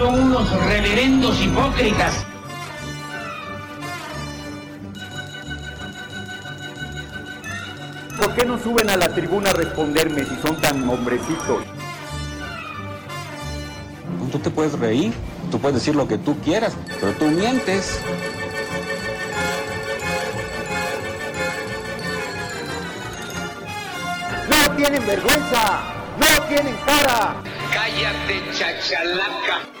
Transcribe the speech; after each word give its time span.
Son 0.00 0.18
unos 0.18 0.50
reverendos 0.50 1.38
hipócritas. 1.42 2.24
¿Por 8.16 8.34
qué 8.34 8.46
no 8.46 8.58
suben 8.58 8.88
a 8.88 8.96
la 8.96 9.10
tribuna 9.10 9.50
a 9.50 9.52
responderme 9.52 10.24
si 10.24 10.36
son 10.36 10.58
tan 10.58 10.88
hombrecitos? 10.88 11.64
Tú 14.32 14.38
te 14.38 14.48
puedes 14.48 14.72
reír, 14.78 15.12
tú 15.50 15.60
puedes 15.60 15.74
decir 15.74 15.94
lo 15.94 16.08
que 16.08 16.16
tú 16.16 16.34
quieras, 16.40 16.72
pero 16.98 17.12
tú 17.12 17.26
mientes. 17.26 18.00
¡No 24.48 24.76
tienen 24.76 25.06
vergüenza! 25.06 25.82
¡No 26.18 26.42
tienen 26.44 26.74
cara! 26.86 27.34
Cállate, 27.70 28.42
chachalaca. 28.56 29.79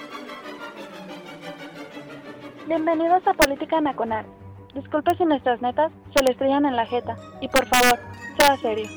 Bienvenidos 2.70 3.26
a 3.26 3.34
Política 3.34 3.80
Nacional. 3.80 4.24
Disculpe 4.74 5.16
si 5.16 5.24
nuestras 5.24 5.60
netas 5.60 5.90
se 6.14 6.22
le 6.22 6.30
estrellan 6.30 6.64
en 6.66 6.76
la 6.76 6.86
jeta. 6.86 7.16
Y 7.40 7.48
por 7.48 7.66
favor, 7.66 7.98
sea 8.38 8.56
serio. 8.58 8.88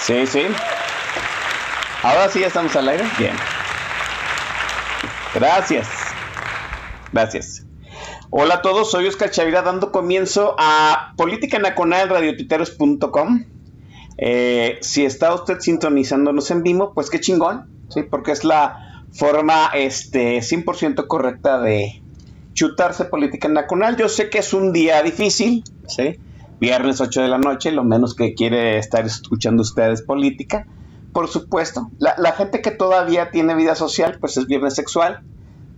Sí, 0.00 0.26
sí. 0.26 0.46
Ahora 2.02 2.28
sí 2.28 2.40
ya 2.40 2.48
estamos 2.48 2.76
al 2.76 2.90
aire. 2.90 3.04
Bien. 3.16 3.34
Gracias. 5.32 5.88
Gracias. 7.10 7.64
Hola 8.36 8.54
a 8.54 8.62
todos, 8.62 8.90
soy 8.90 9.06
Oscar 9.06 9.30
Chavira 9.30 9.62
dando 9.62 9.92
comienzo 9.92 10.56
a 10.58 11.12
Política 11.16 11.60
Nacional 11.60 12.08
radiotiteros.com. 12.08 13.44
Eh, 14.18 14.78
si 14.80 15.04
está 15.04 15.32
usted 15.32 15.60
sintonizándonos 15.60 16.50
en 16.50 16.64
vivo, 16.64 16.94
pues 16.94 17.10
qué 17.10 17.20
chingón, 17.20 17.70
¿sí? 17.90 18.02
porque 18.02 18.32
es 18.32 18.42
la 18.42 19.04
forma 19.12 19.70
este, 19.72 20.38
100% 20.38 21.06
correcta 21.06 21.60
de 21.60 22.02
chutarse 22.54 23.04
Política 23.04 23.48
Nacional. 23.48 23.96
Yo 23.96 24.08
sé 24.08 24.30
que 24.30 24.38
es 24.38 24.52
un 24.52 24.72
día 24.72 25.00
difícil, 25.04 25.62
¿sí? 25.86 26.18
viernes 26.58 27.00
8 27.00 27.22
de 27.22 27.28
la 27.28 27.38
noche, 27.38 27.70
lo 27.70 27.84
menos 27.84 28.16
que 28.16 28.34
quiere 28.34 28.78
estar 28.78 29.06
escuchando 29.06 29.62
ustedes 29.62 30.02
política. 30.02 30.66
Por 31.12 31.28
supuesto, 31.28 31.88
la, 32.00 32.16
la 32.18 32.32
gente 32.32 32.62
que 32.62 32.72
todavía 32.72 33.30
tiene 33.30 33.54
vida 33.54 33.76
social, 33.76 34.18
pues 34.18 34.36
es 34.38 34.48
viernes 34.48 34.74
sexual. 34.74 35.22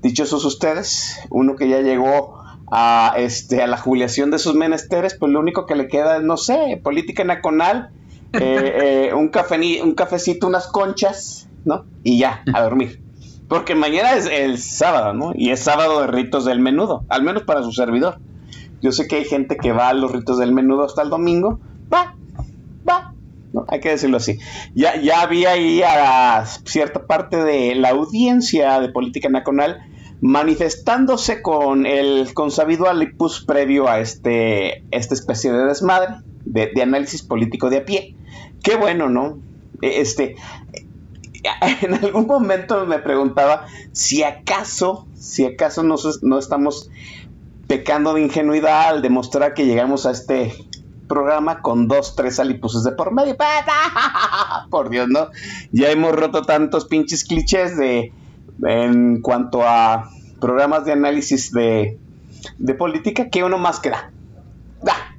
Dichosos 0.01 0.45
ustedes, 0.47 1.19
uno 1.29 1.57
que 1.57 1.69
ya 1.69 1.81
llegó 1.81 2.46
a, 2.71 3.15
este, 3.17 3.63
a 3.63 3.67
la 3.67 3.77
jubilación 3.77 4.31
de 4.31 4.39
sus 4.39 4.55
menesteres, 4.55 5.15
pues 5.15 5.33
lo 5.33 5.41
único 5.41 5.67
que 5.67 5.77
le 5.77 5.89
queda 5.89 6.19
es, 6.19 6.23
no 6.23 6.37
sé, 6.37 6.81
política 6.83 7.25
nacional, 7.25 7.91
eh, 8.33 9.09
eh, 9.11 9.15
un, 9.15 9.29
cafe, 9.29 9.83
un 9.83 9.95
cafecito, 9.95 10.47
unas 10.47 10.67
conchas, 10.67 11.49
¿no? 11.65 11.85
Y 12.03 12.19
ya, 12.19 12.43
a 12.53 12.63
dormir. 12.63 13.01
Porque 13.49 13.75
mañana 13.75 14.15
es 14.15 14.27
el 14.27 14.59
sábado, 14.59 15.15
¿no? 15.15 15.33
Y 15.35 15.51
es 15.51 15.61
sábado 15.61 16.01
de 16.01 16.09
ritos 16.09 16.45
del 16.45 16.61
menudo, 16.61 17.05
al 17.09 17.23
menos 17.23 17.43
para 17.43 17.63
su 17.63 17.73
servidor. 17.73 18.19
Yo 18.83 18.93
sé 18.93 19.07
que 19.07 19.17
hay 19.17 19.25
gente 19.25 19.57
que 19.57 19.73
va 19.73 19.89
a 19.89 19.95
los 19.95 20.11
ritos 20.13 20.39
del 20.39 20.53
menudo 20.53 20.85
hasta 20.85 21.03
el 21.03 21.11
domingo. 21.11 21.61
Va, 21.93 22.15
va. 22.89 23.15
No, 23.53 23.65
hay 23.69 23.81
que 23.81 23.91
decirlo 23.91 24.17
así. 24.17 24.39
Ya, 24.75 25.01
ya 25.01 25.23
había 25.23 25.53
ahí 25.53 25.81
a 25.83 26.45
cierta 26.65 27.07
parte 27.07 27.43
de 27.43 27.75
la 27.77 27.91
audiencia 27.91 28.81
de 28.81 28.89
política 28.89 29.29
nacional 29.29 29.81
manifestándose 30.21 31.43
con 31.43 31.87
el 31.87 32.33
consabido 32.35 32.89
alipus 32.89 33.45
previo 33.45 33.89
a 33.89 34.01
este, 34.01 34.85
esta 34.91 35.15
especie 35.15 35.53
de 35.53 35.65
desmadre, 35.67 36.15
de, 36.45 36.83
análisis 36.83 37.23
político 37.23 37.71
de 37.71 37.79
a 37.79 37.85
pie. 37.85 38.17
Qué 38.63 38.77
bueno, 38.77 39.09
¿no? 39.09 39.39
Este, 39.83 40.37
en 41.83 41.95
algún 41.95 42.27
momento 42.27 42.87
me 42.87 42.99
preguntaba 42.99 43.67
si 43.93 44.23
acaso, 44.23 45.07
si 45.15 45.45
acaso 45.45 45.83
no, 45.83 45.97
no 46.23 46.39
estamos 46.39 46.91
pecando 47.67 48.15
de 48.15 48.23
ingenuidad 48.23 48.89
al 48.89 49.03
demostrar 49.03 49.55
que 49.55 49.67
llegamos 49.67 50.07
a 50.07 50.13
este 50.13 50.53
programa 51.09 51.63
con 51.63 51.89
dos, 51.89 52.17
tres 52.17 52.41
alipuses 52.41 52.85
de 52.85 52.93
por 52.93 53.13
medio. 53.13 53.37
Por 54.71 54.91
Dios, 54.91 55.09
¿no? 55.09 55.29
Ya 55.73 55.91
hemos 55.91 56.13
roto 56.13 56.43
tantos 56.43 56.87
pinches 56.87 57.25
clichés 57.25 57.77
de 57.77 58.13
en 58.65 59.21
cuanto 59.21 59.63
a 59.63 60.11
programas 60.41 60.85
de 60.85 60.93
análisis 60.93 61.53
de, 61.53 61.99
de 62.59 62.75
política 62.75 63.29
que 63.31 63.45
uno 63.45 63.59
más 63.59 63.81
queda. 63.81 64.11
Da, 64.83 65.17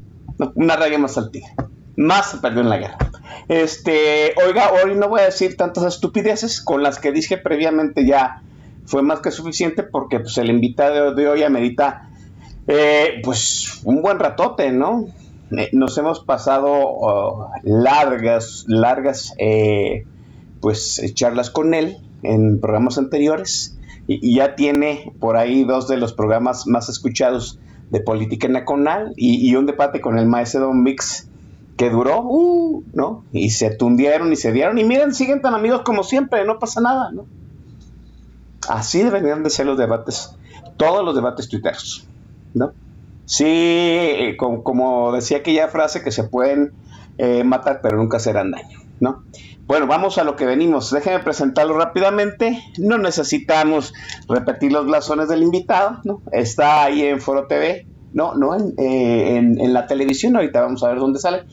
una 0.55 0.75
raya 0.75 0.97
más 0.97 1.17
al 1.17 1.31
tigre. 1.31 1.51
Más 1.95 2.31
se 2.31 2.37
perdió 2.37 2.61
en 2.61 2.69
la 2.69 2.77
guerra. 2.77 2.97
Este, 3.47 4.33
oiga, 4.45 4.71
hoy 4.71 4.95
no 4.95 5.07
voy 5.09 5.21
a 5.21 5.25
decir 5.25 5.57
tantas 5.57 5.85
estupideces 5.85 6.61
con 6.61 6.83
las 6.83 6.99
que 6.99 7.11
dije 7.11 7.37
previamente 7.37 8.05
ya 8.05 8.41
fue 8.85 9.01
más 9.01 9.19
que 9.19 9.31
suficiente 9.31 9.83
porque 9.83 10.19
pues 10.19 10.37
el 10.37 10.49
invitado 10.49 11.13
de 11.13 11.27
hoy 11.27 11.43
amerita 11.43 12.09
eh, 12.67 13.21
pues 13.23 13.81
un 13.83 14.01
buen 14.01 14.19
ratote, 14.19 14.71
¿no? 14.71 15.05
Eh, 15.57 15.69
nos 15.71 15.97
hemos 15.97 16.19
pasado 16.19 16.89
uh, 16.89 17.47
largas, 17.63 18.65
largas 18.67 19.33
eh, 19.37 20.05
pues 20.59 21.01
charlas 21.13 21.49
con 21.49 21.73
él 21.73 21.97
en 22.23 22.59
programas 22.59 22.97
anteriores 22.97 23.77
y, 24.07 24.35
ya 24.35 24.55
tiene 24.55 25.13
por 25.19 25.37
ahí 25.37 25.63
dos 25.63 25.87
de 25.87 25.97
los 25.97 26.13
programas 26.13 26.67
más 26.67 26.89
escuchados 26.89 27.59
de 27.89 27.99
política 27.99 28.47
nacional 28.47 29.13
y, 29.15 29.49
y 29.49 29.55
un 29.55 29.65
debate 29.65 30.01
con 30.01 30.17
el 30.17 30.27
maestro 30.27 30.73
Mix 30.73 31.27
que 31.77 31.89
duró, 31.91 32.21
uh, 32.21 32.83
¿no? 32.93 33.23
Y 33.31 33.51
se 33.51 33.69
tundieron 33.69 34.33
y 34.33 34.35
se 34.35 34.51
dieron 34.51 34.79
y 34.79 34.83
miren, 34.83 35.13
siguen 35.13 35.41
tan 35.41 35.53
amigos 35.53 35.83
como 35.85 36.03
siempre, 36.03 36.43
no 36.43 36.57
pasa 36.57 36.81
nada, 36.81 37.11
¿no? 37.11 37.25
Así 38.67 39.03
deberían 39.03 39.43
de 39.43 39.51
ser 39.51 39.67
los 39.67 39.77
debates, 39.77 40.35
todos 40.75 41.05
los 41.05 41.15
debates 41.15 41.47
tuiteros, 41.47 42.07
¿no? 42.55 42.73
Sí, 43.25 44.35
como, 44.37 44.63
como, 44.63 45.11
decía 45.11 45.37
aquella 45.37 45.67
frase, 45.67 46.01
que 46.01 46.11
se 46.11 46.23
pueden 46.23 46.73
eh, 47.17 47.43
matar, 47.43 47.81
pero 47.83 47.97
nunca 47.97 48.19
serán 48.19 48.51
daño, 48.51 48.79
¿no? 48.99 49.23
Bueno, 49.67 49.85
vamos 49.85 50.17
a 50.17 50.23
lo 50.23 50.37
que 50.37 50.45
venimos. 50.45 50.91
Déjenme 50.91 51.19
presentarlo 51.19 51.77
rápidamente. 51.77 52.63
No 52.77 52.97
necesitamos 52.97 53.93
repetir 54.29 54.71
los 54.71 54.85
blasones 54.85 55.27
del 55.27 55.43
invitado, 55.43 55.99
¿no? 56.05 56.21
Está 56.31 56.85
ahí 56.85 57.03
en 57.03 57.19
Foro 57.19 57.47
TV, 57.47 57.85
no, 58.13 58.33
no 58.33 58.55
en, 58.55 58.73
eh, 58.77 59.35
en, 59.35 59.59
en, 59.59 59.73
la 59.73 59.85
televisión. 59.85 60.37
Ahorita 60.37 60.61
vamos 60.61 60.83
a 60.83 60.87
ver 60.87 60.99
dónde 60.99 61.19
sale. 61.19 61.43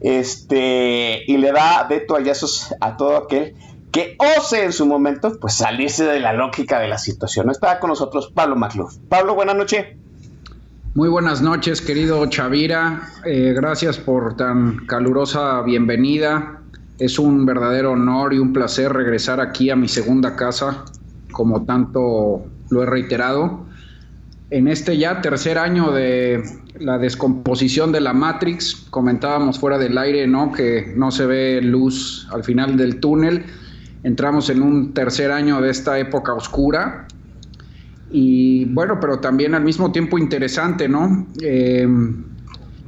Este, 0.00 1.24
y 1.26 1.36
le 1.36 1.50
da 1.50 1.86
de 1.88 2.00
toallazos 2.00 2.72
a 2.80 2.96
todo 2.96 3.16
aquel 3.16 3.56
que 3.90 4.16
ose 4.18 4.64
en 4.64 4.72
su 4.72 4.86
momento, 4.86 5.38
pues 5.40 5.54
salirse 5.54 6.04
de 6.04 6.20
la 6.20 6.32
lógica 6.32 6.78
de 6.78 6.88
la 6.88 6.98
situación. 6.98 7.50
Está 7.50 7.80
con 7.80 7.90
nosotros 7.90 8.30
Pablo 8.34 8.54
Macluf. 8.56 8.96
Pablo, 9.08 9.34
buenas 9.34 9.56
noches. 9.56 9.86
Muy 10.94 11.08
buenas 11.08 11.42
noches, 11.42 11.80
querido 11.80 12.24
Chavira. 12.26 13.08
Eh, 13.24 13.52
gracias 13.54 13.98
por 13.98 14.36
tan 14.36 14.86
calurosa 14.86 15.62
bienvenida. 15.62 16.60
Es 16.98 17.18
un 17.18 17.44
verdadero 17.44 17.92
honor 17.92 18.34
y 18.34 18.38
un 18.38 18.52
placer 18.52 18.92
regresar 18.92 19.40
aquí 19.40 19.70
a 19.70 19.76
mi 19.76 19.88
segunda 19.88 20.36
casa, 20.36 20.84
como 21.32 21.64
tanto 21.64 22.46
lo 22.70 22.82
he 22.82 22.86
reiterado. 22.86 23.66
En 24.50 24.68
este 24.68 24.96
ya 24.96 25.20
tercer 25.20 25.58
año 25.58 25.90
de 25.90 26.42
la 26.78 26.98
descomposición 26.98 27.90
de 27.92 28.00
la 28.00 28.12
Matrix, 28.12 28.86
comentábamos 28.90 29.58
fuera 29.58 29.78
del 29.78 29.98
aire, 29.98 30.26
¿no? 30.26 30.52
Que 30.52 30.92
no 30.96 31.10
se 31.10 31.26
ve 31.26 31.60
luz 31.62 32.28
al 32.32 32.44
final 32.44 32.76
del 32.76 33.00
túnel. 33.00 33.44
Entramos 34.02 34.50
en 34.50 34.62
un 34.62 34.92
tercer 34.92 35.32
año 35.32 35.60
de 35.60 35.70
esta 35.70 35.98
época 35.98 36.34
oscura, 36.34 37.06
y 38.16 38.66
bueno, 38.66 39.00
pero 39.00 39.18
también 39.18 39.56
al 39.56 39.64
mismo 39.64 39.90
tiempo 39.90 40.18
interesante, 40.18 40.88
¿no? 40.88 41.26
Eh, 41.42 41.88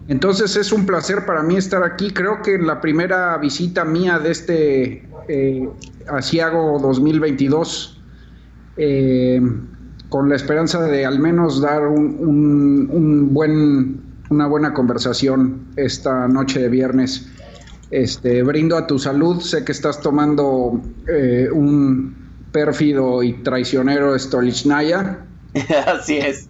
entonces 0.08 0.56
es 0.56 0.72
un 0.72 0.86
placer 0.86 1.26
para 1.26 1.42
mí 1.42 1.56
estar 1.56 1.82
aquí. 1.82 2.10
Creo 2.12 2.40
que 2.42 2.58
la 2.58 2.80
primera 2.80 3.36
visita 3.38 3.84
mía 3.84 4.18
de 4.18 4.30
este 4.30 5.08
eh, 5.28 5.68
Asiago 6.08 6.78
2022, 6.78 8.00
eh, 8.76 9.40
con 10.08 10.28
la 10.28 10.36
esperanza 10.36 10.82
de 10.82 11.04
al 11.04 11.18
menos 11.18 11.60
dar 11.60 11.88
un, 11.88 13.32
buen, 13.32 14.00
una 14.30 14.46
buena 14.46 14.72
conversación 14.72 15.66
esta 15.76 16.28
noche 16.28 16.60
de 16.60 16.68
viernes. 16.68 17.28
Este, 17.90 18.42
brindo 18.42 18.76
a 18.76 18.86
tu 18.86 18.98
salud, 18.98 19.40
sé 19.40 19.64
que 19.64 19.72
estás 19.72 20.00
tomando 20.00 20.80
eh, 21.08 21.48
un 21.52 22.14
pérfido 22.52 23.24
y 23.24 23.32
traicionero 23.42 24.16
Stolichnaya. 24.16 25.24
Así 25.86 26.18
es. 26.18 26.48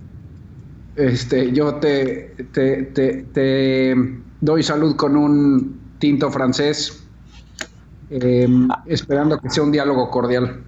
Este, 0.97 1.53
yo 1.53 1.75
te, 1.75 2.35
te, 2.53 2.85
te, 2.85 3.95
doy 4.41 4.63
salud 4.63 4.97
con 4.97 5.15
un 5.15 5.79
tinto 5.99 6.31
francés, 6.31 7.05
eh, 8.09 8.49
esperando 8.87 9.39
que 9.39 9.51
sea 9.51 9.63
un 9.63 9.73
diálogo 9.73 10.11
cordial. 10.11 10.65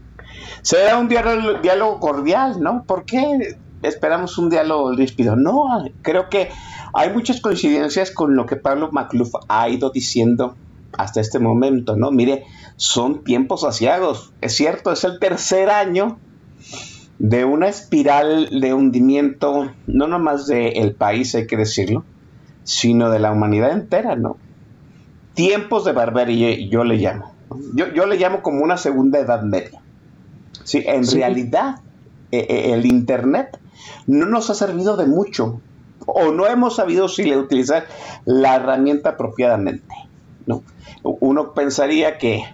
será 0.61 0.99
un 0.99 1.09
diálogo, 1.09 1.99
cordial, 1.99 2.61
¿no? 2.61 2.85
¿Por 2.85 3.07
qué 3.07 3.57
esperamos 3.83 4.37
un 4.37 4.51
diálogo 4.51 4.93
ríspido? 4.93 5.35
No, 5.35 5.65
creo 6.03 6.29
que 6.29 6.51
hay 6.93 7.11
muchas 7.11 7.41
coincidencias 7.41 8.11
con 8.11 8.37
lo 8.37 8.45
que 8.45 8.57
Pablo 8.57 8.91
Macluf 8.93 9.31
ha 9.49 9.69
ido 9.71 9.91
diciendo 9.91 10.57
hasta 10.99 11.23
este 11.23 11.39
momento, 11.39 11.97
¿no? 11.97 12.11
Mire, 12.11 12.45
son 12.77 13.25
tiempos 13.25 13.65
asiagos. 13.65 14.33
Es 14.43 14.55
cierto, 14.57 14.93
es 14.93 15.05
el 15.05 15.19
tercer 15.19 15.71
año 15.71 16.19
de 17.19 17.44
una 17.44 17.69
espiral 17.69 18.49
de 18.61 18.75
hundimiento, 18.75 19.73
no 19.87 20.06
nomás 20.06 20.47
del 20.47 20.94
país, 20.94 21.35
hay 21.35 21.47
que 21.47 21.56
decirlo, 21.56 22.05
sino 22.62 23.11
de 23.11 23.19
la 23.19 23.32
humanidad 23.32 23.73
entera, 23.73 24.15
¿no? 24.15 24.37
Tiempos 25.35 25.85
de 25.85 25.93
barbarie, 25.93 26.69
yo 26.69 26.85
le 26.85 26.97
llamo. 26.97 27.35
Yo, 27.75 27.93
yo 27.93 28.06
le 28.06 28.17
llamo 28.17 28.43
como 28.43 28.62
una 28.62 28.76
segunda 28.76 29.19
edad 29.19 29.43
media. 29.43 29.81
Sí, 30.65 30.82
en 30.87 31.06
realidad, 31.06 31.81
eh, 32.31 32.47
eh, 32.49 32.73
el 32.75 32.87
Internet 32.87 33.59
no 34.06 34.26
nos 34.26 34.50
ha 34.50 34.55
servido 34.55 34.97
de 34.97 35.06
mucho, 35.06 35.61
o 36.06 36.32
no 36.32 36.47
hemos 36.47 36.76
sabido 36.76 37.09
si 37.09 37.25
le 37.25 37.37
utilizar 37.37 37.87
la 38.25 38.56
herramienta 38.56 39.11
apropiadamente. 39.11 39.94
¿no? 40.47 40.62
Uno 41.03 41.53
pensaría 41.53 42.19
que, 42.19 42.44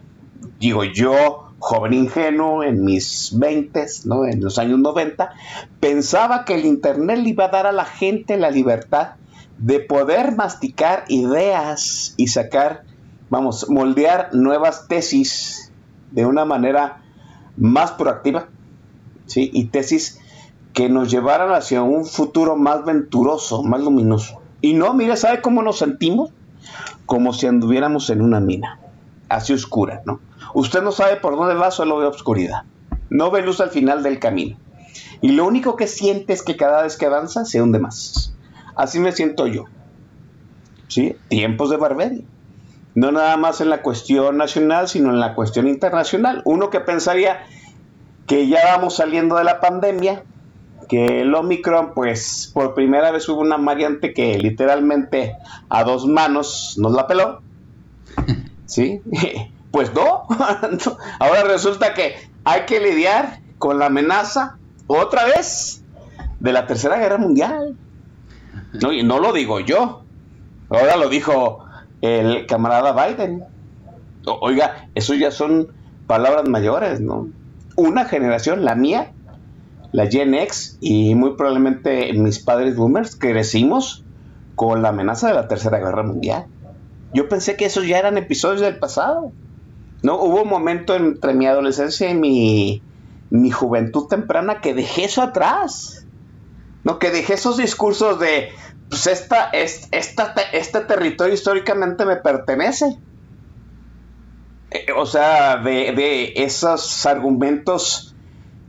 digo 0.59 0.85
yo, 0.85 1.54
joven 1.59 1.95
ingenuo 1.95 2.63
en 2.63 2.85
mis 2.85 3.33
20, 3.39 3.87
¿no? 4.05 4.27
en 4.27 4.43
los 4.43 4.59
años 4.59 4.79
90, 4.79 5.31
pensaba 5.81 6.45
que 6.45 6.55
el 6.55 6.67
Internet 6.67 7.19
le 7.19 7.31
iba 7.31 7.47
a 7.47 7.49
dar 7.49 7.67
a 7.67 7.73
la 7.73 7.85
gente 7.85 8.37
la 8.37 8.51
libertad 8.51 9.13
de 9.59 9.81
poder 9.81 10.35
masticar 10.37 11.05
ideas 11.09 12.15
y 12.17 12.29
sacar, 12.29 12.85
vamos, 13.31 13.69
moldear 13.69 14.35
nuevas 14.35 14.89
tesis 14.89 15.73
de 16.11 16.27
una 16.27 16.45
manera 16.45 17.03
más 17.57 17.93
proactiva, 17.93 18.49
¿sí? 19.27 19.51
Y 19.53 19.67
tesis 19.67 20.21
que 20.73 20.89
nos 20.89 21.11
llevaran 21.11 21.53
hacia 21.53 21.83
un 21.83 22.05
futuro 22.05 22.57
más 22.57 22.85
venturoso, 22.85 23.63
más 23.63 23.81
luminoso. 23.81 24.41
Y 24.61 24.75
no, 24.75 24.93
mire, 24.93 25.17
¿sabe 25.17 25.41
cómo 25.41 25.63
nos 25.63 25.79
sentimos? 25.79 26.31
Como 27.07 27.33
si 27.33 27.47
anduviéramos 27.47 28.11
en 28.11 28.23
una 28.23 28.41
mina, 28.41 28.81
así 29.29 29.53
oscura, 29.53 30.03
¿no? 30.05 30.21
Usted 30.55 30.83
no 30.83 30.93
sabe 30.93 31.17
por 31.17 31.37
dónde 31.37 31.55
va, 31.55 31.71
solo 31.71 31.99
ve 31.99 32.07
oscuridad. 32.07 32.63
No 33.11 33.31
ve 33.31 33.43
luz 33.43 33.61
al 33.61 33.71
final 33.71 34.03
del 34.03 34.19
camino. 34.21 34.57
Y 35.21 35.33
lo 35.33 35.47
único 35.47 35.77
que 35.77 35.87
siente 35.87 36.33
es 36.33 36.43
que 36.43 36.57
cada 36.57 36.83
vez 36.83 36.97
que 36.97 37.07
avanza 37.07 37.45
se 37.45 37.61
hunde 37.61 37.79
más. 37.79 38.35
Así 38.77 39.01
me 39.01 39.13
siento 39.13 39.47
yo. 39.47 39.65
¿Sí? 40.89 41.17
Tiempos 41.29 41.71
de 41.71 41.77
barbarie. 41.77 42.25
No 42.95 43.11
nada 43.11 43.37
más 43.37 43.61
en 43.61 43.71
la 43.71 43.83
cuestión 43.83 44.37
nacional, 44.37 44.89
sino 44.89 45.11
en 45.11 45.19
la 45.19 45.35
cuestión 45.35 45.67
internacional. 45.67 46.43
Uno 46.45 46.71
que 46.71 46.81
pensaría 46.81 47.45
que 48.27 48.47
ya 48.47 48.77
vamos 48.77 48.97
saliendo 48.97 49.37
de 49.37 49.45
la 49.45 49.61
pandemia, 49.61 50.23
que 50.89 51.23
el 51.23 51.35
Omicron, 51.35 51.95
pues 51.95 52.51
por 52.55 52.75
primera 52.75 53.11
vez 53.11 53.29
hubo 53.29 53.41
una 53.41 53.57
variante 53.57 54.15
que 54.15 54.39
literalmente 54.39 55.35
a 55.69 55.83
dos 55.83 56.07
manos 56.07 56.77
nos 56.79 56.93
la 56.93 57.09
peló. 57.09 57.41
¿Sí? 58.67 59.01
Pues 59.75 59.93
no. 59.93 60.29
Ahora 61.19 61.43
resulta 61.43 61.95
que 61.95 62.15
hay 62.45 62.61
que 62.65 62.79
lidiar 62.79 63.41
con 63.59 63.81
la 63.81 63.87
amenaza 63.87 64.57
otra 64.87 65.25
vez 65.25 65.83
de 66.39 66.53
la 66.53 66.69
Tercera 66.69 66.97
Guerra 66.97 67.19
Mundial. 67.19 67.77
No, 68.81 68.93
y 68.93 69.03
no 69.03 69.19
lo 69.19 69.33
digo 69.33 69.59
yo. 69.59 70.05
Ahora 70.71 70.97
lo 70.97 71.09
dijo 71.09 71.65
el 72.03 72.47
camarada 72.47 72.93
Biden. 72.93 73.43
oiga, 74.25 74.91
eso 74.95 75.13
ya 75.15 75.33
son 75.33 75.73
palabras 76.07 76.49
mayores, 76.49 77.01
¿no? 77.01 77.31
Una 77.75 78.05
generación, 78.05 78.65
la 78.65 78.77
mía, 78.77 79.11
la 79.91 80.07
Gen 80.07 80.35
X 80.35 80.79
y 80.81 81.17
muy 81.17 81.35
probablemente 81.35 82.13
mis 82.13 82.39
padres 82.39 82.77
boomers, 82.77 83.17
crecimos 83.17 84.05
con 84.55 84.83
la 84.83 84.91
amenaza 84.91 85.27
de 85.27 85.35
la 85.35 85.49
Tercera 85.49 85.79
Guerra 85.79 86.05
Mundial. 86.05 86.47
Yo 87.13 87.29
pensé 87.29 87.57
que 87.57 87.65
esos 87.65 87.89
ya 87.89 87.99
eran 87.99 88.19
episodios 88.19 88.61
del 88.61 88.79
pasado. 88.79 89.33
No, 90.05 90.17
hubo 90.21 90.43
un 90.43 90.51
momento 90.51 90.95
entre 90.95 91.33
mi 91.33 91.47
adolescencia 91.47 92.11
y 92.11 92.15
mi, 92.15 92.83
mi 93.31 93.51
juventud 93.51 94.07
temprana 94.07 94.61
que 94.61 94.75
dejé 94.75 95.05
eso 95.05 95.23
atrás. 95.23 96.07
No, 96.85 96.99
que 96.99 97.11
dejé 97.11 97.33
esos 97.33 97.57
discursos 97.57 98.21
de, 98.21 98.51
pues 98.91 99.07
esta, 99.07 99.49
es, 99.49 99.89
esta, 99.93 100.35
este 100.53 100.81
territorio 100.81 101.33
históricamente 101.33 102.05
me 102.05 102.17
pertenece. 102.17 102.99
Eh, 104.73 104.85
o 104.95 105.07
sea, 105.07 105.57
de, 105.57 105.93
de, 105.93 106.35
esos 106.37 107.07
argumentos 107.07 108.15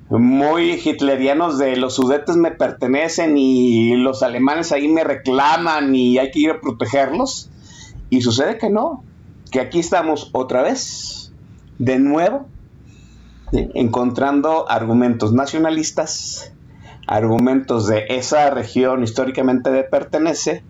muy 0.09 0.79
hitlerianos 0.81 1.57
de 1.57 1.75
los 1.75 1.95
sudetes 1.95 2.37
me 2.37 2.51
pertenecen 2.51 3.37
y 3.37 3.97
los 3.97 4.23
alemanes 4.23 4.71
ahí 4.71 4.87
me 4.87 5.03
reclaman 5.03 5.93
y 5.93 6.17
hay 6.17 6.31
que 6.31 6.39
ir 6.39 6.51
a 6.51 6.61
protegerlos. 6.61 7.49
Y 8.09 8.21
sucede 8.21 8.57
que 8.57 8.69
no, 8.69 9.03
que 9.51 9.59
aquí 9.59 9.79
estamos 9.79 10.29
otra 10.31 10.61
vez 10.61 11.24
de 11.77 11.99
nuevo 11.99 12.47
encontrando 13.51 14.69
argumentos 14.69 15.33
nacionalistas, 15.33 16.51
argumentos 17.07 17.87
de 17.87 18.05
esa 18.09 18.49
región 18.49 19.03
históricamente 19.03 19.71
de 19.71 19.83
pertenece, 19.83 20.63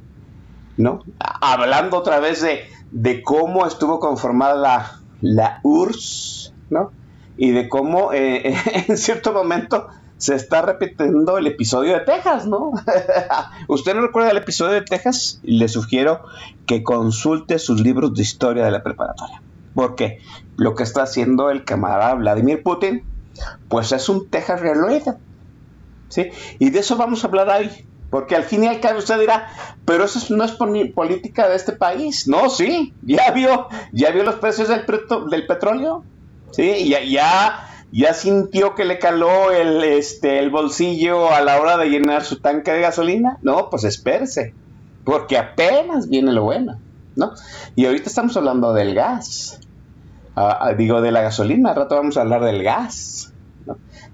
¿no? 0.78 1.04
Hablando 1.20 1.98
otra 1.98 2.20
vez 2.20 2.42
de, 2.42 2.62
de 2.92 3.24
cómo 3.24 3.66
estuvo 3.66 4.00
conformada 4.00 4.56
la, 4.56 5.00
la 5.22 5.60
URSS, 5.64 6.54
¿no? 6.70 6.92
Y 7.38 7.52
de 7.52 7.70
cómo 7.70 8.14
eh, 8.14 8.56
en 8.88 8.98
cierto 8.98 9.34
momento 9.34 9.88
se 10.18 10.36
está 10.36 10.62
repitiendo 10.62 11.38
el 11.38 11.48
episodio 11.48 11.94
de 11.94 12.00
Texas, 12.02 12.48
¿no? 12.48 12.72
¿Usted 13.68 13.96
no 13.96 14.02
recuerda 14.02 14.32
el 14.32 14.38
episodio 14.38 14.74
de 14.74 14.82
Texas? 14.82 15.40
Le 15.44 15.68
sugiero 15.68 16.22
que 16.66 16.84
consulte 16.84 17.60
sus 17.60 17.82
libros 17.82 18.14
de 18.14 18.22
historia 18.22 18.66
de 18.66 18.72
la 18.72 18.82
preparatoria. 18.82 19.42
Porque 19.76 20.20
lo 20.56 20.74
que 20.74 20.84
está 20.84 21.04
haciendo 21.04 21.52
el 21.52 21.66
camarada 21.66 22.16
Vladimir 22.16 22.64
Putin, 22.64 23.04
pues 23.70 23.92
es 23.92 24.10
un 24.10 24.30
Texas 24.30 24.62
reloaded. 24.62 25.16
¿sí? 26.10 26.30
Y 26.60 26.70
de 26.72 26.80
eso 26.80 26.96
vamos 26.96 27.24
a 27.24 27.28
hablar 27.28 27.50
hoy. 27.50 27.70
Porque 28.10 28.36
al 28.36 28.44
fin 28.44 28.64
y 28.64 28.68
al 28.68 28.80
cabo 28.80 29.00
usted 29.00 29.20
dirá, 29.20 29.50
pero 29.84 30.06
eso 30.06 30.36
no 30.36 30.46
es 30.46 30.54
política 30.54 31.50
de 31.50 31.56
este 31.56 31.74
país. 31.74 32.28
No, 32.28 32.50
sí, 32.50 32.94
ya 33.02 33.32
vio, 33.32 33.68
ya 33.92 34.12
vio 34.12 34.24
los 34.24 34.36
precios 34.36 34.70
del, 34.70 34.86
del 35.30 35.46
petróleo. 35.46 36.04
Sí, 36.52 36.88
ya, 36.88 37.04
ya, 37.04 37.68
ya 37.92 38.14
sintió 38.14 38.74
que 38.76 38.86
le 38.86 39.00
caló 39.00 39.52
el, 39.52 39.84
este, 39.84 40.40
el 40.40 40.50
bolsillo 40.50 41.30
a 41.34 41.42
la 41.42 41.60
hora 41.60 41.78
de 41.78 41.90
llenar 41.90 42.24
su 42.24 42.40
tanque 42.40 42.72
de 42.72 42.82
gasolina. 42.82 43.38
No, 43.42 43.70
pues 43.70 43.84
espérese, 43.84 44.54
porque 45.04 45.38
apenas 45.38 46.08
viene 46.08 46.32
lo 46.32 46.44
bueno. 46.44 46.80
¿no? 47.16 47.34
Y 47.76 47.86
ahorita 47.86 48.08
estamos 48.08 48.36
hablando 48.38 48.74
del 48.74 48.94
gas 48.94 49.60
digo, 50.78 51.02
de 51.02 51.12
la 51.12 51.22
gasolina, 51.22 51.70
al 51.70 51.76
rato 51.76 51.96
vamos 51.96 52.18
a 52.18 52.22
hablar 52.22 52.44
del 52.44 52.64
gas, 52.64 53.34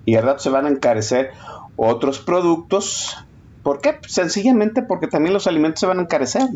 y 0.06 0.16
al 0.16 0.24
rato 0.24 0.40
se 0.40 0.50
van 0.50 0.66
a 0.66 0.70
encarecer 0.70 1.32
otros 1.76 2.20
productos. 2.20 3.18
¿Por 3.64 3.82
qué? 3.82 4.00
Sencillamente 4.08 4.82
porque 4.82 5.08
también 5.08 5.34
los 5.34 5.48
alimentos 5.48 5.80
se 5.80 5.88
van 5.88 6.00
a 6.00 6.04
encarecer, 6.04 6.48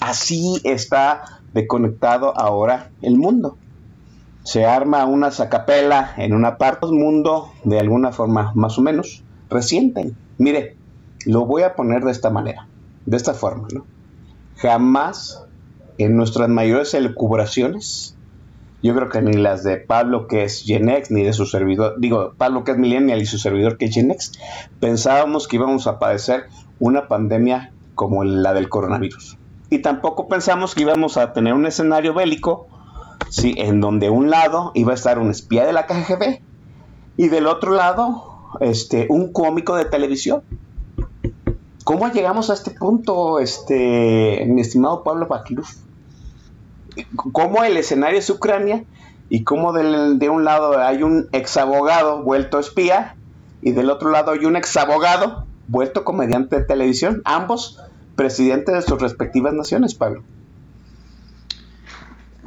Así 0.00 0.60
está 0.64 1.40
desconectado 1.54 2.36
ahora 2.36 2.90
el 3.02 3.16
mundo. 3.16 3.56
Se 4.42 4.64
arma 4.64 5.04
una 5.04 5.30
sacapela 5.30 6.12
en 6.16 6.32
una 6.32 6.56
parte 6.56 6.86
del 6.86 6.96
mundo 6.96 7.52
de 7.62 7.78
alguna 7.78 8.10
forma 8.10 8.52
más 8.56 8.78
o 8.78 8.82
menos 8.82 9.22
reciente. 9.48 10.12
Mire, 10.38 10.76
lo 11.26 11.44
voy 11.46 11.62
a 11.62 11.76
poner 11.76 12.02
de 12.02 12.10
esta 12.10 12.30
manera, 12.30 12.66
de 13.06 13.16
esta 13.16 13.34
forma, 13.34 13.68
¿no? 13.72 13.84
Jamás 14.56 15.44
en 15.98 16.16
nuestras 16.16 16.48
mayores 16.48 16.94
elucubraciones 16.94 18.16
yo 18.82 18.94
creo 18.94 19.08
que 19.08 19.20
ni 19.20 19.34
las 19.34 19.62
de 19.62 19.76
Pablo, 19.76 20.26
que 20.26 20.44
es 20.44 20.62
Genex, 20.64 21.10
ni 21.10 21.22
de 21.22 21.32
su 21.32 21.46
servidor, 21.46 21.96
digo, 21.98 22.32
Pablo, 22.36 22.64
que 22.64 22.72
es 22.72 22.78
Millennial, 22.78 23.20
y 23.20 23.26
su 23.26 23.38
servidor, 23.38 23.76
que 23.76 23.86
es 23.86 23.94
Genex, 23.94 24.32
pensábamos 24.80 25.48
que 25.48 25.56
íbamos 25.56 25.86
a 25.86 25.98
padecer 25.98 26.44
una 26.78 27.08
pandemia 27.08 27.72
como 27.94 28.24
la 28.24 28.54
del 28.54 28.68
coronavirus. 28.68 29.36
Y 29.68 29.80
tampoco 29.80 30.28
pensamos 30.28 30.74
que 30.74 30.82
íbamos 30.82 31.16
a 31.16 31.32
tener 31.32 31.52
un 31.52 31.66
escenario 31.66 32.14
bélico, 32.14 32.66
sí, 33.28 33.54
en 33.58 33.80
donde 33.80 34.08
un 34.08 34.30
lado 34.30 34.72
iba 34.74 34.92
a 34.92 34.94
estar 34.94 35.18
un 35.18 35.30
espía 35.30 35.66
de 35.66 35.72
la 35.72 35.86
KGB 35.86 36.40
y 37.16 37.28
del 37.28 37.46
otro 37.46 37.74
lado 37.74 38.30
este, 38.60 39.06
un 39.10 39.32
cómico 39.32 39.76
de 39.76 39.84
televisión. 39.84 40.42
¿Cómo 41.84 42.08
llegamos 42.08 42.50
a 42.50 42.54
este 42.54 42.70
punto, 42.70 43.38
este, 43.38 44.44
mi 44.48 44.62
estimado 44.62 45.04
Pablo 45.04 45.26
Bakiluf? 45.26 45.70
Cómo 47.32 47.64
el 47.64 47.76
escenario 47.76 48.18
es 48.18 48.30
Ucrania 48.30 48.84
y 49.28 49.44
cómo 49.44 49.72
de 49.72 50.28
un 50.28 50.44
lado 50.44 50.78
hay 50.78 51.02
un 51.02 51.28
exabogado 51.32 52.22
vuelto 52.22 52.58
espía 52.58 53.14
y 53.62 53.72
del 53.72 53.90
otro 53.90 54.10
lado 54.10 54.32
hay 54.32 54.44
un 54.44 54.56
exabogado 54.56 55.46
vuelto 55.68 56.04
comediante 56.04 56.56
de 56.56 56.64
televisión, 56.64 57.22
ambos 57.24 57.80
presidentes 58.16 58.74
de 58.74 58.82
sus 58.82 59.00
respectivas 59.00 59.54
naciones, 59.54 59.94
Pablo. 59.94 60.22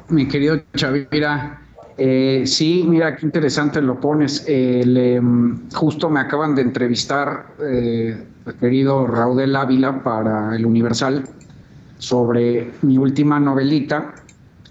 Mi 0.09 0.27
querido 0.27 0.61
Chavira, 0.75 1.59
Eh, 1.97 2.43
sí, 2.45 2.83
mira 2.87 3.15
qué 3.15 3.25
interesante 3.25 3.81
lo 3.81 3.99
pones. 3.99 4.45
justo 5.73 6.09
me 6.09 6.19
acaban 6.19 6.55
de 6.55 6.63
entrevistar, 6.63 7.47
eh, 7.61 8.23
querido 8.59 9.05
Raudel 9.05 9.55
Ávila, 9.55 10.03
para 10.03 10.55
el 10.55 10.65
Universal, 10.65 11.23
sobre 11.99 12.71
mi 12.81 12.97
última 12.97 13.39
novelita, 13.39 14.13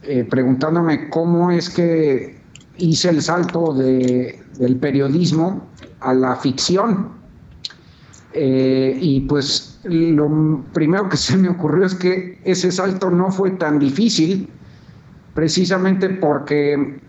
eh, 0.03 0.27
preguntándome 0.29 1.09
cómo 1.11 1.51
es 1.51 1.71
que 1.71 2.41
hice 2.77 3.11
el 3.11 3.23
salto 3.23 3.73
de, 3.73 4.43
del 4.59 4.77
periodismo 4.77 5.67
a 6.01 6.13
la 6.15 6.37
ficción. 6.37 7.11
Eh, 8.35 8.99
y 9.01 9.21
pues 9.21 9.81
lo 9.85 10.65
primero 10.73 11.09
que 11.09 11.17
se 11.29 11.37
me 11.37 11.49
ocurrió 11.49 11.87
es 11.87 11.95
que 11.95 12.41
ese 12.45 12.73
salto 12.73 13.11
no 13.11 13.31
fue 13.31 13.53
tan 13.53 13.79
difícil, 13.79 14.49
precisamente 15.35 16.09
porque 16.09 17.01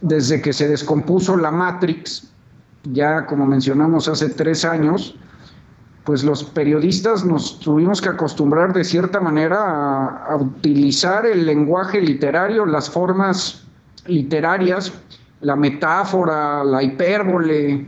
desde 0.00 0.40
que 0.40 0.52
se 0.52 0.68
descompuso 0.68 1.36
la 1.36 1.50
Matrix, 1.50 2.30
ya 2.92 3.26
como 3.26 3.46
mencionamos 3.46 4.08
hace 4.08 4.28
tres 4.28 4.64
años, 4.64 5.16
pues 6.08 6.24
los 6.24 6.42
periodistas 6.42 7.22
nos 7.22 7.60
tuvimos 7.60 8.00
que 8.00 8.08
acostumbrar 8.08 8.72
de 8.72 8.82
cierta 8.82 9.20
manera 9.20 10.24
a, 10.24 10.36
utilizar 10.36 11.26
el 11.26 11.44
lenguaje 11.44 12.00
literario, 12.00 12.64
las 12.64 12.88
formas 12.88 13.66
literarias, 14.06 14.90
la 15.42 15.54
metáfora, 15.54 16.64
la 16.64 16.82
hipérbole, 16.82 17.86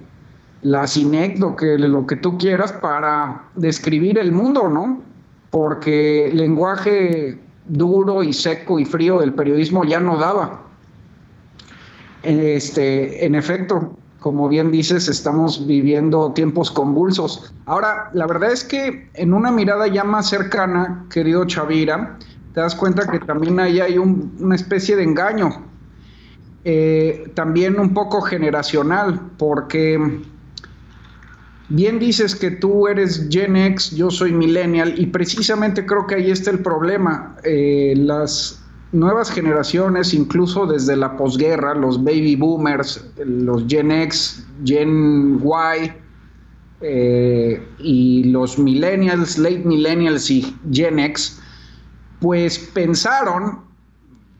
la 0.60 0.86
sinécdoque, 0.86 1.78
lo 1.78 2.06
que 2.06 2.16
tú 2.16 2.36
quieras 2.36 2.74
para 2.74 3.44
describir 3.54 4.18
el 4.18 4.32
mundo, 4.32 4.68
¿no? 4.68 5.00
Porque 5.48 6.26
el 6.26 6.36
lenguaje 6.36 7.38
duro 7.68 8.22
y 8.22 8.34
seco 8.34 8.78
y 8.78 8.84
frío 8.84 9.20
del 9.20 9.32
periodismo 9.32 9.82
ya 9.84 9.98
no 9.98 10.18
daba. 10.18 10.60
Este, 12.22 13.24
en 13.24 13.34
efecto, 13.34 13.96
como 14.20 14.48
bien 14.48 14.70
dices, 14.70 15.08
estamos 15.08 15.66
viviendo 15.66 16.32
tiempos 16.32 16.70
convulsos. 16.70 17.52
Ahora, 17.64 18.10
la 18.12 18.26
verdad 18.26 18.52
es 18.52 18.64
que 18.64 19.10
en 19.14 19.32
una 19.32 19.50
mirada 19.50 19.88
ya 19.88 20.04
más 20.04 20.28
cercana, 20.28 21.06
querido 21.10 21.46
Chavira, 21.46 22.18
te 22.54 22.60
das 22.60 22.74
cuenta 22.74 23.06
que 23.10 23.18
también 23.20 23.58
ahí 23.58 23.80
hay 23.80 23.96
una 23.96 24.54
especie 24.54 24.94
de 24.96 25.04
engaño, 25.04 25.64
eh, 26.64 27.32
también 27.34 27.80
un 27.80 27.94
poco 27.94 28.20
generacional, 28.20 29.18
porque 29.38 30.20
bien 31.70 31.98
dices 31.98 32.34
que 32.34 32.50
tú 32.50 32.88
eres 32.88 33.28
Gen 33.30 33.56
X, 33.56 33.92
yo 33.92 34.10
soy 34.10 34.32
millennial, 34.32 34.98
y 34.98 35.06
precisamente 35.06 35.86
creo 35.86 36.06
que 36.06 36.16
ahí 36.16 36.30
está 36.30 36.50
el 36.50 36.58
problema. 36.58 37.36
Eh, 37.42 37.94
las 37.96 38.59
nuevas 38.92 39.30
generaciones, 39.30 40.14
incluso 40.14 40.66
desde 40.66 40.96
la 40.96 41.16
posguerra, 41.16 41.74
los 41.74 42.02
baby 42.02 42.36
boomers, 42.36 43.04
los 43.24 43.64
Gen 43.68 43.90
X, 43.90 44.46
Gen 44.64 45.40
Y 45.42 45.92
eh, 46.80 47.68
y 47.78 48.24
los 48.24 48.58
millennials, 48.58 49.38
late 49.38 49.62
millennials 49.64 50.30
y 50.30 50.56
Gen 50.72 50.98
X, 50.98 51.40
pues 52.20 52.58
pensaron, 52.58 53.60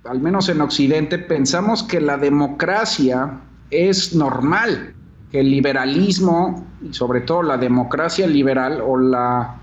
al 0.05 0.21
menos 0.21 0.49
en 0.49 0.61
Occidente, 0.61 1.19
pensamos 1.19 1.83
que 1.83 2.01
la 2.01 2.17
democracia 2.17 3.41
es 3.71 4.15
normal, 4.15 4.95
que 5.31 5.41
el 5.41 5.51
liberalismo, 5.51 6.67
y 6.83 6.93
sobre 6.93 7.21
todo 7.21 7.43
la 7.43 7.57
democracia 7.57 8.27
liberal 8.27 8.83
o 8.85 8.99
la 8.99 9.60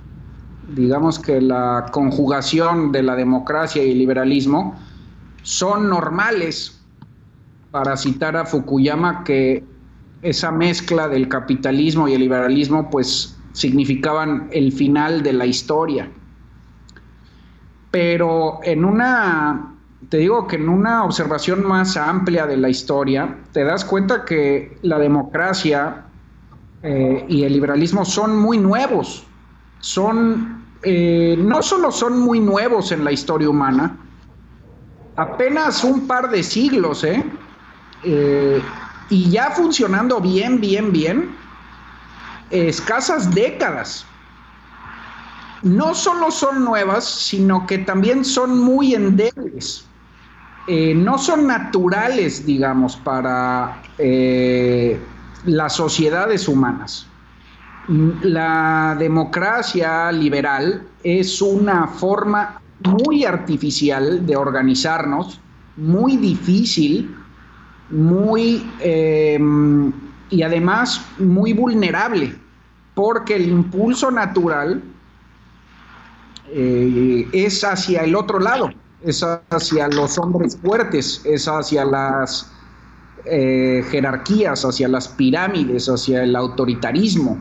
digamos 0.76 1.20
que 1.20 1.42
la 1.42 1.86
conjugación 1.92 2.92
de 2.92 3.04
la 3.04 3.16
democracia 3.16 3.84
y 3.84 3.92
el 3.92 4.00
liberalismo 4.00 4.76
son 5.44 5.90
normales, 5.90 6.74
para 7.72 7.98
citar 7.98 8.36
a 8.36 8.46
Fukuyama, 8.46 9.24
que 9.24 9.64
esa 10.22 10.52
mezcla 10.52 11.08
del 11.08 11.28
capitalismo 11.28 12.08
y 12.08 12.14
el 12.14 12.22
liberalismo 12.22 12.90
pues 12.90 13.38
significaban 13.54 14.50
el 14.52 14.72
final 14.72 15.24
de 15.24 15.34
la 15.34 15.46
historia. 15.46 16.10
Pero 17.92 18.60
en 18.64 18.84
una, 18.86 19.76
te 20.10 20.18
digo 20.18 20.48
que 20.48 20.58
en 20.58 20.70
una 20.70 21.04
observación 21.04 21.66
más 21.66 21.98
amplia 21.98 22.46
de 22.46 22.58
la 22.58 22.70
historia, 22.70 23.38
te 23.52 23.64
das 23.64 23.86
cuenta 23.86 24.26
que 24.26 24.78
la 24.82 25.00
democracia 25.00 26.06
eh, 26.84 27.26
y 27.28 27.44
el 27.44 27.54
liberalismo 27.54 28.06
son 28.06 28.38
muy 28.38 28.58
nuevos, 28.58 29.26
son, 29.80 30.66
eh, 30.84 31.36
no 31.38 31.62
solo 31.62 31.92
son 31.92 32.20
muy 32.20 32.40
nuevos 32.40 32.92
en 32.92 33.04
la 33.04 33.12
historia 33.12 33.50
humana, 33.50 33.96
apenas 35.16 35.84
un 35.84 36.08
par 36.08 36.30
de 36.30 36.44
siglos, 36.44 37.04
¿eh? 37.04 37.24
¿eh? 38.04 38.62
y 39.10 39.30
ya 39.30 39.52
funcionando 39.52 40.20
bien, 40.20 40.60
bien, 40.60 40.92
bien, 40.92 41.36
escasas 42.50 43.34
décadas. 43.34 44.06
No 45.64 45.96
solo 45.96 46.30
son 46.30 46.64
nuevas, 46.64 47.04
sino 47.04 47.66
que 47.66 47.80
también 47.80 48.24
son 48.24 48.60
muy 48.60 48.94
endebles. 48.94 49.86
Eh, 50.68 50.94
no 50.94 51.18
son 51.18 51.48
naturales, 51.48 52.46
digamos, 52.46 52.96
para 52.98 53.82
las 55.46 55.74
sociedades 55.74 56.48
humanas 56.48 57.08
la 57.88 58.96
democracia 59.00 60.12
liberal 60.12 60.84
es 61.04 61.42
una 61.42 61.88
forma 61.88 62.62
muy 62.84 63.24
artificial 63.24 64.26
de 64.26 64.36
organizarnos, 64.36 65.40
muy 65.78 66.18
difícil, 66.18 67.16
muy 67.90 68.70
em, 68.82 69.92
y 70.30 70.42
además 70.44 71.02
muy 71.18 71.54
vulnerable, 71.54 72.36
porque 72.94 73.38
el 73.38 73.48
impulso 73.48 74.12
natural 74.12 74.84
eh, 76.50 77.28
es 77.32 77.64
hacia 77.64 78.02
el 78.02 78.16
otro 78.16 78.40
lado, 78.40 78.70
es 79.02 79.24
hacia 79.24 79.88
los 79.88 80.18
hombres 80.18 80.58
fuertes, 80.58 81.22
es 81.24 81.48
hacia 81.48 81.86
las 81.86 82.52
eh, 83.24 83.82
jerarquías, 83.90 84.66
hacia 84.66 84.90
las 84.90 85.08
pirámides, 85.08 85.88
hacia 85.88 86.24
el 86.24 86.36
autoritarismo 86.36 87.38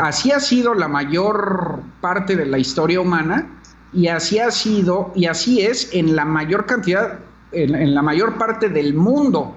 así 0.00 0.30
ha 0.32 0.40
sido 0.40 0.74
la 0.74 0.88
mayor 0.88 1.80
parte 2.00 2.36
de 2.36 2.46
la 2.46 2.58
historia 2.58 3.00
humana 3.00 3.60
y 3.92 4.08
así 4.08 4.38
ha 4.38 4.50
sido 4.50 5.12
y 5.14 5.26
así 5.26 5.60
es 5.60 5.90
en 5.92 6.16
la 6.16 6.24
mayor 6.24 6.66
cantidad, 6.66 7.18
en, 7.52 7.94
la 7.94 8.02
mayor 8.02 8.38
parte 8.38 8.68
del 8.68 8.94
mundo, 8.94 9.54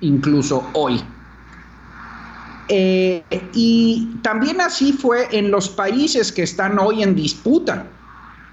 incluso 0.00 0.64
hoy. 0.74 1.00
Eh, 2.68 3.22
y 3.52 4.16
también 4.22 4.60
así 4.60 4.92
fue 4.92 5.28
en 5.32 5.50
los 5.50 5.68
países 5.68 6.32
que 6.32 6.42
están 6.42 6.78
hoy 6.78 7.02
en 7.02 7.14
disputa. 7.14 7.86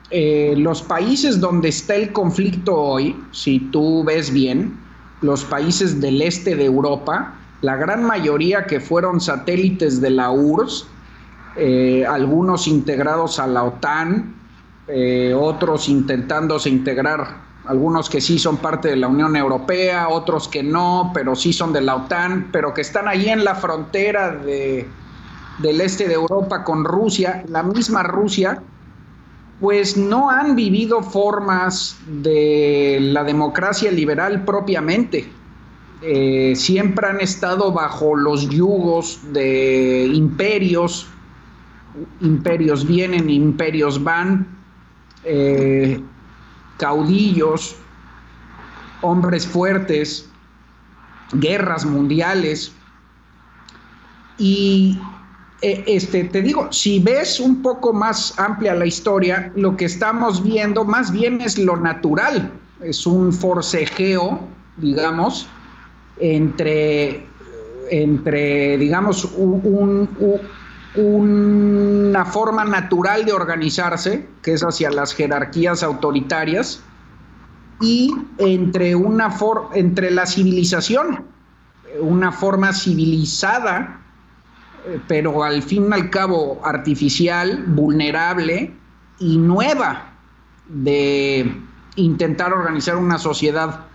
Eh, 0.10 0.56
los 0.58 0.82
países 0.82 1.40
donde 1.40 1.70
está 1.70 1.96
el 1.96 2.12
conflicto 2.12 2.76
hoy, 2.76 3.16
si 3.32 3.60
tú 3.72 4.04
ves 4.04 4.32
bien, 4.32 4.78
los 5.22 5.46
países 5.46 6.02
del 6.02 6.22
este 6.22 6.56
de 6.56 6.66
Europa, 6.66 7.34
la 7.62 7.76
gran 7.76 8.04
mayoría 8.04 8.66
que 8.66 8.80
fueron 8.80 9.22
satélites 9.22 10.02
de 10.02 10.10
la 10.10 10.32
URSS, 10.32 10.88
eh, 11.56 12.06
algunos 12.08 12.68
integrados 12.68 13.40
a 13.40 13.48
la 13.48 13.64
OTAN, 13.64 14.36
eh, 14.88 15.34
otros 15.38 15.88
intentándose 15.88 16.70
integrar, 16.70 17.52
algunos 17.66 18.10
que 18.10 18.20
sí 18.20 18.40
son 18.40 18.58
parte 18.58 18.90
de 18.90 18.96
la 18.96 19.08
Unión 19.08 19.36
Europea, 19.36 20.10
otros 20.10 20.48
que 20.48 20.64
no, 20.64 21.12
pero 21.14 21.36
sí 21.36 21.54
son 21.54 21.72
de 21.72 21.82
la 21.82 21.96
OTAN, 21.96 22.50
pero 22.52 22.74
que 22.74 22.82
están 22.82 23.08
ahí 23.08 23.30
en 23.30 23.44
la 23.44 23.54
frontera 23.54 24.32
de, 24.32 24.88
del 25.60 25.82
este 25.82 26.08
de 26.08 26.16
Europa 26.16 26.64
con 26.64 26.84
Rusia, 26.84 27.44
la 27.48 27.62
misma 27.62 28.02
Rusia, 28.02 28.64
pues 29.60 29.96
no 29.96 30.32
han 30.32 30.56
vivido 30.56 31.04
formas 31.04 32.00
de 32.08 32.98
la 33.00 33.24
democracia 33.24 33.92
liberal 33.92 34.44
propiamente 34.46 35.30
eh, 36.02 36.54
siempre 36.56 37.08
han 37.08 37.22
estado 37.22 37.72
bajo 37.72 38.16
los 38.16 38.50
yugos 38.50 39.20
de 39.34 40.10
imperios, 40.12 41.08
imperios 42.22 42.88
vienen, 42.88 43.30
imperios 43.30 44.04
van, 44.04 44.48
eh, 45.24 46.02
caudillos, 46.78 47.76
hombres 49.02 49.46
fuertes, 49.46 50.28
guerras 51.34 51.86
mundiales. 51.86 52.72
Y 54.40 55.00
eh, 55.62 55.84
este, 55.86 56.24
te 56.24 56.42
digo, 56.42 56.72
si 56.72 57.00
ves 57.00 57.40
un 57.40 57.62
poco 57.62 57.94
más 57.94 58.40
amplia 58.40 58.74
la 58.74 58.88
historia, 58.88 59.52
lo 59.56 59.78
que 59.78 59.86
estamos 59.86 60.44
viendo 60.44 60.84
más 60.84 61.12
bien 61.12 61.42
es 61.42 61.60
lo 61.60 61.78
natural, 61.78 62.52
es 62.82 63.06
un 63.06 63.32
forcejeo, 63.32 64.40
digamos, 64.78 65.48
entre, 66.20 67.26
entre 67.90 68.78
digamos, 68.78 69.30
una 70.96 72.26
forma 72.26 72.66
natural 72.66 73.26
de 73.26 73.34
organizarse, 73.34 74.28
que 74.42 74.54
es 74.54 74.62
hacia 74.62 74.92
las 74.92 75.14
jerarquías 75.14 75.84
autoritarias, 75.84 76.84
y 77.82 78.14
entre, 78.38 78.96
una 78.96 79.36
entre 79.74 80.12
la 80.12 80.26
civilización, 80.26 81.26
una 82.00 82.32
forma 82.32 82.74
civilizada, 82.74 84.02
eh, 84.86 85.00
pero 85.08 85.44
al 85.44 85.64
fin 85.64 85.88
y 85.90 85.94
al 85.94 86.10
cabo 86.10 86.62
artificial, 86.64 87.64
vulnerable 87.68 88.74
y 89.20 89.38
nueva 89.38 90.14
de 90.68 91.52
intentar 91.96 92.54
organizar 92.54 92.98
una 92.98 93.18
sociedad 93.18 93.86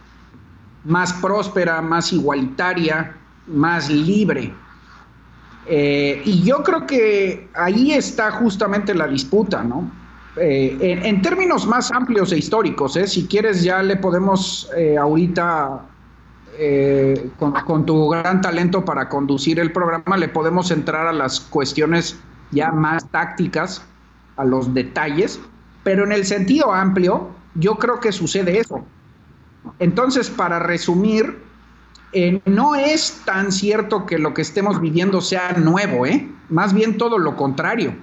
más 0.86 1.12
próspera, 1.14 1.82
más 1.82 2.12
igualitaria, 2.12 3.16
más 3.46 3.90
libre. 3.90 4.54
Eh, 5.66 6.22
y 6.24 6.42
yo 6.42 6.62
creo 6.62 6.86
que 6.86 7.48
ahí 7.54 7.92
está 7.92 8.30
justamente 8.30 8.94
la 8.94 9.08
disputa, 9.08 9.64
¿no? 9.64 9.90
Eh, 10.36 11.00
en, 11.02 11.22
términos 11.22 11.66
más 11.66 11.90
amplios 11.90 12.30
e 12.30 12.38
históricos, 12.38 12.96
¿eh? 12.96 13.06
si 13.06 13.26
quieres 13.26 13.62
ya 13.62 13.82
le 13.82 13.96
podemos 13.96 14.70
ahorita, 15.00 15.80
con, 17.38 17.52
con, 17.52 17.86
tu 17.86 18.10
gran 18.10 18.42
talento 18.42 18.84
para 18.84 19.08
conducir 19.08 19.58
el 19.58 19.72
programa, 19.72 20.16
le 20.18 20.28
podemos 20.28 20.70
entrar 20.70 21.06
a 21.06 21.12
las 21.12 21.40
cuestiones 21.40 22.18
ya 22.50 22.70
más 22.70 23.10
tácticas, 23.10 23.82
a 24.36 24.44
los 24.44 24.72
detalles, 24.74 25.40
pero 25.84 26.04
en 26.04 26.12
el 26.12 26.26
sentido 26.26 26.72
amplio, 26.72 27.30
yo 27.54 27.76
creo 27.76 27.98
que 27.98 28.12
sucede 28.12 28.58
eso. 28.58 28.84
Entonces, 29.78 30.30
para 30.30 30.58
resumir, 30.58 31.38
eh, 32.12 32.40
no 32.46 32.74
es 32.74 33.22
tan 33.24 33.52
cierto 33.52 34.06
que 34.06 34.18
lo 34.18 34.32
que 34.32 34.42
estemos 34.42 34.80
viviendo 34.80 35.20
sea 35.20 35.52
nuevo, 35.52 36.06
¿eh? 36.06 36.28
Más 36.48 36.72
bien 36.72 36.96
todo 36.96 37.18
lo 37.18 37.36
contrario. 37.36 37.94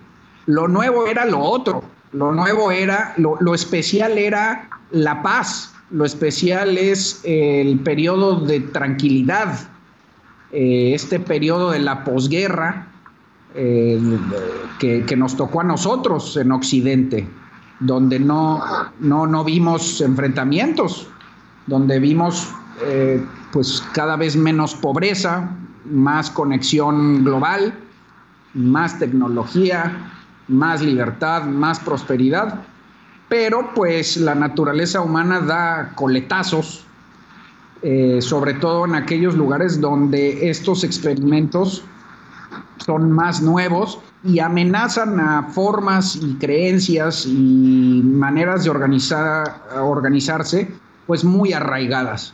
Lo 0.45 0.67
nuevo 0.67 1.07
era 1.07 1.25
lo 1.25 1.39
otro. 1.39 1.83
Lo 2.11 2.31
nuevo 2.31 2.69
era, 2.71 3.13
lo, 3.17 3.55
especial 3.55 4.17
era 4.17 4.69
la 4.91 5.23
paz. 5.23 5.73
Lo 5.89 6.05
especial 6.05 6.77
es 6.77 7.21
el 7.23 7.79
periodo 7.79 8.39
de 8.39 8.59
tranquilidad, 8.59 9.67
eh, 10.51 10.91
este 10.93 11.19
periodo 11.19 11.71
de 11.71 11.79
la 11.79 12.03
posguerra 12.03 12.87
eh, 13.55 13.99
que, 14.79 15.05
que, 15.05 15.15
nos 15.15 15.35
tocó 15.35 15.61
a 15.61 15.63
nosotros 15.63 16.37
en 16.37 16.51
Occidente, 16.51 17.27
donde 17.79 18.19
no, 18.19 18.61
no, 18.99 19.27
no 19.27 19.43
vimos 19.43 20.01
enfrentamientos, 20.01 21.07
donde 21.67 21.99
vimos 21.99 22.53
eh, 22.81 23.23
pues 23.51 23.83
cada 23.93 24.15
vez 24.15 24.35
menos 24.35 24.73
pobreza, 24.73 25.49
más 25.85 26.29
conexión 26.29 27.23
global, 27.23 27.73
más 28.53 28.97
tecnología, 28.99 30.11
más 30.47 30.81
libertad, 30.81 31.43
más 31.43 31.79
prosperidad, 31.79 32.61
pero 33.29 33.73
pues 33.75 34.17
la 34.17 34.35
naturaleza 34.35 35.01
humana 35.01 35.39
da 35.39 35.93
coletazos, 35.95 36.85
eh, 37.81 38.19
sobre 38.21 38.55
todo 38.55 38.85
en 38.85 38.95
aquellos 38.95 39.35
lugares 39.35 39.79
donde 39.79 40.49
estos 40.49 40.83
experimentos 40.83 41.83
son 42.77 43.11
más 43.11 43.41
nuevos 43.41 43.99
y 44.23 44.39
amenazan 44.39 45.19
a 45.19 45.43
formas 45.43 46.15
y 46.15 46.35
creencias 46.35 47.25
y 47.25 48.01
maneras 48.03 48.63
de 48.63 48.69
organizar, 48.69 49.61
organizarse 49.79 50.71
pues 51.07 51.23
muy 51.23 51.53
arraigadas. 51.53 52.33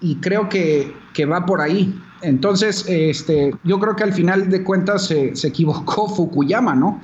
Y 0.00 0.16
creo 0.16 0.48
que, 0.48 0.94
va 1.30 1.46
por 1.46 1.60
ahí. 1.60 1.98
Entonces, 2.22 2.84
este, 2.88 3.54
yo 3.64 3.78
creo 3.78 3.96
que 3.96 4.04
al 4.04 4.12
final 4.12 4.50
de 4.50 4.62
cuentas 4.62 5.06
se, 5.06 5.32
equivocó 5.46 6.08
Fukuyama, 6.14 6.74
¿no? 6.74 7.00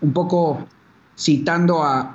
Un 0.00 0.12
poco 0.12 0.66
citando 1.16 1.82
a, 1.82 2.14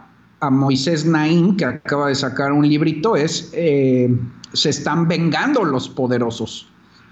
Moisés 0.51 1.05
Naim, 1.05 1.55
que 1.55 1.63
acaba 1.63 2.09
de 2.09 2.15
sacar 2.15 2.51
un 2.51 2.67
librito, 2.67 3.15
es, 3.15 3.49
eh, 3.53 4.13
se 4.51 4.71
están 4.71 5.07
vengando 5.07 5.63
los 5.63 5.87
poderosos, 5.87 6.67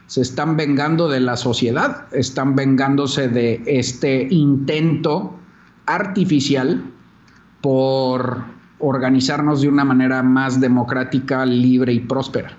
se 0.08 0.20
están 0.20 0.58
vengando 0.58 1.08
de 1.08 1.22
la 1.22 1.38
sociedad, 1.38 2.08
están 2.12 2.58
vengándose 2.58 3.30
de 3.30 3.64
este 3.66 4.28
intento 4.30 5.34
artificial 5.86 6.84
por 7.62 8.44
organizarnos 8.82 9.62
de 9.62 9.68
una 9.68 9.86
manera 9.86 10.24
más 10.24 10.60
democrática, 10.60 11.46
libre 11.46 11.94
y 11.94 12.00
próspera. 12.00 12.58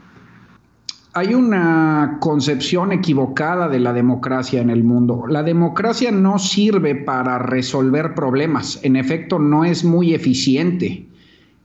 Hay 1.14 1.34
una 1.34 2.16
concepción 2.20 2.90
equivocada 2.92 3.68
de 3.68 3.80
la 3.80 3.92
democracia 3.92 4.62
en 4.62 4.70
el 4.70 4.82
mundo. 4.82 5.24
La 5.28 5.42
democracia 5.42 6.10
no 6.10 6.38
sirve 6.38 6.94
para 6.94 7.38
resolver 7.38 8.14
problemas. 8.14 8.80
En 8.82 8.96
efecto, 8.96 9.38
no 9.38 9.64
es 9.64 9.84
muy 9.84 10.14
eficiente. 10.14 11.06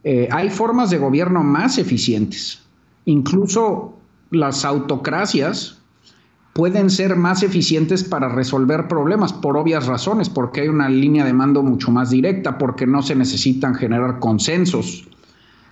Eh, 0.03 0.27
hay 0.31 0.49
formas 0.49 0.89
de 0.89 0.97
gobierno 0.97 1.43
más 1.43 1.77
eficientes. 1.77 2.61
Incluso 3.05 3.97
las 4.31 4.65
autocracias 4.65 5.76
pueden 6.57 6.89
ser 6.89 7.15
más 7.15 7.43
eficientes 7.43 8.03
para 8.03 8.29
resolver 8.29 8.87
problemas 8.87 9.31
por 9.31 9.55
obvias 9.57 9.85
razones, 9.85 10.27
porque 10.27 10.61
hay 10.61 10.69
una 10.69 10.89
línea 10.89 11.23
de 11.23 11.31
mando 11.31 11.61
mucho 11.61 11.91
más 11.91 12.09
directa, 12.09 12.57
porque 12.57 12.87
no 12.87 13.03
se 13.03 13.13
necesitan 13.13 13.75
generar 13.75 14.17
consensos, 14.17 15.07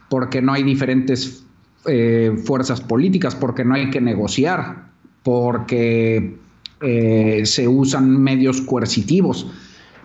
porque 0.09 0.43
no 0.43 0.53
hay 0.53 0.61
diferentes 0.61 1.43
eh, 1.87 2.39
fuerzas 2.45 2.81
políticas, 2.81 3.33
porque 3.33 3.65
no 3.65 3.73
hay 3.73 3.89
que 3.89 3.99
negociar, 3.99 4.89
porque 5.23 6.37
eh, 6.81 7.41
se 7.45 7.67
usan 7.67 8.21
medios 8.21 8.61
coercitivos. 8.61 9.47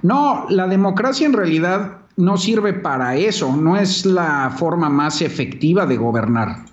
No, 0.00 0.46
la 0.48 0.66
democracia 0.66 1.26
en 1.26 1.34
realidad 1.34 1.98
no 2.16 2.38
sirve 2.38 2.72
para 2.72 3.16
eso, 3.16 3.54
no 3.54 3.76
es 3.76 4.06
la 4.06 4.50
forma 4.56 4.88
más 4.88 5.20
efectiva 5.20 5.84
de 5.84 5.98
gobernar 5.98 6.69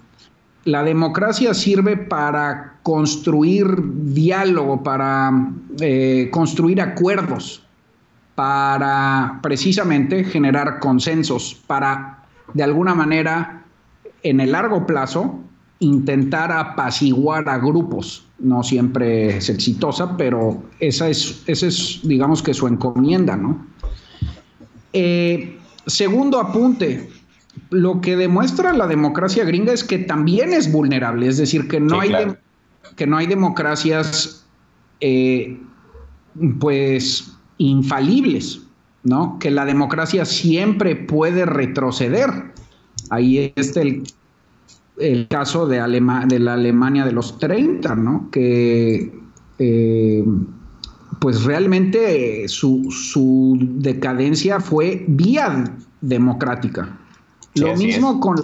la 0.68 0.84
democracia 0.84 1.54
sirve 1.54 1.96
para 1.96 2.74
construir 2.84 3.68
diálogo, 4.14 4.84
para 4.84 5.32
eh, 5.80 6.28
construir 6.30 6.82
acuerdos, 6.82 7.64
para 8.36 9.40
precisamente 9.42 10.26
generar 10.26 10.80
consensos, 10.80 11.56
para 11.68 12.26
de 12.54 12.64
alguna 12.64 12.94
manera 12.94 13.64
en 14.24 14.42
el 14.42 14.52
largo 14.52 14.86
plazo 14.86 15.40
intentar 15.80 16.52
apaciguar 16.52 17.48
a 17.48 17.60
grupos. 17.60 18.26
No 18.38 18.62
siempre 18.62 19.38
es 19.38 19.48
exitosa, 19.48 20.18
pero 20.18 20.62
esa 20.82 21.08
es, 21.08 21.44
es 21.48 22.02
digamos 22.04 22.44
que 22.44 22.54
su 22.54 22.68
encomienda, 22.68 23.38
¿no? 23.38 23.66
Eh, 24.92 25.58
segundo 25.86 26.42
apunte, 26.42 27.10
lo 27.70 28.02
que 28.02 28.16
demuestra 28.16 28.74
la 28.74 28.88
democracia 28.88 29.44
gringa 29.46 29.74
es 29.74 29.84
que 29.84 30.00
también 30.00 30.54
es 30.54 30.72
vulnerable, 30.72 31.28
es 31.28 31.38
decir, 31.38 31.68
que 31.68 31.80
no, 31.80 32.00
hay, 32.00 32.12
que 32.96 33.08
no 33.08 33.18
hay 33.18 33.28
democracias 33.28 34.46
eh, 35.00 35.60
pues 36.60 37.34
infalibles, 37.58 38.62
¿no? 39.04 39.38
Que 39.40 39.52
la 39.52 39.66
democracia 39.66 40.26
siempre 40.26 40.96
puede 40.96 41.46
retroceder. 41.46 42.30
Ahí 43.10 43.54
está 43.56 43.82
el, 43.82 44.04
el 44.98 45.28
caso 45.28 45.68
de, 45.68 45.78
de, 46.28 46.40
la 46.40 46.54
Alemania 46.54 47.06
de 47.06 47.12
los 47.12 47.40
30, 47.40 47.96
¿no? 47.96 48.30
Que 48.32 49.12
eh, 49.60 50.26
pues 51.20 51.44
realmente 51.44 52.48
su, 52.48 52.92
su 52.92 53.58
decadencia 53.60 54.60
fue 54.60 55.06
vía 55.08 55.76
democrática. 56.02 56.98
Lo 57.60 57.76
mismo 57.76 58.20
con 58.20 58.38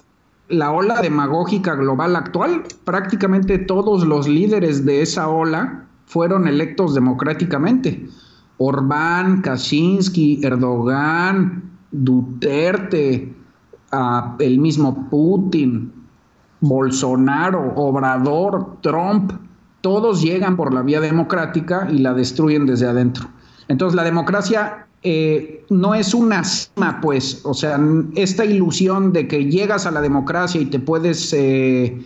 la 0.50 0.72
ola 0.72 1.02
demagógica 1.02 1.76
global 1.76 2.16
actual. 2.16 2.64
Prácticamente 2.84 3.58
todos 3.58 4.06
los 4.06 4.28
líderes 4.28 4.86
de 4.86 5.02
esa 5.02 5.30
ola 5.30 5.86
fueron 6.06 6.48
electos 6.48 6.94
democráticamente. 6.94 8.08
Orbán, 8.58 9.42
Kaczynski, 9.42 10.42
Erdogan, 10.44 11.72
Duterte, 11.92 13.34
el 14.40 14.60
mismo 14.60 15.10
Putin, 15.10 15.92
Bolsonaro, 16.62 17.74
Obrador, 17.76 18.78
Trump, 18.82 19.34
todos 19.82 20.22
llegan 20.22 20.56
por 20.56 20.74
la 20.74 20.82
vía 20.82 21.02
democrática 21.02 21.88
y 21.92 21.98
la 22.00 22.14
destruyen 22.14 22.66
desde 22.66 22.88
adentro. 22.88 23.28
Entonces 23.68 23.96
la 23.96 24.04
democracia 24.04 24.88
eh, 25.06 25.66
no 25.70 25.94
es 25.96 26.14
una 26.14 26.46
cima, 26.46 27.00
pues, 27.02 27.42
o 27.44 27.54
sea, 27.54 27.78
esta 28.16 28.46
ilusión 28.46 29.12
de 29.12 29.28
que 29.28 29.46
llegas 29.46 29.86
a 29.86 29.92
la 29.92 30.00
democracia 30.00 30.62
y 30.62 30.66
te 30.66 30.80
puedes 30.80 31.34
eh, 31.34 32.06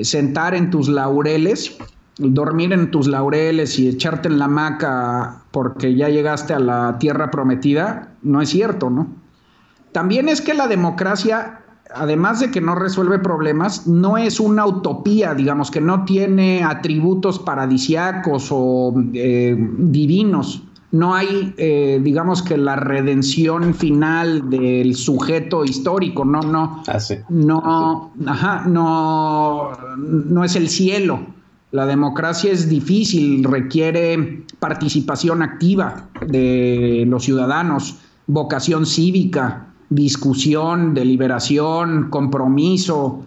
sentar 0.00 0.54
en 0.54 0.70
tus 0.70 0.88
laureles, 0.88 1.76
dormir 2.16 2.72
en 2.72 2.90
tus 2.90 3.08
laureles 3.08 3.78
y 3.78 3.88
echarte 3.88 4.28
en 4.28 4.38
la 4.38 4.46
hamaca 4.46 5.42
porque 5.50 5.94
ya 5.94 6.08
llegaste 6.08 6.54
a 6.54 6.58
la 6.58 6.98
tierra 6.98 7.30
prometida, 7.30 8.14
no 8.22 8.40
es 8.40 8.48
cierto, 8.48 8.88
¿no? 8.88 9.08
También 9.92 10.30
es 10.30 10.40
que 10.40 10.54
la 10.54 10.66
democracia, 10.66 11.60
además 11.94 12.40
de 12.40 12.50
que 12.50 12.62
no 12.62 12.74
resuelve 12.74 13.18
problemas, 13.18 13.86
no 13.86 14.16
es 14.16 14.40
una 14.40 14.64
utopía, 14.64 15.34
digamos, 15.34 15.70
que 15.70 15.82
no 15.82 16.06
tiene 16.06 16.62
atributos 16.64 17.38
paradisiacos 17.38 18.48
o 18.50 18.94
eh, 19.12 19.56
divinos 19.78 20.62
no 20.92 21.14
hay, 21.14 21.54
eh, 21.56 22.00
digamos 22.02 22.42
que 22.42 22.56
la 22.56 22.74
redención 22.76 23.74
final 23.74 24.50
del 24.50 24.96
sujeto 24.96 25.64
histórico, 25.64 26.24
no, 26.24 26.40
no, 26.42 26.82
Ah, 26.88 26.98
sí. 26.98 27.16
no, 27.28 28.12
ajá, 28.26 28.64
no, 28.66 29.70
no 29.96 30.44
es 30.44 30.56
el 30.56 30.68
cielo. 30.68 31.20
La 31.70 31.86
democracia 31.86 32.50
es 32.50 32.68
difícil, 32.68 33.44
requiere 33.44 34.44
participación 34.58 35.42
activa 35.42 36.08
de 36.26 37.04
los 37.06 37.22
ciudadanos, 37.24 37.98
vocación 38.26 38.84
cívica, 38.84 39.68
discusión, 39.90 40.94
deliberación, 40.94 42.10
compromiso. 42.10 43.22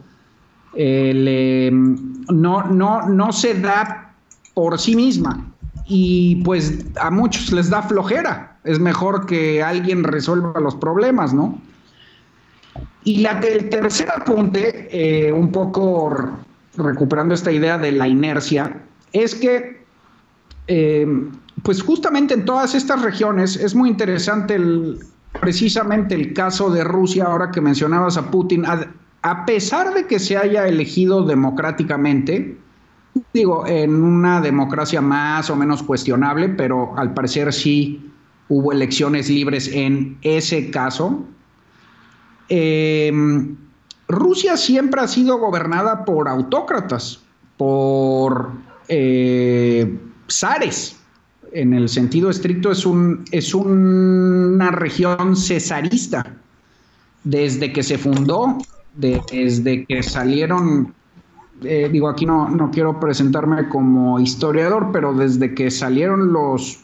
El, 0.76 1.26
eh, 1.30 1.72
no, 1.72 2.64
no, 2.64 3.08
no 3.08 3.32
se 3.32 3.60
da 3.62 4.14
por 4.54 4.78
sí 4.78 4.96
misma 4.98 5.53
y 5.86 6.38
pues 6.44 6.86
a 7.00 7.12
muchos 7.12 7.52
les 7.52 7.70
da 7.70 7.82
flojera. 7.82 8.58
Es 8.64 8.80
mejor 8.80 9.26
que 9.26 9.62
alguien 9.62 10.04
resuelva 10.04 10.60
los 10.60 10.76
problemas, 10.76 11.34
¿no? 11.34 11.62
Y 13.04 13.18
la, 13.18 13.40
el 13.40 13.70
tercer 13.70 14.10
apunte, 14.10 14.88
eh, 14.92 15.32
un 15.32 15.52
poco 15.52 16.16
recuperando 16.78 17.34
esta 17.34 17.52
idea 17.52 17.78
de 17.78 17.92
la 17.92 18.08
inercia, 18.08 18.82
es 19.12 19.36
que 19.36 19.84
eh, 20.68 21.06
pues 21.64 21.82
justamente 21.82 22.34
en 22.34 22.46
todas 22.46 22.74
estas 22.74 23.02
regiones 23.02 23.58
es 23.58 23.76
muy 23.76 23.90
interesante 23.90 24.58
precisamente 25.40 26.16
el 26.16 26.34
caso 26.34 26.70
de 26.70 26.84
Rusia, 26.84 27.26
ahora 27.26 27.52
que 27.52 27.60
mencionabas 27.60 28.18
a 28.18 28.32
Putin, 28.32 28.66
a 28.66 29.46
pesar 29.46 29.94
de 29.94 30.08
que 30.08 30.20
se 30.20 30.38
haya 30.38 30.68
elegido 30.68 31.24
democráticamente, 31.24 32.58
digo, 33.34 33.66
en 33.68 33.96
una 34.04 34.42
democracia 34.42 35.02
más 35.02 35.50
o 35.50 35.56
menos 35.56 35.84
cuestionable, 35.84 36.50
pero 36.50 36.98
al 36.98 37.14
parecer 37.14 37.54
sí 37.54 38.12
hubo 38.50 38.72
elecciones 38.72 39.30
libres 39.30 39.68
en 39.72 40.18
ese 40.22 40.70
caso. 40.72 41.24
Eh, 42.50 43.12
Rusia 44.08 44.58
siempre 44.58 45.02
ha 45.02 45.08
sido 45.08 45.38
gobernada 45.40 46.06
por 46.06 46.28
autócratas, 46.28 47.22
por 47.58 48.52
eh, 48.88 49.98
zares. 50.30 50.98
En 51.52 51.74
el 51.74 51.88
sentido 51.88 52.30
estricto 52.30 52.72
es, 52.72 52.86
un, 52.86 53.26
es 53.32 53.54
una 53.54 54.72
región 54.72 55.36
cesarista. 55.36 56.38
Desde 57.24 57.72
que 57.72 57.84
se 57.84 57.98
fundó, 57.98 58.58
de, 58.96 59.22
desde 59.32 59.86
que 59.86 60.04
salieron 60.04 60.94
eh, 61.64 61.90
digo, 61.92 62.10
aquí 62.10 62.26
no, 62.26 62.50
no, 62.50 62.72
quiero 62.72 63.00
presentarme 63.00 63.70
como 63.70 64.20
historiador, 64.20 64.90
pero 64.92 65.14
desde 65.14 65.54
que 65.54 65.72
salieron 65.72 66.34
los, 66.34 66.80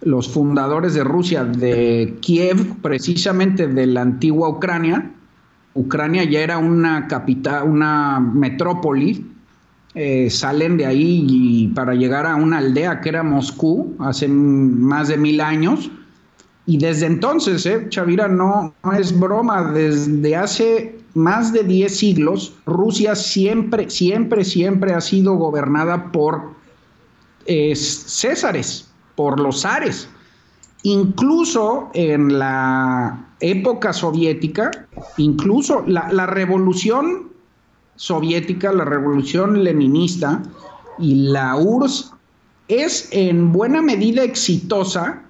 los 0.00 0.28
fundadores 0.32 0.94
de 0.94 1.04
Rusia 1.04 1.44
de 1.44 2.16
Kiev, 2.20 2.80
precisamente 2.82 3.68
de 3.68 3.86
la 3.86 4.02
antigua 4.02 4.48
Ucrania, 4.48 5.12
Ucrania 5.74 6.24
ya 6.24 6.40
era 6.40 6.58
una 6.58 7.06
capital, 7.06 7.68
una 7.68 8.18
metrópoli, 8.18 9.24
eh, 9.94 10.28
salen 10.28 10.76
de 10.76 10.86
ahí 10.86 11.24
y 11.28 11.68
para 11.68 11.94
llegar 11.94 12.26
a 12.26 12.36
una 12.36 12.58
aldea 12.58 13.00
que 13.00 13.08
era 13.08 13.22
Moscú 13.22 13.94
hace 14.00 14.28
más 14.28 15.08
de 15.08 15.16
mil 15.16 15.40
años. 15.40 15.90
Y 16.66 16.78
desde 16.78 17.06
entonces, 17.06 17.64
eh, 17.64 17.86
Chavira, 17.88 18.28
no, 18.28 18.74
no 18.84 18.92
es 18.92 19.18
broma, 19.18 19.72
desde 19.72 20.36
hace 20.36 20.97
más 21.14 21.52
de 21.52 21.64
10 21.64 21.96
siglos, 21.96 22.54
Rusia 22.66 23.14
siempre, 23.14 23.90
siempre, 23.90 24.44
siempre 24.44 24.94
ha 24.94 25.00
sido 25.00 25.34
gobernada 25.34 26.12
por 26.12 26.52
eh, 27.46 27.74
césares, 27.74 28.88
por 29.16 29.40
los 29.40 29.62
zares. 29.62 30.08
Incluso 30.82 31.90
en 31.94 32.38
la 32.38 33.26
época 33.40 33.92
soviética, 33.92 34.70
incluso 35.16 35.82
la, 35.86 36.12
la 36.12 36.26
revolución 36.26 37.28
soviética, 37.96 38.72
la 38.72 38.84
revolución 38.84 39.64
leninista 39.64 40.42
y 40.98 41.14
la 41.14 41.56
URSS 41.56 42.12
es 42.68 43.08
en 43.12 43.52
buena 43.52 43.80
medida 43.82 44.22
exitosa 44.22 45.22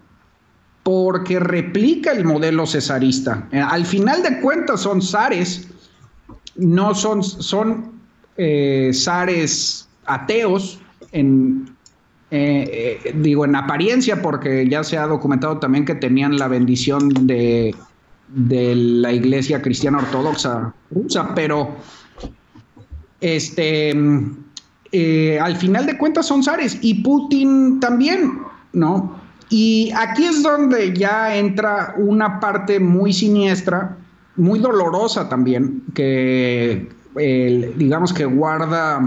porque 0.88 1.38
replica 1.38 2.12
el 2.12 2.24
modelo 2.24 2.66
cesarista. 2.66 3.46
Al 3.52 3.84
final 3.84 4.22
de 4.22 4.40
cuentas 4.40 4.80
son 4.80 5.02
zares, 5.02 5.68
no 6.56 6.94
son, 6.94 7.22
son 7.22 7.92
eh, 8.38 8.90
zares 8.94 9.86
ateos, 10.06 10.80
eh, 11.12 11.60
eh, 12.30 13.14
digo 13.16 13.44
en 13.44 13.56
apariencia, 13.56 14.22
porque 14.22 14.66
ya 14.66 14.82
se 14.82 14.96
ha 14.96 15.06
documentado 15.06 15.58
también 15.58 15.84
que 15.84 15.94
tenían 15.94 16.38
la 16.38 16.48
bendición 16.48 17.10
de, 17.26 17.74
de 18.28 18.74
la 18.74 19.12
iglesia 19.12 19.60
cristiana 19.60 19.98
ortodoxa 19.98 20.72
rusa, 20.90 21.34
pero 21.34 21.76
este, 23.20 23.94
eh, 24.92 25.38
al 25.38 25.54
final 25.56 25.84
de 25.84 25.98
cuentas 25.98 26.24
son 26.24 26.42
zares 26.42 26.78
y 26.80 27.02
Putin 27.02 27.78
también, 27.78 28.38
¿no? 28.72 29.17
Y 29.50 29.90
aquí 29.96 30.24
es 30.24 30.42
donde 30.42 30.92
ya 30.94 31.36
entra 31.36 31.94
una 31.96 32.38
parte 32.40 32.80
muy 32.80 33.12
siniestra, 33.12 33.96
muy 34.36 34.58
dolorosa 34.58 35.28
también, 35.28 35.82
que 35.94 36.88
digamos 37.76 38.12
que 38.12 38.24
guarda 38.24 39.00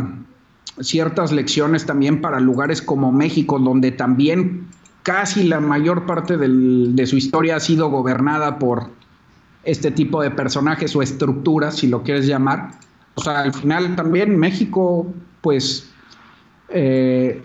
ciertas 0.81 1.31
lecciones 1.31 1.85
también 1.85 2.21
para 2.21 2.39
lugares 2.39 2.81
como 2.81 3.11
México, 3.11 3.59
donde 3.59 3.91
también 3.91 4.67
casi 5.03 5.43
la 5.43 5.59
mayor 5.59 6.05
parte 6.05 6.37
de 6.37 7.07
su 7.07 7.17
historia 7.17 7.57
ha 7.57 7.59
sido 7.59 7.89
gobernada 7.89 8.59
por 8.59 8.89
este 9.63 9.91
tipo 9.91 10.21
de 10.21 10.31
personajes 10.31 10.95
o 10.95 11.01
estructuras, 11.01 11.75
si 11.77 11.87
lo 11.87 12.03
quieres 12.03 12.25
llamar. 12.25 12.71
O 13.15 13.21
sea, 13.21 13.41
al 13.41 13.53
final 13.53 13.95
también 13.95 14.37
México, 14.37 15.07
pues, 15.41 15.89
eh, 16.69 17.41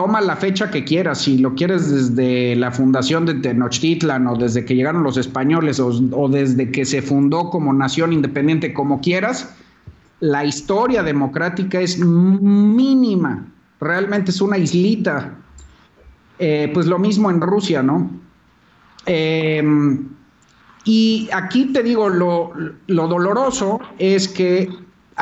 toma 0.00 0.22
la 0.22 0.34
fecha 0.34 0.70
que 0.70 0.82
quieras, 0.82 1.20
si 1.20 1.36
lo 1.36 1.54
quieres 1.54 1.90
desde 1.90 2.56
la 2.56 2.72
fundación 2.72 3.26
de 3.26 3.34
Tenochtitlan 3.34 4.26
o 4.28 4.34
desde 4.34 4.64
que 4.64 4.74
llegaron 4.74 5.02
los 5.02 5.18
españoles 5.18 5.78
o, 5.78 6.26
desde 6.30 6.70
que 6.70 6.86
se 6.86 7.02
fundó 7.02 7.50
como 7.50 7.70
nación 7.74 8.14
independiente, 8.14 8.72
como 8.72 9.02
quieras, 9.02 9.54
la 10.20 10.46
historia 10.46 11.02
democrática 11.02 11.82
es 11.82 11.98
mínima, 11.98 13.46
realmente 13.78 14.30
es 14.30 14.40
una 14.40 14.56
islita. 14.56 15.34
Eh, 16.38 16.70
pues 16.72 16.86
lo 16.86 16.98
mismo 16.98 17.28
en 17.28 17.42
Rusia, 17.42 17.82
¿no? 17.82 18.10
Eh, 19.04 19.62
y 20.84 21.28
aquí 21.30 21.74
te 21.74 21.82
digo, 21.82 22.08
lo, 22.08 22.54
lo 22.86 23.06
doloroso 23.06 23.80
es 23.98 24.28
que 24.28 24.70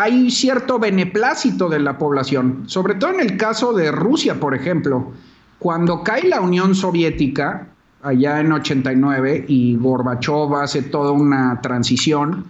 hay 0.00 0.30
cierto 0.30 0.78
beneplácito 0.78 1.68
de 1.68 1.80
la 1.80 1.98
población, 1.98 2.62
sobre 2.66 2.94
todo 2.94 3.10
en 3.14 3.20
el 3.20 3.36
caso 3.36 3.72
de 3.72 3.90
Rusia, 3.90 4.38
por 4.38 4.54
ejemplo. 4.54 5.10
Cuando 5.58 6.04
cae 6.04 6.28
la 6.28 6.40
Unión 6.40 6.76
Soviética, 6.76 7.66
allá 8.02 8.38
en 8.38 8.52
89, 8.52 9.46
y 9.48 9.74
Gorbachev 9.74 10.54
hace 10.54 10.82
toda 10.82 11.10
una 11.10 11.60
transición, 11.62 12.44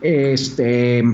este, 0.00 1.04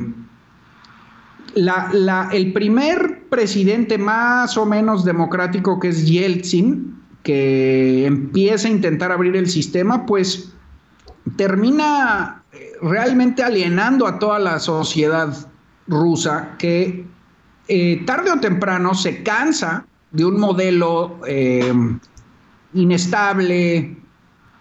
el 1.54 2.52
primer 2.54 3.24
presidente 3.28 3.98
más 3.98 4.56
o 4.56 4.64
menos 4.64 5.04
democrático, 5.04 5.78
que 5.78 5.88
es 5.88 6.06
Yeltsin, 6.06 6.98
que 7.22 8.06
empieza 8.06 8.68
a 8.68 8.70
intentar 8.70 9.12
abrir 9.12 9.36
el 9.36 9.50
sistema, 9.50 10.06
pues 10.06 10.50
termina 11.36 12.39
realmente 12.82 13.42
alienando 13.42 14.06
a 14.06 14.18
toda 14.18 14.38
la 14.38 14.58
sociedad 14.58 15.34
rusa 15.86 16.56
que 16.58 17.04
eh, 17.68 18.02
tarde 18.06 18.30
o 18.30 18.40
temprano 18.40 18.94
se 18.94 19.22
cansa 19.22 19.86
de 20.10 20.24
un 20.24 20.40
modelo 20.40 21.20
eh, 21.26 21.72
inestable, 22.74 23.96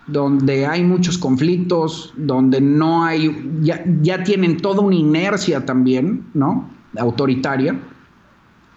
donde 0.08 0.66
hay 0.66 0.84
muchos 0.84 1.18
conflictos, 1.18 2.14
donde 2.18 2.62
no 2.62 3.04
hay, 3.04 3.52
ya, 3.62 4.24
tienen 4.24 4.58
toda 4.58 4.82
una 4.82 4.96
inercia 4.96 5.66
también, 5.66 6.26
¿no? 6.34 6.70
Autoritaria, 6.98 7.80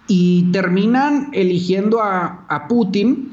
y 0.07 0.51
terminan 0.53 1.31
eligiendo 1.33 2.03
a 2.03 2.67
Putin 2.69 3.33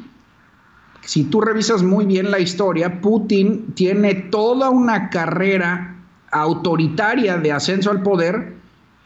si 1.10 1.24
tú 1.24 1.42
revisas 1.42 1.82
muy 1.82 2.06
bien 2.06 2.30
la 2.30 2.40
historia, 2.40 3.02
Putin 3.02 3.74
tiene 3.74 4.14
toda 4.14 4.70
una 4.70 5.10
carrera 5.10 5.99
autoritaria 6.32 7.38
de 7.38 7.52
ascenso 7.52 7.92
al 7.92 8.04
poder 8.04 8.54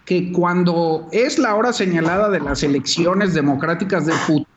que 0.05 0.31
cuando 0.31 1.07
es 1.11 1.39
la 1.39 1.55
hora 1.55 1.71
señalada 1.71 2.29
de 2.29 2.41
las 2.41 2.63
elecciones 2.63 3.33
democráticas 3.33 4.05
de 4.05 4.13
Putin, 4.27 4.47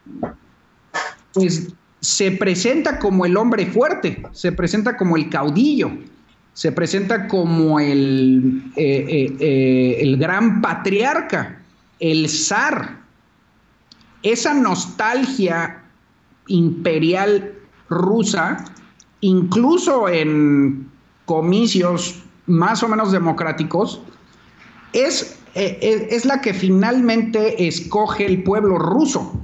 pues 1.33 1.73
se 2.01 2.33
presenta 2.33 2.99
como 2.99 3.27
el 3.27 3.37
hombre 3.37 3.67
fuerte, 3.67 4.23
se 4.33 4.53
presenta 4.53 4.97
como 4.97 5.17
el 5.17 5.29
caudillo, 5.31 5.91
se 6.55 6.73
presenta 6.73 7.29
como 7.29 7.79
el, 7.79 8.63
eh, 8.77 9.07
eh, 9.09 9.37
eh, 9.39 9.99
el 10.01 10.17
gran 10.17 10.61
patriarca, 10.61 11.61
el 12.01 12.29
zar. 12.29 13.01
Esa 14.23 14.55
nostalgia 14.55 15.83
imperial 16.49 17.53
rusa, 17.89 18.65
incluso 19.21 20.09
en 20.09 20.89
comicios 21.27 22.23
más 22.47 22.83
o 22.83 22.89
menos 22.89 23.13
democráticos, 23.13 24.01
es, 24.93 25.39
eh, 25.55 26.09
es, 26.11 26.25
la 26.25 26.41
que 26.41 26.55
finalmente 26.55 27.67
escoge 27.67 28.27
el 28.27 28.43
pueblo 28.43 28.79
ruso. 28.79 29.41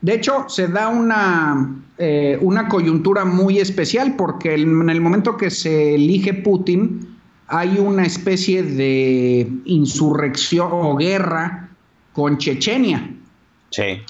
De 0.00 0.14
hecho, 0.14 0.48
se 0.48 0.68
da 0.68 0.88
una, 0.88 1.76
eh, 1.98 2.38
una 2.40 2.68
coyuntura 2.68 3.24
muy 3.24 3.58
especial 3.58 4.14
porque 4.16 4.54
en 4.54 4.88
el 4.88 5.00
momento 5.00 5.36
que 5.36 5.50
se 5.50 5.94
elige 5.94 6.34
Putin, 6.34 7.16
hay 7.48 7.78
una 7.78 8.04
especie 8.04 8.62
de 8.62 9.48
insurrección 9.64 10.68
o 10.72 10.96
guerra 10.96 11.70
con 12.12 12.38
Chechenia. 12.38 13.14
Sí. 13.70 14.02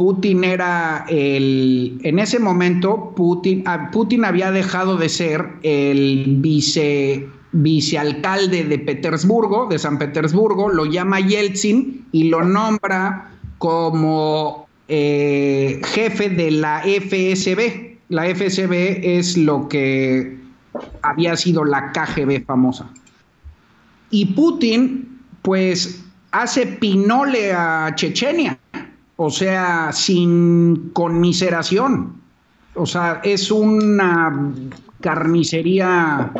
Putin 0.00 0.44
era 0.44 1.04
el. 1.10 2.00
En 2.04 2.18
ese 2.18 2.38
momento, 2.38 3.12
Putin, 3.14 3.62
ah, 3.66 3.90
Putin 3.92 4.24
había 4.24 4.50
dejado 4.50 4.96
de 4.96 5.10
ser 5.10 5.46
el 5.62 6.36
vice, 6.38 7.28
vicealcalde 7.52 8.64
de 8.64 8.78
Petersburgo, 8.78 9.66
de 9.66 9.78
San 9.78 9.98
Petersburgo, 9.98 10.70
lo 10.70 10.86
llama 10.86 11.20
Yeltsin 11.20 12.06
y 12.12 12.30
lo 12.30 12.42
nombra 12.42 13.30
como 13.58 14.66
eh, 14.88 15.82
jefe 15.84 16.30
de 16.30 16.50
la 16.50 16.80
FSB. 16.80 17.98
La 18.08 18.24
FSB 18.24 19.00
es 19.02 19.36
lo 19.36 19.68
que 19.68 20.38
había 21.02 21.36
sido 21.36 21.62
la 21.62 21.92
KGB 21.92 22.46
famosa. 22.46 22.90
Y 24.10 24.24
Putin, 24.32 25.20
pues, 25.42 26.02
hace 26.30 26.66
pinole 26.66 27.52
a 27.52 27.92
Chechenia 27.96 28.58
o 29.22 29.28
sea, 29.28 29.92
sin 29.92 30.92
conmiseración. 30.94 32.14
O 32.74 32.86
sea, 32.86 33.20
es 33.22 33.50
una 33.50 34.50
carnicería 35.02 36.32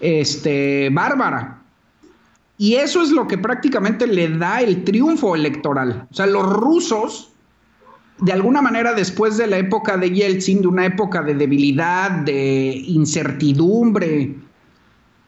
este, 0.00 0.88
bárbara. 0.90 1.60
Y 2.56 2.76
eso 2.76 3.02
es 3.02 3.10
lo 3.10 3.26
que 3.28 3.36
prácticamente 3.36 4.06
le 4.06 4.30
da 4.30 4.62
el 4.62 4.82
triunfo 4.82 5.36
electoral. 5.36 6.08
O 6.10 6.14
sea, 6.14 6.26
los 6.26 6.50
rusos, 6.50 7.32
de 8.20 8.32
alguna 8.32 8.62
manera, 8.62 8.94
después 8.94 9.36
de 9.36 9.46
la 9.46 9.58
época 9.58 9.98
de 9.98 10.10
Yeltsin, 10.10 10.62
de 10.62 10.68
una 10.68 10.86
época 10.86 11.20
de 11.20 11.34
debilidad, 11.34 12.10
de 12.10 12.82
incertidumbre, 12.86 14.36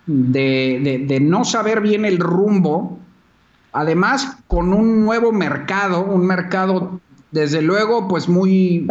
de, 0.07 1.05
de 1.07 1.21
no 1.21 1.45
saber 1.45 1.83
bien 1.83 2.07
el 2.07 2.19
rumbo, 2.19 2.99
Además, 3.73 4.39
con 4.49 4.73
un 4.73 5.05
nuevo 5.05 5.33
mercado, 5.33 6.05
un 6.05 6.27
mercado, 6.27 7.01
desde 7.31 7.63
luego, 7.63 8.09
pues 8.09 8.29
muy, 8.29 8.89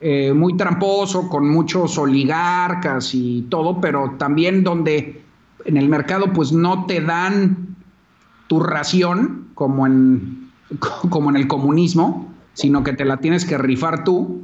eh, 0.00 0.32
muy 0.32 0.56
tramposo, 0.56 1.28
con 1.28 1.48
muchos 1.48 1.96
oligarcas 1.96 3.14
y 3.14 3.42
todo, 3.48 3.80
pero 3.80 4.14
también 4.18 4.64
donde 4.64 5.22
en 5.64 5.76
el 5.76 5.88
mercado 5.88 6.32
pues 6.32 6.52
no 6.52 6.86
te 6.86 7.00
dan 7.00 7.76
tu 8.46 8.60
ración 8.60 9.48
como 9.54 9.86
en, 9.86 10.50
como 11.10 11.30
en 11.30 11.36
el 11.36 11.46
comunismo, 11.46 12.32
sino 12.54 12.82
que 12.82 12.92
te 12.94 13.04
la 13.04 13.18
tienes 13.18 13.44
que 13.44 13.58
rifar 13.58 14.02
tú. 14.04 14.42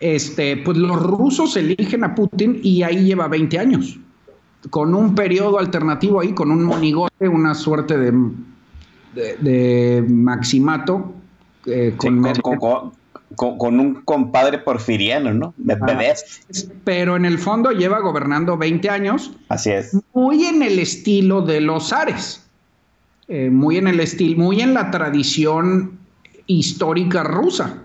Este, 0.00 0.56
pues 0.56 0.76
los 0.76 1.00
rusos 1.00 1.56
eligen 1.56 2.04
a 2.04 2.14
Putin 2.14 2.58
y 2.62 2.82
ahí 2.82 3.04
lleva 3.04 3.28
20 3.28 3.58
años, 3.58 3.98
con 4.68 4.92
un 4.92 5.14
periodo 5.14 5.58
alternativo 5.58 6.20
ahí, 6.20 6.32
con 6.32 6.50
un 6.50 6.64
monigote, 6.64 7.28
una 7.28 7.54
suerte 7.54 7.96
de 7.96 8.12
de, 9.14 10.04
Maximato. 10.08 11.12
Eh, 11.66 11.94
con, 11.96 12.22
con, 13.36 13.80
un 13.80 13.94
compadre 14.04 14.58
porfiriano, 14.58 15.32
¿no? 15.32 15.54
pero 16.84 17.16
en 17.16 17.24
el 17.24 17.38
fondo 17.38 17.70
lleva 17.70 18.00
gobernando 18.00 18.56
20 18.56 18.90
años. 18.90 19.32
Así 19.48 19.70
es. 19.70 19.96
Muy 20.12 20.44
en 20.44 20.62
el 20.62 20.78
estilo 20.78 21.42
de 21.42 21.60
los 21.60 21.92
Ares. 21.92 22.44
Eh, 23.28 23.48
muy 23.50 23.78
en 23.78 23.88
el 23.88 24.00
estilo, 24.00 24.36
muy 24.42 24.60
en 24.60 24.74
la 24.74 24.90
tradición 24.90 25.98
histórica 26.46 27.22
rusa. 27.22 27.82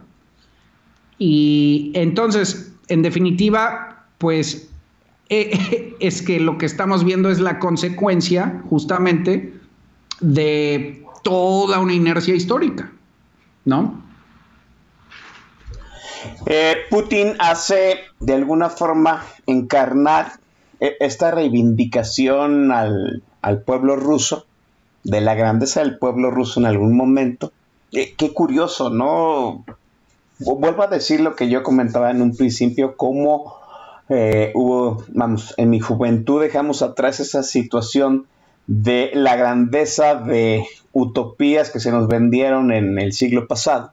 Y 1.17 1.91
entonces, 1.95 2.73
en 2.89 3.01
definitiva, 3.01 4.05
pues 4.17 4.69
eh, 5.29 5.95
es 5.99 6.21
que 6.21 6.39
lo 6.39 6.57
que 6.57 6.65
estamos 6.65 7.03
viendo 7.03 7.29
es 7.29 7.39
la 7.39 7.59
consecuencia 7.59 8.61
justamente 8.69 9.53
de 10.19 11.05
toda 11.23 11.79
una 11.79 11.93
inercia 11.93 12.35
histórica, 12.35 12.91
¿no? 13.65 14.09
Eh, 16.45 16.77
Putin 16.89 17.33
hace 17.39 17.99
de 18.19 18.33
alguna 18.33 18.69
forma 18.69 19.25
encarnar 19.45 20.33
eh, 20.79 20.95
esta 20.99 21.31
reivindicación 21.31 22.71
al, 22.71 23.23
pueblo 23.65 23.95
ruso, 23.95 24.45
de 25.03 25.21
la 25.21 25.33
grandeza 25.33 25.81
del 25.81 25.97
pueblo 25.97 26.29
ruso 26.31 26.59
en 26.59 26.65
algún 26.65 26.95
momento. 26.95 27.51
Eh, 27.91 28.13
qué 28.17 28.33
curioso, 28.33 28.89
¿no? 28.89 29.63
Vuelvo 30.39 30.83
a 30.83 30.87
decir 30.87 31.19
lo 31.19 31.35
que 31.35 31.49
yo 31.49 31.63
comentaba 31.63 32.11
en 32.11 32.21
un 32.21 32.35
principio, 32.35 32.95
cómo 32.95 33.57
hubo, 34.55 35.03
vamos, 35.09 35.53
en 35.57 35.69
mi 35.69 35.79
juventud 35.79 36.41
dejamos 36.41 36.81
atrás 36.81 37.19
esa 37.19 37.43
situación 37.43 38.25
de 38.65 39.11
la 39.13 39.35
grandeza 39.35 40.15
de 40.15 40.65
utopías 40.93 41.69
que 41.69 41.79
se 41.79 41.91
nos 41.91 42.07
vendieron 42.07 42.71
en 42.71 42.97
el 42.99 43.13
siglo 43.13 43.47
pasado. 43.47 43.91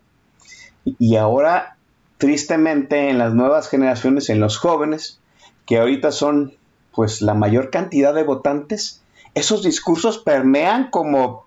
Y 0.84 1.16
ahora, 1.16 1.76
tristemente, 2.18 3.10
en 3.10 3.18
las 3.18 3.34
nuevas 3.34 3.68
generaciones, 3.68 4.30
en 4.30 4.40
los 4.40 4.56
jóvenes, 4.56 5.20
que 5.66 5.78
ahorita 5.78 6.12
son 6.12 6.54
pues 6.94 7.20
la 7.20 7.34
mayor 7.34 7.70
cantidad 7.70 8.14
de 8.14 8.24
votantes, 8.24 9.02
esos 9.34 9.62
discursos 9.62 10.18
permean 10.18 10.88
como, 10.90 11.44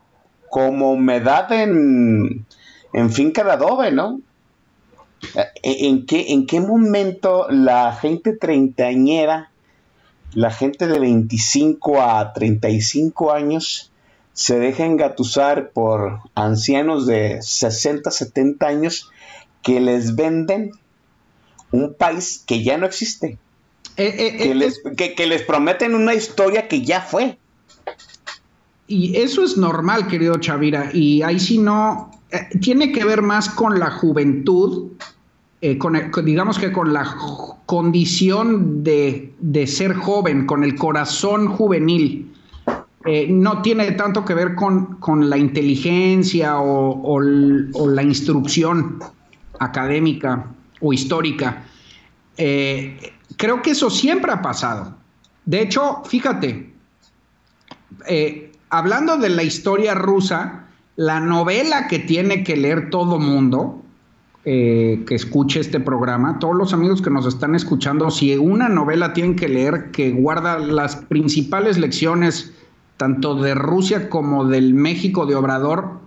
como 0.49 0.91
humedad 0.91 1.51
en, 1.51 2.45
en 2.93 3.09
finca 3.09 3.43
de 3.43 3.51
adobe, 3.51 3.91
¿no? 3.91 4.21
¿En 5.63 6.05
qué, 6.05 6.33
¿En 6.33 6.45
qué 6.45 6.59
momento 6.61 7.47
la 7.49 7.93
gente 7.93 8.33
treintañera 8.33 9.49
la 10.33 10.51
gente 10.51 10.87
de 10.87 10.99
25 10.99 12.01
a 12.01 12.33
35 12.33 13.31
años 13.31 13.88
se 14.39 14.57
deja 14.57 14.85
engatusar 14.85 15.71
por 15.71 16.21
ancianos 16.33 17.05
de 17.05 17.41
60, 17.41 18.09
70 18.09 18.65
años 18.65 19.11
que 19.61 19.81
les 19.81 20.15
venden 20.15 20.71
un 21.73 21.93
país 21.93 22.41
que 22.47 22.63
ya 22.63 22.77
no 22.77 22.85
existe. 22.85 23.37
Eh, 23.97 24.15
eh, 24.17 24.37
que, 24.37 24.51
eh, 24.51 24.55
les, 24.55 24.81
que, 24.95 25.27
les, 25.27 25.41
prometen 25.41 25.93
una 25.93 26.13
historia 26.13 26.69
que 26.69 26.83
ya 26.83 27.01
fue. 27.01 27.37
Y 28.87 29.17
eso 29.17 29.43
es 29.43 29.57
normal, 29.57 30.07
querido 30.07 30.37
Chavira. 30.37 30.89
Y 30.93 31.21
ahí 31.21 31.37
sí 31.37 31.57
no, 31.57 32.09
tiene 32.61 32.93
que 32.93 33.03
ver 33.03 33.21
más 33.21 33.49
con 33.49 33.77
la 33.77 33.91
juventud 33.91 34.93
con 35.79 36.11
digamos 36.23 36.57
que 36.57 36.71
con 36.71 36.93
la 36.93 37.17
condición 37.65 38.85
de, 38.85 39.67
ser 39.67 39.95
joven, 39.95 40.45
con 40.45 40.63
el 40.63 40.75
corazón 40.75 41.49
juvenil. 41.49 42.33
Eh, 43.05 43.27
no 43.29 43.61
tiene 43.61 43.91
tanto 43.93 44.25
que 44.25 44.33
ver 44.33 44.55
con, 44.55 45.29
la 45.29 45.37
inteligencia 45.37 46.59
o, 46.59 47.19
la 47.21 48.03
instrucción 48.03 48.99
académica 49.59 50.47
o 50.81 50.91
histórica. 50.91 51.63
Eh, 52.37 53.13
creo 53.37 53.61
que 53.61 53.71
eso 53.71 53.89
siempre 53.89 54.31
ha 54.31 54.41
pasado. 54.41 54.95
De 55.45 55.61
hecho, 55.61 56.03
fíjate, 56.05 56.73
hablando 58.69 59.17
de 59.17 59.29
la 59.29 59.43
historia 59.43 59.95
rusa, 59.95 60.65
la 60.95 61.19
novela 61.19 61.87
que 61.87 61.99
tiene 61.99 62.43
que 62.43 62.57
leer 62.57 62.89
todo 62.89 63.19
mundo, 63.19 63.81
eh, 64.45 65.03
que 65.05 65.15
escuche 65.15 65.59
este 65.59 65.79
programa, 65.79 66.39
todos 66.39 66.55
los 66.55 66.73
amigos 66.73 67.01
que 67.01 67.09
nos 67.09 67.25
están 67.25 67.55
escuchando, 67.55 68.09
si 68.09 68.35
una 68.37 68.69
novela 68.69 69.13
tienen 69.13 69.35
que 69.35 69.47
leer 69.47 69.91
que 69.91 70.11
guarda 70.11 70.59
las 70.59 70.95
principales 70.95 71.77
lecciones 71.77 72.53
tanto 72.99 73.35
de 73.35 73.55
Rusia 73.55 74.09
como 74.09 74.45
del 74.45 74.73
México 74.73 75.25
de 75.25 75.35
Obrador, 75.35 76.01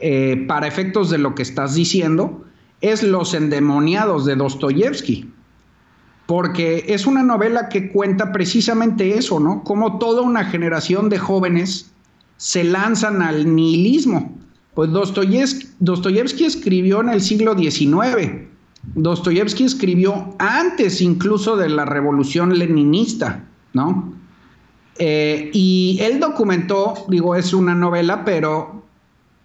eh, 0.00 0.44
para 0.46 0.66
efectos 0.66 1.08
de 1.08 1.16
lo 1.16 1.34
que 1.34 1.40
estás 1.40 1.74
diciendo, 1.74 2.44
es 2.82 3.02
Los 3.02 3.32
endemoniados 3.32 4.26
de 4.26 4.36
Dostoyevsky. 4.36 5.32
Porque 6.26 6.84
es 6.88 7.06
una 7.06 7.22
novela 7.22 7.70
que 7.70 7.90
cuenta 7.90 8.32
precisamente 8.32 9.16
eso, 9.16 9.40
¿no? 9.40 9.64
Como 9.64 9.98
toda 9.98 10.20
una 10.20 10.44
generación 10.44 11.08
de 11.08 11.18
jóvenes 11.18 11.90
se 12.36 12.64
lanzan 12.64 13.22
al 13.22 13.56
nihilismo 13.56 14.34
pues 14.74 14.90
Dostoyevsky, 14.90 16.44
escribió 16.44 17.00
en 17.00 17.08
el 17.10 17.20
siglo 17.20 17.56
XIX. 17.56 18.48
Dostoyevsky 18.94 19.64
escribió 19.64 20.34
antes 20.38 21.00
incluso 21.00 21.56
de 21.56 21.68
la 21.68 21.84
revolución 21.84 22.58
leninista, 22.58 23.44
¿no? 23.72 24.13
Eh, 24.98 25.50
y 25.52 25.98
él 26.00 26.20
documentó, 26.20 26.94
digo, 27.08 27.34
es 27.34 27.52
una 27.52 27.74
novela, 27.74 28.24
pero 28.24 28.82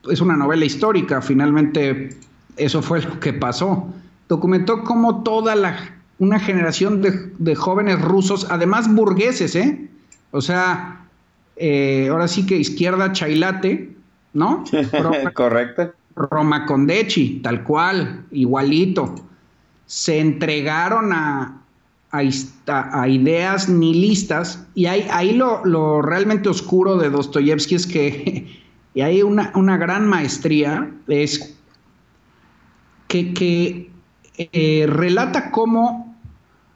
es 0.10 0.22
una 0.22 0.36
novela 0.36 0.66
histórica, 0.66 1.22
finalmente 1.22 2.18
eso 2.58 2.82
fue 2.82 3.02
lo 3.02 3.20
que 3.20 3.34
pasó. 3.34 3.88
Documentó 4.28 4.84
cómo 4.84 5.24
toda 5.24 5.56
la, 5.56 5.78
una 6.20 6.40
generación 6.40 7.02
de, 7.02 7.56
jóvenes 7.56 8.02
rusos, 8.02 8.48
además 8.50 8.94
burgueses, 8.94 9.56
¿eh? 9.56 9.90
O 10.32 10.42
sea, 10.42 11.06
eh, 11.56 12.10
ahora 12.12 12.28
sí 12.28 12.46
que 12.46 12.58
izquierda 12.58 13.12
chailate, 13.12 13.96
¿no? 14.34 14.64
Correcto. 15.34 15.94
Roma 16.16 16.66
Condeci, 16.66 17.40
tal 17.42 17.64
cual, 17.64 18.26
igualito. 18.32 19.16
Se 19.86 20.20
entregaron 20.20 21.14
a, 21.14 21.59
a, 22.12 23.08
ideas 23.08 23.70
nihilistas 23.70 24.66
y 24.74 24.88
hay, 24.88 25.08
ahí 25.12 25.34
lo, 25.34 26.02
realmente 26.02 26.50
oscuro 26.50 26.98
de 26.98 27.10
Dostoyevsky 27.10 27.76
es 27.76 27.86
que 27.86 28.48
y 28.94 29.02
hay 29.02 29.22
una, 29.22 29.52
una 29.56 29.78
gran 29.78 30.08
maestría, 30.08 30.92
es 31.08 31.56
que, 33.08 33.90
eh, 34.38 34.86
relata 34.88 35.52
cómo 35.52 36.16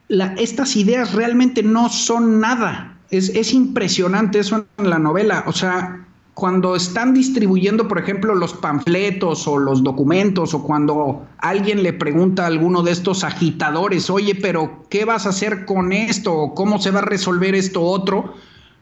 estas 0.09 0.75
ideas 0.75 1.13
realmente 1.13 1.63
no 1.63 1.89
son 1.89 2.39
nada. 2.39 2.97
Es, 3.09 3.29
es 3.29 3.53
impresionante 3.53 4.39
eso 4.39 4.65
en 4.77 4.89
la 4.89 4.99
novela. 4.99 5.43
O 5.47 5.53
sea, 5.53 6.05
cuando 6.33 6.75
están 6.75 7.13
distribuyendo, 7.13 7.87
por 7.87 7.99
ejemplo, 7.99 8.33
los 8.33 8.53
panfletos 8.53 9.47
o 9.47 9.59
los 9.59 9.83
documentos, 9.83 10.53
o 10.53 10.63
cuando 10.63 11.27
alguien 11.37 11.83
le 11.83 11.93
pregunta 11.93 12.43
a 12.43 12.47
alguno 12.47 12.81
de 12.81 12.91
estos 12.91 13.23
agitadores, 13.23 14.09
oye, 14.09 14.33
pero 14.35 14.83
¿qué 14.89 15.05
vas 15.05 15.27
a 15.27 15.29
hacer 15.29 15.65
con 15.65 15.93
esto? 15.93 16.53
¿Cómo 16.55 16.79
se 16.79 16.89
va 16.89 16.99
a 16.99 17.03
resolver 17.03 17.53
esto 17.53 17.83
otro? 17.83 18.33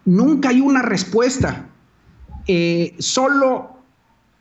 Nunca 0.05 0.49
hay 0.49 0.61
una 0.61 0.81
respuesta. 0.81 1.67
Eh, 2.47 2.95
solo 2.99 3.71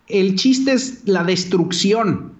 el 0.06 0.36
chiste 0.36 0.72
es 0.72 1.02
la 1.04 1.24
destrucción, 1.24 2.32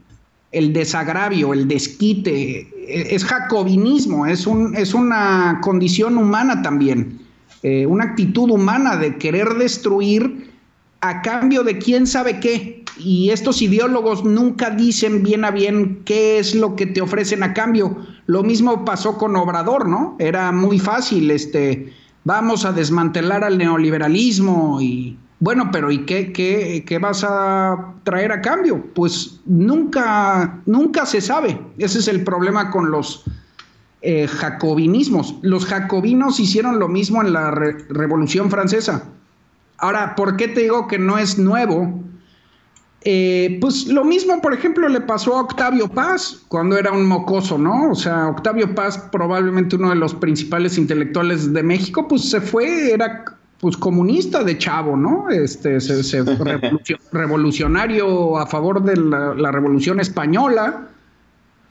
el 0.53 0.73
desagravio, 0.73 1.53
el 1.53 1.67
desquite. 1.67 2.69
Es 2.87 3.25
jacobinismo, 3.25 4.27
es, 4.27 4.47
un, 4.47 4.77
es 4.77 4.95
una 4.95 5.59
condición 5.63 6.17
humana 6.17 6.63
también, 6.63 7.21
eh, 7.65 7.87
una 7.87 8.05
actitud 8.05 8.51
humana 8.51 8.97
de 8.97 9.17
querer 9.17 9.55
destruir 9.55 10.50
a 11.01 11.23
cambio 11.23 11.63
de 11.63 11.79
quién 11.79 12.07
sabe 12.07 12.41
qué. 12.41 12.85
Y 12.99 13.31
estos 13.31 13.63
ideólogos 13.63 14.25
nunca 14.25 14.71
dicen 14.71 15.23
bien 15.23 15.45
a 15.45 15.51
bien 15.51 16.03
qué 16.05 16.39
es 16.39 16.55
lo 16.55 16.77
que 16.77 16.87
te 16.87 17.01
ofrecen 17.01 17.43
a 17.43 17.55
cambio. 17.55 17.97
Lo 18.27 18.43
mismo 18.43 18.85
pasó 18.85 19.17
con 19.17 19.37
Obrador, 19.37 19.89
¿no? 19.89 20.17
Era 20.19 20.53
muy 20.53 20.79
fácil, 20.79 21.31
este, 21.31 21.93
vamos 22.25 22.65
a 22.65 22.73
desmantelar 22.73 23.43
al 23.45 23.57
neoliberalismo 23.57 24.81
y 24.81 25.17
bueno, 25.39 25.71
pero 25.73 25.91
¿y 25.91 26.05
qué, 26.05 26.33
qué, 26.33 26.85
qué 26.87 26.99
vas 26.99 27.25
a 27.27 27.95
traer 28.05 28.31
a 28.31 28.43
cambio? 28.43 28.85
Pues 28.95 29.41
nunca, 29.47 30.61
nunca 30.67 31.07
se 31.07 31.23
sabe. 31.23 31.59
Ese 31.79 32.01
es 32.01 32.09
el 32.09 32.23
problema 32.25 32.71
con 32.71 32.91
los 32.91 33.25
eh, 34.03 34.27
jacobinismos. 34.27 35.37
Los 35.41 35.65
jacobinos 35.65 36.39
hicieron 36.41 36.79
lo 36.79 36.89
mismo 36.89 37.23
en 37.23 37.33
la 37.33 37.51
Revolución 37.51 38.51
Francesa 38.51 39.09
Ahora, 39.81 40.14
¿por 40.14 40.37
qué 40.37 40.49
te 40.49 40.61
digo 40.61 40.87
que 40.87 40.99
no 40.99 41.19
es 41.19 41.38
nuevo? 41.38 42.01
Eh, 43.03 43.57
pues 43.62 43.87
lo 43.87 44.05
mismo, 44.05 44.43
por 44.43 44.53
ejemplo, 44.53 44.87
le 44.88 45.01
pasó 45.01 45.38
a 45.38 45.40
Octavio 45.40 45.88
Paz 45.88 46.43
cuando 46.49 46.77
era 46.77 46.93
un 46.93 47.07
mocoso, 47.07 47.57
¿no? 47.57 47.90
O 47.90 47.95
sea, 47.95 48.29
Octavio 48.29 48.75
Paz, 48.75 48.99
probablemente 49.11 49.77
uno 49.77 49.88
de 49.88 49.97
los 49.97 50.14
principales 50.14 50.77
intelectuales 50.77 51.53
de 51.53 51.62
México, 51.62 52.07
pues 52.07 52.29
se 52.29 52.43
fue, 52.43 52.93
era 52.93 53.25
pues 53.59 53.77
comunista 53.77 54.45
de 54.45 54.59
chavo, 54.59 54.97
¿no? 54.97 55.31
Este, 55.31 55.81
se, 55.81 56.25
revolucionario 57.12 58.38
a 58.38 58.47
favor 58.47 58.83
de 58.83 58.97
la, 58.97 59.35
la, 59.35 59.51
revolución 59.51 59.99
española, 60.01 60.88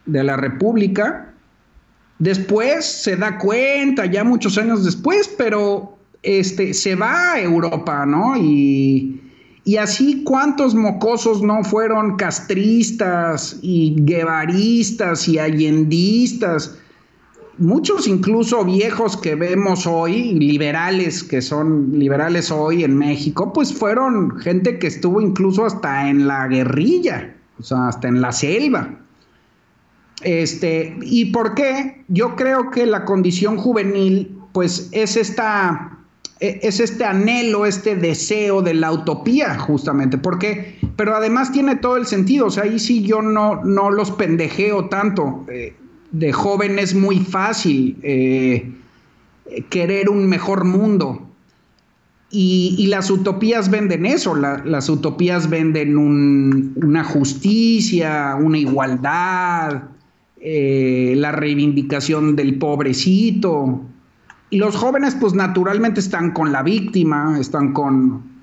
de 0.07 0.23
la 0.23 0.35
república. 0.35 1.31
Después 2.17 2.85
se 2.85 3.15
da 3.15 3.37
cuenta, 3.37 4.07
ya 4.07 4.23
muchos 4.23 4.57
años 4.57 4.83
después, 4.83 5.27
pero 5.37 5.98
este, 6.23 6.73
se 6.73 6.95
va 6.95 7.33
a 7.33 7.41
Europa, 7.41 8.05
¿no? 8.05 8.35
Y, 8.37 9.21
así 9.79 10.23
cuántos 10.23 10.73
mocosos 10.73 11.43
no 11.43 11.63
fueron 11.63 12.17
castristas 12.17 13.59
y 13.61 13.95
guevaristas 13.99 15.27
y 15.27 15.37
allendistas, 15.37 16.75
muchos 17.59 18.07
incluso 18.07 18.65
viejos 18.65 19.15
que 19.15 19.35
vemos 19.35 19.85
hoy, 19.85 20.33
liberales 20.33 21.23
que 21.23 21.43
son 21.43 21.91
liberales 21.99 22.49
hoy 22.49 22.83
en 22.83 22.97
México, 22.97 23.53
pues 23.53 23.71
fueron 23.71 24.39
gente 24.39 24.79
que 24.79 24.87
estuvo 24.87 25.21
incluso 25.21 25.67
hasta 25.67 26.09
en 26.09 26.25
la 26.25 26.47
guerrilla, 26.47 27.35
o 27.59 27.63
sea, 27.63 27.89
hasta 27.89 28.07
en 28.07 28.21
la 28.21 28.31
selva. 28.31 28.89
Este, 30.23 30.97
¿y 31.03 31.25
por 31.25 31.53
qué? 31.53 32.03
Yo 32.07 32.35
creo 32.35 32.71
que 32.71 32.87
la 32.87 33.05
condición 33.05 33.57
juvenil 33.57 34.35
pues 34.51 34.89
es 34.91 35.15
esta 35.15 35.98
es 36.39 36.79
este 36.79 37.03
anhelo, 37.03 37.65
este 37.65 37.95
deseo 37.95 38.61
de 38.61 38.73
la 38.73 38.91
utopía, 38.91 39.59
justamente, 39.59 40.17
porque, 40.17 40.77
pero 40.95 41.15
además 41.15 41.51
tiene 41.51 41.75
todo 41.75 41.97
el 41.97 42.05
sentido, 42.05 42.47
o 42.47 42.49
sea, 42.49 42.63
ahí 42.63 42.79
sí 42.79 43.03
yo 43.03 43.21
no, 43.21 43.63
no 43.63 43.91
los 43.91 44.11
pendejeo 44.11 44.85
tanto. 44.85 45.45
Eh, 45.49 45.75
de 46.11 46.33
joven 46.33 46.79
es 46.79 46.95
muy 46.95 47.19
fácil 47.19 47.97
eh, 48.01 48.71
querer 49.69 50.09
un 50.09 50.27
mejor 50.27 50.63
mundo. 50.63 51.25
Y, 52.31 52.85
las 52.87 53.09
utopías 53.09 53.71
venden 53.71 54.05
eso, 54.05 54.35
las 54.35 54.87
utopías 54.87 55.49
venden 55.49 55.97
una 55.97 57.03
justicia, 57.03 58.37
una 58.39 58.59
igualdad, 58.59 59.85
eh, 60.39 61.15
la 61.17 61.31
reivindicación 61.31 62.35
del 62.35 62.59
pobrecito, 62.59 63.81
y 63.81 63.88
los 64.57 64.75
jóvenes 64.75 65.15
pues 65.19 65.33
naturalmente 65.33 65.99
están 65.99 66.31
con 66.31 66.51
la 66.51 66.63
víctima, 66.63 67.37
están 67.39 67.73
con... 67.73 68.39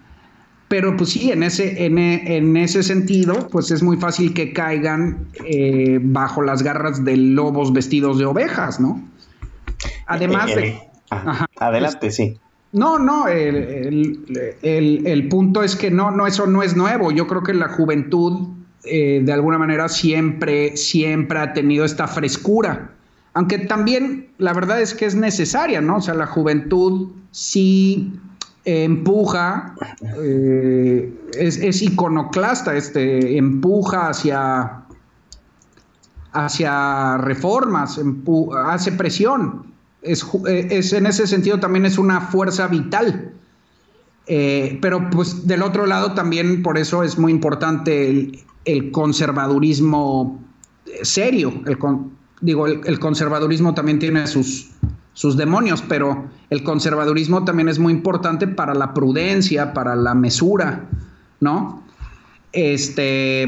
Pero 0.69 0.97
pues 0.97 1.11
sí, 1.11 1.31
en 1.31 1.45
ese, 1.45 1.85
en, 1.85 2.57
ese 2.57 2.83
sentido, 2.83 3.49
pues 3.53 3.71
es 3.71 3.85
muy 3.85 3.97
fácil 3.99 4.35
que 4.35 4.53
caigan 4.53 5.29
eh, 5.45 6.01
bajo 6.03 6.43
las 6.43 6.63
garras 6.65 7.05
de 7.05 7.17
lobos 7.17 7.73
vestidos 7.73 8.19
de 8.19 8.27
ovejas, 8.27 8.81
¿no? 8.81 9.01
Además 10.07 10.55
de... 10.55 10.69
Eh, 10.69 10.83
adelante, 11.61 12.11
sí. 12.11 12.41
No, 12.73 12.99
no, 12.99 13.29
el, 13.29 14.19
punto 15.31 15.63
es 15.63 15.77
que 15.77 15.93
no, 15.93 16.11
no, 16.11 16.27
eso 16.27 16.49
no 16.49 16.65
es 16.65 16.77
nuevo. 16.77 17.13
Yo 17.13 17.29
creo 17.29 17.45
que 17.45 17.55
la 17.55 17.69
juventud, 17.69 18.49
eh, 18.85 19.23
de 19.25 19.33
alguna 19.33 19.59
manera, 19.59 19.89
siempre, 19.89 20.77
siempre 20.77 21.39
ha 21.39 21.53
tenido 21.53 21.85
esta 21.85 22.09
frescura 22.09 22.96
aunque 23.37 23.59
también 23.59 24.31
la 24.39 24.55
verdad 24.55 24.81
es 24.81 24.95
que 24.95 25.05
es 25.05 25.15
necesaria, 25.15 25.83
¿no? 25.83 25.99
O 25.99 26.01
sea, 26.01 26.15
la 26.15 26.27
juventud 26.27 27.11
sí 27.33 28.19
empuja, 28.65 29.75
eh, 30.23 31.15
es, 31.39 31.83
iconoclasta, 31.83 32.75
este, 32.75 33.37
empuja 33.37 34.09
hacia, 34.09 34.85
hacia 36.33 37.19
reformas, 37.19 38.01
hace 38.69 38.93
presión. 38.93 39.67
Es, 40.01 40.25
en 40.95 41.05
ese 41.05 41.27
sentido 41.27 41.61
también 41.61 41.85
es 41.85 41.99
una 41.99 42.23
fuerza 42.23 42.69
vital. 42.69 43.35
Eh, 44.29 44.79
pero 44.81 45.11
pues 45.11 45.47
del 45.47 45.63
otro 45.63 45.85
lado 45.85 46.15
también 46.15 46.63
por 46.63 46.79
eso 46.79 47.03
es 47.03 47.19
muy 47.19 47.33
importante 47.33 48.09
el, 48.09 48.41
el 48.65 48.91
conservadurismo 48.93 50.43
serio, 51.03 51.53
el, 51.67 51.79
digo, 52.41 52.67
el, 52.67 52.99
conservadurismo 52.99 53.75
también 53.75 53.99
tiene 53.99 54.27
sus, 54.27 54.71
sus 55.15 55.37
demonios, 55.37 55.83
pero 55.83 56.27
el 56.51 56.63
conservadurismo 56.63 57.45
también 57.45 57.69
es 57.69 57.79
muy 57.79 57.93
importante 57.93 58.47
para 58.47 58.75
la 58.75 58.95
prudencia, 58.95 59.73
para 59.73 59.97
la 59.97 60.15
mesura, 60.15 60.85
¿no? 61.41 61.83
Este, 62.53 63.47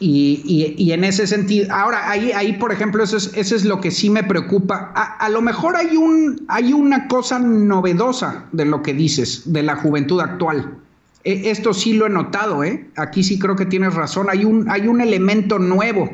y, 0.00 0.92
en 0.92 1.04
ese 1.04 1.26
sentido, 1.26 1.72
ahora 1.72 2.10
ahí, 2.10 2.32
ahí 2.32 2.54
por 2.54 2.72
ejemplo, 2.72 3.02
eso 3.02 3.16
es, 3.16 3.30
eso 3.34 3.56
es 3.56 3.64
lo 3.64 3.80
que 3.80 3.90
sí 3.90 4.10
me 4.10 4.22
preocupa. 4.22 4.92
A, 4.94 5.28
lo 5.28 5.40
mejor 5.40 5.76
hay, 5.76 5.96
un, 5.96 6.44
hay 6.48 6.72
una 6.72 7.08
cosa 7.08 7.38
novedosa 7.38 8.46
de 8.52 8.64
lo 8.64 8.82
que 8.82 8.92
dices, 8.92 9.52
de 9.52 9.62
la 9.62 9.76
juventud 9.76 10.20
actual. 10.20 10.78
E, 11.24 11.50
esto 11.50 11.72
sí 11.72 11.94
lo 11.94 12.06
he 12.06 12.10
notado, 12.10 12.64
¿eh? 12.64 12.90
Aquí 12.96 13.22
sí 13.22 13.38
creo 13.38 13.56
que 13.56 13.66
tienes 13.66 13.94
razón. 13.94 14.28
Hay 14.28 14.44
un, 14.44 14.68
hay 14.68 14.88
un 14.88 15.00
elemento 15.00 15.58
nuevo 15.58 16.10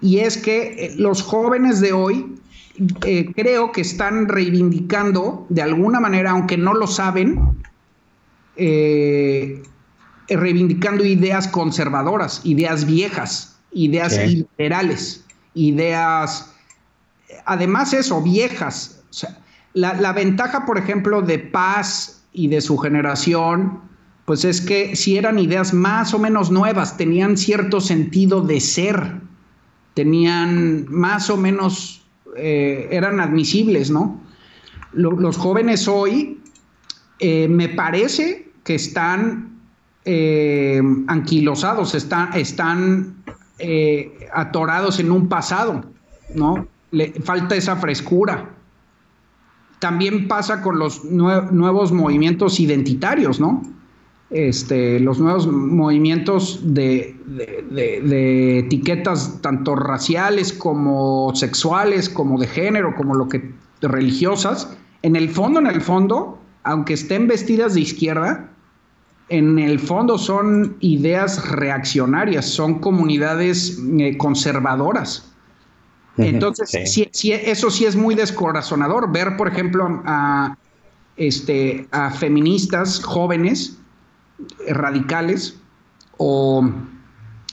y 0.00 0.18
es 0.18 0.36
que 0.36 0.86
eh, 0.86 0.94
los 0.96 1.22
jóvenes 1.22 1.80
de 1.80 1.92
hoy 1.92 2.36
eh, 3.04 3.32
creo 3.34 3.72
que 3.72 3.82
están 3.82 4.28
reivindicando 4.28 5.46
de 5.48 5.62
alguna 5.62 6.00
manera, 6.00 6.32
aunque 6.32 6.56
no 6.56 6.74
lo 6.74 6.86
saben, 6.86 7.56
eh, 8.56 9.62
reivindicando 10.28 11.04
ideas 11.04 11.48
conservadoras, 11.48 12.40
ideas 12.44 12.86
viejas, 12.86 13.56
ideas 13.72 14.18
liberales, 14.26 15.24
ideas, 15.54 16.52
además 17.44 17.92
eso, 17.92 18.22
viejas. 18.22 19.02
la, 19.74 19.94
la, 19.94 20.12
ventaja, 20.12 20.66
por 20.66 20.78
ejemplo, 20.78 21.22
de 21.22 21.38
Paz 21.38 22.22
y 22.32 22.48
de 22.48 22.60
su 22.60 22.78
generación, 22.78 23.80
pues 24.24 24.44
es 24.44 24.60
que 24.60 24.96
si 24.96 25.16
eran 25.16 25.38
ideas 25.38 25.74
más 25.74 26.14
o 26.14 26.18
menos 26.18 26.50
nuevas, 26.50 26.96
tenían 26.96 27.36
cierto 27.36 27.80
sentido 27.80 28.40
de 28.40 28.60
ser, 28.60 29.21
tenían 29.94 30.86
más 30.88 31.30
o 31.30 31.36
menos, 31.36 32.02
eh, 32.36 32.88
eran 32.90 33.20
admisibles, 33.20 33.90
¿no? 33.90 34.20
los 34.94 35.38
jóvenes 35.38 35.88
hoy 35.88 36.38
eh, 37.18 37.48
me 37.48 37.70
parece 37.70 38.50
que 38.62 38.74
están 38.74 39.58
eh, 40.04 40.82
anquilosados, 41.06 41.94
están, 41.94 43.24
atorados 44.34 45.00
en 45.00 45.12
un 45.12 45.28
pasado, 45.30 45.82
¿no? 46.34 46.66
Le 46.90 47.12
falta 47.22 47.54
esa 47.54 47.76
frescura. 47.76 48.50
También 49.78 50.28
pasa 50.28 50.60
con 50.60 50.78
los 50.78 51.04
nuevos 51.04 51.90
movimientos 51.92 52.60
identitarios, 52.60 53.40
¿no? 53.40 53.62
Este, 54.32 54.98
los 54.98 55.18
nuevos 55.18 55.46
movimientos 55.46 56.60
de, 56.62 57.16
etiquetas 58.64 59.40
tanto 59.42 59.76
raciales 59.76 60.52
como 60.52 61.32
sexuales, 61.34 62.08
como 62.08 62.38
de 62.38 62.46
género, 62.46 62.94
como 62.96 63.14
lo 63.14 63.28
que 63.28 63.52
religiosas, 63.82 64.76
en 65.02 65.16
el 65.16 65.28
fondo, 65.28 65.60
en 65.60 65.66
el 65.66 65.80
fondo, 65.80 66.38
aunque 66.62 66.94
estén 66.94 67.26
vestidas 67.26 67.74
de 67.74 67.80
izquierda, 67.80 68.48
en 69.28 69.58
el 69.58 69.78
fondo 69.78 70.18
son 70.18 70.76
ideas 70.80 71.50
reaccionarias, 71.50 72.46
son 72.46 72.78
comunidades 72.78 73.80
eh, 73.98 74.16
conservadoras. 74.16 75.28
Entonces, 76.18 76.74
eso 76.74 77.70
sí 77.70 77.84
es 77.84 77.96
muy 77.96 78.14
descorazonador. 78.14 79.10
Ver, 79.10 79.36
por 79.38 79.48
ejemplo, 79.48 80.02
a, 80.04 80.56
este, 81.16 81.88
a 81.90 82.10
feministas 82.10 83.02
jóvenes 83.02 83.78
radicales 84.68 85.56
o 86.18 86.68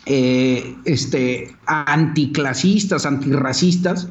eh, 0.06 0.76
este, 0.86 1.56
anticlasistas, 1.68 3.06
antirracistas, 3.06 4.08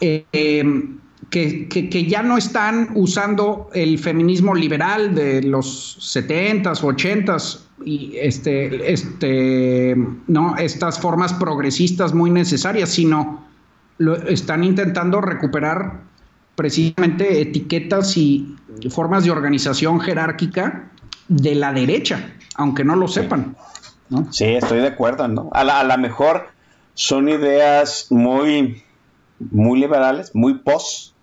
eh, 0.00 0.26
em, 0.32 0.98
que, 1.30 2.06
ya 2.08 2.22
no 2.22 2.36
están 2.36 2.90
usando 2.94 3.70
el 3.72 3.98
feminismo 3.98 4.54
liberal 4.54 5.14
de 5.14 5.42
los 5.44 5.96
70s, 6.14 6.82
80s 6.82 7.60
y 7.86 8.16
este, 8.16 8.92
este, 8.92 9.96
¿no? 10.26 10.56
estas 10.58 11.00
formas 11.00 11.32
progresistas 11.32 12.12
muy 12.12 12.30
necesarias, 12.30 12.90
sino 12.90 13.46
lo, 13.96 14.16
están 14.28 14.62
intentando 14.62 15.22
recuperar 15.22 16.02
precisamente 16.54 17.40
etiquetas 17.40 18.14
y 18.18 18.56
formas 18.90 19.24
de 19.24 19.30
organización 19.30 20.00
jerárquica 20.00 20.91
de 21.28 21.54
la 21.54 21.72
derecha, 21.72 22.34
aunque 22.56 22.84
no 22.84 22.96
lo 22.96 23.08
sepan. 23.08 23.56
Sí, 24.30 24.44
estoy 24.44 24.80
de 24.80 24.88
acuerdo, 24.88 25.26
¿no? 25.28 25.48
A 25.52 25.64
la, 25.64 25.96
mejor 25.96 26.48
son 26.94 27.28
ideas 27.28 28.08
muy, 28.10 28.82
muy 29.38 29.80
liberales, 29.80 30.34
muy 30.34 30.58
post, 30.58 31.14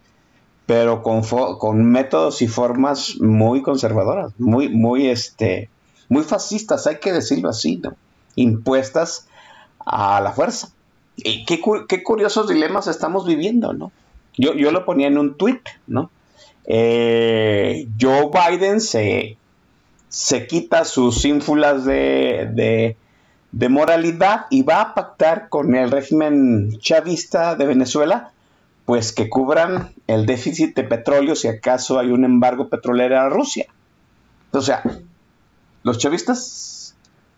pero 0.66 1.04
con, 1.04 1.22
con 1.58 1.84
métodos 1.84 2.42
y 2.42 2.48
formas 2.48 3.16
muy 3.20 3.62
conservadoras, 3.62 4.32
muy, 4.40 4.70
muy, 4.70 5.08
este, 5.08 5.70
muy 6.08 6.24
fascistas, 6.24 6.88
hay 6.88 6.98
que 7.00 7.14
decirlo 7.14 7.50
así, 7.50 7.78
¿no? 7.78 7.96
Impuestas 8.36 9.28
a 9.86 10.20
la 10.22 10.32
fuerza. 10.32 10.70
Y 11.16 11.46
qué, 11.46 11.62
qué 11.88 12.04
curiosos 12.04 12.48
dilemas 12.48 12.88
estamos 12.88 13.28
viviendo, 13.28 13.74
¿no? 13.74 13.92
Yo, 14.38 14.54
yo 14.54 14.72
lo 14.72 14.86
ponía 14.86 15.08
en 15.08 15.18
un 15.18 15.36
tweet, 15.36 15.62
¿no? 15.86 16.10
Eh, 16.66 17.88
Joe 18.00 18.30
Biden 18.32 18.80
se 18.80 19.38
se 20.10 20.48
quita 20.48 20.86
sus 20.86 21.24
ínfulas 21.24 21.86
de, 21.86 22.98
moralidad 23.70 24.48
y 24.50 24.64
va 24.64 24.82
a 24.82 24.94
pactar 24.96 25.50
con 25.50 25.76
el 25.76 25.92
régimen 25.92 26.78
chavista 26.80 27.56
de 27.56 27.68
Venezuela, 27.68 28.32
pues 28.86 29.14
que 29.14 29.30
cubran 29.30 29.94
el 30.08 30.26
déficit 30.26 30.76
de 30.76 30.84
petróleo 30.84 31.36
si 31.36 31.48
acaso 31.48 32.00
hay 32.00 32.10
un 32.10 32.26
embargo 32.26 32.70
petrolero 32.70 33.20
a 33.20 33.30
Rusia. 33.30 33.68
O 34.52 34.62
sea, 34.62 34.82
los 35.84 36.00
chavistas 36.00 36.96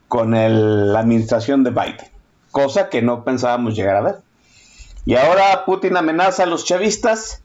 con 0.08 0.32
la 0.32 1.00
administración 1.00 1.64
de 1.64 1.72
Biden, 1.72 2.10
cosa 2.52 2.90
que 2.90 3.02
no 3.02 3.26
pensábamos 3.26 3.76
llegar 3.76 3.98
a 3.98 4.02
ver. 4.02 4.16
Y 5.06 5.16
ahora 5.16 5.66
Putin 5.66 5.98
amenaza 5.98 6.44
a 6.44 6.46
los 6.46 6.64
chavistas 6.64 7.44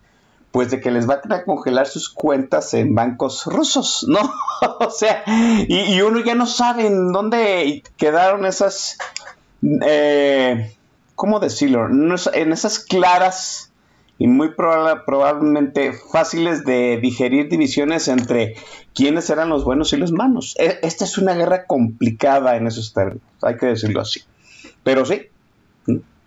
pues 0.56 0.70
de 0.70 0.80
que 0.80 0.90
les 0.90 1.04
van 1.04 1.20
a 1.30 1.44
congelar 1.44 1.86
sus 1.86 2.08
cuentas 2.08 2.72
en 2.72 2.94
bancos 2.94 3.44
rusos, 3.44 4.06
¿no? 4.08 4.20
o 4.80 4.88
sea, 4.88 5.22
y, 5.68 6.00
uno 6.00 6.20
ya 6.20 6.34
no 6.34 6.46
sabe 6.46 6.86
en 6.86 7.12
dónde 7.12 7.82
quedaron 7.98 8.46
esas, 8.46 8.96
eh, 9.62 10.74
¿cómo 11.14 11.40
decirlo? 11.40 11.90
En 12.32 12.52
esas 12.54 12.78
claras 12.78 13.70
y 14.16 14.28
muy 14.28 14.54
probablemente 14.54 15.92
fáciles 15.92 16.64
de 16.64 17.00
digerir 17.02 17.50
divisiones 17.50 18.08
entre 18.08 18.54
quiénes 18.94 19.28
eran 19.28 19.50
los 19.50 19.62
buenos 19.62 19.92
y 19.92 19.98
los 19.98 20.10
malos. 20.10 20.56
E, 20.58 20.78
esta 20.80 21.04
es 21.04 21.18
una 21.18 21.34
guerra 21.34 21.66
complicada 21.66 22.56
en 22.56 22.66
esos 22.66 22.94
términos, 22.94 23.28
hay 23.42 23.58
que 23.58 23.66
decirlo 23.66 24.00
así. 24.00 24.22
Pero 24.82 25.04
sí, 25.04 25.20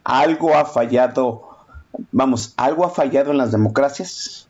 algo 0.03 0.55
ha 0.55 0.65
fallado 0.65 1.48
vamos, 2.11 2.53
algo 2.57 2.85
ha 2.85 2.89
fallado 2.89 3.31
en 3.31 3.37
las 3.37 3.51
democracias, 3.51 4.47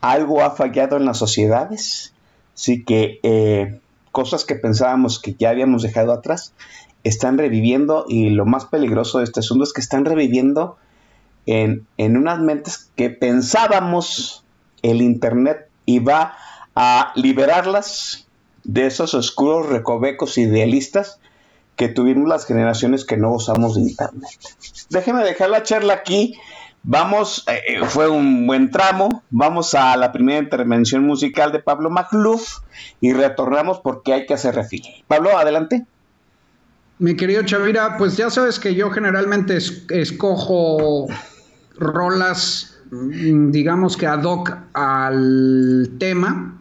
algo 0.00 0.42
ha 0.42 0.50
fallado 0.50 0.96
en 0.96 1.04
las 1.04 1.18
sociedades, 1.18 2.14
sí 2.54 2.84
que 2.84 3.20
eh, 3.22 3.80
cosas 4.12 4.44
que 4.44 4.54
pensábamos 4.54 5.20
que 5.20 5.34
ya 5.34 5.50
habíamos 5.50 5.82
dejado 5.82 6.12
atrás 6.12 6.52
están 7.04 7.38
reviviendo 7.38 8.04
y 8.08 8.30
lo 8.30 8.44
más 8.46 8.66
peligroso 8.66 9.18
de 9.18 9.24
este 9.24 9.40
asunto 9.40 9.64
es 9.64 9.72
que 9.72 9.80
están 9.80 10.04
reviviendo 10.04 10.76
en, 11.46 11.86
en 11.96 12.16
unas 12.16 12.40
mentes 12.40 12.90
que 12.96 13.10
pensábamos 13.10 14.44
el 14.82 15.00
Internet 15.00 15.68
iba 15.86 16.36
a 16.74 17.12
liberarlas 17.14 18.26
de 18.64 18.86
esos 18.86 19.14
oscuros 19.14 19.68
recovecos 19.68 20.36
idealistas 20.36 21.20
que 21.78 21.88
tuvimos 21.88 22.28
las 22.28 22.44
generaciones 22.44 23.04
que 23.04 23.16
no 23.16 23.32
usamos 23.32 23.76
de 23.76 23.82
Internet. 23.82 24.28
Déjeme 24.90 25.22
dejar 25.22 25.48
la 25.48 25.62
charla 25.62 25.94
aquí. 25.94 26.34
Vamos, 26.82 27.44
eh, 27.46 27.60
eh, 27.68 27.86
fue 27.86 28.08
un 28.08 28.48
buen 28.48 28.72
tramo. 28.72 29.22
Vamos 29.30 29.74
a 29.74 29.96
la 29.96 30.10
primera 30.10 30.40
intervención 30.40 31.04
musical 31.04 31.52
de 31.52 31.60
Pablo 31.60 31.88
Magluf 31.88 32.58
y 33.00 33.12
retornamos 33.12 33.78
porque 33.78 34.12
hay 34.12 34.26
que 34.26 34.34
hacer 34.34 34.56
refil. 34.56 34.82
Pablo, 35.06 35.38
adelante. 35.38 35.86
Mi 36.98 37.14
querido 37.14 37.44
Chavira, 37.44 37.96
pues 37.96 38.16
ya 38.16 38.28
sabes 38.28 38.58
que 38.58 38.74
yo 38.74 38.90
generalmente 38.90 39.56
escojo 39.90 41.06
rolas, 41.76 42.76
mm, 42.90 43.52
digamos 43.52 43.96
que 43.96 44.08
ad 44.08 44.24
hoc 44.24 44.52
al 44.72 45.90
tema. 46.00 46.60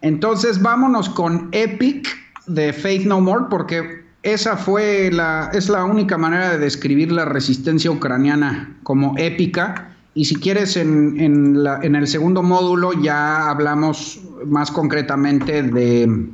Entonces 0.00 0.62
vámonos 0.62 1.10
con 1.10 1.50
Epic 1.52 2.08
de 2.46 2.72
Faith 2.72 3.04
No 3.04 3.20
More 3.20 3.44
porque 3.50 4.01
esa 4.22 4.56
fue 4.56 5.10
la, 5.12 5.50
es 5.52 5.68
la 5.68 5.84
única 5.84 6.16
manera 6.16 6.50
de 6.50 6.58
describir 6.58 7.10
la 7.10 7.24
resistencia 7.24 7.90
ucraniana 7.90 8.76
como 8.82 9.14
épica. 9.18 9.88
Y 10.14 10.26
si 10.26 10.36
quieres, 10.36 10.76
en, 10.76 11.18
en, 11.18 11.64
la, 11.64 11.80
en 11.82 11.96
el 11.96 12.06
segundo 12.06 12.42
módulo 12.42 12.92
ya 13.02 13.48
hablamos 13.48 14.20
más 14.46 14.70
concretamente 14.70 15.62
de, 15.62 16.28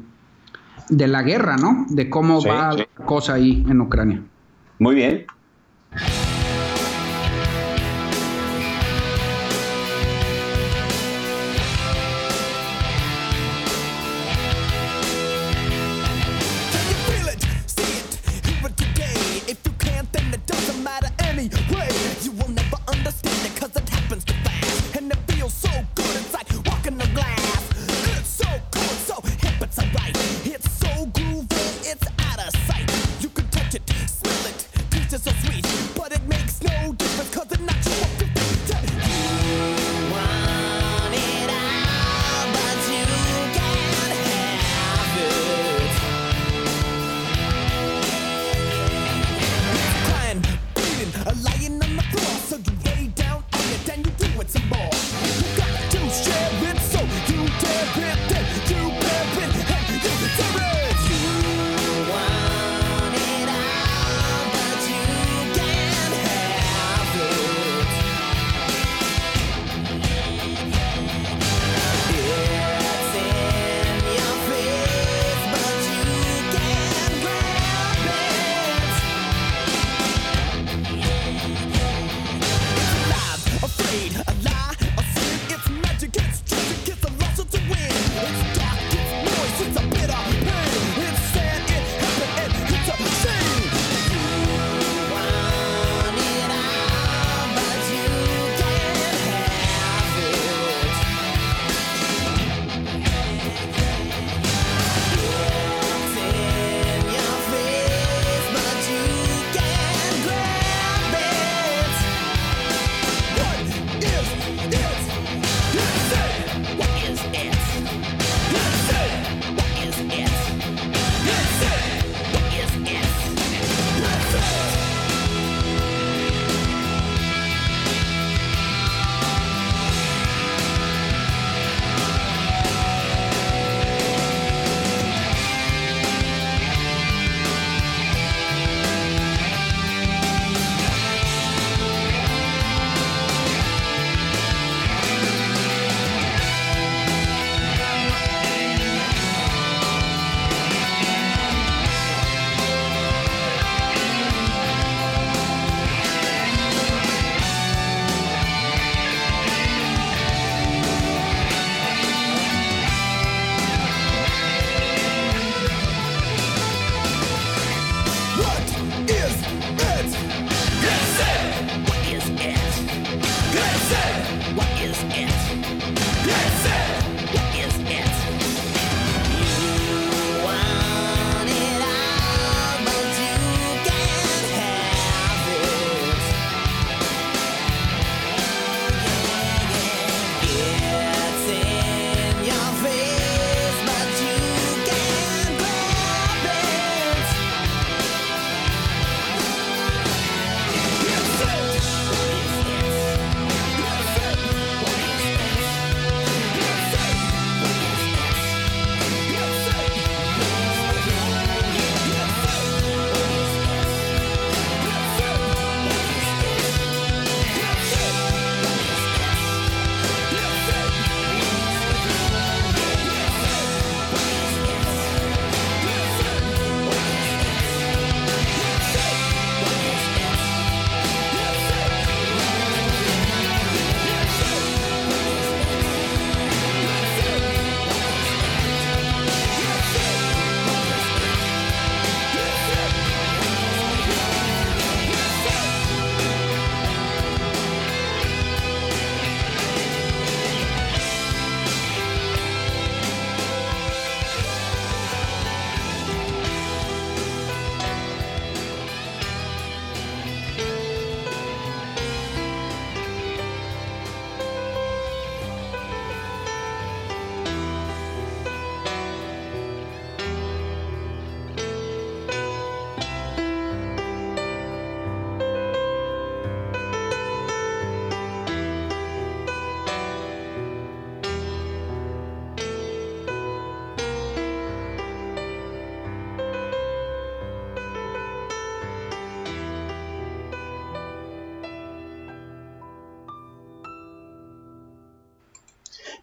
de 0.88 1.08
la 1.08 1.22
guerra, 1.22 1.56
¿no? 1.56 1.86
De 1.88 2.10
cómo 2.10 2.42
va 2.42 2.72
la 2.72 2.86
cosa 3.04 3.34
ahí 3.34 3.64
en 3.68 3.80
Ucrania. 3.80 4.22
Muy 4.78 4.94
bien. 4.94 5.26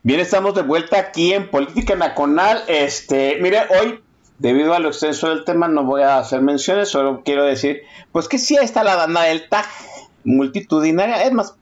Bien, 0.06 0.20
estamos 0.20 0.54
de 0.54 0.62
vuelta 0.62 1.00
aquí 1.00 1.34
en 1.34 1.50
Política 1.50 1.96
Nacional. 1.96 2.62
Este, 2.68 3.40
mire, 3.42 3.62
hoy, 3.82 4.02
debido 4.38 4.76
a 4.76 4.80
lo 4.80 4.90
extenso 4.90 5.30
del 5.30 5.44
tema, 5.46 5.68
no 5.68 5.84
voy 5.84 6.04
a 6.04 6.20
hacer 6.20 6.44
menciones, 6.44 6.90
solo 6.90 7.24
quiero 7.26 7.44
decir, 7.44 7.82
pues 8.12 8.28
que 8.28 8.38
sí 8.38 8.56
está 8.56 8.84
la 8.84 8.98
banda 8.98 9.24
del 9.24 9.50
TAG 9.50 9.66
multitudinaria. 10.24 11.24
Es 11.24 11.32
más, 11.32 11.56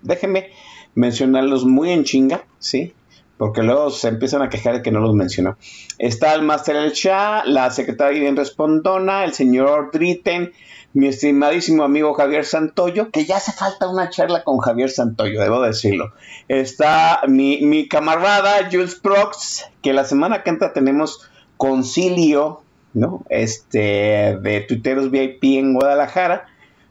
déjenme 0.00 0.48
mencionarlos 0.94 1.66
muy 1.66 1.90
en 1.90 2.04
chinga, 2.04 2.46
¿sí? 2.58 2.94
Porque 3.36 3.62
luego 3.62 3.90
se 3.90 4.08
empiezan 4.08 4.40
a 4.40 4.48
quejar 4.48 4.76
de 4.76 4.82
que 4.82 4.92
no 4.92 5.00
los 5.00 5.14
menciono. 5.14 5.58
Está 5.98 6.32
el 6.32 6.40
Master 6.40 6.76
El 6.76 6.92
Shah, 6.92 7.44
la 7.44 7.70
secretaria 7.70 8.18
bien 8.18 8.34
respondona, 8.34 9.24
el 9.24 9.34
señor 9.34 9.90
Dritten, 9.92 10.54
mi 10.92 11.06
estimadísimo 11.06 11.84
amigo 11.84 12.14
Javier 12.14 12.44
Santoyo, 12.44 13.10
que 13.10 13.24
ya 13.24 13.36
hace 13.36 13.52
falta 13.52 13.88
una 13.88 14.10
charla 14.10 14.42
con 14.42 14.58
Javier 14.58 14.90
Santoyo, 14.90 15.40
debo 15.40 15.62
decirlo. 15.62 16.12
Está 16.48 17.20
mi, 17.28 17.88
camarada 17.88 18.68
Jules 18.70 18.96
Prox, 18.96 19.66
que 19.82 19.92
la 19.92 20.04
semana 20.04 20.42
que 20.42 20.50
entra 20.50 20.72
tenemos 20.72 21.30
concilio, 21.56 22.62
¿no? 22.92 23.24
Este, 23.28 24.38
de 24.40 24.64
Tuiteros 24.66 25.10
VIP 25.10 25.44
en 25.44 25.74
Guadalajara. 25.74 26.46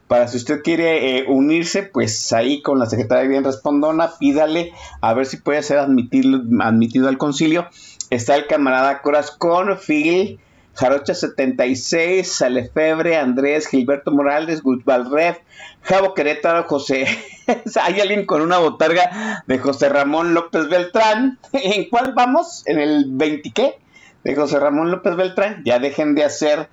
Para 0.08 0.26
si 0.26 0.38
usted 0.38 0.62
quiere 0.62 1.18
eh, 1.18 1.26
unirse, 1.28 1.84
pues 1.84 2.32
ahí 2.32 2.62
con 2.62 2.78
la 2.78 2.86
secretaria 2.86 3.28
bien 3.28 3.44
respondona, 3.44 4.12
pídale 4.18 4.72
a 5.00 5.14
ver 5.14 5.26
si 5.26 5.36
puede 5.36 5.62
ser 5.62 5.78
admitido, 5.78 6.40
admitido 6.60 7.08
al 7.08 7.18
concilio. 7.18 7.68
Está 8.08 8.34
el 8.34 8.48
camarada 8.48 9.02
Corazón, 9.02 9.78
Phil, 9.78 10.40
Jarocha 10.74 11.14
76, 11.14 12.30
Salefebre, 12.32 13.16
Andrés, 13.16 13.66
Gilberto 13.68 14.10
Morales, 14.10 14.62
Guzbalref, 14.62 15.38
Javo 15.82 16.14
Querétaro, 16.14 16.64
José. 16.64 17.06
Hay 17.82 18.00
alguien 18.00 18.26
con 18.26 18.40
una 18.40 18.58
botarga 18.58 19.44
de 19.46 19.58
José 19.58 19.88
Ramón 19.88 20.34
López 20.34 20.68
Beltrán. 20.68 21.38
¿En 21.52 21.88
cuál 21.88 22.14
vamos? 22.14 22.62
¿En 22.66 22.78
el 22.78 23.06
20 23.08 23.50
qué? 23.52 23.78
De 24.24 24.34
José 24.34 24.58
Ramón 24.58 24.90
López 24.90 25.16
Beltrán. 25.16 25.62
Ya 25.64 25.78
dejen 25.78 26.14
de 26.14 26.24
hacer 26.24 26.68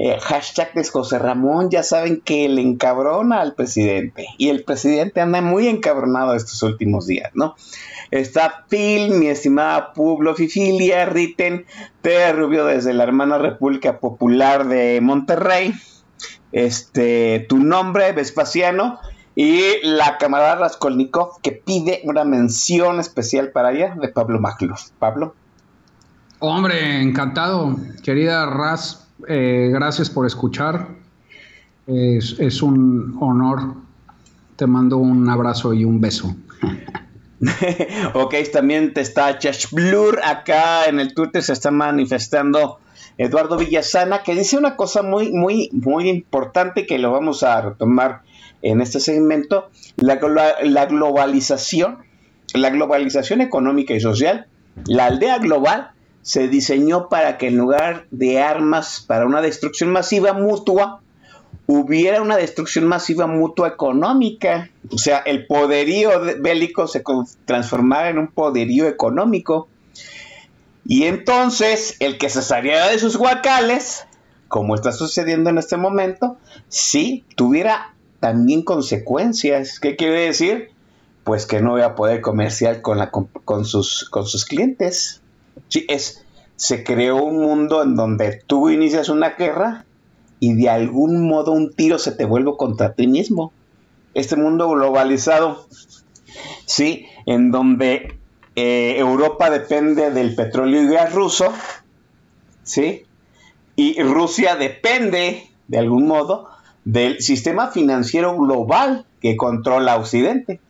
eh, 0.00 0.16
hashtag 0.20 0.72
de 0.74 0.84
José 0.84 1.18
Ramón. 1.18 1.70
Ya 1.70 1.82
saben 1.82 2.20
que 2.20 2.48
le 2.48 2.62
encabrona 2.62 3.40
al 3.40 3.54
presidente. 3.54 4.28
Y 4.38 4.48
el 4.48 4.62
presidente 4.62 5.20
anda 5.20 5.42
muy 5.42 5.66
encabronado 5.66 6.34
estos 6.34 6.62
últimos 6.62 7.08
días, 7.08 7.32
¿no? 7.34 7.56
Está 8.12 8.64
Phil, 8.68 9.10
mi 9.10 9.26
estimada 9.26 9.92
Publo 9.92 10.36
Fifilia, 10.36 11.04
Riten, 11.06 11.66
T. 12.00 12.32
Rubio 12.32 12.64
desde 12.64 12.94
la 12.94 13.02
hermana 13.02 13.38
República 13.38 13.98
Popular 13.98 14.68
de 14.68 15.00
Monterrey. 15.02 15.74
Este, 16.52 17.44
tu 17.48 17.58
nombre, 17.58 18.12
Vespasiano. 18.12 19.00
Y 19.34 19.60
la 19.82 20.16
camarada 20.18 20.56
Raskolnikov 20.56 21.40
que 21.42 21.52
pide 21.52 22.02
una 22.04 22.24
mención 22.24 23.00
especial 23.00 23.50
para 23.50 23.72
ella 23.72 23.96
de 24.00 24.08
Pablo 24.08 24.38
Maclos. 24.38 24.92
Pablo. 25.00 25.34
Hombre, 26.38 27.02
encantado. 27.02 27.76
Querida 28.04 28.46
Raz, 28.46 29.07
eh, 29.26 29.70
gracias 29.72 30.10
por 30.10 30.26
escuchar. 30.26 30.88
Es, 31.86 32.62
un 32.62 33.16
honor. 33.20 33.74
Te 34.56 34.66
mando 34.66 34.98
un 34.98 35.28
abrazo 35.28 35.72
y 35.72 35.84
un 35.84 36.00
beso. 36.00 36.36
ok, 38.14 38.34
también 38.52 38.92
te 38.92 39.00
está 39.00 39.38
Josh 39.42 39.70
Blur. 39.72 40.20
Acá 40.22 40.86
en 40.86 41.00
el 41.00 41.14
Twitter 41.14 41.42
se 41.42 41.54
está 41.54 41.70
manifestando 41.70 42.78
Eduardo 43.16 43.56
Villasana, 43.56 44.22
que 44.22 44.34
dice 44.34 44.58
una 44.58 44.76
cosa 44.76 45.02
muy, 45.02 45.32
muy, 45.32 45.70
muy 45.72 46.08
importante 46.08 46.86
que 46.86 46.98
lo 46.98 47.10
vamos 47.10 47.42
a 47.42 47.60
retomar 47.62 48.22
en 48.60 48.80
este 48.80 49.00
segmento. 49.00 49.70
La, 49.96 50.18
la 50.62 50.86
globalización, 50.86 51.98
la 52.54 52.70
globalización 52.70 53.40
económica 53.40 53.94
y 53.94 54.00
social, 54.00 54.46
la 54.86 55.06
aldea 55.06 55.38
global 55.38 55.92
se 56.22 56.48
diseñó 56.48 57.08
para 57.08 57.38
que 57.38 57.48
en 57.48 57.56
lugar 57.56 58.06
de 58.10 58.40
armas 58.40 59.04
para 59.06 59.26
una 59.26 59.40
destrucción 59.40 59.90
masiva 59.90 60.32
mutua, 60.32 61.00
hubiera 61.66 62.22
una 62.22 62.36
destrucción 62.36 62.86
masiva 62.86 63.26
mutua 63.26 63.68
económica, 63.68 64.70
o 64.90 64.96
sea, 64.96 65.18
el 65.18 65.46
poderío 65.46 66.10
bélico 66.40 66.86
se 66.86 67.02
transformara 67.44 68.08
en 68.08 68.18
un 68.18 68.28
poderío 68.28 68.88
económico. 68.88 69.68
Y 70.86 71.04
entonces 71.04 71.96
el 72.00 72.16
que 72.16 72.30
se 72.30 72.40
saliera 72.40 72.88
de 72.88 72.98
sus 72.98 73.16
huacales, 73.16 74.06
como 74.48 74.74
está 74.74 74.92
sucediendo 74.92 75.50
en 75.50 75.58
este 75.58 75.76
momento, 75.76 76.38
sí 76.68 77.26
tuviera 77.36 77.94
también 78.20 78.62
consecuencias. 78.62 79.78
¿Qué 79.78 79.96
quiere 79.96 80.22
decir? 80.22 80.70
Pues 81.24 81.44
que 81.44 81.60
no 81.60 81.72
voy 81.72 81.82
a 81.82 81.94
poder 81.94 82.22
comerciar 82.22 82.80
con, 82.80 82.96
la, 82.96 83.10
con, 83.10 83.64
sus, 83.66 84.08
con 84.08 84.24
sus 84.24 84.46
clientes. 84.46 85.20
Sí, 85.68 85.84
es, 85.88 86.24
se 86.56 86.84
creó 86.84 87.22
un 87.22 87.40
mundo 87.40 87.82
en 87.82 87.96
donde 87.96 88.42
tú 88.46 88.68
inicias 88.70 89.08
una 89.08 89.30
guerra 89.30 89.84
y 90.40 90.54
de 90.54 90.68
algún 90.68 91.26
modo 91.26 91.52
un 91.52 91.72
tiro 91.72 91.98
se 91.98 92.12
te 92.12 92.24
vuelve 92.24 92.56
contra 92.56 92.94
ti 92.94 93.06
mismo. 93.06 93.52
Este 94.14 94.36
mundo 94.36 94.68
globalizado, 94.70 95.66
¿sí? 96.66 97.06
En 97.26 97.50
donde 97.50 98.18
eh, 98.56 98.96
Europa 98.98 99.50
depende 99.50 100.10
del 100.10 100.34
petróleo 100.34 100.82
y 100.82 100.88
gas 100.88 101.12
ruso, 101.12 101.52
¿sí? 102.62 103.04
Y 103.76 104.02
Rusia 104.02 104.56
depende, 104.56 105.48
de 105.68 105.78
algún 105.78 106.08
modo, 106.08 106.48
del 106.84 107.20
sistema 107.22 107.68
financiero 107.68 108.36
global 108.36 109.06
que 109.20 109.36
controla 109.36 109.96
Occidente. 109.96 110.60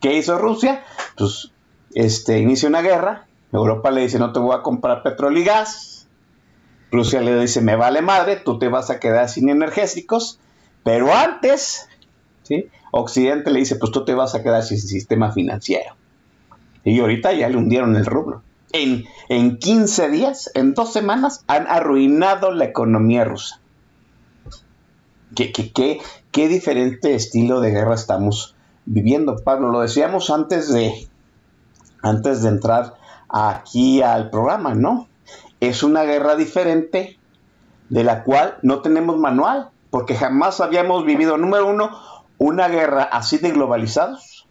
¿Qué 0.00 0.18
hizo 0.18 0.38
Rusia? 0.38 0.84
Pues 1.16 1.50
este, 1.94 2.40
inicia 2.40 2.68
una 2.68 2.82
guerra, 2.82 3.25
Europa 3.56 3.90
le 3.90 4.02
dice 4.02 4.18
no 4.18 4.32
te 4.32 4.38
voy 4.38 4.54
a 4.54 4.62
comprar 4.62 5.02
petróleo 5.02 5.40
y 5.40 5.44
gas, 5.44 5.96
Rusia 6.90 7.20
le 7.20 7.38
dice, 7.38 7.60
me 7.60 7.76
vale 7.76 8.02
madre, 8.02 8.36
tú 8.36 8.58
te 8.58 8.68
vas 8.68 8.90
a 8.90 9.00
quedar 9.00 9.28
sin 9.28 9.48
energéticos, 9.48 10.38
pero 10.84 11.14
antes, 11.14 11.88
¿sí? 12.42 12.68
Occidente 12.92 13.50
le 13.50 13.60
dice, 13.60 13.76
pues 13.76 13.92
tú 13.92 14.04
te 14.04 14.14
vas 14.14 14.34
a 14.34 14.42
quedar 14.42 14.62
sin 14.62 14.78
sistema 14.78 15.32
financiero. 15.32 15.94
Y 16.84 17.00
ahorita 17.00 17.32
ya 17.32 17.48
le 17.48 17.56
hundieron 17.56 17.96
el 17.96 18.06
rublo. 18.06 18.42
En, 18.72 19.04
en 19.28 19.58
15 19.58 20.08
días, 20.10 20.50
en 20.54 20.74
dos 20.74 20.92
semanas, 20.92 21.44
han 21.48 21.66
arruinado 21.66 22.52
la 22.52 22.64
economía 22.64 23.24
rusa. 23.24 23.60
¿Qué, 25.34 25.52
qué, 25.52 26.00
qué 26.30 26.48
diferente 26.48 27.14
estilo 27.14 27.60
de 27.60 27.72
guerra 27.72 27.94
estamos 27.94 28.54
viviendo, 28.86 29.36
Pablo? 29.42 29.70
Lo 29.70 29.80
decíamos 29.80 30.30
antes 30.30 30.72
de, 30.72 31.08
antes 32.02 32.42
de 32.42 32.48
entrar 32.48 32.94
aquí 33.28 34.02
al 34.02 34.30
programa, 34.30 34.74
¿no? 34.74 35.08
es 35.60 35.82
una 35.82 36.02
guerra 36.02 36.36
diferente 36.36 37.18
de 37.88 38.04
la 38.04 38.24
cual 38.24 38.58
no 38.62 38.80
tenemos 38.80 39.18
manual, 39.18 39.70
porque 39.90 40.14
jamás 40.14 40.60
habíamos 40.60 41.04
vivido, 41.04 41.38
número 41.38 41.68
uno, 41.68 41.90
una 42.38 42.68
guerra 42.68 43.04
así 43.04 43.38
de 43.38 43.52
globalizados, 43.52 44.46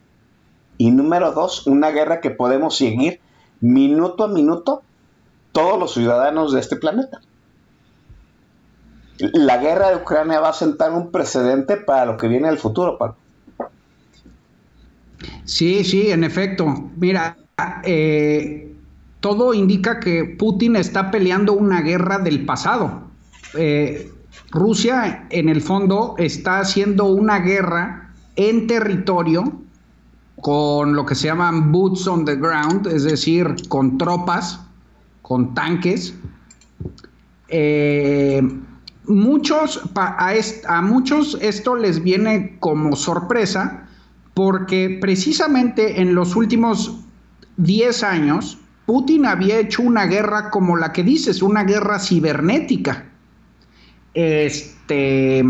y 0.78 0.91
número 0.91 1.32
dos, 1.32 1.67
una 1.67 1.91
guerra 1.91 2.21
que 2.21 2.32
podemos 2.32 2.78
seguir 2.78 3.21
minuto 3.61 4.23
a 4.26 4.28
minuto 4.28 4.84
todos 5.51 5.80
los 5.80 5.93
ciudadanos 5.93 6.51
de 6.51 6.59
este 6.59 6.76
planeta. 6.76 7.21
La 9.17 9.57
guerra 9.57 9.89
de 9.89 9.95
Ucrania 9.97 10.41
va 10.41 10.49
a 10.49 10.53
sentar 10.53 10.91
un 10.91 11.11
precedente 11.11 11.78
para 11.78 12.05
lo 12.05 12.17
que 12.17 12.28
viene 12.28 12.49
el 12.49 12.57
futuro, 12.57 12.97
Pablo. 12.97 13.15
Sí, 15.45 15.86
sí, 15.86 16.11
en 16.11 16.26
efecto. 16.26 16.65
Mira, 16.97 17.38
eh, 17.84 18.74
todo 19.20 19.53
indica 19.53 19.99
que 19.99 20.26
Putin 20.26 20.76
está 20.76 21.12
peleando 21.12 21.53
una 21.53 21.82
guerra 21.82 22.20
del 22.20 22.45
pasado. 22.45 23.03
Eh, 23.58 24.12
Rusia, 24.51 25.26
en 25.30 25.49
el 25.49 25.62
fondo, 25.62 26.16
está 26.18 26.60
haciendo 26.60 27.06
una 27.06 27.39
guerra 27.39 28.12
en 28.36 28.68
territorio 28.68 29.62
con 30.41 30.95
lo 30.95 31.06
que 31.06 31.16
se 31.16 31.28
llaman 31.28 31.72
boots 31.72 32.06
on 32.08 32.26
the 32.26 32.36
ground, 32.36 32.88
es 32.88 33.03
decir, 33.03 33.56
con 33.70 33.97
tropas, 33.97 34.60
con 35.22 35.53
tanques. 35.56 36.14
Eh, 37.47 38.41
muchos, 39.06 39.82
a, 39.95 40.34
a 40.68 40.82
muchos 40.82 41.38
esto 41.41 41.76
les 41.76 42.03
viene 42.03 42.58
como 42.60 42.95
sorpresa 42.95 43.88
porque 44.34 44.97
precisamente 44.99 46.01
en 46.01 46.14
los 46.14 46.36
últimos 46.36 47.05
10 47.58 48.03
años, 48.03 48.58
Putin 48.86 49.26
había 49.26 49.60
hecho 49.60 49.82
una 49.82 50.06
guerra 50.06 50.49
como 50.49 50.78
la 50.78 50.93
que 50.93 51.03
dices, 51.03 51.41
una 51.41 51.64
guerra 51.64 51.99
cibernética. 51.99 53.06
Este, 54.14 55.43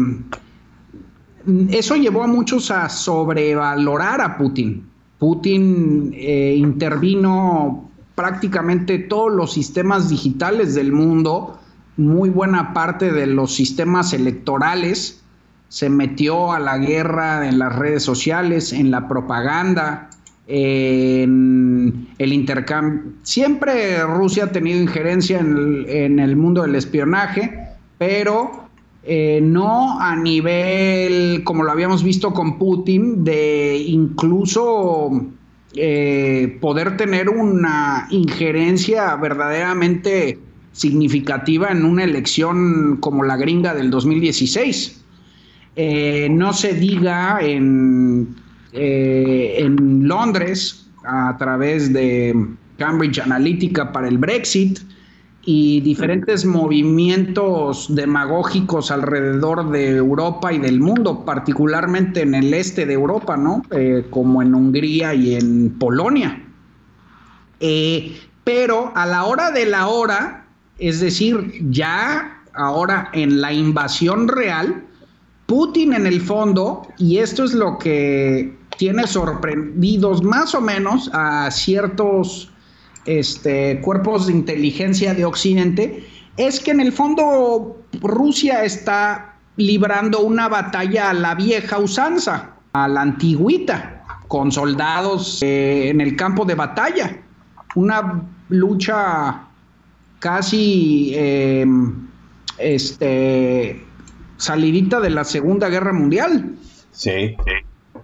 eso 1.69 1.95
llevó 1.95 2.23
a 2.23 2.27
muchos 2.27 2.71
a 2.71 2.89
sobrevalorar 2.89 4.21
a 4.21 4.37
Putin. 4.37 4.87
Putin 5.19 6.11
eh, 6.13 6.55
intervino 6.57 7.89
prácticamente 8.15 8.97
todos 8.99 9.31
los 9.31 9.53
sistemas 9.53 10.09
digitales 10.09 10.73
del 10.73 10.91
mundo, 10.93 11.59
muy 11.97 12.29
buena 12.29 12.73
parte 12.73 13.11
de 13.11 13.27
los 13.27 13.53
sistemas 13.53 14.13
electorales, 14.13 15.21
se 15.67 15.89
metió 15.89 16.53
a 16.53 16.59
la 16.59 16.77
guerra 16.77 17.47
en 17.47 17.59
las 17.59 17.75
redes 17.75 18.03
sociales, 18.03 18.71
en 18.71 18.91
la 18.91 19.07
propaganda, 19.07 20.09
en 20.47 22.07
el 22.17 22.33
intercambio. 22.33 23.13
Siempre 23.23 24.03
Rusia 24.03 24.45
ha 24.45 24.51
tenido 24.51 24.79
injerencia 24.79 25.39
en 25.39 26.19
el, 26.19 26.35
mundo 26.35 26.61
del 26.61 26.75
espionaje, 26.75 27.57
pero 27.97 28.67
eh, 29.03 29.39
no 29.41 29.99
a 29.99 30.15
nivel, 30.15 31.43
como 31.43 31.63
lo 31.63 31.71
habíamos 31.71 32.03
visto 32.03 32.33
con 32.33 32.59
Putin, 32.59 33.23
de 33.23 33.77
incluso 33.87 35.25
eh, 35.75 36.57
poder 36.61 36.95
tener 36.97 37.29
una 37.29 38.07
injerencia 38.11 39.15
verdaderamente 39.15 40.39
significativa 40.71 41.69
en 41.69 41.85
una 41.85 42.03
elección 42.03 42.97
como 42.97 43.23
la 43.23 43.37
gringa 43.37 43.73
del 43.73 43.89
2016. 43.89 45.01
Eh, 45.77 46.27
no 46.31 46.53
se 46.53 46.73
diga 46.73 47.39
en 47.41 48.35
eh, 48.75 49.55
en 49.59 50.07
Londres 50.07 50.87
a 51.05 51.35
través 51.37 51.93
de 51.93 52.35
Cambridge 52.77 53.19
Analytica 53.19 53.91
para 53.91 54.07
el 54.07 54.17
Brexit 54.17 54.79
y 55.45 55.79
diferentes 55.81 56.43
movimientos 56.43 57.93
demagógicos 57.93 58.89
alrededor 58.89 59.69
de 59.69 59.95
Europa 59.95 60.51
y 60.51 60.57
del 60.57 60.79
mundo, 60.79 61.23
particularmente 61.23 62.23
en 62.23 62.33
el 62.33 62.53
este 62.53 62.85
de 62.85 62.93
Europa, 62.93 63.37
¿no? 63.37 63.61
Eh, 63.71 64.07
como 64.09 64.41
en 64.41 64.55
Hungría 64.55 65.13
y 65.13 65.35
en 65.35 65.69
Polonia. 65.77 66.43
Eh, 67.59 68.17
pero 68.43 68.91
a 68.95 69.05
la 69.05 69.25
hora 69.25 69.51
de 69.51 69.67
la 69.67 69.87
hora, 69.87 70.47
es 70.79 70.99
decir, 70.99 71.53
ya 71.69 72.41
ahora 72.53 73.09
en 73.13 73.39
la 73.39 73.53
invasión 73.53 74.27
real, 74.27 74.83
Putin 75.45 75.93
en 75.93 76.07
el 76.07 76.21
fondo, 76.21 76.87
y 76.97 77.17
esto 77.17 77.43
es 77.43 77.53
lo 77.53 77.77
que 77.77 78.57
tiene 78.77 79.05
sorprendidos 79.07 80.23
más 80.23 80.55
o 80.55 80.61
menos 80.61 81.09
a 81.13 81.49
ciertos 81.51 82.51
este, 83.05 83.79
cuerpos 83.81 84.27
de 84.27 84.33
inteligencia 84.33 85.13
de 85.13 85.25
Occidente, 85.25 86.07
es 86.37 86.59
que 86.59 86.71
en 86.71 86.81
el 86.81 86.91
fondo 86.91 87.77
Rusia 88.01 88.63
está 88.63 89.35
librando 89.57 90.19
una 90.21 90.49
batalla 90.49 91.11
a 91.11 91.13
la 91.13 91.35
vieja 91.35 91.77
usanza, 91.77 92.55
a 92.73 92.87
la 92.87 93.01
antigüita, 93.01 94.03
con 94.27 94.51
soldados 94.51 95.41
eh, 95.41 95.89
en 95.89 96.01
el 96.01 96.15
campo 96.15 96.43
de 96.43 96.55
batalla. 96.55 97.17
Una 97.75 98.23
lucha 98.49 99.43
casi 100.19 101.13
em, 101.15 102.07
este, 102.57 103.84
salidita 104.37 104.99
de 104.99 105.09
la 105.09 105.23
Segunda 105.23 105.69
Guerra 105.69 105.93
Mundial. 105.93 106.55
Sí. 106.91 107.35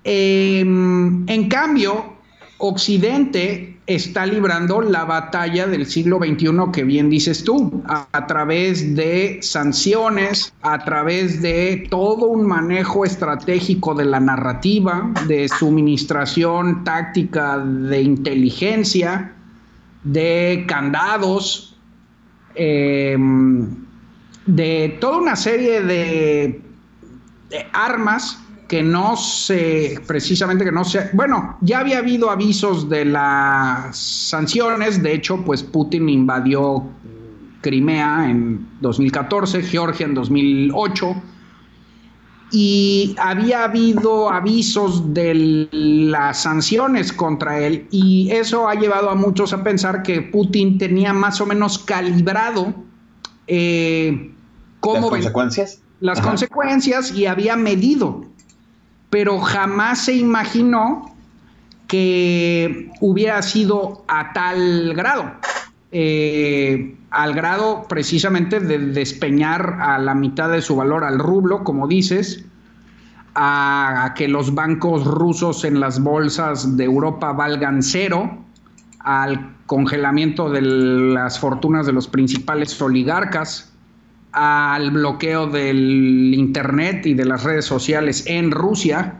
Em, 0.04 1.28
en 1.30 1.50
cambio, 1.50 2.14
Occidente 2.58 3.72
está 3.88 4.26
librando 4.26 4.82
la 4.82 5.04
batalla 5.04 5.68
del 5.68 5.86
siglo 5.86 6.20
XXI 6.20 6.72
que 6.72 6.84
bien 6.84 7.10
dices 7.10 7.44
tú, 7.44 7.84
a, 7.88 8.28
través 8.28 8.96
de 8.96 9.40
sanciones, 9.42 10.54
a 10.62 10.84
través 10.84 11.42
de 11.42 11.88
todo 11.90 12.28
un 12.28 12.46
manejo 12.46 13.04
estratégico 13.04 13.96
de 13.96 14.06
la 14.06 14.20
narrativa, 14.20 15.12
de 15.28 15.50
suministración 15.50 16.84
táctica 16.84 17.58
de 17.58 18.02
inteligencia, 18.02 19.34
de 20.04 20.66
candados, 20.68 21.76
em, 22.56 23.81
de 24.56 24.98
toda 25.00 25.18
una 25.18 25.36
serie 25.36 25.82
de 25.82 26.62
armas 27.74 28.38
que 28.68 28.82
no 28.82 29.18
se, 29.18 30.00
precisamente 30.08 30.64
que 30.64 30.72
no 30.72 30.86
se, 30.86 31.10
bueno, 31.12 31.58
ya 31.60 31.80
había 31.80 31.98
habido 31.98 32.30
avisos 32.30 32.88
de 32.88 33.04
las 33.04 33.98
sanciones, 33.98 35.04
de 35.04 35.14
hecho, 35.14 35.44
pues 35.44 35.62
Putin 35.62 36.08
invadió 36.08 36.86
Crimea 37.60 38.30
en 38.30 38.66
2014, 38.80 39.64
Georgia 39.64 40.06
en 40.06 40.14
2008, 40.14 41.16
y 42.54 43.14
había 43.20 43.66
habido 43.66 44.30
avisos 44.30 45.14
de 45.14 45.34
las 45.62 46.44
sanciones 46.44 47.12
contra 47.12 47.60
él, 47.60 47.88
y 47.92 48.30
eso 48.32 48.70
ha 48.70 48.76
llevado 48.76 49.10
a 49.10 49.16
muchos 49.16 49.52
a 49.52 49.66
pensar 49.66 50.02
que 50.02 50.22
Putin 50.22 50.78
tenía 50.78 51.12
más 51.12 51.42
o 51.42 51.46
menos 51.46 51.78
calibrado 51.78 52.74
eh, 53.48 54.32
cómo... 54.82 55.10
Las 55.10 55.10
consecuencias. 55.10 55.80
Las 56.02 56.20
consecuencias 56.20 57.12
y 57.12 57.28
había 57.28 57.56
medido 57.56 58.26
pero 59.12 59.40
jamás 59.40 60.06
se 60.06 60.14
imaginó 60.14 61.14
que 61.88 62.90
hubiera 63.02 63.42
sido 63.42 64.04
a 64.08 64.32
tal 64.32 64.94
grado, 64.96 65.34
eh, 65.92 66.96
al 67.12 67.34
grado 67.34 67.86
precisamente 67.90 68.62
de 68.62 68.80
despeñar 68.80 69.78
a 69.82 70.00
la 70.00 70.16
mitad 70.16 70.50
de 70.50 70.62
su 70.62 70.78
valor 70.78 71.04
al 71.04 71.20
rublo, 71.20 71.66
como 71.66 71.90
dices, 71.90 72.46
a, 73.36 74.14
que 74.16 74.30
los 74.30 74.56
bancos 74.56 75.04
rusos 75.04 75.66
en 75.66 75.82
las 75.82 76.02
bolsas 76.02 76.78
de 76.78 76.86
Europa 76.86 77.34
valgan 77.34 77.84
cero, 77.84 78.38
al 79.00 79.58
congelamiento 79.66 80.50
de 80.50 80.62
las 80.62 81.38
fortunas 81.38 81.86
de 81.86 81.92
los 81.92 82.08
principales 82.08 82.82
oligarcas, 82.82 83.71
al 84.32 84.92
bloqueo 84.92 85.48
del 85.48 86.34
Internet 86.34 87.06
y 87.06 87.14
de 87.14 87.26
las 87.26 87.44
redes 87.44 87.66
sociales 87.66 88.24
en 88.28 88.52
Rusia. 88.52 89.16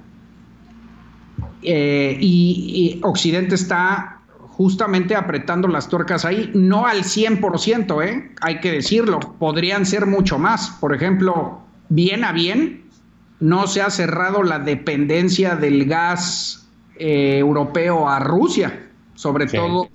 Eh, 1.64 2.18
y, 2.20 3.00
Occidente 3.04 3.56
está 3.56 4.20
justamente 4.38 5.16
apretando 5.16 5.68
las 5.68 5.90
tuercas 5.90 6.26
ahí, 6.26 6.52
no 6.54 6.86
al 6.86 7.04
100%, 7.04 8.06
¿eh? 8.06 8.32
hay 8.42 8.60
que 8.60 8.72
decirlo, 8.72 9.20
podrían 9.20 9.86
ser 9.86 10.06
mucho 10.06 10.38
más. 10.38 10.70
Por 10.80 10.94
ejemplo, 10.94 11.62
bien 11.90 12.24
a 12.24 12.32
bien, 12.32 12.84
no 13.40 13.68
se 13.68 13.82
ha 13.82 13.90
cerrado 13.90 14.44
la 14.44 14.60
dependencia 14.60 15.56
del 15.56 15.86
gas 15.86 16.68
eh, 16.98 17.38
europeo 17.40 18.08
a 18.08 18.20
Rusia, 18.20 18.88
sobre 19.16 19.48
todo 19.48 19.90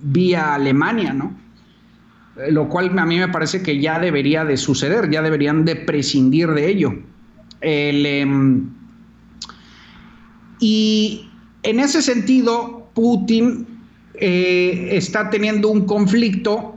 vía 0.00 0.54
Alemania, 0.54 1.12
¿no? 1.12 1.32
Lo 2.50 2.68
cual 2.68 2.96
a 2.98 3.04
mí 3.04 3.18
me 3.18 3.28
parece 3.28 3.62
que 3.62 3.80
ya 3.80 3.98
debería 3.98 4.44
de 4.44 4.56
suceder, 4.56 5.10
ya 5.10 5.22
deberían 5.22 5.64
de 5.64 5.76
prescindir 5.76 6.48
de 6.50 6.68
ello. 6.68 6.94
Em, 7.60 8.70
y 10.60 11.28
en 11.62 11.80
ese 11.80 12.02
sentido, 12.02 12.88
Putin 12.94 13.66
eh, 14.14 14.88
está 14.92 15.30
teniendo 15.30 15.68
un 15.68 15.86
conflicto 15.86 16.76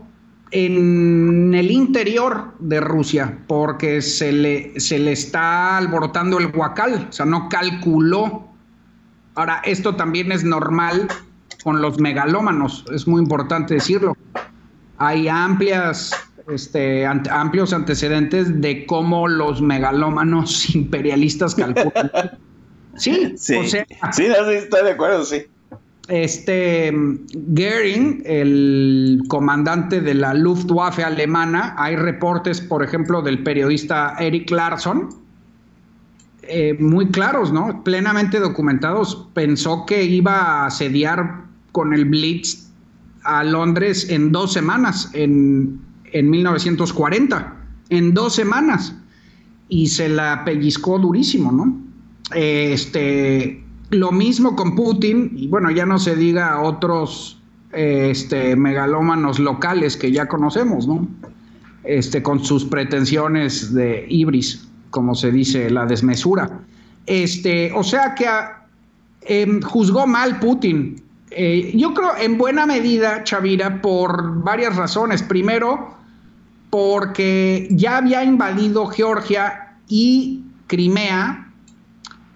en 0.51 1.53
el 1.53 1.71
interior 1.71 2.53
de 2.59 2.81
Rusia, 2.81 3.39
porque 3.47 4.01
se 4.01 4.31
le, 4.31 4.79
se 4.79 4.99
le 4.99 5.13
está 5.13 5.77
alborotando 5.77 6.39
el 6.39 6.51
guacal, 6.51 7.07
o 7.09 7.11
sea, 7.11 7.25
no 7.25 7.47
calculó. 7.47 8.49
Ahora, 9.35 9.61
esto 9.63 9.95
también 9.95 10.31
es 10.31 10.43
normal 10.43 11.07
con 11.63 11.81
los 11.81 11.99
megalómanos, 11.99 12.83
es 12.93 13.07
muy 13.07 13.21
importante 13.21 13.75
decirlo 13.75 14.17
hay 15.01 15.27
amplias, 15.27 16.11
este, 16.47 17.07
amplios 17.07 17.73
antecedentes 17.73 18.61
de 18.61 18.85
cómo 18.85 19.27
los 19.27 19.59
megalómanos 19.61 20.75
imperialistas 20.75 21.55
calculan. 21.55 22.37
sí, 22.95 23.33
sí, 23.37 23.55
o 23.55 23.63
sea, 23.63 23.85
sí, 24.11 24.25
estoy 24.25 24.83
de 24.83 24.91
acuerdo, 24.91 25.25
sí. 25.25 25.41
Este 26.07 26.91
Goering, 27.33 28.21
el 28.25 29.21
comandante 29.27 30.01
de 30.01 30.13
la 30.13 30.33
Luftwaffe 30.33 31.03
alemana, 31.03 31.73
hay 31.77 31.95
reportes, 31.95 32.59
por 32.59 32.83
ejemplo, 32.83 33.21
del 33.21 33.41
periodista 33.43 34.15
Eric 34.19 34.51
Larsson, 34.51 35.09
eh, 36.43 36.75
muy 36.79 37.07
claros, 37.07 37.53
¿no? 37.53 37.83
Plenamente 37.83 38.39
documentados. 38.39 39.27
Pensó 39.33 39.85
que 39.85 40.03
iba 40.03 40.33
a 40.33 40.65
asediar 40.65 41.45
con 41.71 41.93
el 41.93 42.05
Blitz 42.05 42.70
a 43.23 43.43
Londres 43.43 44.07
en 44.09 44.31
dos 44.31 44.53
semanas, 44.53 45.09
en, 45.13 45.79
en 46.11 46.29
1940, 46.29 47.55
en 47.89 48.13
dos 48.13 48.35
semanas, 48.35 48.95
y 49.69 49.87
se 49.87 50.09
la 50.09 50.43
pellizcó 50.43 50.99
durísimo, 50.99 51.51
¿no? 51.51 51.77
Este, 52.33 53.63
lo 53.89 54.11
mismo 54.11 54.55
con 54.55 54.75
Putin, 54.75 55.31
y 55.35 55.47
bueno, 55.47 55.71
ya 55.71 55.85
no 55.85 55.99
se 55.99 56.15
diga 56.15 56.53
a 56.53 56.61
otros 56.61 57.41
este, 57.73 58.55
megalómanos 58.55 59.39
locales 59.39 59.95
que 59.97 60.11
ya 60.11 60.27
conocemos, 60.27 60.87
¿no? 60.87 61.07
Este, 61.83 62.21
con 62.21 62.43
sus 62.43 62.65
pretensiones 62.65 63.73
de 63.73 64.05
ibris, 64.09 64.67
como 64.89 65.15
se 65.15 65.31
dice, 65.31 65.69
la 65.69 65.85
desmesura. 65.85 66.59
Este, 67.05 67.71
o 67.73 67.83
sea 67.83 68.13
que 68.13 68.27
em, 69.21 69.61
juzgó 69.61 70.05
mal 70.05 70.39
Putin 70.39 71.01
eh, 71.31 71.71
yo 71.73 71.93
creo 71.93 72.15
en 72.17 72.37
buena 72.37 72.65
medida, 72.65 73.23
Chavira, 73.23 73.81
por 73.81 74.43
varias 74.43 74.75
razones. 74.75 75.23
Primero, 75.23 75.95
porque 76.69 77.67
ya 77.71 77.97
había 77.97 78.23
invadido 78.23 78.87
Georgia 78.87 79.75
y 79.87 80.43
Crimea 80.67 81.47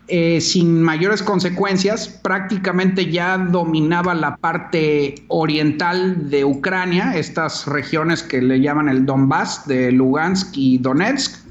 eh, 0.07 0.39
sin 0.39 0.83
mayores 0.83 1.23
consecuencias, 1.23 2.07
prácticamente 2.07 3.11
ya 3.11 3.37
dominaba 3.37 4.13
la 4.13 4.37
parte 4.37 5.15
oriental 5.29 6.29
de 6.29 6.45
Ucrania, 6.45 7.17
estas 7.17 7.65
regiones 7.65 8.21
que 8.21 8.41
le 8.41 8.61
llaman 8.61 8.87
el 8.87 9.05
Donbass 9.05 9.67
de 9.67 9.91
Lugansk 9.91 10.55
y 10.55 10.77
Donetsk. 10.77 11.43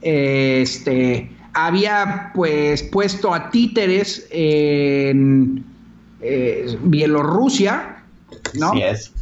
Este, 0.00 1.30
había 1.52 2.32
pues 2.34 2.82
puesto 2.84 3.34
a 3.34 3.50
títeres 3.50 4.26
en 4.30 5.73
eh, 6.24 6.78
Bielorrusia, 6.82 8.02
¿no? 8.54 8.72
es. 8.74 9.12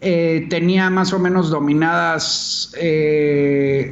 Eh, 0.00 0.46
tenía 0.50 0.88
más 0.90 1.12
o 1.12 1.18
menos 1.18 1.50
dominadas 1.50 2.72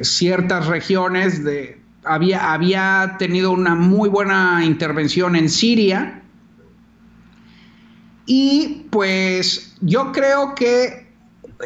ciertas 0.01 0.67
regiones 0.67 1.43
de, 1.43 1.79
había, 2.05 2.53
había 2.53 3.15
tenido 3.19 3.51
una 3.51 3.75
muy 3.75 4.09
buena 4.09 4.63
intervención 4.63 5.35
en 5.35 5.49
Siria. 5.49 6.21
Y 8.25 8.85
pues 8.89 9.75
yo 9.81 10.11
creo 10.11 10.55
que 10.55 11.07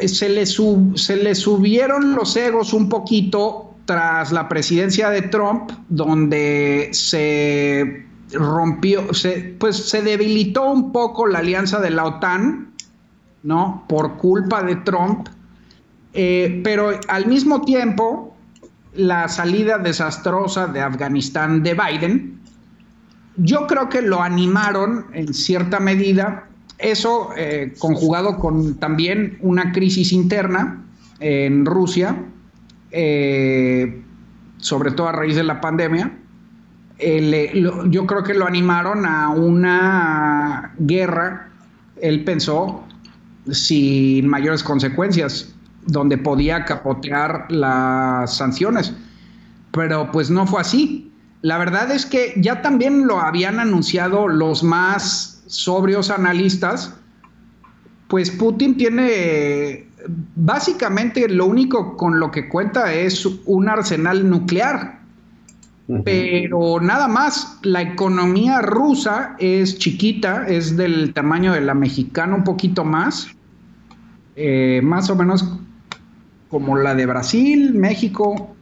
se 0.06 0.28
le, 0.28 0.46
se 0.46 1.16
le 1.16 1.34
subieron 1.34 2.14
los 2.14 2.36
egos 2.36 2.72
un 2.72 2.88
poquito 2.88 3.74
tras 3.86 4.30
la 4.30 4.48
presidencia 4.48 5.10
de 5.10 5.22
Trump, 5.22 5.72
donde 5.88 6.90
se 6.92 8.06
rompió, 8.32 9.12
se, 9.14 9.56
pues 9.58 9.76
se 9.76 10.02
debilitó 10.02 10.70
un 10.70 10.92
poco 10.92 11.26
la 11.26 11.40
alianza 11.40 11.80
de 11.80 11.90
la 11.90 12.04
OTAN, 12.04 12.72
¿no? 13.42 13.84
Por 13.88 14.16
culpa 14.16 14.62
de 14.62 14.76
Trump. 14.76 15.28
Eh, 16.12 16.60
pero 16.64 16.90
al 17.08 17.26
mismo 17.26 17.62
tiempo, 17.62 18.36
la 18.94 19.28
salida 19.28 19.78
desastrosa 19.78 20.66
de 20.66 20.80
Afganistán 20.80 21.62
de 21.62 21.74
Biden, 21.74 22.40
yo 23.36 23.66
creo 23.66 23.88
que 23.88 24.02
lo 24.02 24.22
animaron 24.22 25.06
en 25.12 25.32
cierta 25.32 25.80
medida, 25.80 26.48
eso 26.78 27.30
eh, 27.36 27.74
conjugado 27.78 28.38
con 28.38 28.74
también 28.76 29.38
una 29.40 29.72
crisis 29.72 30.12
interna 30.12 30.84
en 31.20 31.64
Rusia, 31.64 32.16
eh, 32.90 34.02
sobre 34.58 34.90
todo 34.90 35.08
a 35.08 35.12
raíz 35.12 35.36
de 35.36 35.44
la 35.44 35.60
pandemia, 35.60 36.19
eh, 37.00 37.62
yo 37.88 38.06
creo 38.06 38.22
que 38.22 38.34
lo 38.34 38.46
animaron 38.46 39.06
a 39.06 39.30
una 39.30 40.74
guerra, 40.78 41.48
él 42.00 42.24
pensó, 42.24 42.84
sin 43.50 44.26
mayores 44.28 44.62
consecuencias 44.62 45.54
donde 45.86 46.18
podía 46.18 46.64
capotear 46.64 47.50
las 47.50 48.36
sanciones. 48.36 48.92
Pero 49.72 50.10
pues 50.10 50.30
no 50.30 50.46
fue 50.46 50.60
así. 50.60 51.12
La 51.42 51.56
verdad 51.58 51.90
es 51.90 52.04
que 52.04 52.34
ya 52.36 52.60
también 52.62 53.06
lo 53.06 53.20
habían 53.20 53.60
anunciado 53.60 54.28
los 54.28 54.62
más 54.62 55.42
sobrios 55.46 56.10
analistas, 56.10 56.94
pues 58.08 58.30
Putin 58.30 58.76
tiene 58.76 59.88
básicamente 60.36 61.28
lo 61.28 61.46
único 61.46 61.96
con 61.96 62.20
lo 62.20 62.30
que 62.30 62.48
cuenta 62.48 62.92
es 62.92 63.26
un 63.46 63.68
arsenal 63.68 64.28
nuclear. 64.28 64.99
Pero 66.04 66.80
nada 66.80 67.08
más, 67.08 67.58
la 67.62 67.82
economía 67.82 68.60
rusa 68.60 69.34
es 69.38 69.78
chiquita, 69.78 70.46
es 70.46 70.76
del 70.76 71.12
tamaño 71.14 71.52
de 71.52 71.60
la 71.60 71.74
mexicana 71.74 72.36
un 72.36 72.44
poquito 72.44 72.84
más, 72.84 73.28
eh, 74.36 74.80
más 74.84 75.10
o 75.10 75.16
menos 75.16 75.44
como 76.48 76.76
la 76.76 76.94
de 76.94 77.06
Brasil, 77.06 77.74
México, 77.74 78.54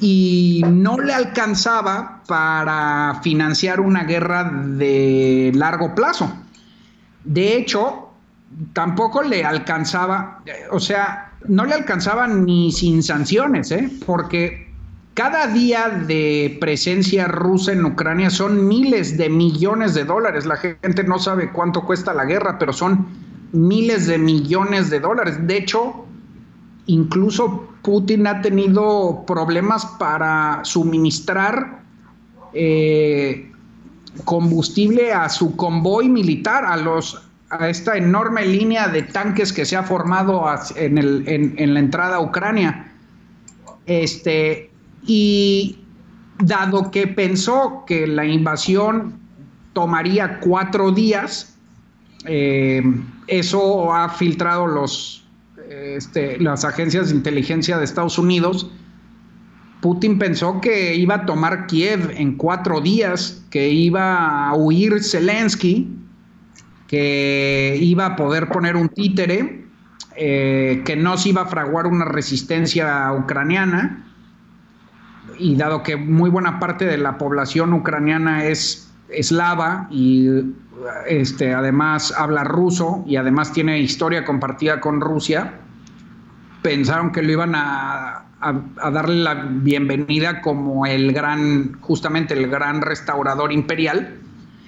y 0.00 0.62
no 0.70 0.98
le 0.98 1.12
alcanzaba 1.12 2.22
para 2.26 3.20
financiar 3.22 3.80
una 3.80 4.04
guerra 4.04 4.44
de 4.44 5.52
largo 5.54 5.94
plazo. 5.94 6.32
De 7.24 7.56
hecho, 7.56 8.08
tampoco 8.72 9.22
le 9.22 9.44
alcanzaba, 9.44 10.42
o 10.70 10.80
sea, 10.80 11.32
no 11.46 11.64
le 11.64 11.74
alcanzaba 11.74 12.26
ni 12.26 12.72
sin 12.72 13.02
sanciones, 13.02 13.70
¿eh? 13.70 13.90
porque 14.06 14.69
cada 15.20 15.48
día 15.48 15.90
de 16.06 16.56
presencia 16.62 17.28
rusa 17.28 17.72
en 17.72 17.84
Ucrania 17.84 18.30
son 18.30 18.66
miles 18.66 19.18
de 19.18 19.28
millones 19.28 19.92
de 19.92 20.04
dólares. 20.04 20.46
La 20.46 20.56
gente 20.56 21.04
no 21.04 21.18
sabe 21.18 21.52
cuánto 21.52 21.84
cuesta 21.84 22.14
la 22.14 22.24
guerra, 22.24 22.58
pero 22.58 22.72
son 22.72 23.06
miles 23.52 24.06
de 24.06 24.16
millones 24.16 24.88
de 24.88 24.98
dólares. 24.98 25.36
De 25.46 25.58
hecho, 25.58 26.06
incluso 26.86 27.68
Putin 27.82 28.26
ha 28.28 28.40
tenido 28.40 29.24
problemas 29.26 29.84
para 29.98 30.60
suministrar 30.62 31.82
eh, 32.54 33.52
combustible 34.24 35.12
a 35.12 35.28
su 35.28 35.54
convoy 35.54 36.08
militar, 36.08 36.64
a 36.64 36.78
los 36.78 37.20
a 37.50 37.68
esta 37.68 37.98
enorme 37.98 38.46
línea 38.46 38.88
de 38.88 39.02
tanques 39.02 39.52
que 39.52 39.66
se 39.66 39.76
ha 39.76 39.82
formado 39.82 40.46
en, 40.76 40.96
en, 40.96 41.74
la 41.74 41.80
entrada 41.80 42.16
a 42.16 42.20
Ucrania. 42.20 42.90
Este, 43.84 44.69
y 45.06 45.78
dado 46.38 46.90
que 46.90 47.06
pensó 47.06 47.84
que 47.86 48.06
la 48.06 48.24
invasión 48.24 49.18
tomaría 49.72 50.40
cuatro 50.40 50.90
días, 50.90 51.56
eh, 52.26 52.82
eso 53.26 53.94
ha 53.94 54.08
filtrado 54.08 54.84
este, 55.68 56.38
las 56.40 56.64
agencias 56.64 57.10
de 57.10 57.16
inteligencia 57.16 57.78
de 57.78 57.84
Estados 57.84 58.18
Unidos, 58.18 58.70
Putin 59.80 60.18
pensó 60.18 60.60
que 60.60 60.94
iba 60.94 61.14
a 61.14 61.26
tomar 61.26 61.66
Kiev 61.66 62.10
en 62.14 62.36
cuatro 62.36 62.80
días, 62.80 63.42
que 63.50 63.70
iba 63.70 64.48
a 64.48 64.54
huir 64.54 65.02
Zelensky, 65.02 65.88
que 66.86 67.78
iba 67.80 68.06
a 68.06 68.16
poder 68.16 68.48
poner 68.48 68.76
un 68.76 68.88
títere, 68.90 69.64
eh, 70.16 70.82
que 70.84 70.96
no 70.96 71.16
se 71.16 71.30
iba 71.30 71.42
a 71.42 71.46
fraguar 71.46 71.86
una 71.86 72.04
resistencia 72.04 73.12
ucraniana, 73.12 74.09
y 75.40 75.56
dado 75.56 75.82
que 75.82 75.96
muy 75.96 76.30
buena 76.30 76.60
parte 76.60 76.84
de 76.84 76.98
la 76.98 77.18
población 77.18 77.72
ucraniana 77.72 78.44
es 78.44 78.92
eslava 79.08 79.88
y 79.90 80.28
este, 81.06 81.52
además 81.52 82.14
habla 82.16 82.44
ruso 82.44 83.04
y 83.06 83.16
además 83.16 83.52
tiene 83.52 83.80
historia 83.80 84.24
compartida 84.24 84.80
con 84.80 85.00
Rusia, 85.00 85.54
pensaron 86.62 87.12
que 87.12 87.22
lo 87.22 87.32
iban 87.32 87.54
a, 87.54 88.26
darle 88.92 89.16
la 89.16 89.34
bienvenida 89.34 90.40
como 90.40 90.86
el 90.86 91.12
gran, 91.12 91.78
justamente 91.80 92.32
el 92.32 92.48
gran 92.48 92.80
restaurador 92.80 93.52
imperial. 93.52 94.16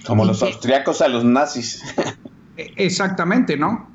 Como 0.05 0.25
los 0.25 0.43
austriacos 0.43 1.01
a 1.01 1.07
los 1.07 1.23
nazis. 1.23 1.81
Exactamente, 2.75 3.57
¿no? 3.57 3.89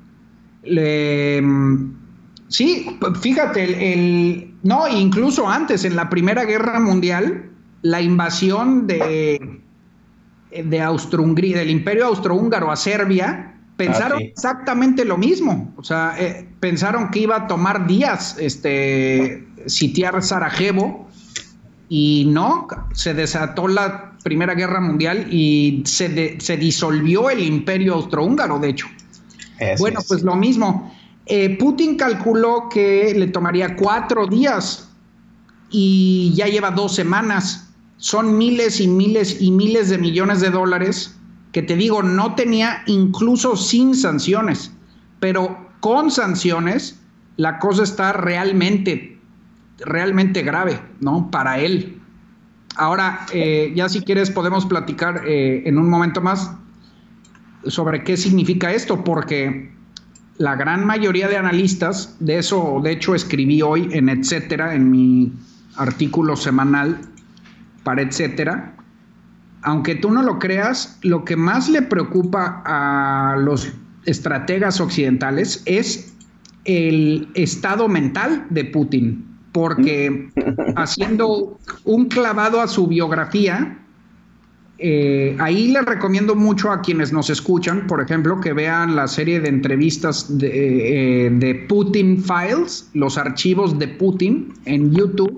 Sí, 2.48 2.98
fíjate, 3.20 3.92
el, 3.92 4.54
no, 4.62 4.88
incluso 4.88 5.48
antes, 5.48 5.84
en 5.84 5.96
la 5.96 6.10
Primera 6.10 6.44
Guerra 6.44 6.80
Mundial, 6.80 7.50
la 7.82 8.02
invasión 8.02 8.86
de, 8.86 9.60
de 10.50 10.80
Austro-Hungría, 10.80 11.58
del 11.58 11.70
Imperio 11.70 12.06
Austrohúngaro 12.06 12.70
a 12.70 12.76
Serbia, 12.76 13.54
pensaron 13.76 14.18
ah, 14.20 14.24
exactamente 14.24 15.04
lo 15.04 15.16
mismo. 15.16 15.72
O 15.76 15.84
sea, 15.84 16.14
eh, 16.18 16.46
pensaron 16.60 17.10
que 17.10 17.20
iba 17.20 17.36
a 17.36 17.46
tomar 17.46 17.86
días 17.86 18.36
este, 18.38 19.46
sitiar 19.66 20.22
Sarajevo 20.22 21.08
y 21.88 22.26
no, 22.28 22.66
se 22.92 23.14
desató 23.14 23.68
la 23.68 24.12
Primera 24.24 24.54
Guerra 24.54 24.80
Mundial 24.80 25.28
y 25.30 25.82
se, 25.86 26.08
disolvió 26.58 27.30
el 27.30 27.40
imperio 27.40 27.94
austrohúngaro, 27.94 28.58
de 28.58 28.68
hecho. 28.70 28.86
bueno, 29.78 30.00
pues 30.06 30.22
lo 30.22 30.34
mismo. 30.34 30.92
Eh, 31.30 31.58
Putin 31.58 31.96
calculó 31.96 32.68
que 32.70 33.14
le 33.14 33.26
tomaría 33.26 33.76
cuatro 33.76 34.26
días 34.26 34.90
y 35.70 36.32
ya 36.34 36.46
lleva 36.46 36.70
dos 36.70 36.94
semanas. 36.94 37.70
Son 37.98 38.38
miles 38.38 38.80
y 38.80 38.88
miles 38.88 39.40
y 39.40 39.50
miles 39.50 39.90
de 39.90 39.98
millones 39.98 40.40
de 40.40 40.48
dólares 40.48 41.14
que 41.52 41.62
te 41.62 41.76
digo, 41.76 42.02
no 42.02 42.34
tenía 42.34 42.82
incluso 42.86 43.56
sin 43.56 43.94
sanciones, 43.94 44.72
pero 45.20 45.68
con 45.80 46.10
sanciones 46.10 46.98
la 47.36 47.58
cosa 47.58 47.82
está 47.82 48.12
realmente, 48.12 49.18
realmente 49.78 50.42
grave, 50.42 50.80
¿no? 51.00 51.30
Para 51.30 51.58
él. 51.58 52.00
Ahora, 52.76 53.26
eh, 53.32 53.72
ya 53.74 53.88
si 53.88 54.00
quieres 54.02 54.30
podemos 54.30 54.64
platicar 54.66 55.22
eh, 55.26 55.62
en 55.66 55.78
un 55.78 55.90
momento 55.90 56.20
más 56.20 56.52
sobre 57.66 58.04
qué 58.04 58.16
significa 58.16 58.72
esto, 58.72 59.04
porque 59.04 59.72
la 60.38 60.54
gran 60.54 60.86
mayoría 60.86 61.28
de 61.28 61.36
analistas, 61.36 62.16
de 62.20 62.38
eso 62.38 62.80
de 62.82 62.92
hecho 62.92 63.14
escribí 63.14 63.60
hoy 63.60 63.88
en 63.92 64.08
Etcétera, 64.08 64.74
en 64.74 64.90
mi 64.90 65.32
artículo 65.76 66.36
semanal 66.36 67.00
para 67.82 68.02
Etcétera, 68.02 68.74
aunque 69.62 69.96
tú 69.96 70.10
no 70.10 70.22
lo 70.22 70.38
creas, 70.38 70.98
lo 71.02 71.24
que 71.24 71.36
más 71.36 71.68
le 71.68 71.82
preocupa 71.82 72.62
a 72.64 73.36
los 73.36 73.72
estrategas 74.06 74.80
occidentales 74.80 75.62
es 75.66 76.14
el 76.64 77.28
estado 77.34 77.88
mental 77.88 78.46
de 78.50 78.64
Putin, 78.64 79.26
porque 79.52 80.30
haciendo 80.76 81.58
un 81.84 82.06
clavado 82.06 82.60
a 82.60 82.68
su 82.68 82.86
biografía, 82.86 83.78
eh, 84.80 85.36
ahí 85.40 85.68
les 85.72 85.84
recomiendo 85.84 86.36
mucho 86.36 86.70
a 86.70 86.80
quienes 86.80 87.12
nos 87.12 87.30
escuchan, 87.30 87.88
por 87.88 88.00
ejemplo, 88.00 88.40
que 88.40 88.52
vean 88.52 88.94
la 88.94 89.08
serie 89.08 89.40
de 89.40 89.48
entrevistas 89.48 90.38
de, 90.38 91.26
eh, 91.26 91.30
de 91.30 91.54
Putin 91.68 92.22
Files, 92.22 92.88
los 92.94 93.18
archivos 93.18 93.76
de 93.76 93.88
Putin 93.88 94.54
en 94.66 94.92
YouTube, 94.92 95.36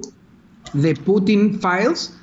de 0.75 0.95
Putin 0.95 1.59
Files. 1.59 2.15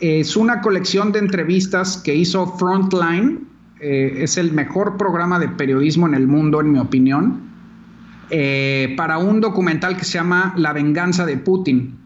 Es 0.00 0.36
una 0.36 0.62
colección 0.62 1.12
de 1.12 1.18
entrevistas 1.18 1.98
que 1.98 2.14
hizo 2.14 2.46
Frontline, 2.56 3.46
eh, 3.80 4.14
es 4.20 4.38
el 4.38 4.50
mejor 4.52 4.96
programa 4.96 5.38
de 5.38 5.48
periodismo 5.48 6.06
en 6.06 6.14
el 6.14 6.26
mundo, 6.26 6.62
en 6.62 6.72
mi 6.72 6.78
opinión, 6.78 7.52
para 8.96 9.18
un 9.18 9.40
documental 9.40 9.96
que 9.96 10.04
se 10.04 10.14
llama 10.14 10.54
La 10.56 10.72
venganza 10.72 11.24
de 11.24 11.36
Putin 11.36 12.03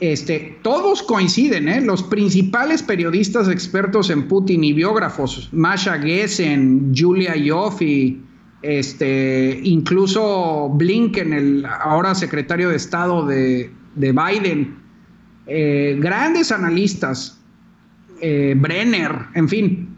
este, 0.00 0.58
todos 0.62 1.02
coinciden, 1.02 1.68
¿eh? 1.68 1.80
los 1.80 2.02
principales 2.02 2.82
periodistas 2.82 3.48
expertos 3.48 4.10
en 4.10 4.28
Putin 4.28 4.62
y 4.62 4.72
biógrafos, 4.72 5.48
Masha 5.52 5.98
Gessen, 5.98 6.92
Julia 6.94 7.34
Ioffe, 7.36 8.16
este, 8.60 9.60
incluso 9.62 10.68
Blinken, 10.74 11.32
el 11.32 11.66
ahora 11.66 12.14
secretario 12.14 12.68
de 12.68 12.76
Estado 12.76 13.26
de, 13.26 13.70
Biden, 13.94 14.76
eh, 15.46 15.96
grandes 15.98 16.52
analistas, 16.52 17.40
eh, 18.20 18.54
Brenner, 18.56 19.12
en 19.34 19.48
fin, 19.48 19.88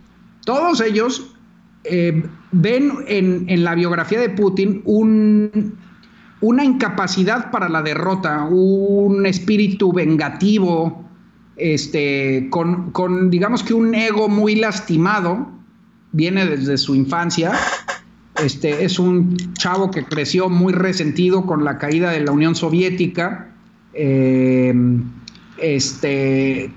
todos 0.44 0.80
ellos 0.80 1.34
ven 2.52 2.92
en 3.06 3.64
la 3.64 3.74
biografía 3.74 4.20
de 4.20 4.28
Putin 4.28 4.82
un 4.84 5.78
una 6.40 6.64
incapacidad 6.64 7.50
para 7.50 7.68
la 7.68 7.82
derrota, 7.82 8.44
un 8.44 9.26
espíritu 9.26 9.92
vengativo, 9.92 11.04
este, 11.56 12.48
con, 12.50 12.92
con, 12.92 13.30
digamos 13.30 13.62
que 13.62 13.74
un 13.74 13.94
ego 13.94 14.28
muy 14.28 14.54
lastimado, 14.54 15.48
viene 16.12 16.46
desde 16.46 16.78
su 16.78 16.94
infancia. 16.94 17.52
Este, 18.42 18.84
es 18.84 18.98
un 18.98 19.36
chavo 19.54 19.90
que 19.90 20.04
creció 20.04 20.48
muy 20.48 20.72
resentido 20.72 21.44
con 21.44 21.64
la 21.64 21.78
caída 21.78 22.12
de 22.12 22.20
la 22.20 22.30
Unión 22.30 22.54
Soviética. 22.54 23.48
Eh, 23.94 24.72
este, 25.58 26.70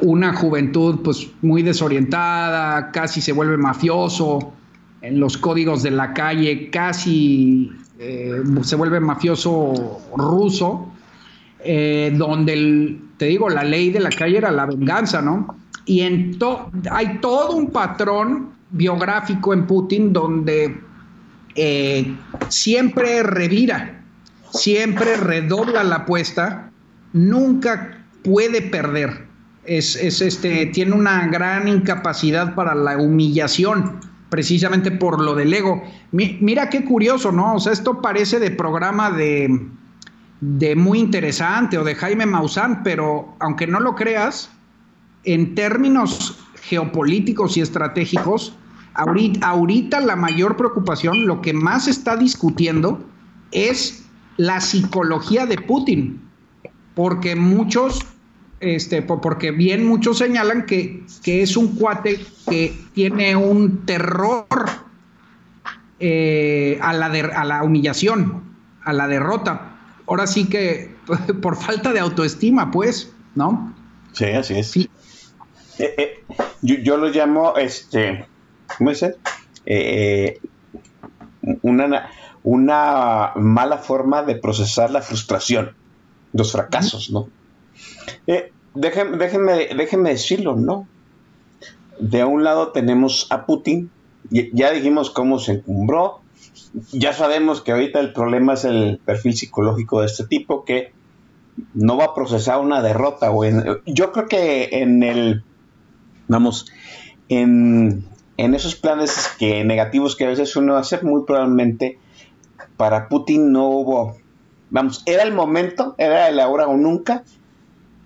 una 0.00 0.32
juventud 0.34 1.00
pues 1.02 1.28
muy 1.42 1.62
desorientada, 1.62 2.90
casi 2.90 3.20
se 3.20 3.32
vuelve 3.32 3.56
mafioso, 3.56 4.52
en 5.00 5.20
los 5.20 5.36
códigos 5.38 5.82
de 5.82 5.92
la 5.92 6.12
calle 6.12 6.70
casi 6.70 7.70
eh, 7.98 8.42
se 8.62 8.76
vuelve 8.76 9.00
mafioso 9.00 10.00
ruso, 10.16 10.88
eh, 11.60 12.12
donde, 12.16 12.96
te 13.16 13.26
digo, 13.26 13.48
la 13.48 13.64
ley 13.64 13.90
de 13.90 13.98
la 13.98 14.10
calle 14.10 14.38
era 14.38 14.52
la 14.52 14.66
venganza, 14.66 15.20
¿no? 15.20 15.56
Y 15.84 16.02
hay 16.90 17.18
todo 17.20 17.56
un 17.56 17.70
patrón 17.70 18.50
biográfico 18.70 19.52
en 19.52 19.66
Putin 19.66 20.12
donde 20.12 20.80
eh, 21.56 22.14
siempre 22.48 23.24
revira, 23.24 24.04
siempre 24.52 25.16
redobla 25.16 25.82
la 25.82 25.96
apuesta, 25.96 26.70
nunca 27.12 28.04
puede 28.22 28.62
perder. 28.62 29.26
Es, 29.64 29.96
este, 29.96 30.66
tiene 30.66 30.92
una 30.92 31.26
gran 31.26 31.66
incapacidad 31.66 32.54
para 32.54 32.74
la 32.74 32.96
humillación 32.96 33.98
precisamente 34.30 34.90
por 34.90 35.20
lo 35.20 35.34
del 35.34 35.52
ego. 35.52 35.82
mira 36.12 36.68
qué 36.68 36.84
curioso, 36.84 37.32
¿no? 37.32 37.54
O 37.54 37.60
sea, 37.60 37.72
esto 37.72 38.02
parece 38.02 38.38
de 38.38 38.50
programa 38.50 39.10
de, 39.10 39.68
de 40.40 40.76
muy 40.76 40.98
interesante 40.98 41.78
o 41.78 41.84
de 41.84 41.94
Jaime 41.94 42.26
Maussan, 42.26 42.82
pero 42.82 43.34
aunque 43.40 43.66
no 43.66 43.80
lo 43.80 43.94
creas, 43.94 44.50
en 45.24 45.54
términos 45.54 46.38
geopolíticos 46.62 47.56
y 47.56 47.60
estratégicos, 47.60 48.54
ahorita, 48.94 49.46
ahorita 49.46 50.00
la 50.00 50.16
mayor 50.16 50.56
preocupación, 50.56 51.26
lo 51.26 51.40
que 51.40 51.52
más 51.52 51.88
está 51.88 52.16
discutiendo 52.16 53.04
es 53.50 54.04
la 54.36 54.60
psicología 54.60 55.46
de 55.46 55.56
Putin, 55.58 56.20
porque 56.94 57.34
muchos 57.34 58.06
este, 58.60 59.02
porque 59.02 59.50
bien 59.50 59.86
muchos 59.86 60.18
señalan 60.18 60.66
que, 60.66 61.04
es 61.24 61.56
un 61.56 61.76
cuate 61.76 62.20
que 62.48 62.76
tiene 62.92 63.36
un 63.36 63.86
terror 63.86 64.46
eh, 66.00 66.78
a, 66.82 66.92
la 66.92 67.06
a 67.06 67.44
la 67.44 67.62
humillación, 67.62 68.42
a 68.84 68.92
la 68.92 69.06
derrota. 69.06 69.76
Ahora 70.06 70.26
sí 70.26 70.46
que 70.46 70.96
por 71.42 71.56
falta 71.56 71.92
de 71.92 72.00
autoestima, 72.00 72.70
pues, 72.70 73.12
¿no? 73.34 73.74
Sí, 74.12 74.26
así 74.26 74.58
es. 74.58 74.70
Sí. 74.70 74.90
Eh, 75.78 75.94
eh, 75.96 76.24
yo, 76.62 76.96
lo 76.96 77.08
llamo, 77.08 77.56
este, 77.56 78.26
¿cómo 78.76 78.90
es? 78.90 79.04
una, 81.62 82.10
una 82.42 83.32
mala 83.36 83.78
forma 83.78 84.22
de 84.22 84.34
procesar 84.36 84.90
la 84.90 85.02
frustración, 85.02 85.76
los 86.32 86.52
fracasos, 86.52 87.10
¿no? 87.10 87.28
Eh, 88.26 88.52
déjenme, 88.74 89.16
déjenme, 89.16 90.10
decirlo, 90.10 90.56
¿no? 90.56 90.86
De 91.98 92.24
un 92.24 92.44
lado 92.44 92.68
tenemos 92.72 93.26
a 93.30 93.46
Putin, 93.46 93.90
ya 94.30 94.70
dijimos 94.70 95.10
cómo 95.10 95.38
se 95.38 95.52
encumbró, 95.52 96.20
ya 96.92 97.12
sabemos 97.12 97.62
que 97.62 97.72
ahorita 97.72 97.98
el 98.00 98.12
problema 98.12 98.54
es 98.54 98.64
el 98.64 99.00
perfil 99.04 99.34
psicológico 99.34 100.00
de 100.00 100.06
este 100.06 100.26
tipo 100.26 100.64
que 100.64 100.92
no 101.74 101.96
va 101.96 102.06
a 102.06 102.14
procesar 102.14 102.60
una 102.60 102.82
derrota. 102.82 103.32
yo 103.86 104.12
creo 104.12 104.26
que 104.28 104.68
en 104.72 105.02
el, 105.02 105.42
vamos, 106.28 106.66
en, 107.28 108.04
en 108.36 108.54
esos 108.54 108.76
planes 108.76 109.34
que 109.38 109.64
negativos 109.64 110.14
que 110.14 110.24
a 110.24 110.28
veces 110.28 110.54
uno 110.56 110.76
hace, 110.76 111.00
muy 111.02 111.24
probablemente 111.24 111.98
para 112.76 113.08
Putin 113.08 113.52
no 113.52 113.68
hubo, 113.68 114.16
vamos, 114.70 115.02
era 115.06 115.24
el 115.24 115.32
momento, 115.32 115.94
era 115.98 116.28
el 116.28 116.38
ahora 116.38 116.68
o 116.68 116.76
nunca, 116.76 117.24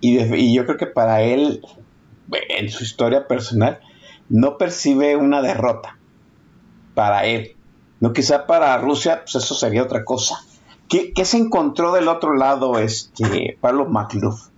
y, 0.02 0.52
yo 0.52 0.66
creo 0.66 0.76
que 0.76 0.88
para 0.88 1.22
él, 1.22 1.64
en 2.48 2.68
su 2.68 2.82
historia 2.82 3.28
personal, 3.28 3.80
no 4.28 4.58
percibe 4.58 5.16
una 5.16 5.40
derrota. 5.40 5.96
Para 6.94 7.24
él. 7.24 7.56
No 8.00 8.12
quizá 8.12 8.46
para 8.46 8.76
Rusia, 8.78 9.22
pues 9.22 9.36
eso 9.36 9.54
sería 9.54 9.82
otra 9.82 10.04
cosa. 10.04 10.40
¿Qué, 10.88 11.24
se 11.24 11.38
encontró 11.38 11.92
del 11.92 12.08
otro 12.08 12.34
lado 12.34 12.78
este 12.78 13.56
Pablo 13.60 13.88
McLuff? 13.88 14.48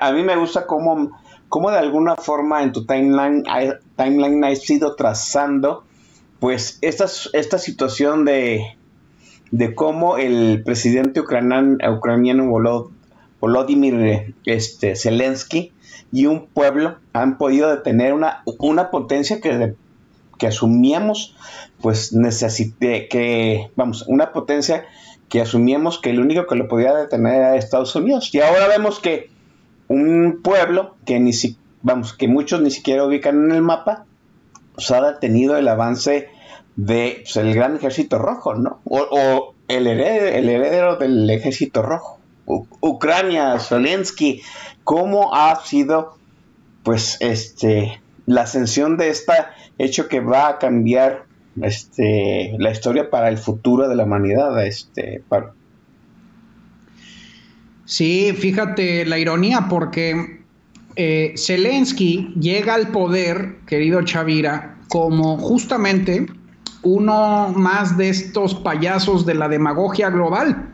A 0.00 0.12
mí 0.12 0.22
me 0.22 0.36
gusta 0.36 0.66
cómo, 0.66 1.10
cómo 1.48 1.70
de 1.70 1.78
alguna 1.78 2.16
forma 2.16 2.62
en 2.62 2.72
tu 2.72 2.86
timeline, 2.86 3.42
timeline 3.96 4.44
has 4.44 4.70
ido 4.70 4.94
trazando 4.94 5.84
pues 6.38 6.78
esta, 6.80 7.06
esta 7.34 7.58
situación 7.58 8.24
de, 8.24 8.76
de 9.50 9.74
cómo 9.74 10.16
el 10.16 10.62
presidente 10.64 11.20
ucraniano, 11.20 11.76
ucraniano 11.94 12.44
Volodymyr 13.42 14.36
este, 14.46 14.94
Zelensky 14.94 15.72
y 16.12 16.26
un 16.26 16.46
pueblo 16.46 16.98
han 17.12 17.38
podido 17.38 17.68
detener 17.74 18.14
una, 18.14 18.44
una 18.60 18.92
potencia 18.92 19.40
que, 19.40 19.74
que 20.38 20.46
asumíamos, 20.46 21.34
pues 21.80 22.14
que, 22.78 23.70
vamos, 23.74 24.04
una 24.06 24.32
potencia 24.32 24.84
que 25.28 25.40
asumíamos 25.40 25.98
que 25.98 26.10
el 26.10 26.20
único 26.20 26.46
que 26.46 26.54
lo 26.54 26.68
podía 26.68 26.94
detener 26.94 27.34
era 27.34 27.56
Estados 27.56 27.96
Unidos. 27.96 28.32
Y 28.32 28.40
ahora 28.40 28.68
vemos 28.68 29.00
que 29.00 29.30
un 29.88 30.40
pueblo 30.40 30.94
que 31.04 31.18
ni 31.18 31.32
si, 31.32 31.56
vamos, 31.82 32.12
que 32.12 32.28
muchos 32.28 32.62
ni 32.62 32.70
siquiera 32.70 33.04
ubican 33.04 33.46
en 33.46 33.50
el 33.50 33.62
mapa, 33.62 34.04
pues 34.76 34.88
ha 34.92 35.02
detenido 35.02 35.56
el 35.56 35.66
avance 35.66 36.28
de 36.76 37.22
pues, 37.24 37.36
el 37.38 37.52
gran 37.54 37.74
ejército 37.74 38.18
rojo, 38.18 38.54
¿no? 38.54 38.78
O, 38.84 39.54
el, 39.66 39.88
el 39.88 40.48
heredero 40.48 40.94
del 40.94 41.28
ejército 41.28 41.82
rojo. 41.82 42.21
Ucrania, 42.80 43.58
Zelensky, 43.58 44.42
cómo 44.84 45.34
ha 45.34 45.64
sido 45.64 46.16
pues 46.82 47.16
este 47.20 48.00
la 48.26 48.42
ascensión 48.42 48.96
de 48.96 49.08
este 49.08 49.32
hecho 49.78 50.08
que 50.08 50.20
va 50.20 50.48
a 50.48 50.58
cambiar 50.58 51.26
este 51.60 52.54
la 52.58 52.70
historia 52.70 53.10
para 53.10 53.28
el 53.28 53.38
futuro 53.38 53.88
de 53.88 53.96
la 53.96 54.04
humanidad, 54.04 54.64
este 54.64 55.22
Sí, 57.84 58.32
fíjate 58.32 59.04
la 59.04 59.18
ironía 59.18 59.66
porque 59.68 60.42
eh, 60.96 61.34
Zelensky 61.36 62.34
llega 62.40 62.74
al 62.74 62.88
poder, 62.88 63.58
querido 63.66 64.02
Chavira, 64.02 64.78
como 64.88 65.36
justamente 65.38 66.26
uno 66.82 67.52
más 67.54 67.96
de 67.96 68.08
estos 68.08 68.54
payasos 68.54 69.24
de 69.24 69.34
la 69.34 69.48
demagogia 69.48 70.10
global. 70.10 70.71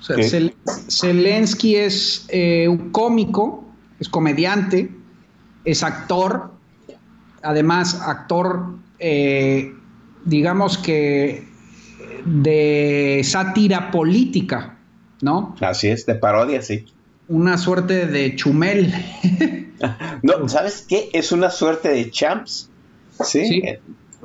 Zelensky 0.00 1.76
es 1.76 2.26
eh, 2.28 2.68
un 2.68 2.90
cómico, 2.90 3.64
es 3.98 4.08
comediante, 4.08 4.90
es 5.64 5.82
actor, 5.82 6.52
además 7.42 8.00
actor, 8.02 8.76
eh, 8.98 9.74
digamos 10.24 10.78
que 10.78 11.46
de 12.24 13.20
sátira 13.24 13.90
política, 13.90 14.78
¿no? 15.22 15.56
Así 15.60 15.88
es, 15.88 16.06
de 16.06 16.14
parodia, 16.14 16.62
sí. 16.62 16.86
una 17.28 17.58
suerte 17.58 18.06
de 18.06 18.34
chumel. 18.36 18.92
no, 20.22 20.48
¿sabes 20.48 20.84
qué? 20.88 21.10
Es 21.12 21.32
una 21.32 21.50
suerte 21.50 21.88
de 21.88 22.10
champs. 22.10 22.70
Sí, 23.24 23.62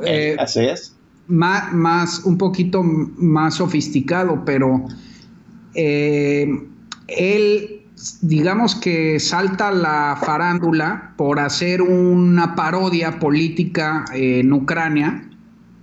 eh, 0.04 0.36
así 0.40 0.66
es. 0.66 0.96
Más, 1.28 1.72
más, 1.72 2.26
un 2.26 2.38
poquito 2.38 2.82
más 2.84 3.56
sofisticado, 3.56 4.44
pero 4.44 4.86
eh, 5.76 6.48
él, 7.08 7.82
digamos 8.22 8.76
que 8.76 9.20
salta 9.20 9.72
la 9.72 10.18
farándula 10.24 11.14
por 11.18 11.40
hacer 11.40 11.82
una 11.82 12.56
parodia 12.56 13.20
política 13.20 14.06
en 14.14 14.52
Ucrania 14.54 15.30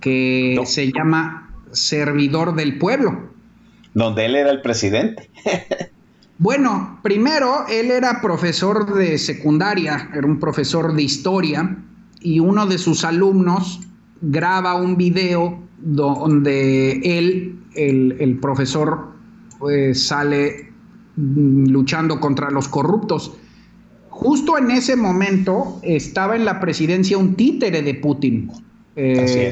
que 0.01 0.59
se 0.65 0.91
llama 0.91 1.49
Servidor 1.71 2.55
del 2.55 2.77
Pueblo. 2.77 3.29
Donde 3.93 4.25
él 4.25 4.35
era 4.35 4.51
el 4.51 4.61
presidente. 4.61 5.29
bueno, 6.37 6.99
primero, 7.03 7.65
él 7.67 7.91
era 7.91 8.21
profesor 8.21 8.93
de 8.93 9.17
secundaria, 9.17 10.09
era 10.13 10.25
un 10.25 10.39
profesor 10.39 10.93
de 10.93 11.03
historia, 11.03 11.77
y 12.21 12.39
uno 12.39 12.65
de 12.65 12.77
sus 12.77 13.03
alumnos 13.03 13.81
graba 14.21 14.75
un 14.75 14.97
video 14.97 15.59
donde 15.79 17.17
él, 17.17 17.59
el, 17.75 18.37
profesor, 18.39 19.08
pues, 19.59 20.07
sale 20.07 20.71
mm, 21.15 21.67
luchando 21.67 22.19
contra 22.19 22.49
los 22.49 22.67
corruptos. 22.67 23.33
Justo 24.09 24.57
en 24.57 24.71
ese 24.71 24.95
momento 24.95 25.79
estaba 25.83 26.35
en 26.35 26.45
la 26.45 26.59
presidencia 26.59 27.17
un 27.17 27.35
títere 27.35 27.81
de 27.81 27.93
Putin. 27.93 28.51
Eh, 28.95 29.51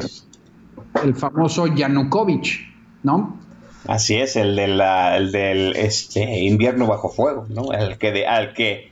el 1.04 1.16
famoso 1.16 1.68
Yanukovych, 1.68 2.68
¿no? 3.04 3.38
Así 3.88 4.16
es, 4.16 4.36
el, 4.36 4.56
de 4.56 4.66
el 4.66 5.32
del 5.32 5.76
este, 5.78 6.40
invierno 6.40 6.88
bajo 6.88 7.10
fuego, 7.10 7.46
¿no? 7.50 7.72
El 7.72 7.98
que 7.98 8.12
de, 8.12 8.28
al 8.28 8.54
que 8.54 8.92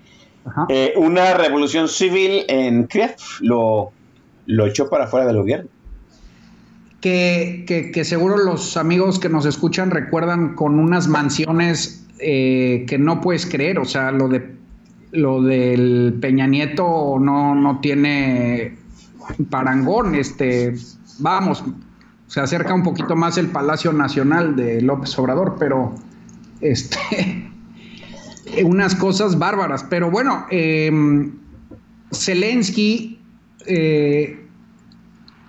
eh, 0.70 0.94
una 0.96 1.34
revolución 1.34 1.90
civil 1.90 2.46
en 2.48 2.88
Kiev 2.88 3.16
lo, 3.42 3.92
lo 4.46 4.68
echó 4.68 4.90
para 4.90 5.08
fuera 5.08 5.26
del 5.26 5.38
gobierno. 5.38 5.70
Que, 7.06 7.92
que, 7.94 8.04
seguro 8.04 8.36
los 8.36 8.78
amigos 8.78 9.20
que 9.20 9.30
nos 9.30 9.46
escuchan 9.46 9.92
recuerdan 9.92 10.56
con 10.56 10.80
unas 10.80 11.08
mansiones 11.08 12.04
eh, 12.18 12.84
que 12.88 12.98
no 12.98 13.22
puedes 13.22 13.46
creer, 13.46 13.78
o 13.78 13.86
sea, 13.86 14.10
lo 14.10 14.28
de 14.28 14.56
lo 15.12 15.44
del 15.44 16.18
Peña 16.20 16.48
Nieto 16.48 17.20
no, 17.20 17.54
no 17.54 17.80
tiene 17.80 18.76
parangón, 19.52 20.16
este, 20.16 20.74
vamos, 21.20 21.64
se 22.26 22.42
acerca 22.42 22.74
un 22.74 22.82
poquito 22.82 23.16
más 23.16 23.38
el 23.38 23.50
Palacio 23.50 23.94
Nacional 23.94 24.56
de 24.56 24.82
López 24.82 25.16
Obrador, 25.20 25.58
pero 25.60 25.94
este, 26.62 27.52
unas 28.64 28.96
cosas 28.96 29.38
bárbaras. 29.38 29.84
Pero 29.84 30.10
bueno, 30.10 30.48
em, 30.50 31.34
Zelensky, 32.12 33.20
eh, 33.68 34.45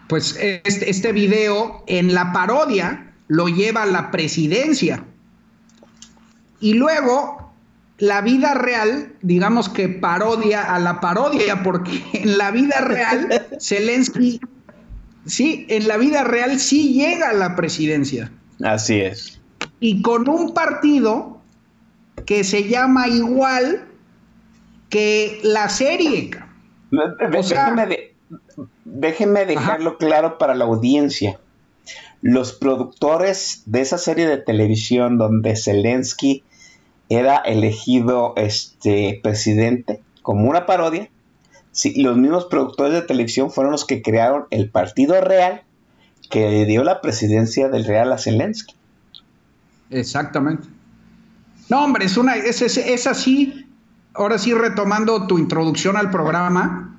pues 0.09 0.37
este, 0.41 0.91
este 0.91 1.13
video 1.13 1.85
en 1.87 2.15
la 2.15 2.33
parodia 2.33 3.13
lo 3.29 3.49
lleva 3.49 3.83
a 3.83 3.87
la 3.87 4.11
presidencia. 4.11 5.05
Y 6.61 6.75
luego 6.75 7.53
la 7.99 8.21
vida 8.21 8.55
real, 8.55 9.13
digamos 9.23 9.69
que 9.69 9.89
parodia 9.89 10.75
a 10.75 10.79
la 10.79 11.01
parodia, 11.01 11.63
porque 11.63 12.03
en 12.13 12.39
la 12.39 12.51
vida 12.51 12.81
real 12.81 13.47
Zelensky 13.61 14.41
sí, 15.27 15.67
en 15.69 15.89
la 15.89 15.97
vida 15.97 16.25
real 16.25 16.59
sí 16.59 16.95
llega 16.95 17.31
a 17.31 17.33
la 17.33 17.57
presidencia. 17.57 18.31
Así 18.63 19.01
es. 19.01 19.41
Y 19.81 20.03
con 20.03 20.29
un 20.29 20.55
partido 20.55 21.41
que 22.25 22.45
se 22.45 22.69
llama 22.69 23.09
igual 23.09 23.87
que 24.89 25.41
la 25.43 25.69
serie. 25.69 26.31
Déjeme, 28.87 29.45
dejarlo 29.45 29.99
claro 29.99 30.39
para 30.39 30.55
la 30.55 30.65
audiencia. 30.65 31.39
Los 32.23 32.53
productores 32.53 33.63
de 33.67 33.83
esa 33.83 33.99
serie 33.99 34.27
de 34.27 34.39
televisión 34.39 35.19
donde 35.19 35.55
Zelensky 35.57 36.43
era 37.09 37.37
elegido 37.37 38.33
este 38.37 39.21
presidente 39.23 40.01
como 40.23 40.49
una 40.49 40.67
parodia, 40.67 41.09
Sí, 41.77 41.93
los 42.01 42.17
mismos 42.17 42.47
productores 42.47 42.95
de 42.95 43.03
televisión 43.03 43.51
fueron 43.51 43.71
los 43.71 43.85
que 43.85 44.01
crearon 44.01 44.47
el 44.49 44.71
Partido 44.71 45.21
Real 45.21 45.63
que 46.31 46.65
dio 46.65 46.83
la 46.83 47.03
presidencia 47.03 47.69
del 47.69 47.85
Real 47.85 48.11
a 48.15 48.17
Zelensky. 48.17 48.75
Exactamente. 49.91 50.67
No, 51.69 51.85
hombre, 51.85 52.07
es, 52.07 52.17
una, 52.17 52.37
es, 52.37 52.63
es, 52.63 53.07
así. 53.07 53.69
Ahora 54.15 54.39
sí, 54.39 54.55
retomando 54.55 55.27
tu 55.27 55.37
introducción 55.37 55.99
al 55.99 56.11
programa, 56.11 56.96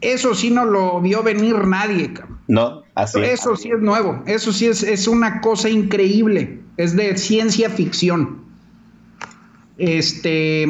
eso 0.00 0.34
sí 0.34 0.50
no 0.50 0.64
lo 0.64 1.00
vio 1.00 1.22
venir 1.22 1.66
nadie, 1.66 2.12
No, 2.48 2.82
así 2.94 3.20
Eso 3.20 3.56
sí 3.56 3.70
es 3.70 3.80
nuevo. 3.80 4.22
Eso 4.26 4.52
sí 4.52 4.66
es, 4.66 4.82
es 4.82 5.06
una 5.06 5.40
cosa 5.40 5.68
increíble. 5.68 6.60
Es 6.76 6.96
de 6.96 7.16
ciencia 7.16 7.68
ficción. 7.68 8.44
Este. 9.76 10.66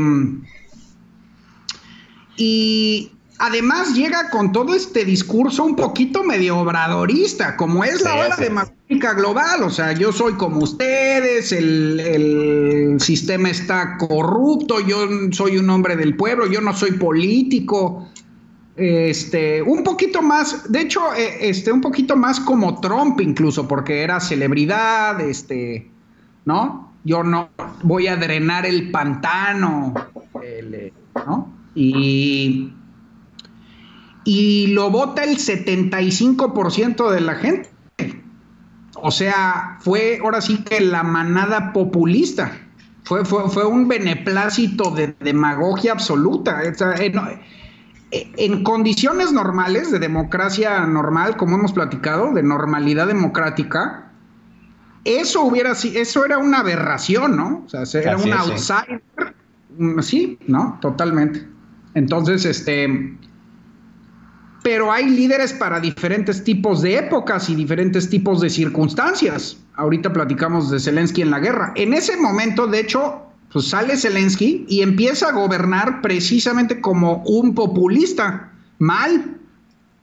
Y 2.37 3.13
además 3.39 3.95
llega 3.95 4.31
con 4.31 4.53
todo 4.53 4.75
este 4.75 5.05
discurso 5.05 5.65
un 5.65 5.77
poquito 5.77 6.25
medio 6.25 6.59
obradorista, 6.59 7.57
como 7.57 7.85
es 7.85 8.03
la 8.03 8.15
hora 8.15 8.37
democrática 8.37 9.15
global. 9.15 9.63
O 9.63 9.71
sea, 9.71 9.93
yo 9.93 10.13
soy 10.13 10.35
como 10.35 10.61
ustedes, 10.61 11.53
el, 11.53 12.97
sistema 13.01 13.51
está 13.51 13.97
corrupto, 13.99 14.81
yo 14.81 15.09
soy 15.33 15.59
un 15.59 15.71
hombre 15.71 15.97
del 15.97 16.17
pueblo, 16.17 16.47
yo 16.47 16.61
no 16.61 16.75
soy 16.75 16.93
político. 16.93 18.09
Este, 18.81 19.61
un 19.61 19.85
poquito 19.85 20.23
más, 20.23 20.73
de 20.73 20.81
hecho, 20.81 21.15
eh, 21.15 21.51
este, 21.51 21.71
un 21.71 21.83
poquito 21.83 22.17
más 22.17 22.41
como 22.41 22.81
Trump 22.81 23.21
incluso, 23.21 23.69
porque 23.69 24.03
era 24.03 24.21
celebridad, 24.21 25.21
este, 25.21 25.91
¿no? 26.47 26.95
Yo 27.05 27.23
no 27.23 27.51
voy 27.83 28.07
a 28.07 28.17
drenar 28.17 28.65
el 28.65 28.91
pantano, 28.91 29.93
eh, 30.43 30.93
¿no? 31.15 31.53
Y 31.75 32.73
y 34.25 34.69
lo 34.69 34.91
vota 34.91 35.25
el 35.25 35.37
75% 35.39 37.11
de 37.11 37.21
la 37.21 37.35
gente. 37.35 37.69
O 38.95 39.11
sea, 39.11 39.79
fue 39.81 40.21
ahora 40.23 40.41
sí 40.41 40.59
que 40.59 40.81
la 40.81 41.03
manada 41.03 41.73
populista. 41.73 42.57
Fue, 43.05 43.25
fue, 43.25 43.67
un 43.67 43.89
beneplácito 43.89 44.91
de 44.93 45.15
demagogia 45.21 45.93
absoluta. 45.93 46.63
En, 48.11 48.65
condiciones 48.65 49.33
normales, 49.33 49.91
de 49.91 49.99
democracia 49.99 50.81
normal, 50.87 51.37
como 51.37 51.57
hemos 51.57 51.73
platicado, 51.73 52.33
de 52.33 52.43
normalidad 52.43 53.07
democrática, 53.07 54.11
eso 55.05 55.43
hubiera 55.43 55.73
eso 55.73 56.25
era 56.25 56.39
una 56.39 56.59
aberración, 56.59 57.37
¿no? 57.37 57.65
O 57.65 57.69
sea, 57.69 58.01
era 58.01 58.17
un 58.17 58.33
outsider. 58.33 59.03
Sí, 60.03 60.39
¿no? 60.47 60.79
Totalmente. 60.81 61.47
Entonces, 61.95 62.45
este 62.45 63.17
pero 64.63 64.93
hay 64.93 65.09
líderes 65.09 65.53
para 65.55 65.81
diferentes 65.81 66.45
tipos 66.45 66.83
de 66.83 66.99
épocas 66.99 67.49
y 67.49 67.55
diferentes 67.55 68.11
tipos 68.11 68.41
de 68.41 68.51
circunstancias. 68.51 69.57
Ahorita 69.75 70.13
platicamos 70.13 70.71
de 70.71 70.79
Zelensky 70.79 71.23
en 71.23 71.31
la 71.31 71.39
guerra. 71.39 71.73
En 71.77 71.95
ese 71.95 72.17
momento, 72.19 72.67
de 72.67 72.81
hecho, 72.81 73.30
pues 73.53 73.69
sale 73.69 73.97
Zelensky 73.97 74.65
y 74.69 74.83
empieza 74.83 75.29
a 75.29 75.33
gobernar 75.33 76.01
precisamente 76.03 76.81
como 76.81 77.23
un 77.27 77.55
populista. 77.55 78.53
Mal. 78.79 79.37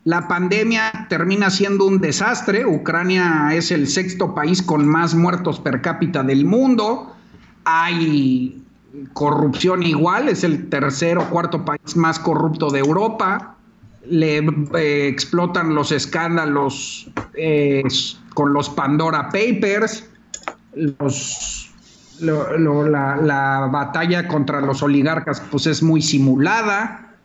La 0.03 0.27
pandemia 0.27 1.07
termina 1.09 1.49
siendo 1.49 1.85
un 1.85 1.99
desastre. 1.99 2.65
Ucrania 2.65 3.49
es 3.53 3.71
el 3.71 3.87
sexto 3.87 4.33
país 4.33 4.61
con 4.61 4.87
más 4.87 5.15
muertos 5.15 5.59
per 5.59 5.81
cápita 5.81 6.23
del 6.23 6.45
mundo. 6.45 7.13
Hay 7.65 8.61
corrupción 9.13 9.83
igual, 9.83 10.29
es 10.29 10.43
el 10.43 10.69
tercer 10.69 11.17
o 11.17 11.29
cuarto 11.29 11.65
país 11.65 11.95
más 11.95 12.19
corrupto 12.19 12.69
de 12.69 12.79
Europa 12.79 13.57
le 14.09 14.37
eh, 14.37 15.07
explotan 15.07 15.75
los 15.75 15.91
escándalos 15.91 17.09
eh, 17.33 17.83
con 18.33 18.53
los 18.53 18.69
Pandora 18.69 19.29
Papers, 19.29 20.09
los, 20.73 21.66
la, 22.22 23.70
batalla 23.72 24.28
contra 24.28 24.61
los 24.61 24.82
oligarcas 24.84 25.41
pues 25.51 25.68
es 25.68 25.82
muy 25.84 26.01
simulada, 26.01 27.15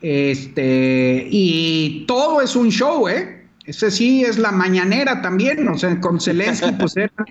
este, 0.00 1.28
y 1.30 2.04
todo 2.06 2.40
es 2.40 2.56
un 2.56 2.70
show, 2.70 3.08
¿eh? 3.08 3.46
Ese 3.64 3.90
sí 3.90 4.24
es 4.24 4.38
la 4.38 4.50
mañanera 4.50 5.20
también, 5.22 5.68
o 5.68 5.78
sea, 5.78 6.00
con 6.00 6.20
Zelensky 6.20 6.72
pues 6.72 6.96
era... 6.96 7.12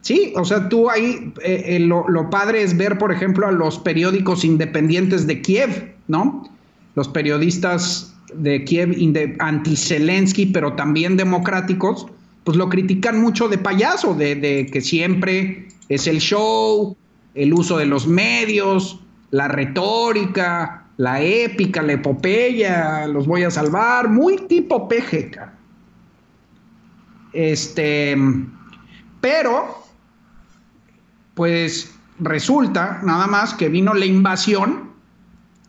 Sí, 0.00 0.32
o 0.34 0.44
sea, 0.44 0.68
tú 0.68 0.90
ahí, 0.90 1.32
eh, 1.44 1.78
lo, 1.78 2.08
lo 2.08 2.28
padre 2.28 2.64
es 2.64 2.76
ver, 2.76 2.98
por 2.98 3.12
ejemplo, 3.12 3.46
a 3.46 3.52
los 3.52 3.78
periódicos 3.78 4.44
independientes 4.44 5.28
de 5.28 5.40
Kiev, 5.40 5.94
¿no? 6.08 6.42
los 6.94 7.08
periodistas 7.08 8.14
de 8.34 8.64
Kiev 8.64 8.96
anti-Zelensky, 9.38 10.46
pero 10.46 10.74
también 10.74 11.16
democráticos, 11.16 12.06
pues 12.44 12.56
lo 12.56 12.68
critican 12.68 13.20
mucho 13.20 13.48
de 13.48 13.58
payaso, 13.58 14.14
de, 14.14 14.68
que 14.72 14.80
siempre 14.80 15.68
es 15.88 16.06
el 16.06 16.18
show, 16.18 16.96
el 17.34 17.52
uso 17.54 17.78
de 17.78 17.86
los 17.86 18.06
medios, 18.06 19.00
la 19.30 19.48
retórica, 19.48 20.86
la 20.96 21.20
épica, 21.20 21.82
la 21.82 21.94
epopeya, 21.94 23.06
los 23.06 23.26
voy 23.26 23.44
a 23.44 23.50
salvar, 23.50 24.08
muy 24.08 24.36
tipo 24.48 24.88
PG. 24.88 25.40
Este, 27.32 28.16
pero, 29.20 29.84
pues 31.34 31.94
resulta 32.18 33.00
nada 33.02 33.26
más 33.26 33.54
que 33.54 33.68
vino 33.68 33.94
la 33.94 34.04
invasión 34.04 34.92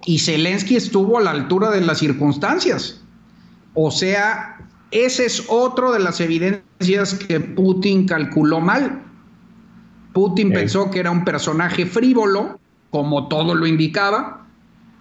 y 0.06 0.20
Zelensky 0.20 0.76
estuvo 0.76 1.18
a 1.18 1.22
la 1.22 1.32
altura 1.32 1.70
de 1.70 1.82
las 1.82 2.00
circunstancias. 2.00 3.02
O 3.74 3.90
sea, 3.92 4.58
ese 4.94 5.26
es 5.26 5.44
otro 5.48 5.92
de 5.92 6.00
las 6.00 6.22
evidencias 6.22 7.16
que 7.16 7.40
Putin 7.40 8.06
calculó 8.06 8.62
mal. 8.62 9.02
Putin 10.14 10.52
pensó 10.52 10.92
que 10.92 11.00
era 11.00 11.10
un 11.10 11.26
personaje 11.26 11.88
frívolo, 11.88 12.60
como 12.92 13.28
todo 13.28 13.56
lo 13.56 13.66
indicaba. 13.66 14.46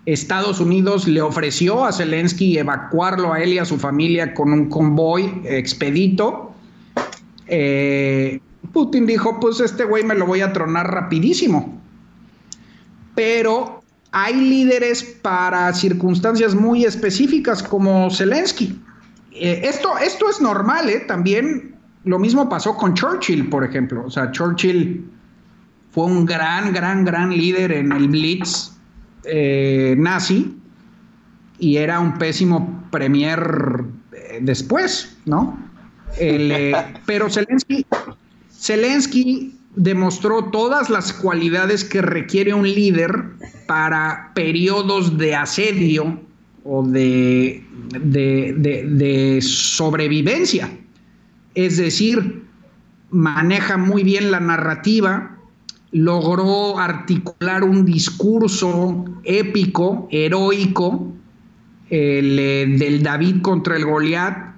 Estados 0.07 0.61
Unidos 0.61 1.07
le 1.07 1.21
ofreció 1.21 1.85
a 1.85 1.93
Zelensky 1.93 2.57
evacuarlo 2.57 3.35
a 3.35 3.41
él 3.41 3.53
y 3.53 3.59
a 3.59 3.67
su 3.67 3.79
familia 3.79 4.33
con 4.33 4.53
un 4.53 4.71
convoy 4.71 5.43
expedito. 5.45 6.53
Eh, 7.47 8.41
Putin 8.73 9.07
dijo, 9.07 9.39
pues 9.41 9.61
este 9.61 9.85
güey 9.85 10.03
me 10.05 10.15
lo 10.15 10.27
voy 10.27 10.41
a 10.41 10.55
tronar 10.55 10.91
rapidísimo. 10.91 11.79
Pero 13.15 13.83
hay 14.11 14.35
líderes 14.35 15.03
para 15.03 15.73
circunstancias 15.75 16.55
muy 16.55 16.85
específicas 16.85 17.63
como 17.63 18.11
Zelensky. 18.11 18.82
Eh, 19.35 19.63
esto, 19.65 19.97
esto 19.99 20.29
es 20.29 20.41
normal, 20.41 20.89
¿eh? 20.89 21.01
También 21.01 21.75
lo 22.05 22.19
mismo 22.19 22.49
pasó 22.49 22.77
con 22.77 22.95
Churchill, 22.95 23.49
por 23.49 23.65
ejemplo. 23.65 24.05
O 24.07 24.11
sea, 24.11 24.31
Churchill 24.31 25.05
fue 25.91 26.05
un 26.07 26.27
gran, 26.27 26.73
gran, 26.73 27.05
gran 27.05 27.31
líder 27.31 27.73
en 27.73 27.93
el 27.93 28.09
Blitz 28.09 28.73
eh, 29.25 29.95
nazi 29.99 30.57
y 31.59 31.77
era 31.77 32.01
un 32.01 32.19
pésimo 32.19 32.85
premier 32.91 33.85
después, 34.41 35.17
¿no? 35.27 35.59
pero 37.07 37.31
Zelensky, 37.31 37.87
Zelensky 38.51 39.57
demostró 39.77 40.45
todas 40.45 40.91
las 40.91 41.13
cualidades 41.13 41.85
que 41.85 42.03
requiere 42.03 42.53
un 42.53 42.65
líder 42.65 43.25
para 43.67 44.33
periodos 44.35 45.17
de 45.17 45.35
asedio 45.35 46.21
o 46.65 46.85
de, 46.87 47.65
de, 47.91 49.39
sobrevivencia. 49.43 50.71
Es 51.55 51.77
decir, 51.77 52.45
maneja 53.11 53.77
muy 53.77 54.03
bien 54.03 54.31
la 54.31 54.41
narrativa, 54.41 55.39
logró 55.91 56.79
articular 56.79 57.65
un 57.65 57.85
discurso 57.85 59.05
épico, 59.25 60.09
heroico, 60.11 61.13
el, 61.91 62.79
del 62.79 63.03
David 63.03 63.43
contra 63.43 63.77
el 63.77 63.85
Goliat. 63.85 64.55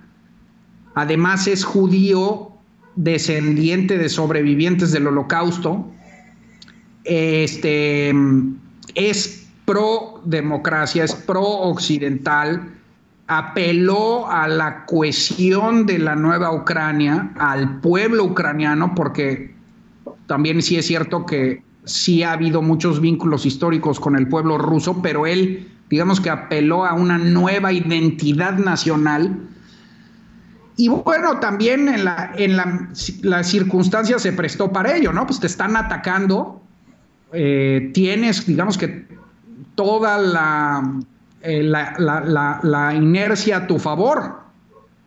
Además 0.95 1.49
es 1.49 1.65
judío 1.65 2.53
descendiente 2.97 3.99
de 3.99 4.09
sobrevivientes 4.09 4.93
del 4.93 5.09
holocausto, 5.09 5.91
este, 7.05 8.15
es 8.95 9.47
pro 9.65 10.23
democracia, 10.25 11.05
es 11.05 11.15
pro 11.15 11.43
occidental, 11.43 12.75
apeló 13.27 14.31
a 14.31 14.49
la 14.49 14.85
cohesión 14.87 15.87
de 15.87 15.99
la 15.99 16.15
nueva 16.15 16.55
Ucrania, 16.55 17.33
al 17.39 17.81
pueblo 17.81 18.25
ucraniano, 18.25 18.95
porque 18.95 19.55
también 20.27 20.61
sí 20.63 20.77
es 20.77 20.87
cierto 20.87 21.25
que 21.27 21.63
sí 21.85 22.23
ha 22.23 22.33
habido 22.33 22.63
muchos 22.63 23.01
vínculos 23.01 23.47
históricos 23.47 24.01
con 24.01 24.17
el 24.17 24.29
pueblo 24.29 24.59
ruso, 24.59 25.01
pero 25.03 25.27
él, 25.27 25.69
digamos 25.89 26.21
que 26.21 26.31
apeló 26.31 26.85
a 26.85 26.95
una 26.95 27.19
nueva 27.19 27.73
identidad 27.73 28.59
nacional 28.59 29.39
y 30.77 30.89
bueno, 30.89 31.39
también 31.39 31.89
en 31.89 32.05
la, 32.05 32.33
en 32.37 32.57
la, 32.57 33.45
circunstancia 33.45 34.19
se 34.19 34.33
prestó 34.33 34.73
para 34.73 34.97
ello, 34.97 35.13
¿no? 35.13 35.25
Pues 35.25 35.39
te 35.39 35.47
están 35.47 35.77
atacando, 35.77 36.61
eh, 37.33 37.91
tienes, 37.95 38.45
digamos 38.45 38.77
que 38.77 39.07
toda 39.77 40.19
la, 40.19 41.01
eh, 41.45 41.63
la, 41.63 42.93
inercia 42.95 43.59
a 43.59 43.67
tu 43.67 43.79
favor, 43.79 44.41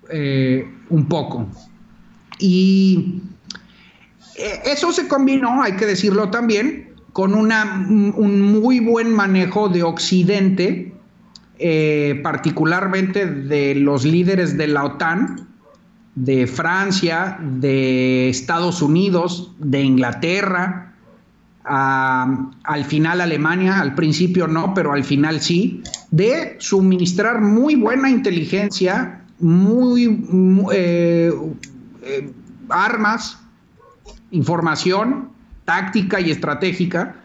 eh, 0.10 0.70
un 0.90 1.08
poco. 1.08 1.48
Y 2.40 3.22
eso 4.36 4.94
se 4.94 5.08
combinó, 5.08 5.64
hay 5.64 5.76
que 5.76 5.86
decirlo 5.86 6.30
también, 6.30 6.94
con 7.12 7.34
una, 7.34 7.86
un 7.90 8.42
muy 8.42 8.80
buen 8.80 9.12
manejo 9.12 9.70
de 9.70 9.82
Occidente, 9.82 10.94
particularmente 12.22 13.26
de 13.26 13.74
los 13.74 14.06
líderes 14.06 14.56
de 14.56 14.68
la 14.68 14.86
OTAN, 14.86 15.48
de 16.14 16.48
Francia, 16.48 17.38
de 17.40 18.30
Estados 18.30 18.82
Unidos, 18.82 19.52
de 19.60 19.82
Inglaterra, 19.82 20.87
al 21.68 22.86
final 22.86 23.22
Alemania, 23.22 23.80
al 23.80 23.94
principio 23.94 24.48
no, 24.48 24.74
pero 24.74 24.94
al 24.94 25.04
final 25.04 25.42
sí, 25.42 25.84
de 26.12 26.56
suministrar 26.60 27.42
muy 27.42 27.76
buena 27.76 28.10
inteligencia, 28.10 29.22
muy, 29.40 30.06
eh, 30.74 31.32
eh, 32.04 32.32
armas, 32.70 33.40
información 34.32 35.30
táctica 35.66 36.20
y 36.22 36.32
estratégica. 36.32 37.16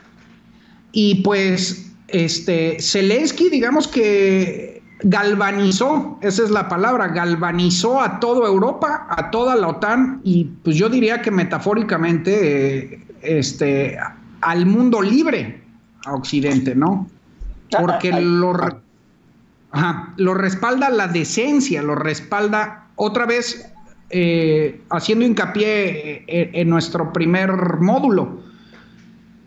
Y 0.91 1.23
pues 1.23 1.93
este 2.09 2.79
Zelensky, 2.81 3.49
digamos 3.49 3.89
que 3.89 4.83
galvanizó, 5.05 6.19
esa 6.21 6.43
es 6.45 6.51
la 6.51 6.69
palabra, 6.69 7.09
galvanizó 7.09 8.01
a 8.01 8.21
toda 8.21 8.49
Europa, 8.49 9.07
a 9.09 9.31
toda 9.31 9.57
la 9.57 9.69
OTAN 9.69 10.21
y 10.25 10.45
pues 10.63 10.77
yo 10.77 10.89
diría 10.89 11.23
que 11.23 11.31
metafóricamente 11.31 12.95
eh, 12.95 13.07
este, 13.23 13.99
al 14.43 14.67
mundo 14.67 15.01
libre, 15.01 15.63
a 16.05 16.15
Occidente, 16.15 16.75
¿no? 16.75 17.09
Porque 17.71 18.13
lo, 18.13 18.55
lo 20.17 20.35
respalda 20.35 20.91
la 20.91 21.09
decencia, 21.09 21.83
lo 21.83 21.95
respalda 21.95 22.89
otra 22.97 23.25
vez 23.25 23.73
eh, 24.11 24.83
haciendo 24.91 25.25
hincapié 25.25 26.25
eh, 26.27 26.51
en, 26.53 26.69
nuestro 26.69 27.13
primer 27.13 27.79
módulo. 27.81 28.43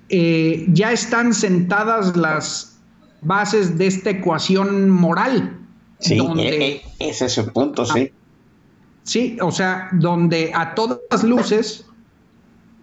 ya 0.09 0.91
están 0.91 1.33
sentadas 1.33 2.15
las 2.17 2.79
bases 3.21 3.77
de 3.77 3.87
esta 3.87 4.11
ecuación 4.11 4.89
moral. 4.89 5.59
Sí, 5.99 6.17
donde, 6.17 6.81
ese 6.99 7.25
es 7.25 7.37
el 7.37 7.51
punto, 7.51 7.85
sí. 7.85 8.11
Sí, 9.03 9.37
o 9.39 9.51
sea, 9.51 9.89
donde 9.93 10.51
a 10.53 10.73
todas 10.73 11.23
luces, 11.23 11.85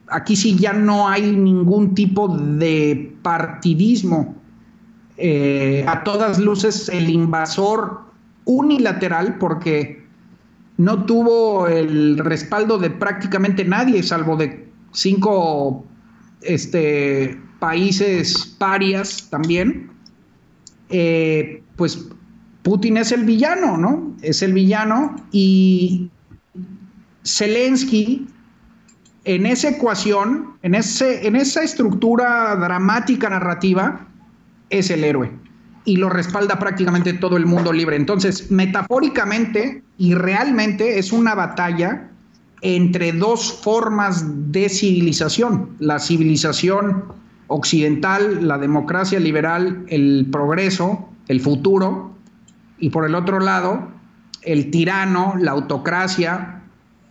aquí 0.08 0.36
sí 0.36 0.56
ya 0.56 0.72
no 0.72 1.08
hay 1.08 1.22
ningún 1.22 1.94
tipo 1.94 2.28
de 2.28 3.14
partidismo. 3.22 4.34
Eh, 5.16 5.84
a 5.86 6.02
todas 6.04 6.38
luces 6.38 6.88
el 6.88 7.08
invasor 7.10 8.00
unilateral, 8.44 9.38
porque 9.38 10.04
no 10.78 11.04
tuvo 11.04 11.68
el 11.68 12.18
respaldo 12.18 12.78
de 12.78 12.90
prácticamente 12.90 13.64
nadie, 13.64 14.02
salvo 14.02 14.36
de 14.36 14.68
cinco 14.92 15.84
este, 16.40 17.38
países 17.60 18.56
parias 18.58 19.28
también, 19.30 19.90
eh, 20.88 21.62
pues 21.76 22.08
Putin 22.62 22.96
es 22.96 23.12
el 23.12 23.24
villano, 23.24 23.76
¿no? 23.76 24.16
Es 24.22 24.42
el 24.42 24.52
villano 24.52 25.16
y 25.32 26.10
Zelensky 27.24 28.26
en 29.24 29.46
esa 29.46 29.70
ecuación, 29.70 30.56
en, 30.62 30.74
ese, 30.74 31.26
en 31.26 31.36
esa 31.36 31.62
estructura 31.62 32.56
dramática 32.56 33.30
narrativa, 33.30 34.06
es 34.70 34.90
el 34.90 35.04
héroe 35.04 35.30
y 35.84 35.96
lo 35.96 36.08
respalda 36.08 36.58
prácticamente 36.58 37.12
todo 37.12 37.36
el 37.36 37.46
mundo 37.46 37.72
libre. 37.72 37.96
Entonces, 37.96 38.50
metafóricamente 38.50 39.82
y 39.98 40.14
realmente 40.14 40.98
es 40.98 41.12
una 41.12 41.34
batalla 41.34 42.08
entre 42.60 43.12
dos 43.12 43.60
formas 43.62 44.52
de 44.52 44.68
civilización, 44.68 45.70
la 45.80 45.98
civilización 45.98 47.04
occidental, 47.48 48.46
la 48.46 48.58
democracia 48.58 49.18
liberal, 49.18 49.84
el 49.88 50.28
progreso, 50.30 51.08
el 51.26 51.40
futuro, 51.40 52.14
y 52.78 52.90
por 52.90 53.04
el 53.04 53.14
otro 53.14 53.40
lado, 53.40 53.88
el 54.42 54.70
tirano, 54.70 55.34
la 55.38 55.50
autocracia, 55.50 56.62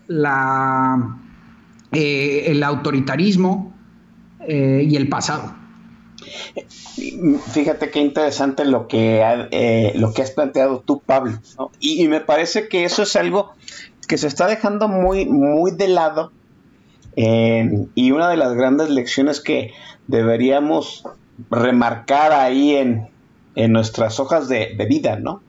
la, 0.08 1.18
eh, 1.92 2.44
el 2.48 2.64
autoritarismo 2.64 3.74
eh, 4.48 4.86
y 4.90 4.96
el 4.96 5.10
pasado. 5.10 5.56
Fíjate 7.52 7.90
qué 7.90 8.00
interesante 8.00 8.66
lo 8.66 8.88
que, 8.88 9.22
eh, 9.52 9.94
lo 9.96 10.14
que 10.14 10.22
has 10.22 10.32
planteado 10.32 10.80
tú, 10.80 11.02
Pablo. 11.02 11.40
Y, 11.80 12.08
me 12.08 12.22
parece 12.22 12.68
que 12.68 12.86
eso 12.86 13.04
es 13.04 13.16
algo 13.16 13.54
que 14.08 14.18
se 14.18 14.28
está 14.28 14.48
dejando 14.48 14.88
muy, 14.88 15.26
muy 15.26 15.72
de 15.72 15.88
lado 15.88 16.32
y 17.14 18.12
una 18.12 18.30
de 18.30 18.38
las 18.38 18.54
grandes 18.54 18.90
lecciones 18.90 19.42
que 19.42 19.74
deberíamos 20.08 21.04
remarcar 21.50 22.32
ahí 22.32 22.76
en, 22.76 23.10
nuestras 23.56 24.20
hojas 24.20 24.48
de, 24.48 24.74
vida, 24.88 25.18
¿no? 25.18 25.42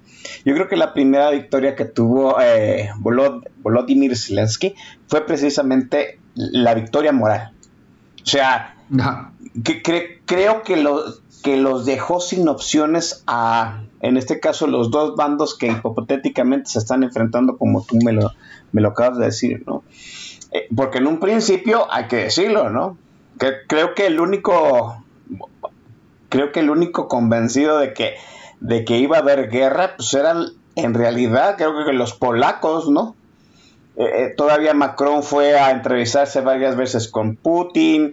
Yo 0.44 0.54
creo 0.54 0.68
que 0.68 0.76
la 0.76 0.92
primera 0.92 1.30
victoria 1.30 1.76
que 1.76 1.84
tuvo 1.84 2.40
eh, 2.40 2.90
Volodymyr 2.98 4.16
Zelensky 4.16 4.74
fue 5.06 5.24
precisamente 5.24 6.18
la 6.34 6.74
victoria 6.74 7.12
moral. 7.12 7.52
O 8.22 8.26
sea, 8.26 8.76
que 9.64 9.82
creo 10.24 10.62
que, 10.62 10.84
que 11.42 11.56
los 11.56 11.84
dejó 11.84 12.20
sin 12.20 12.48
opciones 12.48 13.24
a, 13.26 13.82
en 14.00 14.16
este 14.16 14.40
caso, 14.40 14.66
los 14.66 14.90
dos 14.90 15.16
bandos 15.16 15.56
que 15.56 15.68
hipotéticamente 15.68 16.70
se 16.70 16.78
están 16.78 17.02
enfrentando, 17.02 17.56
como 17.56 17.82
tú 17.82 17.96
me 18.04 18.12
lo, 18.12 18.32
me 18.72 18.80
lo 18.80 18.88
acabas 18.88 19.18
de 19.18 19.26
decir, 19.26 19.62
¿no? 19.66 19.82
Eh, 20.52 20.68
porque 20.74 20.98
en 20.98 21.06
un 21.06 21.18
principio, 21.18 21.90
hay 21.90 22.08
que 22.08 22.16
decirlo, 22.16 22.70
¿no? 22.70 22.98
Que 23.38 23.52
creo 23.66 23.94
que 23.94 24.06
el 24.06 24.20
único, 24.20 25.02
creo 26.28 26.52
que 26.52 26.60
el 26.60 26.70
único 26.70 27.08
convencido 27.08 27.78
de 27.78 27.94
que, 27.94 28.14
de 28.60 28.84
que 28.84 28.98
iba 28.98 29.16
a 29.16 29.20
haber 29.20 29.48
guerra, 29.48 29.94
pues 29.96 30.12
eran 30.14 30.46
en 30.74 30.94
realidad, 30.94 31.56
creo 31.56 31.84
que 31.84 31.92
los 31.92 32.14
polacos, 32.14 32.88
¿no? 32.88 33.14
Eh, 33.96 34.04
eh, 34.04 34.34
todavía 34.36 34.72
Macron 34.72 35.22
fue 35.22 35.58
a 35.58 35.70
entrevistarse 35.70 36.40
varias 36.40 36.76
veces 36.76 37.08
con 37.08 37.36
Putin. 37.36 38.12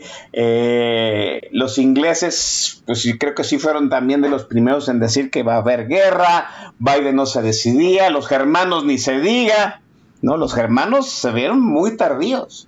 los 1.51 1.77
ingleses, 1.77 2.84
pues 2.85 3.01
sí, 3.01 3.18
creo 3.18 3.35
que 3.35 3.43
sí 3.43 3.60
fueron 3.60 3.89
también 3.89 4.22
de 4.22 4.30
los 4.30 4.45
primeros 4.45 4.89
en 4.89 4.99
decir 4.99 5.31
que 5.31 5.43
va 5.43 5.56
a 5.56 5.60
haber 5.60 5.88
guerra. 5.88 6.73
Biden 6.80 7.15
no 7.15 7.26
se 7.26 7.41
decidía. 7.41 8.10
Los 8.10 8.27
germanos 8.27 8.85
ni 8.85 8.97
se 8.97 9.19
diga. 9.19 9.81
¿no? 10.22 10.38
Los 10.38 10.53
germanos 10.53 11.10
se 11.10 11.31
vieron 11.31 11.61
muy 11.61 11.97
tardíos 11.97 12.68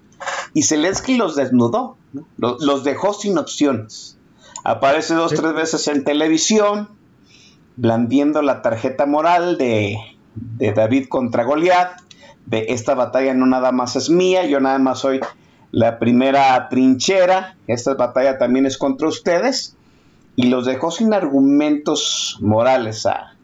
y 0.54 0.64
Zelensky 0.64 1.18
los 1.18 1.36
desnudó, 1.36 1.98
los, 2.38 2.84
dejó 2.84 3.14
sin 3.14 3.38
opciones. 3.38 4.18
Aparece 4.64 5.16
dos, 5.16 5.34
o 5.34 5.36
tres 5.36 5.54
veces 5.54 5.88
en 5.88 6.04
televisión, 6.04 6.90
blandiendo 7.76 8.42
la 8.42 8.62
tarjeta 8.62 9.06
moral 9.06 9.58
de, 9.58 9.98
de 10.36 10.74
David 10.74 11.08
contra 11.08 11.44
Goliat, 11.44 12.01
de 12.52 12.66
esta 12.68 12.96
batalla 12.96 13.34
no 13.34 13.46
nada 13.46 13.72
más 13.72 13.96
es 13.96 14.10
mía, 14.10 14.46
yo 14.46 14.60
nada 14.60 14.78
más 14.78 15.00
soy 15.00 15.22
la 15.72 16.00
primera 16.00 16.68
trinchera, 16.68 17.56
esta 17.66 17.94
batalla 17.94 18.38
también 18.38 18.66
es 18.66 18.78
contra 18.78 19.08
ustedes, 19.08 19.78
y 20.36 20.50
los 20.50 20.66
dejó 20.66 20.92
sin 20.92 21.14
argumentos 21.14 22.38
morales 22.42 23.06
a, 23.06 23.38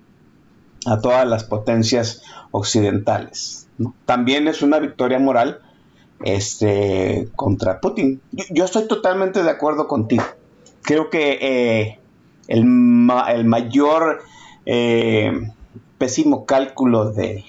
a 0.86 1.00
todas 1.00 1.26
las 1.26 1.46
potencias 1.46 2.22
occidentales. 2.52 3.70
También 4.06 4.50
es 4.50 4.62
una 4.62 4.78
victoria 4.78 5.20
moral 5.20 5.62
este, 6.26 7.30
contra 7.38 7.80
Putin. 7.80 8.20
Yo, 8.50 8.66
estoy 8.66 8.90
totalmente 8.90 9.42
de 9.42 9.50
acuerdo 9.50 9.88
contigo. 9.88 10.26
Creo 10.82 11.10
que 11.10 11.38
eh, 11.42 12.00
el, 12.50 12.66
mayor 12.66 14.22
eh, 14.66 15.32
pésimo 15.98 16.46
cálculo 16.46 17.12
de, 17.12 17.46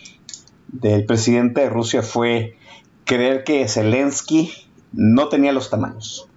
del 0.68 1.04
presidente 1.04 1.62
de 1.62 1.70
Rusia 1.70 2.02
fue 2.02 2.56
creer 3.04 3.44
que 3.44 3.66
Zelensky 3.68 4.52
no 4.92 5.28
tenía 5.28 5.52
los 5.52 5.70
tamaños. 5.70 6.28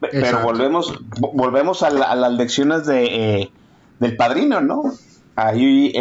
Pero 0.00 0.42
volvemos, 0.42 0.92
volvemos 1.32 1.82
a, 1.82 1.90
las 1.90 2.32
lecciones 2.32 2.84
de, 2.84 3.04
eh, 3.04 3.50
del 4.00 4.16
padrino, 4.16 4.60
¿no? 4.60 4.82
Ahí 5.34 5.92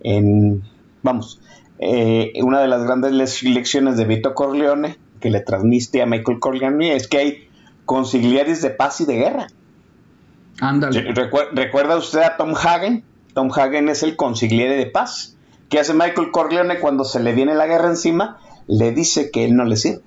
en, 0.00 0.62
vamos, 1.02 1.40
eh, 1.78 2.32
una 2.42 2.60
de 2.60 2.68
las 2.68 2.84
grandes 2.84 3.12
lecciones 3.42 3.96
de 3.96 4.04
Vito 4.04 4.34
Corleone 4.34 4.96
que 5.20 5.30
le 5.30 5.40
transmite 5.40 6.02
a 6.02 6.06
Michael 6.06 6.38
Corleone 6.40 6.94
es 6.94 7.08
que 7.08 7.18
hay 7.18 7.48
consigliares 7.84 8.62
de 8.62 8.70
paz 8.70 9.00
y 9.00 9.06
de 9.06 9.16
guerra. 9.16 9.46
Ándale. 10.60 11.12
¿Recuerda 11.52 11.96
usted 11.96 12.20
a 12.20 12.36
Tom 12.36 12.54
Hagen? 12.54 13.04
Tom 13.32 13.50
Hagen 13.54 13.88
es 13.88 14.02
el 14.02 14.16
consigliere 14.16 14.76
de 14.76 14.86
paz. 14.86 15.36
¿Qué 15.68 15.80
hace 15.80 15.94
Michael 15.94 16.30
Corleone 16.30 16.80
cuando 16.80 17.04
se 17.04 17.20
le 17.20 17.32
viene 17.32 17.54
la 17.54 17.66
guerra 17.66 17.88
encima? 17.88 18.38
Le 18.66 18.92
dice 18.92 19.30
que 19.30 19.44
él 19.44 19.54
no 19.54 19.64
le 19.64 19.76
sirve. 19.76 20.02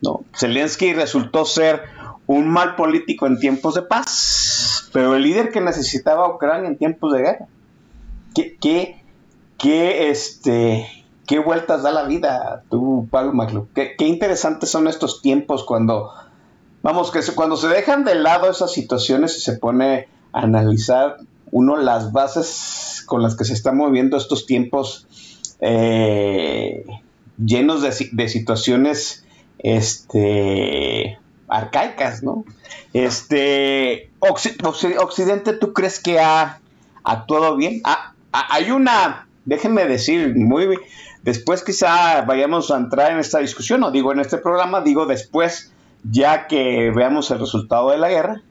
No. 0.00 0.24
Zelensky 0.36 0.92
resultó 0.92 1.44
ser 1.44 1.82
un 2.26 2.48
mal 2.48 2.76
político 2.76 3.26
en 3.26 3.40
tiempos 3.40 3.74
de 3.74 3.82
paz, 3.82 4.90
pero 4.92 5.16
el 5.16 5.22
líder 5.22 5.50
que 5.50 5.60
necesitaba 5.60 6.32
Ucrania 6.32 6.68
en 6.68 6.78
tiempos 6.78 7.12
de 7.12 7.20
guerra. 7.20 7.46
¿Qué, 8.34 8.56
qué 9.58 10.10
este, 10.10 10.86
qué 11.28 11.38
vueltas 11.38 11.82
da 11.82 11.92
la 11.92 12.04
vida, 12.04 12.64
tú, 12.70 13.06
Pablo 13.10 13.34
Maclu. 13.34 13.68
Qué, 13.74 13.94
interesantes 14.00 14.70
son 14.70 14.88
estos 14.88 15.20
tiempos 15.20 15.62
cuando, 15.62 16.10
vamos, 16.82 17.10
que 17.10 17.20
cuando 17.34 17.56
se 17.56 17.68
dejan 17.68 18.04
de 18.04 18.14
lado 18.14 18.50
esas 18.50 18.72
situaciones 18.72 19.36
y 19.36 19.40
se 19.40 19.58
pone 19.58 20.08
a 20.32 20.40
analizar 20.40 21.18
uno 21.50 21.76
las 21.76 22.12
bases 22.12 22.97
con 23.08 23.22
las 23.22 23.36
que 23.36 23.44
se 23.44 23.54
están 23.54 23.76
moviendo 23.76 24.16
estos 24.16 24.46
tiempos 24.46 25.08
eh, 25.60 26.84
llenos 27.44 27.82
de, 27.82 28.28
situaciones 28.28 29.24
este, 29.58 31.18
arcaicas, 31.48 32.22
¿no? 32.22 32.44
Este, 32.92 34.10
Occidente, 34.20 35.54
¿tú 35.54 35.72
crees 35.72 35.98
que 35.98 36.20
ha 36.20 36.60
actuado 37.02 37.56
bien? 37.56 37.80
Ah, 37.84 38.14
ah, 38.32 38.46
hay 38.50 38.70
una 38.70 39.28
déjenme 39.48 39.86
decir, 39.86 40.36
muy 40.36 40.78
después 41.22 41.64
quizá 41.64 42.20
vayamos 42.22 42.70
a 42.70 42.76
entrar 42.76 43.12
en 43.12 43.18
esta 43.18 43.38
discusión, 43.38 43.82
o 43.82 43.90
digo 43.90 44.12
en 44.12 44.20
este 44.20 44.36
programa, 44.36 44.82
digo 44.82 45.06
después, 45.06 45.72
ya 46.04 46.46
que 46.46 46.92
veamos 46.94 47.30
el 47.30 47.40
resultado 47.40 47.90
de 47.90 47.98
la 47.98 48.10
guerra, 48.10 48.42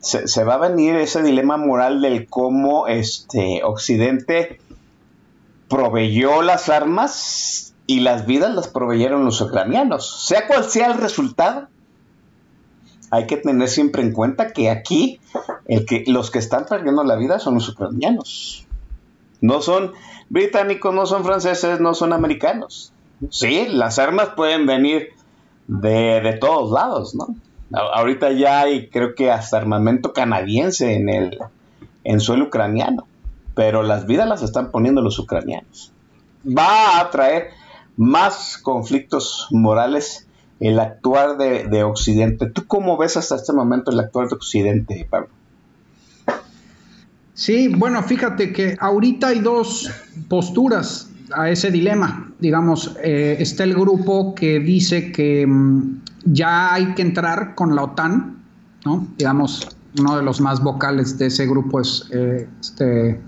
se, 0.00 0.44
va 0.44 0.54
a 0.54 0.68
venir 0.68 0.96
ese 0.96 1.22
dilema 1.22 1.56
moral 1.56 2.00
del 2.00 2.26
cómo 2.28 2.88
este 2.88 3.62
Occidente 3.64 4.60
proveyó 5.68 6.42
las 6.42 6.68
armas 6.68 7.74
y 7.86 8.00
las 8.00 8.26
vidas 8.26 8.54
las 8.54 8.68
proveyeron 8.68 9.24
los 9.24 9.40
ucranianos. 9.40 10.26
Sea 10.26 10.46
cual 10.46 10.64
sea 10.64 10.86
el 10.86 10.98
resultado, 10.98 11.68
hay 13.10 13.26
que 13.26 13.36
tener 13.36 13.68
siempre 13.68 14.02
en 14.02 14.12
cuenta 14.12 14.52
que 14.52 14.70
aquí 14.70 15.20
el 15.66 15.84
que, 15.84 16.04
los 16.06 16.30
que 16.30 16.38
están 16.38 16.66
perdiendo 16.66 17.04
la 17.04 17.16
vida 17.16 17.38
son 17.38 17.54
los 17.54 17.68
ucranianos. 17.68 18.66
No 19.40 19.60
son 19.60 19.92
británicos, 20.28 20.94
no 20.94 21.06
son 21.06 21.24
franceses, 21.24 21.80
no 21.80 21.94
son 21.94 22.12
americanos. 22.12 22.92
Sí, 23.30 23.66
las 23.68 23.98
armas 23.98 24.30
pueden 24.36 24.66
venir 24.66 25.10
de, 25.66 26.38
todos 26.40 26.70
lados, 26.72 27.14
¿no? 27.14 27.34
Ahorita 27.72 28.32
ya 28.32 28.60
hay, 28.60 28.88
creo 28.88 29.14
que 29.14 29.30
hasta 29.30 29.56
armamento 29.56 30.12
canadiense 30.12 30.94
en 30.94 31.08
el 31.08 31.38
en 32.04 32.20
suelo 32.20 32.46
ucraniano, 32.46 33.06
pero 33.54 33.82
las 33.82 34.06
vidas 34.06 34.28
las 34.28 34.42
están 34.42 34.70
poniendo 34.70 35.02
los 35.02 35.18
ucranianos. 35.18 35.92
Va 36.46 37.00
a 37.00 37.10
traer 37.10 37.48
más 37.96 38.58
conflictos 38.58 39.48
morales 39.50 40.26
el 40.60 40.78
actuar 40.78 41.36
de, 41.36 41.64
de 41.64 41.84
Occidente. 41.84 42.46
¿Tú 42.46 42.66
cómo 42.66 42.96
ves 42.96 43.16
hasta 43.16 43.36
este 43.36 43.52
momento 43.52 43.90
el 43.90 44.00
actuar 44.00 44.28
de 44.28 44.34
Occidente, 44.34 45.06
Pablo? 45.08 45.28
Sí, 47.34 47.68
bueno, 47.68 48.02
fíjate 48.02 48.52
que 48.52 48.76
ahorita 48.78 49.28
hay 49.28 49.40
dos 49.40 49.90
posturas 50.28 51.10
a 51.32 51.48
ese 51.48 51.70
dilema. 51.70 52.32
Digamos, 52.38 52.96
eh, 53.02 53.36
está 53.38 53.64
el 53.64 53.74
grupo 53.74 54.34
que 54.34 54.60
dice 54.60 55.10
que 55.12 55.46
mm, 55.46 56.00
ya 56.24 56.74
hay 56.74 56.94
que 56.94 57.02
entrar 57.02 57.54
con 57.54 57.74
la 57.74 57.84
OTAN, 57.84 58.42
¿no? 58.84 59.08
Digamos, 59.16 59.68
uno 59.98 60.16
de 60.16 60.22
los 60.22 60.40
más 60.40 60.62
vocales 60.62 61.18
de 61.18 61.26
ese 61.26 61.46
grupo 61.46 61.80
es 61.80 62.08
eh, 62.12 62.48
este, 62.60 63.20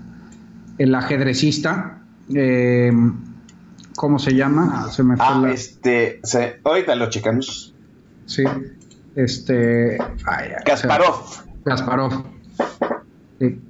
el 0.77 0.95
ajedrecista. 0.95 1.99
Eh, 2.33 2.91
¿Cómo 3.95 4.17
se 4.17 4.33
llama? 4.33 4.85
Ah, 4.85 4.91
se 4.91 5.03
me 5.03 5.15
fue 5.15 5.25
ah, 5.25 5.51
este, 5.53 6.19
ahorita 6.63 6.95
lo 6.95 7.09
checamos. 7.09 7.73
Sí, 8.25 8.43
este... 9.15 9.97
Kasparov. 10.65 11.15
Kasparov. 11.63 12.23
Sí. 13.39 13.61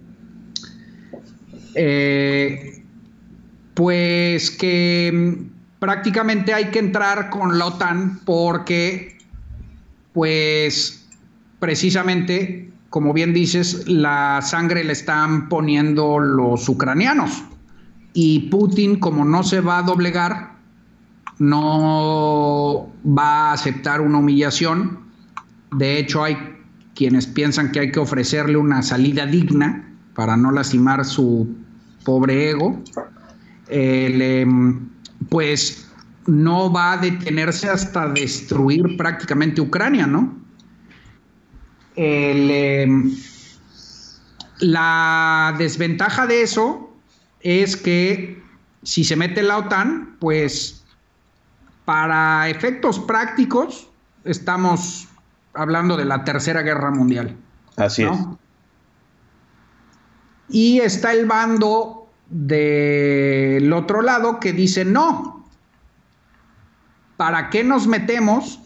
Eh, 1.76 2.84
pues 3.74 4.52
que 4.52 5.12
mm, 5.12 5.80
prácticamente 5.80 6.54
hay 6.54 6.66
que 6.66 6.80
entrar 6.80 7.30
con 7.30 7.58
la 7.58 7.66
OTAN 7.66 8.22
porque, 8.26 9.13
pues, 10.14 11.08
precisamente, 11.60 12.72
como 12.90 13.14
bien 13.14 13.34
dices, 13.34 13.88
la 13.88 14.42
sangre 14.42 14.84
le 14.84 14.94
están 14.94 15.50
poniendo 15.50 16.20
los 16.20 16.70
ucranianos. 16.70 17.44
Y 18.14 18.50
Putin, 18.50 19.00
como 19.00 19.26
no 19.26 19.44
se 19.44 19.62
va 19.62 19.80
a 19.80 19.84
doblegar, 19.84 20.54
no 21.40 22.92
va 23.06 23.50
a 23.50 23.54
aceptar 23.54 24.02
una 24.02 24.20
humillación. 24.20 25.00
De 25.72 25.98
hecho, 25.98 26.24
hay 26.24 26.38
quienes 26.96 27.26
piensan 27.26 27.72
que 27.72 27.80
hay 27.80 27.92
que 27.92 28.00
ofrecerle 28.00 28.58
una 28.58 28.84
salida 28.84 29.26
digna 29.26 29.90
para 30.14 30.38
no 30.38 30.52
lastimar 30.52 31.06
su 31.06 31.48
pobre 32.06 32.52
ego, 32.52 32.80
pues 35.30 35.92
no 36.26 36.72
va 36.72 36.94
a 36.94 36.98
detenerse 36.98 37.70
hasta 37.70 38.08
destruir 38.08 38.98
prácticamente 38.98 39.62
Ucrania, 39.62 40.08
¿no? 40.08 40.38
Em, 41.96 43.16
la 44.60 45.56
desventaja 45.58 46.26
de 46.26 46.42
eso 46.42 46.90
es 47.42 47.76
que 47.76 48.42
si 48.84 49.04
se 49.04 49.16
mete 49.16 49.44
la 49.44 49.58
OTAN, 49.58 50.18
pues 50.20 50.84
para 51.86 52.50
efectos 52.50 53.00
prácticos 53.00 53.90
estamos 54.24 55.08
hablando 55.54 55.98
de 55.98 56.06
la 56.06 56.24
Tercera 56.24 56.62
Guerra 56.62 56.92
Mundial. 56.92 57.36
Así 57.76 58.04
es. 58.04 58.18
Y 60.50 60.80
está 60.80 61.14
el 61.14 61.26
bando 61.26 62.10
del 62.30 63.72
otro 63.74 64.02
lado 64.02 64.40
que 64.40 64.54
dice, 64.54 64.86
no, 64.86 65.43
¿para 67.24 67.50
qué 67.50 67.64
nos 67.64 67.88
metemos 67.88 68.60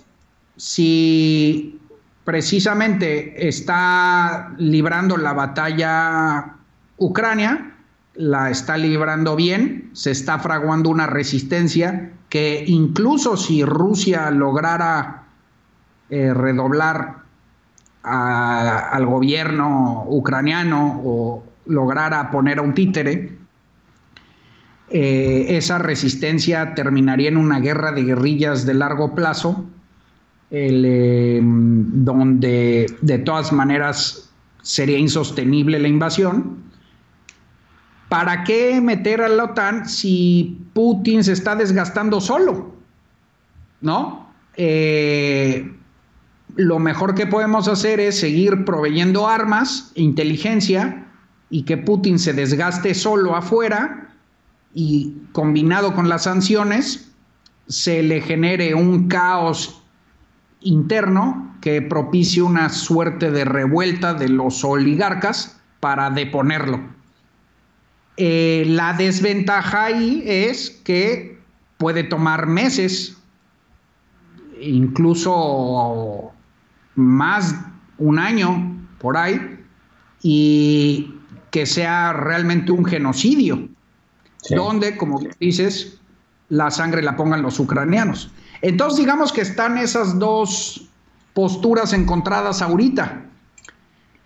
si 0.56 1.80
precisamente 2.24 3.48
está 3.48 4.52
librando 4.58 5.16
la 5.16 5.34
batalla 5.34 6.56
Ucrania? 6.98 7.76
La 8.16 8.50
está 8.50 8.76
librando 8.76 9.36
bien, 9.36 9.92
se 9.94 10.10
está 10.10 10.40
fraguando 10.40 10.90
una 10.90 11.06
resistencia 11.06 12.14
que 12.30 12.64
incluso 12.66 13.38
si 13.38 13.64
Rusia 13.64 14.32
lograra 14.32 15.26
eh, 16.10 16.34
redoblar 16.34 17.18
al 18.02 19.06
gobierno 19.06 20.06
ucraniano 20.08 21.00
o 21.06 21.44
lograra 21.68 22.32
poner 22.32 22.58
a 22.58 22.64
un 22.64 22.74
títere, 22.74 23.37
eh, 24.90 25.58
esa 25.58 25.80
resistencia 25.80 26.74
terminaría 26.74 27.28
en 27.28 27.38
una 27.38 27.60
guerra 27.60 27.92
de 27.92 28.04
guerrillas 28.04 28.66
de 28.66 28.74
largo 28.74 29.16
plazo, 29.16 29.66
em, 30.50 32.06
donde 32.06 32.86
de 33.02 33.18
todas 33.20 33.52
maneras 33.52 34.30
sería 34.62 34.98
insostenible 34.98 35.80
la 35.80 35.90
invasión. 35.90 36.58
¿Para 38.08 38.46
qué 38.46 38.80
meter 38.80 39.22
a 39.22 39.28
la 39.28 39.46
OTAN 39.46 39.90
si 39.90 40.58
Putin 40.74 41.22
se 41.24 41.34
está 41.34 41.58
desgastando 41.58 42.22
solo? 42.22 42.74
¿No? 43.82 44.32
Eh, 44.56 45.70
lo 46.56 46.80
mejor 46.80 47.14
que 47.14 47.28
podemos 47.28 47.68
hacer 47.68 48.00
es 48.00 48.18
seguir 48.18 48.64
proveyendo 48.64 49.28
armas, 49.28 49.92
inteligencia, 49.96 51.06
y 51.50 51.64
que 51.64 51.76
Putin 51.78 52.18
se 52.20 52.32
desgaste 52.32 52.94
solo 52.94 53.36
afuera 53.36 54.07
y 54.80 55.12
combinado 55.32 55.96
con 55.96 56.08
las 56.08 56.26
sanciones 56.26 57.12
se 57.68 58.04
le 58.04 58.22
genere 58.22 58.76
un 58.76 59.08
caos 59.08 59.82
interno 60.62 61.56
que 61.62 61.82
propicie 61.82 62.44
una 62.44 62.70
suerte 62.70 63.32
de 63.32 63.44
revuelta 63.44 64.14
de 64.14 64.30
los 64.30 64.64
oligarcas 64.64 65.60
para 65.80 66.12
deponerlo. 66.12 66.80
Eh, 68.18 68.66
la 68.68 68.94
desventaja 68.94 69.86
ahí 69.86 70.22
es 70.28 70.70
que 70.84 71.40
puede 71.80 72.04
tomar 72.04 72.46
meses, 72.46 73.18
incluso 74.62 76.34
más 76.94 77.56
un 77.98 78.20
año 78.20 78.78
por 79.00 79.18
ahí, 79.18 79.60
y 80.22 81.16
que 81.50 81.66
sea 81.66 82.14
realmente 82.14 82.72
un 82.72 82.86
genocidio, 82.86 83.70
donde, 84.50 84.98
como 84.98 85.20
dices, 85.40 86.00
la 86.50 86.72
sangre 86.72 87.02
la 87.02 87.16
pongan 87.16 87.42
los 87.42 87.60
ucranianos. 87.60 88.32
Entonces, 88.62 89.00
digamos 89.00 89.32
que 89.32 89.42
están 89.42 89.78
esas 89.78 90.18
dos 90.18 90.88
posturas 91.34 91.94
encontradas 91.94 92.62
ahorita. 92.62 93.24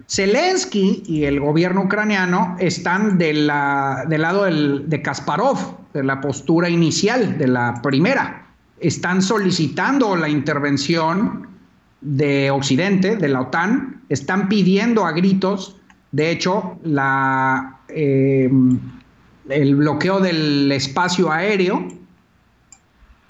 Zelensky 0.07 1.03
y 1.05 1.23
el 1.23 1.39
gobierno 1.39 1.83
ucraniano 1.83 2.55
están 2.59 3.17
del 3.17 3.47
lado 3.47 4.45
de 4.45 5.01
Kasparov, 5.01 5.57
de 5.93 6.03
la 6.03 6.19
postura 6.21 6.69
inicial, 6.69 7.37
de 7.37 7.47
la 7.47 7.81
primera. 7.81 8.45
Están 8.79 9.21
solicitando 9.21 10.15
la 10.15 10.27
intervención 10.27 11.47
de 12.01 12.51
Occidente, 12.51 13.15
de 13.15 13.29
la 13.29 13.41
OTAN, 13.41 14.01
están 14.09 14.49
pidiendo 14.49 15.05
a 15.05 15.11
gritos 15.11 15.77
de 16.11 16.29
hecho, 16.29 16.77
la, 16.83 17.79
em, 17.87 18.79
el 19.51 19.75
bloqueo 19.75 20.19
del 20.19 20.71
espacio 20.71 21.31
aéreo 21.31 21.87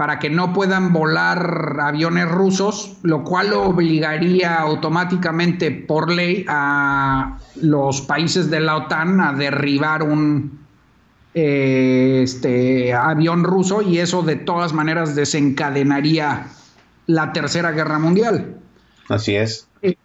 para 0.02 0.18
que 0.18 0.32
no 0.32 0.52
puedan 0.52 0.94
volar 0.94 1.78
aviones 1.80 2.28
rusos, 2.28 2.98
lo 3.04 3.24
cual 3.24 3.54
obligaría 3.54 4.56
automáticamente 4.56 5.70
por 5.70 6.12
ley 6.12 6.44
a 6.48 7.38
los 7.62 8.02
países 8.02 8.50
de 8.50 8.62
la 8.62 8.78
OTAN 8.78 9.22
a 9.22 9.34
derribar 9.34 10.02
un 10.02 10.60
eh, 11.36 12.22
este, 12.24 12.96
avión 12.96 13.44
ruso 13.44 13.84
y 13.84 14.00
eso 14.00 14.24
de 14.24 14.38
todas 14.38 14.74
maneras 14.74 15.16
desencadenaría 15.16 16.48
la 17.06 17.32
Tercera 17.32 17.72
Guerra 17.72 18.00
Mundial. 18.00 18.58
Así 19.08 19.36
es. 19.36 19.68
Eh, 19.84 19.96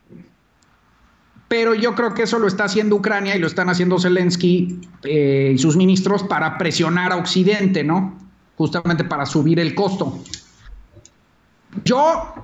pero 1.48 1.74
yo 1.74 1.94
creo 1.94 2.14
que 2.14 2.24
eso 2.24 2.38
lo 2.38 2.48
está 2.48 2.64
haciendo 2.64 2.96
Ucrania 2.96 3.36
y 3.36 3.38
lo 3.38 3.46
están 3.46 3.68
haciendo 3.68 3.98
Zelensky 3.98 4.80
eh, 5.04 5.52
y 5.54 5.58
sus 5.58 5.76
ministros 5.76 6.24
para 6.24 6.58
presionar 6.58 7.12
a 7.12 7.16
Occidente, 7.16 7.84
¿no? 7.84 8.18
Justamente 8.56 9.04
para 9.04 9.26
subir 9.26 9.60
el 9.60 9.74
costo. 9.74 10.18
Yo, 11.84 12.34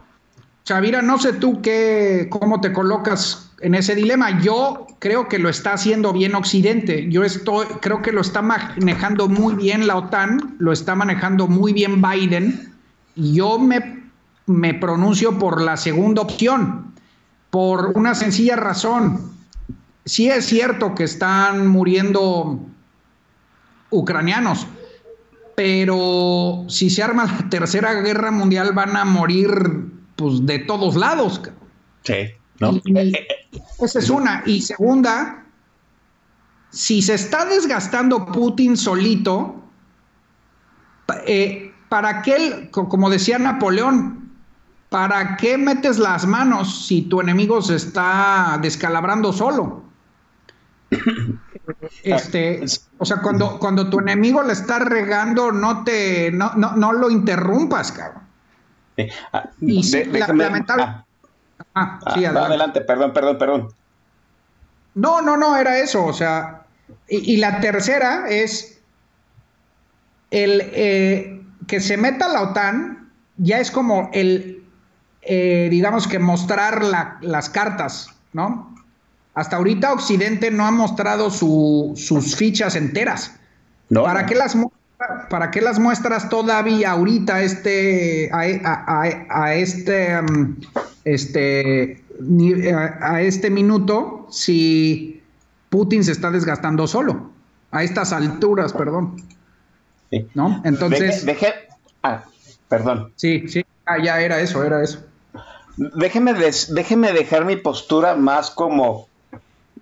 Chavira, 0.64 1.02
no 1.02 1.18
sé 1.18 1.32
tú 1.32 1.60
qué, 1.62 2.28
cómo 2.30 2.60
te 2.60 2.72
colocas 2.72 3.50
en 3.60 3.74
ese 3.74 3.96
dilema. 3.96 4.40
Yo 4.40 4.86
creo 5.00 5.28
que 5.28 5.40
lo 5.40 5.48
está 5.48 5.72
haciendo 5.72 6.12
bien 6.12 6.36
Occidente. 6.36 7.08
Yo 7.08 7.24
estoy, 7.24 7.66
creo 7.80 8.02
que 8.02 8.12
lo 8.12 8.20
está 8.20 8.40
manejando 8.40 9.28
muy 9.28 9.54
bien 9.54 9.88
la 9.88 9.96
OTAN, 9.96 10.54
lo 10.58 10.72
está 10.72 10.94
manejando 10.94 11.48
muy 11.48 11.72
bien 11.72 12.00
Biden. 12.00 12.72
Yo 13.16 13.58
me, 13.58 14.04
me 14.46 14.74
pronuncio 14.74 15.38
por 15.38 15.60
la 15.60 15.76
segunda 15.76 16.22
opción 16.22 16.91
por 17.52 17.92
una 17.98 18.14
sencilla 18.14 18.56
razón. 18.56 19.30
Sí 20.06 20.30
es 20.30 20.46
cierto 20.46 20.94
que 20.94 21.04
están 21.04 21.66
muriendo 21.66 22.58
ucranianos, 23.90 24.66
pero 25.54 26.64
si 26.68 26.88
se 26.88 27.02
arma 27.02 27.26
la 27.26 27.50
tercera 27.50 27.92
guerra 28.00 28.30
mundial 28.30 28.72
van 28.72 28.96
a 28.96 29.04
morir 29.04 29.50
pues 30.16 30.46
de 30.46 30.60
todos 30.60 30.96
lados. 30.96 31.42
Sí, 32.04 32.30
¿no? 32.58 32.80
esa 33.84 33.98
es 33.98 34.08
una. 34.08 34.42
Y 34.46 34.62
segunda, 34.62 35.44
si 36.70 37.02
se 37.02 37.12
está 37.12 37.44
desgastando 37.44 38.24
Putin 38.24 38.78
solito, 38.78 39.62
eh, 41.26 41.70
para 41.90 42.22
qué, 42.22 42.70
como 42.70 43.10
decía 43.10 43.38
Napoleón, 43.38 44.21
¿para 44.92 45.36
qué 45.36 45.58
metes 45.58 45.98
las 45.98 46.24
manos 46.26 46.86
si 46.86 47.02
tu 47.02 47.20
enemigo 47.20 47.60
se 47.60 47.74
está 47.76 48.58
descalabrando 48.62 49.32
solo? 49.32 49.82
Este, 52.02 52.60
o 52.98 53.04
sea, 53.04 53.18
cuando, 53.18 53.58
cuando 53.60 53.88
tu 53.88 54.00
enemigo 54.00 54.42
le 54.42 54.52
está 54.52 54.80
regando, 54.80 55.52
no 55.52 55.84
te, 55.84 56.32
no, 56.32 56.52
no, 56.56 56.92
lo 56.92 57.08
interrumpas, 57.08 57.92
cabrón. 57.92 58.22
Ah, 59.32 59.48
y 59.60 59.80
lamentable. 60.18 60.82
Ah. 60.82 61.04
Ah, 61.74 61.98
sí, 62.14 62.24
adelante. 62.24 62.80
perdón, 62.82 63.12
perdón, 63.12 63.38
perdón. 63.38 63.68
No, 64.94 65.22
no, 65.22 65.36
no, 65.36 65.56
era 65.56 65.78
eso, 65.78 66.04
o 66.04 66.12
sea, 66.12 66.62
y, 67.08 67.36
la 67.36 67.60
tercera 67.60 68.28
es 68.28 68.80
el 70.30 70.60
eh, 70.72 71.42
que 71.66 71.80
se 71.80 71.96
meta 71.96 72.28
la 72.28 72.42
OTAN, 72.42 73.10
ya 73.38 73.60
es 73.60 73.70
como 73.70 74.10
el 74.12 74.61
eh, 75.22 75.68
digamos 75.70 76.08
que 76.08 76.18
mostrar 76.18 76.82
las 77.20 77.48
cartas, 77.48 78.08
¿no? 78.32 78.74
Hasta 79.34 79.56
ahorita 79.56 79.92
Occidente 79.92 80.50
no 80.50 80.66
ha 80.66 80.70
mostrado 80.70 81.30
sus 81.30 82.36
fichas 82.36 82.76
enteras. 82.76 83.36
¿Para, 83.88 84.26
Qué 84.26 84.34
las, 84.34 84.56
¿Para 85.30 85.50
qué 85.50 85.60
las 85.60 85.78
muestras 85.78 86.28
todavía 86.28 86.90
ahorita 86.90 87.42
este, 87.42 88.30
a, 88.32 89.54
este, 89.54 90.20
um, 90.20 90.56
este, 91.04 92.02
a, 93.00 93.22
este 93.22 93.50
minuto 93.50 94.26
si 94.30 95.22
Putin 95.70 96.04
se 96.04 96.12
está 96.12 96.30
desgastando 96.30 96.86
solo? 96.86 97.30
A 97.70 97.84
estas 97.84 98.12
alturas, 98.12 98.72
perdón. 98.72 99.22
¿No? 100.34 100.60
Entonces... 100.64 101.24
Ah, 102.02 102.24
perdón. 102.68 103.12
Sí, 103.16 103.48
sí, 103.48 103.64
ah, 103.86 103.96
ya 104.02 104.20
era 104.20 104.40
eso, 104.40 104.62
era 104.62 104.82
eso. 104.82 105.06
Déjeme, 105.76 106.34
dejar 106.34 107.44
mi 107.44 107.56
postura 107.56 108.14
más 108.14 108.50
como, 108.50 109.08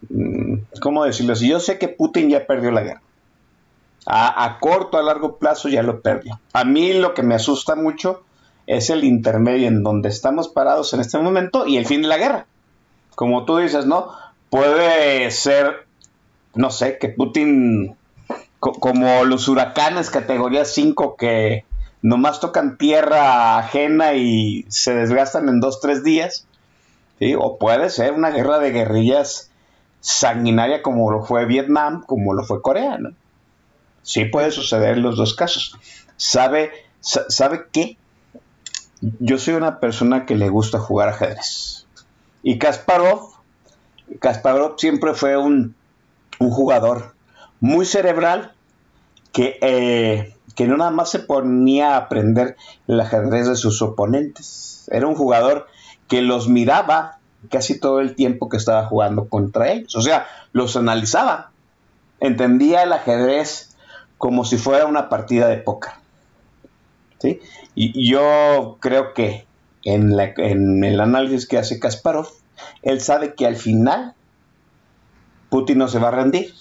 mm, 0.09 0.55
¿cómo 0.81 1.05
decirlo? 1.05 1.35
Si 1.35 1.49
yo 1.49 1.61
sé 1.61 1.79
que 1.79 1.89
Putin 1.89 2.31
ya 2.31 2.47
perdió 2.47 2.71
la 2.71 2.83
guerra. 2.83 3.03
A, 4.07 4.59
corto, 4.61 4.99
a 4.99 5.03
largo 5.03 5.37
plazo 5.37 5.69
ya 5.69 5.83
lo 5.83 6.01
perdió. 6.01 6.41
A 6.53 6.65
mí 6.65 6.95
lo 6.95 7.15
que 7.15 7.23
me 7.23 7.35
asusta 7.35 7.77
mucho 7.77 8.23
es 8.67 8.91
el 8.91 9.05
intermedio 9.05 9.69
en 9.69 9.83
donde 9.83 10.09
estamos 10.09 10.49
parados 10.49 10.95
en 10.95 11.01
este 11.01 11.19
momento 11.19 11.67
y 11.67 11.77
el 11.77 11.87
fin 11.87 12.03
de 12.03 12.09
la 12.09 12.17
guerra. 12.17 12.47
Como 13.15 13.45
tú 13.45 13.59
dices, 13.59 13.87
¿no? 13.87 14.09
Puede 14.49 15.31
ser, 15.31 15.87
no 16.55 16.71
sé, 16.71 16.99
que 16.99 17.09
Putin, 17.09 17.95
como 18.59 19.25
los 19.25 19.47
huracanes 19.49 20.11
categoría 20.11 20.65
5 20.65 21.17
que 21.17 21.65
nomás 22.03 22.41
tocan 22.41 22.79
tierra 22.79 23.59
ajena 23.59 24.15
y 24.15 24.65
se 24.69 24.95
desgastan 24.95 25.49
en 25.49 25.61
dos, 25.61 25.81
tres 25.81 26.03
días, 26.03 26.47
¿sí? 27.19 27.35
O 27.39 27.59
puede 27.59 27.91
ser 27.91 28.13
una 28.13 28.31
guerra 28.31 28.59
de 28.59 28.71
guerrillas 28.71 29.51
sanguinaria 30.01 30.83
como 30.83 31.11
lo 31.11 31.23
fue 31.23 31.45
Vietnam, 31.45 32.03
como 32.07 32.35
lo 32.35 32.45
fue 32.45 32.63
Corea. 32.63 32.99
Sí 34.03 34.25
puede 34.25 34.51
suceder 34.51 34.97
en 34.97 35.03
los 35.03 35.17
dos 35.17 35.35
casos. 35.35 35.77
¿Sabe, 36.17 36.73
¿Sabe 37.01 37.67
qué? 37.71 37.97
Yo 39.01 39.39
soy 39.39 39.55
una 39.55 39.81
persona 39.81 40.27
que 40.27 40.37
le 40.37 40.49
gusta 40.49 40.79
jugar 40.79 41.09
ajedrez. 41.11 41.87
Y 42.43 42.59
Kasparov, 42.59 43.35
Kasparov 44.21 44.79
siempre 44.79 45.15
fue 45.15 45.37
un, 45.37 45.75
jugador 46.39 47.15
muy 47.61 47.85
cerebral 47.85 48.55
que, 49.33 49.59
eh, 49.61 50.35
que 50.61 50.67
no 50.67 50.77
nada 50.77 50.91
más 50.91 51.09
se 51.09 51.21
ponía 51.21 51.95
a 51.95 51.97
aprender 51.97 52.55
el 52.87 53.01
ajedrez 53.01 53.49
de 53.49 53.57
sus 53.57 53.81
oponentes. 53.81 54.91
Era 54.93 55.07
un 55.07 55.15
jugador 55.15 55.69
que 56.07 56.21
los 56.21 56.51
miraba 56.51 57.19
casi 57.49 57.81
todo 57.81 58.01
el 58.01 58.15
tiempo 58.15 58.51
que 58.51 58.59
estaba 58.59 58.85
jugando 58.85 59.27
contra 59.31 59.73
ellos. 59.73 59.97
O 59.97 60.03
sea, 60.03 60.27
los 60.53 60.77
analizaba. 60.77 61.53
Entendía 62.21 62.83
el 62.83 62.93
ajedrez 62.93 63.75
como 64.19 64.45
si 64.45 64.59
fuera 64.59 64.85
una 64.85 65.09
partida 65.09 65.49
de 65.49 65.57
póker. 65.57 65.93
¿Sí? 67.21 67.41
Y 67.75 68.11
yo 68.11 68.77
creo 68.81 69.15
que 69.15 69.47
en, 69.85 70.13
en 70.21 70.85
el 70.85 71.01
análisis 71.01 71.49
que 71.49 71.57
hace 71.57 71.81
Kasparov, 71.81 72.29
él 72.83 73.01
sabe 73.01 73.35
que 73.35 73.47
al 73.47 73.57
final 73.57 74.13
Putin 75.49 75.79
no 75.79 75.89
se 75.89 76.01
va 76.01 76.09
a 76.09 76.11
rendir. 76.11 76.53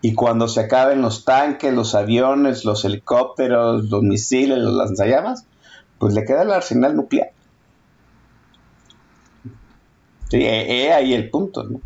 Y 0.00 0.14
cuando 0.14 0.46
se 0.46 0.60
acaben 0.60 1.02
los 1.02 1.24
tanques, 1.24 1.72
los 1.74 1.94
aviones, 1.94 2.64
los 2.64 2.84
helicópteros, 2.84 3.88
los 3.90 4.02
misiles, 4.02 4.58
los 4.58 4.74
lanzallamas, 4.74 5.44
pues 5.98 6.14
le 6.14 6.24
queda 6.24 6.42
el 6.42 6.52
arsenal 6.52 6.94
nuclear. 6.96 7.30
Sí, 10.30 10.44
he, 10.44 10.92
ahí 10.92 11.14
el 11.14 11.30
punto, 11.30 11.64
¿no? 11.64 11.80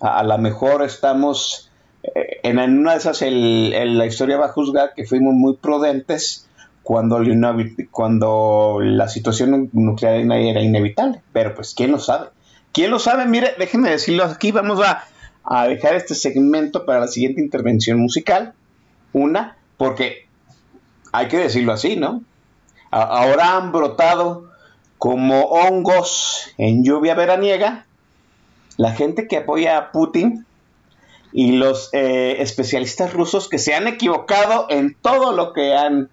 A, 0.00 0.22
lo 0.22 0.38
mejor 0.38 0.82
estamos, 0.82 1.70
eh, 2.02 2.40
en 2.44 2.58
una 2.58 2.92
de 2.92 2.98
esas 2.98 3.20
la 3.20 4.06
historia 4.06 4.38
va 4.38 4.46
a 4.46 4.52
juzgar 4.52 4.94
que 4.94 5.04
fuimos 5.04 5.34
muy 5.34 5.56
prudentes 5.56 6.48
cuando, 6.82 7.20
cuando 7.90 8.78
la 8.80 9.08
situación 9.08 9.68
nuclear 9.72 10.14
era 10.14 10.62
inevitable, 10.62 11.20
pero 11.32 11.54
pues 11.54 11.74
quién 11.74 11.90
lo 11.90 11.98
sabe. 11.98 12.28
¿Quién 12.72 12.90
lo 12.90 12.98
sabe? 12.98 13.26
Mire, 13.26 13.54
déjenme 13.58 13.90
decirlo 13.90 14.24
aquí, 14.24 14.52
vamos 14.52 14.80
a, 14.80 15.04
a 15.44 15.66
dejar 15.66 15.94
este 15.94 16.14
segmento 16.14 16.84
para 16.84 17.00
la 17.00 17.08
siguiente 17.08 17.40
intervención 17.40 17.98
musical. 17.98 18.54
Una, 19.12 19.56
porque 19.76 20.26
hay 21.12 21.28
que 21.28 21.38
decirlo 21.38 21.72
así, 21.72 21.96
¿no? 21.96 22.22
ahora 22.92 23.56
han 23.56 23.70
brotado 23.70 24.50
como 24.98 25.42
hongos 25.44 26.52
en 26.58 26.84
lluvia 26.84 27.14
veraniega, 27.14 27.86
la 28.76 28.92
gente 28.92 29.28
que 29.28 29.38
apoya 29.38 29.78
a 29.78 29.92
Putin 29.92 30.44
y 31.32 31.52
los 31.52 31.90
eh, 31.92 32.36
especialistas 32.40 33.12
rusos 33.12 33.48
que 33.48 33.58
se 33.58 33.74
han 33.74 33.86
equivocado 33.86 34.66
en 34.68 34.96
todo 35.00 35.32
lo 35.32 35.52
que 35.52 35.74
han 35.74 36.10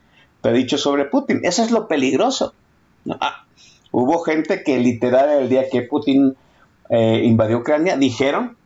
dicho 0.53 0.77
sobre 0.77 1.05
Putin. 1.05 1.41
Eso 1.43 1.63
es 1.63 1.71
lo 1.71 1.87
peligroso. 1.87 2.53
Ah, 3.19 3.45
hubo 3.91 4.19
gente 4.19 4.63
que 4.63 4.77
literal 4.79 5.29
el 5.29 5.49
día 5.49 5.69
que 5.69 5.81
Putin 5.81 6.35
eh, 6.89 7.21
invadió 7.23 7.57
Ucrania 7.57 7.97
dijeron 7.97 8.56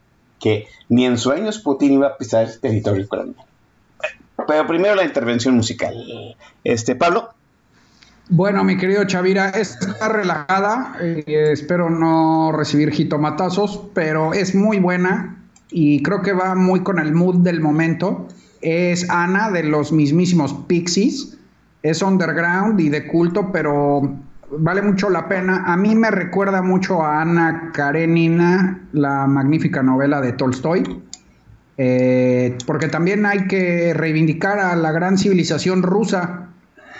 que 0.42 0.68
ni 0.90 1.06
en 1.06 1.18
sueños 1.18 1.60
Putin 1.60 1.94
iba 1.94 2.08
a 2.08 2.18
pisar 2.18 2.46
el 2.46 2.60
territorio 2.60 3.06
ucraniano. 3.06 3.46
Pero 4.48 4.68
primero 4.68 4.96
la 4.96 5.06
intervención 5.06 5.56
musical. 5.56 5.96
Este, 6.64 6.96
Pablo. 6.96 7.30
Bueno, 8.30 8.64
mi 8.64 8.78
querido 8.78 9.04
Chavira, 9.06 9.50
está 9.50 10.08
relajada, 10.08 10.96
eh, 11.02 11.50
espero 11.52 11.90
no 11.90 12.52
recibir 12.54 12.92
jitomatazos, 12.92 13.82
pero 13.94 14.34
es 14.34 14.56
muy 14.56 14.80
buena 14.80 15.44
y 15.70 16.02
creo 16.02 16.22
que 16.22 16.34
va 16.34 16.56
muy 16.56 16.82
con 16.82 17.00
el 17.00 17.14
mood 17.14 17.38
del 17.44 17.60
momento. 17.60 18.28
Es 18.62 19.10
Ana 19.10 19.52
de 19.52 19.64
los 19.64 19.92
mismísimos 19.92 20.54
Pixies, 20.68 21.38
es 21.84 22.02
underground 22.02 22.80
y 22.80 22.90
de 22.90 23.08
culto, 23.08 23.52
pero 23.52 24.16
vale 24.58 24.82
mucho 24.82 25.10
la 25.10 25.28
pena. 25.28 25.64
A 25.66 25.78
mí 25.78 25.96
me 25.96 26.12
recuerda 26.12 26.62
mucho 26.62 27.04
a 27.04 27.22
Ana 27.22 27.72
Karenina, 27.74 28.82
la 28.94 29.28
magnífica 29.28 29.82
novela 29.82 30.22
de 30.22 30.34
Tolstoy. 30.34 31.02
Eh, 31.78 32.58
porque 32.68 32.88
también 32.88 33.26
hay 33.26 33.48
que 33.48 33.94
reivindicar 33.94 34.60
a 34.60 34.76
la 34.76 34.92
gran 34.92 35.18
civilización 35.18 35.82
rusa, 35.82 36.50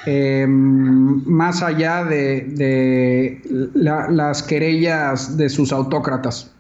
eh, 0.06 0.48
más 0.48 1.62
allá 1.62 2.04
de, 2.04 3.42
las 3.76 4.42
querellas 4.44 5.38
de 5.38 5.50
sus 5.50 5.72
autócratas. 5.72 6.52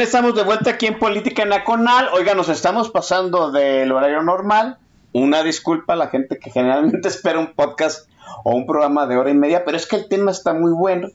Estamos 0.00 0.34
de 0.34 0.44
vuelta 0.44 0.70
aquí 0.70 0.86
en 0.86 0.98
Política 0.98 1.44
Nacional. 1.44 2.08
Oiga, 2.14 2.34
nos 2.34 2.48
estamos 2.48 2.88
pasando 2.88 3.52
del 3.52 3.92
horario 3.92 4.22
normal. 4.22 4.78
Una 5.12 5.42
disculpa 5.42 5.92
a 5.92 5.96
la 5.96 6.08
gente 6.08 6.38
que 6.38 6.50
generalmente 6.50 7.06
espera 7.08 7.38
un 7.38 7.52
podcast 7.52 8.08
o 8.42 8.54
un 8.54 8.64
programa 8.64 9.06
de 9.06 9.18
hora 9.18 9.30
y 9.30 9.34
media, 9.34 9.62
pero 9.62 9.76
es 9.76 9.86
que 9.86 9.96
el 9.96 10.08
tema 10.08 10.30
está 10.30 10.54
muy 10.54 10.72
bueno. 10.72 11.08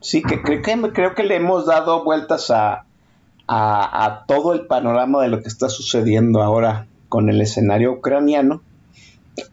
Sí, 0.00 0.22
que 0.22 0.40
creo 0.40 1.14
que, 1.16 1.24
le 1.24 1.34
hemos 1.34 1.66
dado 1.66 2.04
vueltas 2.04 2.52
a, 2.52 2.84
a, 3.48 4.24
todo 4.28 4.52
el 4.52 4.66
panorama 4.68 5.20
de 5.20 5.28
lo 5.28 5.42
que 5.42 5.48
está 5.48 5.68
sucediendo 5.68 6.40
ahora 6.40 6.86
con 7.08 7.28
el 7.28 7.40
escenario 7.40 7.94
ucraniano. 7.94 8.62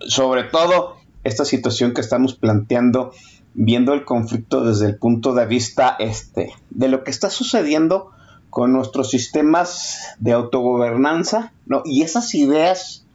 Sobre 0.02 0.44
todo 0.44 0.98
esta 1.24 1.46
situación 1.46 1.96
que 1.96 2.02
estamos 2.02 2.36
planteando, 2.36 3.12
viendo 3.56 3.94
el 3.94 4.06
conflicto 4.06 4.64
desde 4.64 4.86
el 4.86 4.98
punto 4.98 5.34
de 5.34 5.48
vista 5.48 5.96
este, 5.98 6.54
de 6.70 6.90
lo 6.90 7.04
que 7.04 7.10
está 7.10 7.32
sucediendo 7.32 8.12
con 8.56 8.72
nuestros 8.72 9.10
sistemas 9.10 10.16
de 10.18 10.32
autogobernanza. 10.32 11.52
Y 11.84 12.04
esas 12.04 12.34
ideas 12.34 13.06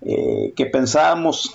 eh, 0.00 0.52
que 0.56 0.66
pensábamos 0.66 1.54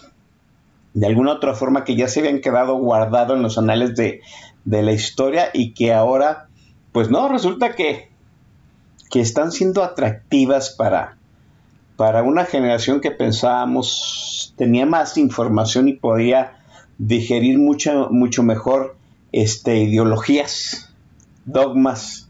de 0.94 1.08
alguna 1.08 1.34
otra 1.34 1.54
forma 1.54 1.84
que 1.84 1.98
ya 1.98 2.08
se 2.08 2.22
habían 2.22 2.40
quedado 2.40 2.78
guardados 2.78 3.36
en 3.36 3.44
los 3.44 3.58
anales 3.58 3.98
de, 3.98 4.22
de 4.64 4.82
la 4.82 4.94
historia 4.94 5.50
y 5.54 5.74
que 5.74 5.94
ahora, 5.94 6.48
pues 6.94 7.10
no, 7.10 7.28
resulta 7.28 7.76
que, 7.76 8.08
que 9.12 9.20
están 9.20 9.52
siendo 9.52 9.84
atractivas 9.84 10.70
para, 10.70 11.18
para 11.98 12.24
una 12.24 12.46
generación 12.46 13.02
que 13.02 13.12
pensábamos 13.12 14.54
tenía 14.56 14.86
más 14.86 15.18
información 15.18 15.90
y 15.90 15.94
podía 15.96 16.60
digerir 16.98 17.60
mucho, 17.60 18.08
mucho 18.10 18.42
mejor 18.42 18.96
este, 19.34 19.80
ideologías, 19.80 20.94
dogmas 21.44 22.27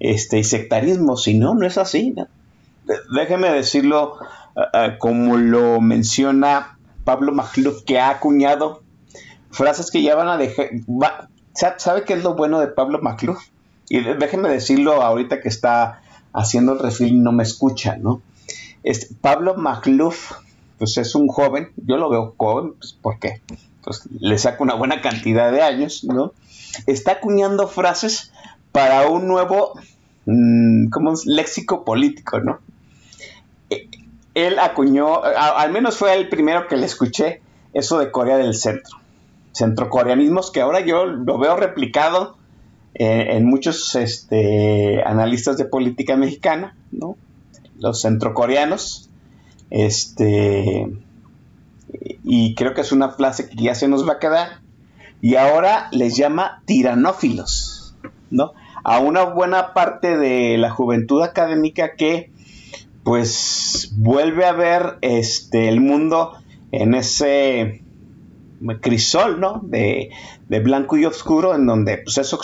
este, 0.00 0.38
y 0.38 0.44
sectarismo. 0.44 1.16
Si 1.16 1.38
no, 1.38 1.54
no 1.54 1.66
es 1.66 1.78
así. 1.78 2.14
Déjeme 3.14 3.50
decirlo 3.50 4.16
como 4.98 5.36
lo 5.36 5.80
menciona 5.80 6.78
Pablo 7.04 7.32
Magluf, 7.32 7.84
que 7.84 7.98
ha 7.98 8.10
acuñado 8.10 8.82
frases 9.50 9.90
que 9.90 10.02
ya 10.02 10.14
van 10.14 10.28
a 10.28 10.36
dejar... 10.36 10.70
¿Sabe 11.54 12.04
qué 12.04 12.14
es 12.14 12.22
lo 12.22 12.34
bueno 12.34 12.60
de 12.60 12.68
Pablo 12.68 13.00
Magluf? 13.00 13.38
Y 13.88 14.00
déjeme 14.00 14.48
decirlo 14.48 15.02
ahorita 15.02 15.40
que 15.40 15.48
está 15.48 16.02
haciendo 16.32 16.74
el 16.74 16.78
refil 16.78 17.08
y 17.08 17.18
no 17.18 17.32
me 17.32 17.42
escucha, 17.42 17.96
¿no? 17.96 18.22
Este, 18.84 19.14
Pablo 19.20 19.56
Magluf, 19.56 20.32
pues 20.78 20.96
es 20.98 21.14
un 21.14 21.26
joven, 21.26 21.72
yo 21.76 21.96
lo 21.96 22.10
veo 22.10 22.34
joven, 22.36 22.74
pues 22.78 22.96
porque 23.00 23.40
pues, 23.82 24.02
le 24.20 24.38
saca 24.38 24.62
una 24.62 24.74
buena 24.74 25.00
cantidad 25.00 25.50
de 25.50 25.62
años, 25.62 26.04
¿no? 26.04 26.32
Está 26.86 27.12
acuñando 27.12 27.66
frases 27.66 28.32
para 28.78 29.08
un 29.08 29.26
nuevo, 29.26 29.72
mm, 30.26 30.90
como 30.90 31.14
léxico 31.24 31.84
político, 31.84 32.38
¿no? 32.38 32.60
E, 33.70 33.88
él 34.34 34.60
acuñó, 34.60 35.20
al 35.24 35.72
menos 35.72 35.96
fue 35.96 36.14
el 36.14 36.28
primero 36.28 36.68
que 36.68 36.76
le 36.76 36.86
escuché, 36.86 37.42
eso 37.74 37.98
de 37.98 38.12
Corea 38.12 38.36
del 38.36 38.54
Centro. 38.54 38.98
Centrocoreanismos 39.50 40.52
que 40.52 40.60
ahora 40.60 40.78
yo 40.78 41.06
lo 41.06 41.38
veo 41.38 41.56
replicado 41.56 42.36
en, 42.94 43.30
en 43.30 43.46
muchos 43.46 43.96
este, 43.96 45.02
analistas 45.02 45.58
de 45.58 45.64
política 45.64 46.16
mexicana, 46.16 46.76
¿no? 46.92 47.16
los 47.80 48.02
centrocoreanos. 48.02 49.10
Este, 49.70 50.86
y 52.22 52.54
creo 52.54 52.74
que 52.74 52.82
es 52.82 52.92
una 52.92 53.08
frase 53.08 53.48
que 53.48 53.56
ya 53.60 53.74
se 53.74 53.88
nos 53.88 54.08
va 54.08 54.14
a 54.14 54.18
quedar. 54.20 54.60
Y 55.20 55.34
ahora 55.34 55.88
les 55.90 56.16
llama 56.16 56.62
tiranófilos, 56.64 57.96
¿no? 58.30 58.52
A 58.90 59.00
una 59.00 59.24
buena 59.24 59.74
parte 59.74 60.16
de 60.16 60.56
la 60.56 60.70
juventud 60.70 61.22
académica 61.22 61.94
que, 61.94 62.32
pues, 63.04 63.92
vuelve 63.98 64.46
a 64.46 64.52
ver 64.52 64.96
este, 65.02 65.68
el 65.68 65.82
mundo 65.82 66.32
en 66.72 66.94
ese 66.94 67.82
crisol, 68.80 69.40
¿no? 69.40 69.60
De, 69.62 70.08
blanco 70.48 70.96
y 70.96 71.04
oscuro, 71.04 71.54
en 71.54 71.66
donde, 71.66 71.98
pues, 71.98 72.16
es 72.16 72.34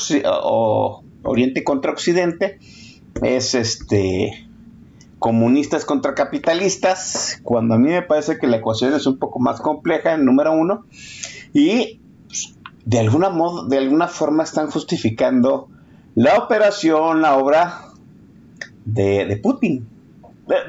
Oriente 1.23 1.65
contra 1.65 1.93
Occidente, 1.93 2.59
es 3.23 3.55
este 3.55 4.47
comunistas 5.19 5.87
contra 5.87 6.15
capitalistas, 6.15 7.41
cuando 7.43 7.77
a 7.77 7.79
mí 7.79 7.89
me 7.89 8.03
parece 8.03 8.37
que 8.37 8.47
la 8.49 8.59
ecuación 8.59 8.93
es 8.93 9.07
un 9.07 9.16
poco 9.16 9.39
más 9.39 9.62
compleja, 9.62 10.12
en 10.12 10.27
número 10.27 10.53
uno, 10.53 10.85
y 11.55 12.01
pues, 12.27 12.55
de 12.85 12.99
alguna 12.99 13.31
modo, 13.31 13.66
de 13.66 13.79
alguna 13.79 14.09
forma 14.09 14.43
están 14.43 14.71
justificando 14.71 15.71
la 16.15 16.39
operación, 16.39 17.23
la 17.23 17.36
obra 17.36 17.81
de, 18.85 19.39
Putin. 19.43 19.89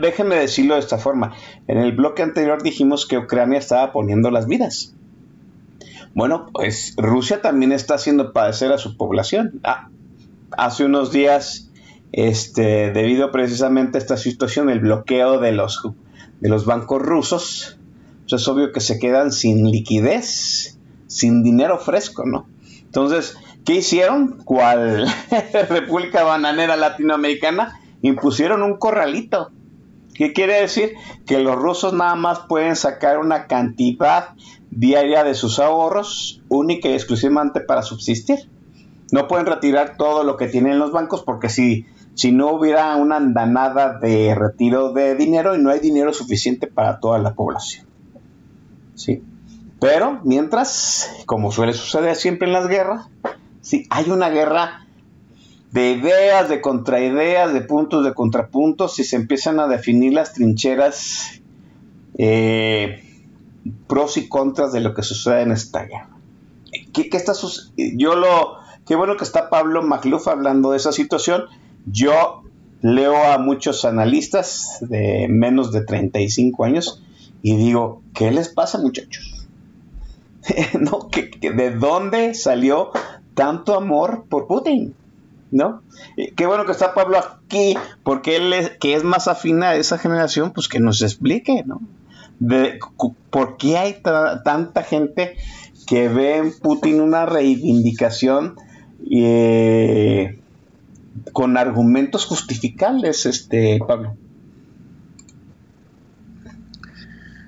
Déjenme 0.01 0.35
decirlo 0.35 0.75
de 0.75 0.79
esta 0.79 0.97
forma. 0.97 1.33
En 1.67 1.77
el 1.77 1.91
bloque 1.91 2.23
anterior 2.23 2.63
dijimos 2.63 3.05
que 3.05 3.17
Ucrania 3.17 3.59
estaba 3.59 3.91
poniendo 3.91 4.31
las 4.31 4.47
vidas. 4.47 4.95
Bueno, 6.13 6.47
pues 6.53 6.93
Rusia 6.97 7.41
también 7.41 7.73
está 7.73 7.95
haciendo 7.95 8.31
padecer 8.31 8.71
a 8.71 8.77
su 8.77 8.95
población. 8.95 9.59
Ah, 9.63 9.89
hace 10.57 10.85
unos 10.85 11.11
días 11.11 11.69
este, 12.13 12.91
debido 12.91 13.31
precisamente 13.31 13.97
a 13.97 14.01
esta 14.01 14.15
situación, 14.15 14.69
el 14.69 14.79
bloqueo 14.79 15.39
de 15.41 15.51
los, 15.51 15.81
de 16.39 16.49
los 16.49 16.65
bancos 16.65 17.01
rusos, 17.01 17.77
pues 18.21 18.41
es 18.41 18.47
obvio 18.47 18.71
que 18.71 18.79
se 18.79 18.97
quedan 18.97 19.33
sin 19.33 19.69
liquidez, 19.69 20.79
sin 21.07 21.43
dinero 21.43 21.77
fresco, 21.77 22.23
¿no? 22.25 22.47
Entonces, 22.85 23.35
¿qué 23.65 23.75
hicieron? 23.75 24.41
¿Cuál 24.45 25.07
República 25.69 26.23
Bananera 26.23 26.75
Latinoamericana? 26.75 27.79
Impusieron 28.01 28.63
un 28.63 28.77
corralito. 28.77 29.51
¿Qué 30.13 30.31
quiere 30.31 30.61
decir? 30.61 30.93
Que 31.25 31.39
los 31.39 31.55
rusos 31.55 31.93
nada 31.93 32.15
más 32.15 32.39
pueden 32.47 32.75
sacar 32.75 33.17
una 33.17 33.47
cantidad 33.47 34.29
diaria 34.71 35.23
de 35.23 35.33
sus 35.33 35.59
ahorros, 35.59 36.41
única 36.47 36.87
y 36.87 36.93
exclusivamente 36.93 37.59
para 37.59 37.81
subsistir. 37.81 38.49
No 39.11 39.27
pueden 39.27 39.45
retirar 39.45 39.97
todo 39.97 40.23
lo 40.23 40.37
que 40.37 40.47
tienen 40.47 40.79
los 40.79 40.91
bancos 40.91 41.23
porque 41.23 41.49
si 41.49 41.85
si 42.15 42.31
no 42.31 42.51
hubiera 42.51 42.95
una 42.95 43.17
andanada 43.17 43.99
de 43.99 44.33
retiro 44.33 44.93
de 44.93 45.15
dinero 45.15 45.53
y 45.53 45.61
no 45.61 45.69
hay 45.69 45.79
dinero 45.79 46.13
suficiente 46.13 46.65
para 46.65 46.99
toda 46.99 47.19
la 47.19 47.33
población. 47.33 47.85
¿Sí? 48.95 49.21
Pero 49.81 50.21
mientras, 50.23 51.11
como 51.25 51.51
suele 51.51 51.73
suceder 51.73 52.15
siempre 52.15 52.47
en 52.47 52.53
las 52.53 52.67
guerras, 52.67 53.09
sí, 53.65 53.85
hay 53.89 54.09
una 54.09 54.29
guerra 54.29 54.87
de 55.71 55.91
ideas, 55.91 56.47
de 56.47 56.61
contraideas, 56.61 57.53
de 57.53 57.61
puntos, 57.61 58.05
de 58.05 58.13
contrapuntos, 58.13 58.97
y 58.99 59.03
se 59.03 59.17
empiezan 59.17 59.59
a 59.59 59.67
definir 59.67 60.13
las 60.13 60.33
trincheras 60.33 61.41
eh, 62.17 63.03
pros 63.87 64.15
y 64.15 64.29
contras 64.29 64.71
de 64.71 64.79
lo 64.79 64.93
que 64.93 65.03
sucede 65.03 65.41
en 65.41 65.51
esta 65.51 65.83
guerra. 65.83 66.17
¿Qué, 66.93 67.09
qué 67.09 67.17
está 67.17 67.33
Yo 67.75 68.15
lo... 68.15 68.63
Qué 68.87 68.95
bueno 68.95 69.17
que 69.17 69.23
está 69.23 69.49
Pablo 69.49 69.81
Magluf 69.81 70.27
hablando 70.27 70.71
de 70.71 70.77
esa 70.77 70.91
situación 70.91 71.45
yo 71.85 72.43
leo 72.81 73.15
a 73.31 73.37
muchos 73.37 73.85
analistas 73.85 74.77
de 74.81 75.27
menos 75.29 75.71
de 75.71 75.81
35 75.81 76.63
años 76.63 77.03
y 77.41 77.55
digo, 77.55 78.01
¿qué 78.13 78.31
les 78.31 78.49
pasa 78.49 78.79
muchachos? 78.79 79.47
¿No? 80.79 81.09
de 81.41 81.71
dónde 81.71 82.33
salió 82.33 82.91
tanto 83.35 83.75
amor 83.75 84.25
por 84.29 84.47
Putin? 84.47 84.95
¿No? 85.51 85.81
Qué 86.35 86.45
bueno 86.47 86.65
que 86.65 86.71
está 86.71 86.93
Pablo 86.93 87.19
aquí, 87.19 87.77
porque 88.03 88.37
él 88.37 88.51
es, 88.51 88.71
que 88.71 88.95
es 88.95 89.03
más 89.03 89.27
afín 89.27 89.63
a 89.63 89.75
esa 89.75 89.97
generación, 89.97 90.51
pues 90.51 90.67
que 90.67 90.79
nos 90.79 91.01
explique, 91.01 91.63
¿no? 91.65 91.81
¿Por 93.29 93.55
qué 93.57 93.77
hay 93.77 94.01
tanta 94.43 94.83
gente 94.83 95.37
que 95.87 96.09
ve 96.09 96.37
en 96.37 96.51
Putin 96.51 96.99
una 96.99 97.25
reivindicación 97.25 98.55
eh, 99.09 100.39
con 101.31 101.57
argumentos 101.57 102.25
justificables, 102.25 103.25
este, 103.25 103.79
Pablo. 103.85 104.15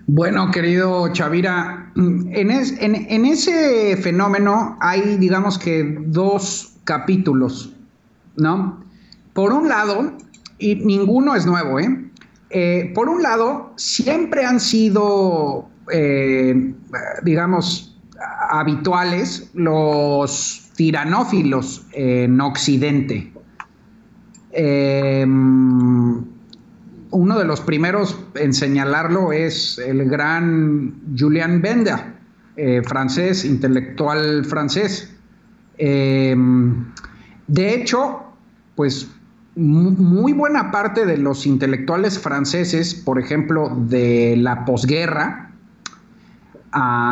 Bueno, 0.07 0.51
querido 0.51 1.11
Chavira, 1.11 1.91
en, 1.95 2.31
en, 2.31 3.25
ese 3.25 3.97
fenómeno 3.97 4.77
hay, 4.79 5.17
digamos 5.17 5.59
que, 5.59 5.97
dos 6.05 6.77
capítulos, 6.85 7.73
¿no? 8.37 8.83
Por 9.33 9.51
un 9.51 9.67
lado, 9.67 10.13
y 10.57 10.75
ninguno 10.75 11.35
es 11.35 11.45
nuevo, 11.45 11.79
¿eh? 11.79 12.09
eh 12.49 12.91
por 12.95 13.09
un 13.09 13.21
lado, 13.21 13.73
siempre 13.75 14.45
han 14.45 14.61
sido, 14.61 15.67
eh, 15.91 16.73
digamos, 17.23 17.99
habituales 18.49 19.51
los 19.53 20.71
tiranófilos 20.75 21.85
en 21.91 22.39
Occidente, 22.39 23.33
Em, 24.59 26.23
uno 27.11 27.37
de 27.37 27.45
los 27.45 27.61
primeros 27.61 28.19
en 28.35 28.53
señalarlo 28.53 29.31
es 29.31 29.77
el 29.77 30.09
gran 30.09 30.93
Julien 31.17 31.61
Benda, 31.61 32.15
eh, 32.55 32.81
francés, 32.85 33.45
intelectual 33.45 34.45
francés. 34.45 35.13
Em, 35.77 36.85
de 37.47 37.75
hecho, 37.75 38.23
pues 38.75 39.09
muy 39.55 40.33
buena 40.33 40.69
parte 40.71 41.05
de 41.05 41.17
los 41.17 41.47
intelectuales 41.47 42.19
franceses, 42.19 42.93
por 42.93 43.19
ejemplo, 43.19 43.75
de 43.87 44.35
la 44.37 44.65
posguerra, 44.65 45.51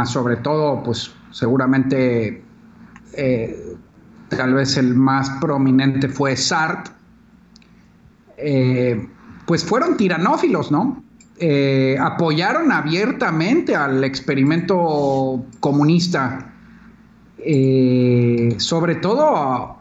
sobre 0.06 0.36
todo, 0.38 0.84
pues 0.84 1.12
seguramente, 1.32 2.44
eh, 3.14 3.76
tal 4.30 4.54
vez 4.54 4.78
el 4.78 4.94
más 4.94 5.30
prominente 5.42 6.08
fue 6.08 6.36
Sartre, 6.36 6.94
eh, 8.38 9.08
pues 9.46 9.64
fueron 9.64 9.98
tiranófilos, 9.98 10.72
¿no? 10.72 11.04
Eh, 11.38 11.98
apoyaron 12.00 12.72
abiertamente 12.72 13.76
al 13.76 14.04
experimento 14.04 15.44
comunista, 15.60 16.54
sobre 18.58 18.96
todo 18.96 19.76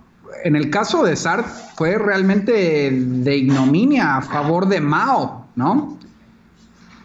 en 0.44 0.56
el 0.56 0.70
caso 0.70 1.02
de 1.02 1.16
Sartre 1.16 1.50
fue 1.74 1.98
realmente 1.98 2.90
de 2.90 3.36
ignominia 3.36 4.16
a 4.16 4.22
favor 4.22 4.68
de 4.68 4.80
Mao, 4.80 5.46
¿no? 5.56 5.98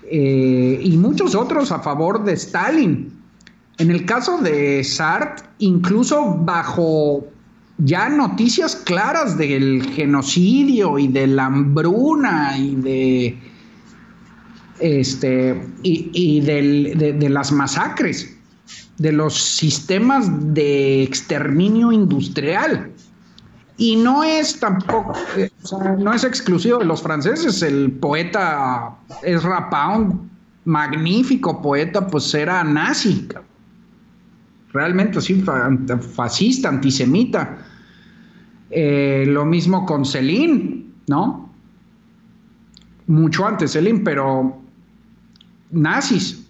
Eh, 0.04 0.80
y 0.84 0.98
muchos 0.98 1.36
otros 1.36 1.72
a 1.72 1.80
favor 1.80 2.24
de 2.24 2.34
Stalin. 2.34 3.14
En 3.78 3.92
el 3.92 4.06
caso 4.06 4.40
de 4.40 4.84
Sartre, 4.84 5.46
incluso 5.60 6.36
bajo 6.36 7.26
ya 7.80 8.10
noticias 8.10 8.76
claras 8.76 9.38
del 9.38 9.84
genocidio 9.94 11.00
y 11.00 11.08
de 11.08 11.28
la 11.28 11.46
hambruna 11.46 12.58
y 12.58 12.76
de 12.76 13.40
este 14.80 15.62
y, 15.82 16.42
de 16.42 17.30
las 17.30 17.52
masacres, 17.52 18.38
de 18.98 19.12
los 19.12 19.36
sistemas 19.36 20.30
de 20.54 21.04
exterminio 21.04 21.92
industrial. 21.92 22.92
Y 23.78 23.96
no 23.96 24.26
es 24.26 24.60
tampoco, 24.60 25.14
eh, 25.38 25.50
no 26.00 26.14
es 26.14 26.26
exclusivo 26.26 26.80
de 26.80 26.86
los 26.86 27.02
franceses. 27.02 27.62
El 27.62 27.94
poeta 27.94 28.94
Ezra 29.24 29.70
Pound, 29.70 30.30
magnífico 30.66 31.62
poeta, 31.62 32.06
pues 32.06 32.34
era 32.34 32.62
nazi. 32.62 33.26
Realmente 34.74 35.20
así, 35.20 35.42
fascista, 36.14 36.68
antisemita. 36.68 37.69
Eh, 38.70 39.26
lo 39.28 39.46
mismo 39.46 39.86
con 39.86 40.06
Celine, 40.06 40.86
¿no? 41.08 41.50
Mucho 43.08 43.46
antes 43.46 43.72
Celine, 43.72 44.02
pero 44.02 44.62
nazis, 45.72 46.46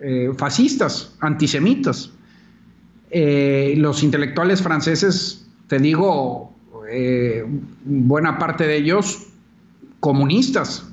eh, 0.00 0.32
fascistas, 0.36 1.16
antisemitas. 1.20 2.10
los 3.10 4.02
intelectuales 4.02 4.60
franceses 4.62 5.48
te 5.68 5.78
digo, 5.78 6.54
eh, 6.90 7.44
buena 7.84 8.38
parte 8.38 8.66
de 8.66 8.78
ellos 8.78 9.26
comunistas. 10.00 10.90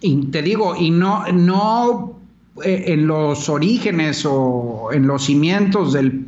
Y 0.00 0.26
te 0.26 0.42
digo, 0.42 0.74
y 0.76 0.90
no, 0.90 1.26
no 1.32 2.20
eh, 2.64 2.84
en 2.88 3.06
los 3.06 3.48
orígenes 3.48 4.24
o 4.26 4.90
en 4.92 5.06
los 5.06 5.24
cimientos 5.24 5.92
del, 5.92 6.26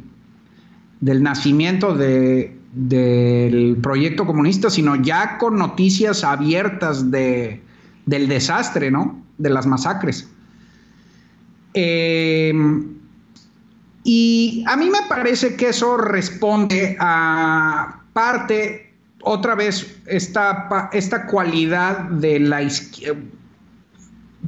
del 1.00 1.22
nacimiento 1.22 1.94
de, 1.94 2.56
del 2.72 3.76
proyecto 3.82 4.26
comunista, 4.26 4.70
sino 4.70 4.96
ya 4.96 5.38
con 5.38 5.56
noticias 5.56 6.22
abiertas 6.24 7.10
de, 7.10 7.62
del 8.06 8.28
desastre, 8.28 8.90
¿no? 8.90 9.24
De 9.38 9.50
las 9.50 9.66
masacres. 9.66 10.28
Eh, 11.74 12.52
y 14.04 14.64
a 14.66 14.76
mí 14.76 14.88
me 14.90 15.02
parece 15.08 15.56
que 15.56 15.68
eso 15.68 15.96
responde 15.96 16.96
a 17.00 18.00
parte, 18.12 18.94
otra 19.22 19.54
vez, 19.54 20.00
esta, 20.06 20.90
esta 20.92 21.26
cualidad 21.26 22.08
de 22.08 22.40
la 22.40 22.62
izquierda. 22.62 23.39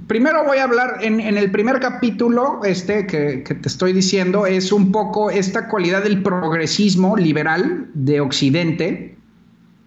Primero 0.06 0.44
voy 0.44 0.58
a 0.58 0.64
hablar 0.64 0.98
en, 1.02 1.20
el 1.20 1.50
primer 1.50 1.78
capítulo, 1.80 2.60
este 2.64 3.06
que, 3.06 3.42
te 3.44 3.68
estoy 3.68 3.92
diciendo, 3.92 4.46
es 4.46 4.72
un 4.72 4.90
poco 4.90 5.30
esta 5.30 5.68
cualidad 5.68 6.02
del 6.02 6.22
progresismo 6.22 7.16
liberal 7.16 7.88
de 7.94 8.20
Occidente, 8.20 9.16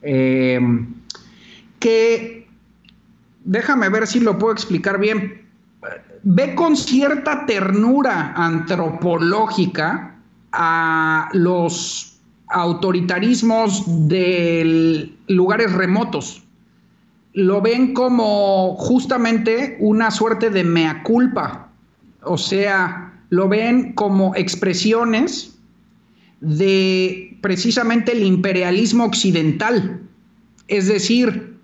eh, 0.04 0.60
que 1.80 2.48
déjame 3.44 3.90
ver 3.90 4.06
si 4.08 4.20
lo 4.20 4.38
puedo 4.38 4.54
explicar 4.54 5.00
bien 5.00 5.46
ve 6.26 6.56
con 6.56 6.76
cierta 6.76 7.46
ternura 7.46 8.34
antropológica 8.36 10.16
a 10.52 11.30
los 11.34 12.20
autoritarismos 12.48 13.84
de 14.08 15.14
lugares 15.28 15.72
remotos. 15.72 16.44
Lo 17.36 17.62
ven 17.62 17.94
como 17.94 18.76
justamente 18.78 19.78
una 19.80 20.10
suerte 20.10 20.50
de 20.50 20.64
mea 20.64 21.04
culpa, 21.04 21.70
o 22.24 22.38
sea, 22.38 23.14
lo 23.30 23.48
ven 23.48 23.94
como 23.94 24.36
expresiones 24.36 25.58
de 26.40 27.38
precisamente 27.42 28.14
el 28.14 28.24
imperialismo 28.24 29.06
occidental. 29.06 30.02
Es 30.68 30.88
decir, 30.88 31.56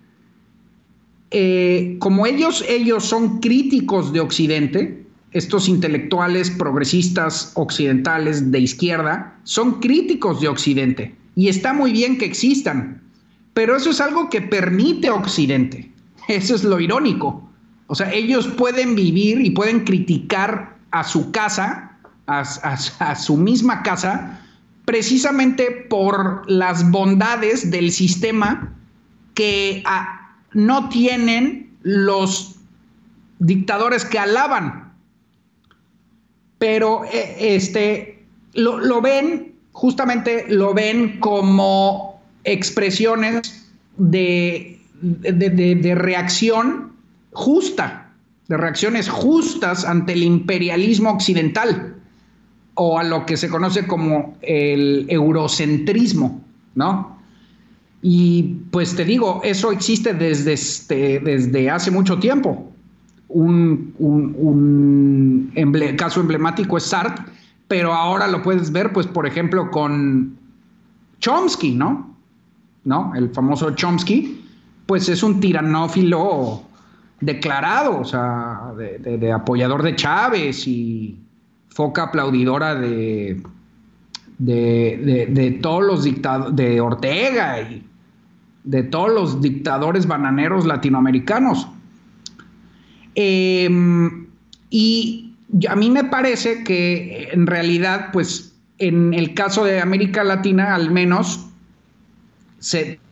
eh, 1.32 1.96
como 2.00 2.26
ellos, 2.26 2.64
ellos 2.68 3.06
son 3.06 3.40
críticos 3.40 4.12
de 4.12 4.20
Occidente, 4.20 5.06
estos 5.32 5.70
intelectuales 5.70 6.52
progresistas 6.52 7.52
occidentales 7.56 8.52
de 8.52 8.60
izquierda, 8.60 9.40
son 9.44 9.80
críticos 9.80 10.42
de 10.42 10.50
Occidente. 10.50 11.16
Y 11.36 11.48
está 11.48 11.74
muy 11.74 11.94
bien 11.94 12.18
que 12.18 12.26
existan, 12.26 13.02
pero 13.54 13.76
eso 13.76 13.90
es 13.90 14.02
algo 14.02 14.30
que 14.30 14.42
permite 14.42 15.10
Occidente. 15.10 15.92
Eso 16.28 16.56
es 16.56 16.64
lo 16.64 16.80
irónico. 16.80 17.50
O 17.88 17.96
sea, 17.96 18.12
ellos 18.14 18.48
pueden 18.48 18.96
vivir 18.96 19.42
y 19.42 19.50
pueden 19.50 19.84
criticar 19.84 20.78
a 20.92 21.04
su 21.04 21.32
casa, 21.32 21.98
a, 22.28 23.16
su 23.16 23.36
misma 23.36 23.84
casa, 23.84 24.40
precisamente 24.86 25.88
por 25.90 26.50
las 26.50 26.90
bondades 26.90 27.70
del 27.70 27.92
sistema 27.92 28.74
que 29.34 29.84
no 30.54 30.88
tienen 30.90 31.76
los 31.84 32.56
dictadores 33.40 34.06
que 34.06 34.20
alaban. 34.20 34.94
Pero 36.60 37.04
eh, 37.06 37.56
este, 37.56 38.26
lo, 38.54 39.02
ven, 39.02 39.56
justamente 39.72 40.46
lo 40.48 40.74
ven 40.74 41.20
como 41.20 42.11
expresiones 42.44 43.70
de, 43.98 44.80
de, 45.02 45.96
reacción 45.96 46.94
justa, 47.32 48.12
de 48.48 48.58
reacciones 48.58 49.10
justas 49.10 49.86
ante 49.86 50.14
el 50.14 50.24
imperialismo 50.24 51.12
occidental 51.12 51.96
o 52.76 53.00
a 53.00 53.04
lo 53.04 53.26
que 53.26 53.38
se 53.38 53.50
conoce 53.50 53.86
como 53.86 54.38
el 54.42 55.06
eurocentrismo, 55.10 56.42
¿no? 56.76 57.18
Y 58.02 58.58
pues 58.72 58.96
te 58.96 59.06
digo, 59.06 59.42
eso 59.44 59.72
existe 59.72 60.14
desde, 60.14 60.54
este, 60.54 61.20
desde 61.20 61.70
hace 61.70 61.92
mucho 61.92 62.18
tiempo. 62.18 62.72
Un, 63.28 63.94
caso 65.98 66.20
emblemático 66.20 66.78
es 66.78 66.84
Sartre, 66.84 67.24
pero 67.68 67.94
ahora 67.94 68.28
lo 68.28 68.42
puedes 68.42 68.72
ver, 68.72 68.92
pues, 68.92 69.06
por 69.08 69.28
ejemplo, 69.28 69.70
con 69.70 70.36
Chomsky, 71.20 71.76
¿no? 71.76 72.11
¿No? 72.84 73.14
El 73.16 73.30
famoso 73.30 73.72
Chomsky, 73.72 74.44
pues 74.86 75.08
es 75.08 75.22
un 75.24 75.40
tiranófilo 75.40 76.64
declarado, 77.20 78.00
o 78.00 78.06
sea, 78.06 78.74
de, 78.76 79.32
apoyador 79.32 79.84
de 79.84 79.96
Chávez 79.96 80.68
y 80.68 81.20
foca 81.70 82.04
aplaudidora 82.04 82.76
de, 82.76 83.42
de, 84.40 85.60
todos 85.62 85.84
los 85.84 86.04
dictadores, 86.04 86.56
de 86.56 86.82
Ortega 86.82 87.62
y 87.62 87.86
de 88.64 88.84
todos 88.84 89.12
los 89.12 89.42
dictadores 89.42 90.08
bananeros 90.08 90.66
latinoamericanos. 90.66 91.68
Em, 93.16 94.28
y 94.70 95.34
a 95.70 95.76
mí 95.76 95.90
me 95.90 96.06
parece 96.06 96.64
que 96.64 97.30
en 97.32 97.46
realidad, 97.46 98.10
pues 98.12 98.56
en 98.78 99.14
el 99.14 99.34
caso 99.34 99.64
de 99.64 99.80
América 99.80 100.24
Latina 100.24 100.74
al 100.74 100.92
menos, 100.92 101.51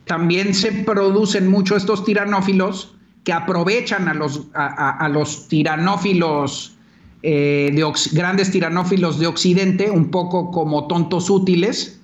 también 0.06 0.54
se 0.54 0.72
producen 0.72 1.48
mucho 1.48 1.76
estos 1.76 2.04
tiranófilos 2.04 2.96
que 3.24 3.34
aprovechan 3.34 4.08
a 4.08 4.14
los, 4.14 4.48
a, 4.54 5.08
los 5.10 5.48
tiranófilos, 5.48 6.76
eh, 7.22 7.70
de 7.74 7.86
grandes 8.14 8.50
tiranófilos 8.50 9.20
de 9.20 9.28
Occidente, 9.28 9.92
un 9.92 10.10
poco 10.10 10.50
como 10.52 10.88
tontos 10.88 11.30
útiles, 11.30 12.00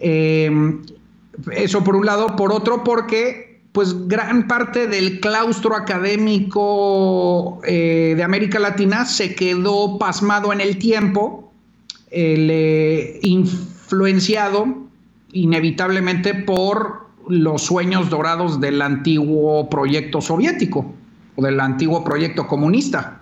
eh, 0.00 0.50
eso 1.52 1.82
por 1.84 1.96
un 1.96 2.04
lado. 2.04 2.36
Por 2.36 2.52
otro, 2.52 2.84
porque 2.84 3.62
pues 3.72 4.06
gran 4.08 4.46
parte 4.48 4.86
del 4.86 5.20
claustro 5.20 5.74
académico 5.74 7.60
eh, 7.64 8.12
de 8.16 8.22
América 8.22 8.58
Latina 8.58 9.06
se 9.06 9.34
quedó 9.34 9.98
pasmado 9.98 10.52
en 10.52 10.60
el 10.60 10.78
tiempo, 10.78 11.50
influenciado 13.22 14.91
inevitablemente 15.32 16.34
por 16.34 17.08
los 17.28 17.62
sueños 17.62 18.10
dorados 18.10 18.60
del 18.60 18.82
antiguo 18.82 19.68
proyecto 19.68 20.20
soviético 20.20 20.92
o 21.36 21.42
del 21.42 21.60
antiguo 21.60 22.04
proyecto 22.04 22.46
comunista. 22.46 23.20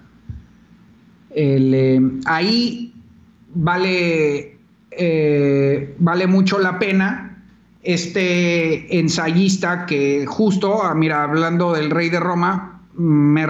Eh, 1.31 2.01
ahí 2.25 2.93
vale, 3.55 4.59
eh, 4.91 5.95
vale 5.99 6.27
mucho 6.27 6.59
la 6.59 6.79
pena 6.79 7.31
este 7.83 8.99
ensayista 8.99 9.87
que 9.87 10.27
justo, 10.27 10.83
ah, 10.83 10.95
mira, 10.95 11.25
hablando 11.25 11.73
del 11.73 11.91
rey 11.91 12.11
de 12.11 12.21
Roma, 12.21 12.83
me, 12.95 13.43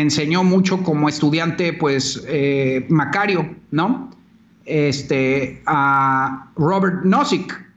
enseñó 0.00 0.44
mucho 0.44 0.82
como 0.82 1.08
estudiante, 1.08 1.72
pues, 1.74 2.24
eh, 2.26 2.86
Macario, 2.88 3.54
¿no? 3.70 4.10
Este, 4.64 5.62
a 5.66 6.50
Robert 6.56 7.04
Nozick, 7.04 7.69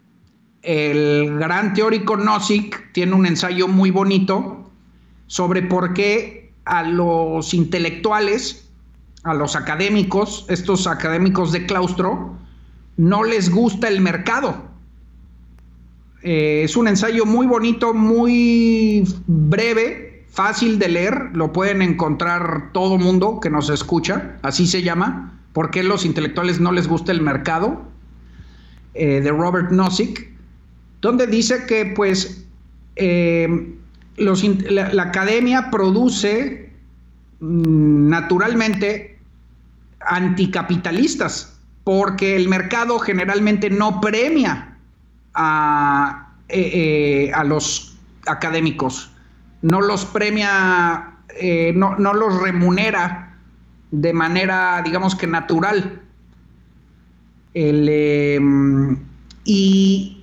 el 0.64 1.38
gran 1.40 1.73
teórico 1.73 2.15
Nozick 2.15 2.91
tiene 2.94 3.14
un 3.14 3.26
ensayo 3.26 3.68
muy 3.68 3.91
bonito 3.91 4.72
sobre 5.27 5.61
por 5.61 5.94
qué 5.94 6.53
a 6.65 6.84
los 6.84 7.53
intelectuales, 7.53 8.69
a 9.23 9.34
los 9.34 9.57
académicos, 9.57 10.45
estos 10.48 10.88
académicos 10.88 11.52
de 11.52 11.65
claustro, 11.65 12.38
no 12.95 13.23
les 13.23 13.49
gusta 13.49 13.90
el 13.90 13.99
mercado. 13.99 14.56
Eh, 16.22 16.61
es 16.64 16.77
un 16.77 16.88
ensayo 16.88 17.26
muy 17.26 17.45
bonito, 17.45 17.94
muy 17.94 19.03
breve, 19.27 20.26
fácil 20.30 20.80
de 20.80 20.88
leer, 20.88 21.31
lo 21.34 21.52
pueden 21.52 21.81
encontrar 21.81 22.72
todo 22.72 22.98
mundo 22.98 23.41
que 23.41 23.49
nos 23.49 23.69
escucha, 23.69 24.38
así 24.41 24.65
se 24.65 24.81
llama, 24.81 25.38
¿por 25.52 25.69
qué 25.72 25.84
los 25.84 26.06
intelectuales 26.06 26.61
no 26.61 26.72
les 26.72 26.88
gusta 26.88 27.11
el 27.11 27.22
mercado? 27.22 27.84
Eh, 28.94 29.19
de 29.22 29.31
Robert 29.31 29.72
Nozick 29.72 30.32
donde 31.03 31.27
dice 31.27 31.65
que 31.65 31.85
pues 31.85 32.45
eh, 32.95 33.75
la, 34.17 35.03
academia 35.03 35.69
produce 35.69 36.71
mm, 37.41 38.09
naturalmente 38.09 39.19
anticapitalistas, 39.99 41.59
porque 41.84 42.38
el 42.38 42.47
mercado 42.47 42.99
generalmente 42.99 43.69
no 43.69 43.99
premia 43.99 44.77
a, 45.34 46.34
eh, 46.47 47.31
eh, 47.34 47.43
los 47.45 47.97
académicos, 48.25 49.11
no 49.61 49.81
los 49.81 50.05
premia, 50.05 51.15
no, 51.75 51.97
no, 51.97 52.13
los 52.13 52.41
remunera 52.41 53.35
de 53.91 54.13
manera, 54.13 54.81
digamos 54.85 55.15
que 55.15 55.27
natural. 55.27 56.01
Em, 57.53 58.97
y 59.43 60.22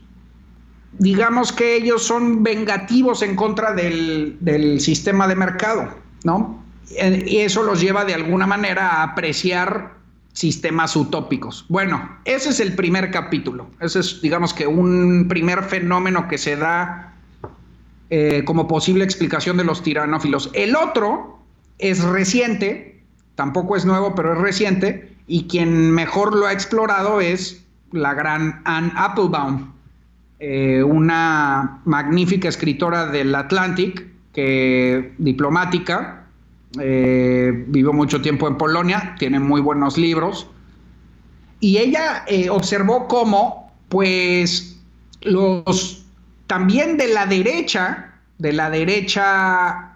digamos 1.01 1.51
que 1.51 1.77
ellos 1.77 2.03
son 2.03 2.43
vengativos 2.43 3.23
en 3.23 3.35
contra 3.35 3.73
del, 3.73 4.37
sistema 4.81 5.27
de 5.27 5.35
mercado, 5.35 5.89
¿no? 6.25 6.63
Y 6.91 7.39
eso 7.39 7.63
los 7.63 7.81
lleva 7.81 8.05
de 8.05 8.13
alguna 8.15 8.47
manera 8.47 8.89
a 8.89 9.03
apreciar 9.05 9.95
sistemas 10.35 10.95
utópicos. 10.95 11.65
Bueno, 11.69 12.19
ese 12.27 12.51
es 12.51 12.61
el 12.61 12.75
primer 12.75 13.11
capítulo. 13.11 13.71
Ese 13.81 14.01
es, 14.01 14.21
digamos 14.21 14.53
que, 14.53 14.67
un 14.67 15.27
primer 15.27 15.63
fenómeno 15.63 16.29
que 16.29 16.37
se 16.37 16.57
da 16.57 17.15
eh, 18.11 18.43
como 18.45 18.69
posible 18.69 19.03
explicación 19.03 19.57
de 19.57 19.65
los 19.65 19.83
tiranófilos. 19.83 20.51
El 20.53 20.77
otro 20.77 21.39
es 21.79 22.03
reciente, 22.05 23.03
tampoco 23.37 23.75
es 23.75 23.87
nuevo, 23.87 24.15
pero 24.15 24.35
es 24.35 24.39
reciente, 24.39 25.17
y 25.27 25.45
quien 25.45 25.93
mejor 25.93 26.37
lo 26.37 26.47
ha 26.47 26.53
explorado 26.53 27.23
es 27.23 27.65
la 27.91 28.13
gran 28.13 28.61
Anne 28.67 28.93
Applebaum 28.97 29.80
eh, 30.43 30.83
una 30.83 31.83
magnífica 31.85 32.49
escritora 32.49 33.05
del 33.05 33.35
Atlantic, 33.35 34.07
que 34.33 35.13
diplomática, 35.19 36.25
eh, 36.81 37.67
vivió 37.69 37.93
mucho 37.93 38.23
tiempo 38.23 38.49
en 38.49 38.57
Polonia, 38.57 39.15
tiene 39.19 39.39
muy 39.39 39.61
buenos 39.61 39.99
libros, 39.99 40.47
y 41.61 41.77
ella 41.77 42.25
eh, 42.27 42.49
observó 42.49 43.07
cómo, 43.07 43.71
pues, 43.91 44.81
los 45.21 46.07
también 46.47 46.97
de 46.97 47.09
la 47.09 47.27
derecha, 47.27 48.15
de 48.39 48.55
la 48.55 48.71
derecha 48.71 49.89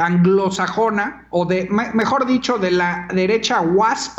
anglosajona, 0.00 1.26
o 1.28 1.44
de, 1.44 1.68
mejor 1.92 2.26
dicho, 2.26 2.56
de 2.56 2.70
la 2.70 3.06
derecha 3.12 3.60
WASP, 3.60 4.18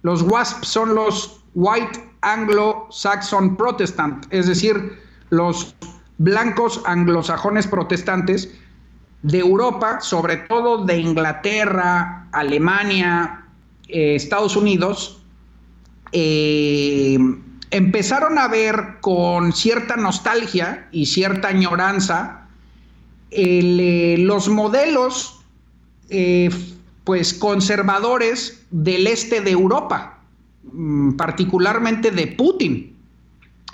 los 0.00 0.22
WASP 0.22 0.64
son 0.64 0.94
los 0.94 1.44
White 1.54 2.00
Anglo-Saxon 2.26 3.56
Protestant, 3.56 4.26
es 4.30 4.46
decir, 4.46 4.98
los 5.30 5.76
blancos 6.18 6.82
anglosajones 6.84 7.68
protestantes 7.68 8.52
de 9.22 9.38
Europa, 9.38 10.00
sobre 10.00 10.36
todo 10.36 10.84
de 10.84 10.98
Inglaterra, 10.98 12.28
Alemania, 12.32 13.44
eh, 13.88 14.16
Estados 14.16 14.56
Unidos, 14.56 15.22
eh, 16.10 17.16
empezaron 17.70 18.38
a 18.38 18.48
ver 18.48 18.98
con 19.00 19.52
cierta 19.52 19.96
nostalgia 19.96 20.88
y 20.90 21.06
cierta 21.06 21.48
añoranza 21.48 22.48
eh, 23.30 24.16
los 24.18 24.48
modelos 24.48 25.32
pues 27.02 27.34
conservadores 27.34 28.64
del 28.70 29.08
este 29.08 29.40
de 29.40 29.50
Europa. 29.50 30.15
Mm, 30.72 31.12
particularmente 31.12 32.10
de 32.10 32.26
Putin, 32.26 32.96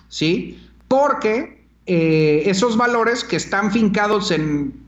¿sí? 0.09 0.59
Porque 0.89 1.65
eh, 1.87 2.43
esos 2.47 2.77
valores 2.77 3.25
que 3.25 3.37
están 3.37 3.73
fincados 3.73 4.31
en, 4.31 4.81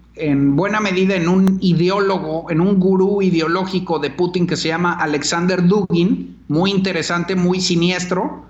buena 0.55 0.81
medida 0.81 1.17
en 1.17 1.29
un 1.29 1.59
ideólogo, 1.61 2.51
en 2.51 2.61
un 2.61 2.79
gurú 2.79 3.21
ideológico 3.23 3.99
de 3.99 4.11
Putin 4.11 4.47
que 4.47 4.57
se 4.57 4.69
llama 4.69 4.93
Alexander 4.93 5.67
Dugin, 5.67 6.37
muy 6.47 6.71
interesante, 6.71 7.35
muy 7.35 7.61
siniestro, 7.61 8.45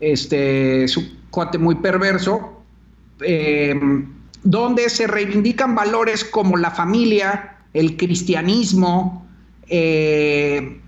este, 0.00 0.88
su 0.88 1.02
cuate 1.30 1.58
muy 1.58 1.76
perverso, 1.76 2.62
eh, 3.20 3.78
donde 4.42 4.88
se 4.88 5.06
reivindican 5.06 5.74
valores 5.74 6.24
como 6.24 6.56
la 6.56 6.70
familia, 6.70 7.58
el 7.72 7.96
cristianismo, 7.96 9.28
eh, 9.68 10.79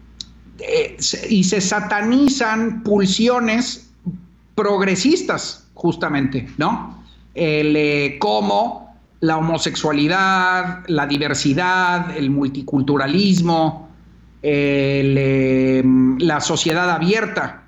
eh, 0.62 0.96
y 1.28 1.44
se 1.44 1.60
satanizan 1.60 2.82
pulsiones 2.82 3.90
progresistas, 4.54 5.66
justamente, 5.74 6.48
¿no? 6.58 7.02
Eh, 7.34 8.16
como 8.20 8.96
la 9.20 9.38
homosexualidad, 9.38 10.84
la 10.88 11.06
diversidad, 11.06 12.16
el 12.16 12.30
multiculturalismo, 12.30 13.88
em, 14.42 16.18
la 16.18 16.40
sociedad 16.40 16.90
abierta, 16.90 17.62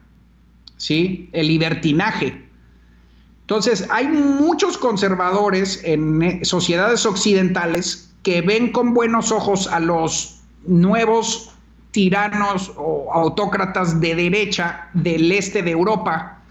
¿sí? 0.76 1.30
El 1.32 1.46
libertinaje. 1.48 2.44
Entonces, 3.42 3.86
hay 3.90 4.08
muchos 4.08 4.76
conservadores 4.78 5.80
en 5.84 6.22
eh, 6.22 6.40
sociedades 6.44 7.06
occidentales 7.06 8.10
que 8.22 8.40
ven 8.40 8.72
con 8.72 8.94
buenos 8.94 9.30
ojos 9.30 9.68
a 9.68 9.80
los 9.80 10.40
nuevos 10.66 11.53
tiranos 11.94 12.72
o 12.76 13.08
autócratas 13.12 14.00
de 14.00 14.16
derecha 14.16 14.90
del 14.94 15.30
este 15.30 15.62
de 15.62 15.70
Europa, 15.70 16.42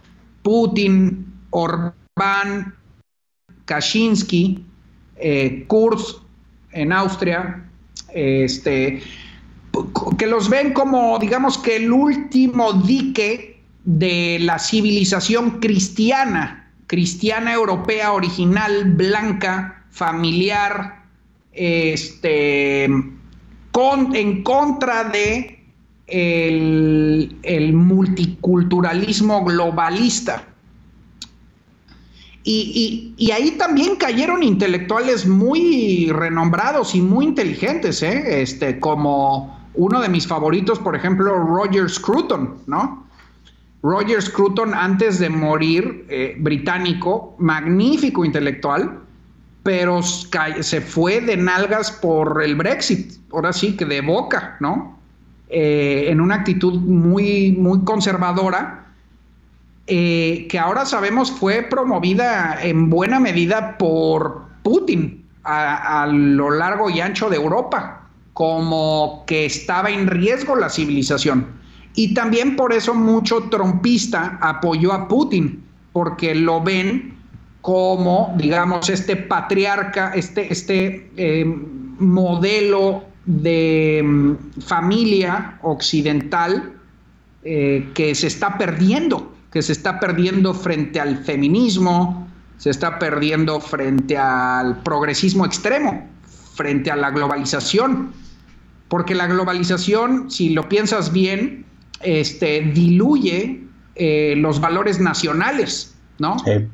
Putin, 0.41 1.27
Orbán, 1.49 2.73
Kaczynski, 3.65 4.65
eh, 5.17 5.65
Kurz 5.67 6.21
en 6.71 6.93
Austria, 6.93 7.69
este, 8.13 9.03
que 10.17 10.27
los 10.27 10.49
ven 10.49 10.71
como, 10.71 11.19
digamos 11.19 11.57
que 11.57 11.75
el 11.75 11.91
último 11.91 12.71
dique 12.71 13.61
de 13.83 14.37
la 14.39 14.57
civilización 14.59 15.59
cristiana, 15.59 16.71
cristiana 16.87 17.51
europea 17.51 18.13
original, 18.13 18.93
blanca, 18.95 19.83
familiar, 19.91 21.03
este, 21.51 22.87
en 24.13 24.43
contra 24.43 25.05
de 25.05 25.59
el, 26.07 27.73
multiculturalismo 27.73 29.43
globalista. 29.43 30.47
Y, 32.45 33.31
ahí 33.33 33.51
también 33.51 33.95
cayeron 33.95 34.43
intelectuales 34.43 35.25
muy 35.25 36.09
renombrados 36.11 36.93
y 36.93 37.01
muy 37.01 37.25
inteligentes, 37.25 38.03
¿eh? 38.03 38.41
este, 38.41 38.79
como 38.79 39.57
uno 39.75 40.01
de 40.01 40.09
mis 40.09 40.27
favoritos, 40.27 40.77
por 40.77 40.95
ejemplo, 40.95 41.33
Roger 41.37 41.89
Scruton, 41.89 42.57
¿no? 42.67 43.07
Roger 43.81 44.21
Scruton, 44.21 44.73
antes 44.73 45.19
de 45.19 45.29
morir, 45.29 46.05
eh, 46.09 46.35
británico, 46.39 47.35
magnífico 47.39 48.23
intelectual, 48.23 49.02
pero 49.63 50.01
se 50.03 50.81
fue 50.81 51.21
de 51.21 51.37
nalgas 51.37 51.89
por 51.91 52.43
el 52.43 52.55
Brexit, 52.55 53.13
ahora 53.31 53.53
sí 53.53 53.77
que 53.77 53.85
de 53.85 54.01
boca, 54.01 54.57
¿no? 54.59 54.99
Eh, 55.49 56.05
en 56.09 56.19
una 56.19 56.35
actitud 56.35 56.73
muy, 56.81 57.53
muy 57.53 57.83
conservadora. 57.83 58.79
eh, 59.85 60.47
que 60.49 60.57
ahora 60.57 60.85
sabemos 60.85 61.29
fue 61.29 61.61
promovida 61.63 62.57
en 62.61 62.89
buena 62.89 63.19
medida 63.19 63.77
por 63.77 64.43
Putin 64.63 65.25
a, 65.43 66.07
lo 66.09 66.51
largo 66.51 66.89
y 66.89 67.01
ancho 67.01 67.29
de 67.29 67.35
Europa, 67.35 68.07
como 68.33 69.25
que 69.27 69.45
estaba 69.45 69.89
en 69.89 70.07
riesgo 70.07 70.55
la 70.55 70.69
civilización. 70.69 71.47
Y 71.95 72.13
también 72.13 72.55
por 72.55 72.73
eso 72.73 72.93
mucho 72.93 73.49
trompista 73.49 74.39
apoyó 74.41 74.93
a 74.93 75.07
Putin, 75.07 75.63
porque 75.91 76.33
lo 76.33 76.61
ven 76.61 77.17
como, 77.63 78.35
digamos, 78.37 78.89
este 78.89 79.15
patriarca, 79.15 80.11
este, 80.13 80.51
este 80.51 81.09
eh, 81.15 81.45
modelo 81.97 83.05
de 83.25 84.01
mm, 84.03 84.59
familia 84.59 85.59
occidental 85.61 86.73
eh, 87.45 87.89
que 87.93 88.15
se 88.15 88.27
está 88.27 88.57
perdiendo, 88.57 89.33
que 89.49 89.61
se 89.61 89.71
está 89.71 89.97
perdiendo 90.01 90.53
frente 90.53 90.99
al 90.99 91.23
feminismo, 91.23 92.27
se 92.57 92.69
está 92.69 92.99
perdiendo 92.99 93.61
frente 93.61 94.17
al 94.17 94.83
progresismo 94.83 95.45
extremo, 95.45 96.05
frente 96.55 96.91
a 96.91 96.97
la 96.97 97.11
globalización. 97.11 98.11
Porque 98.89 99.15
la 99.15 99.27
globalización, 99.27 100.29
si 100.29 100.49
lo 100.49 100.67
piensas 100.67 101.13
bien, 101.13 101.63
este, 102.01 102.59
diluye 102.59 103.63
eh, 103.95 104.33
los 104.35 104.59
valores 104.59 104.99
nacionales, 104.99 105.95
¿no? 106.19 106.37
Sí. 106.39 106.67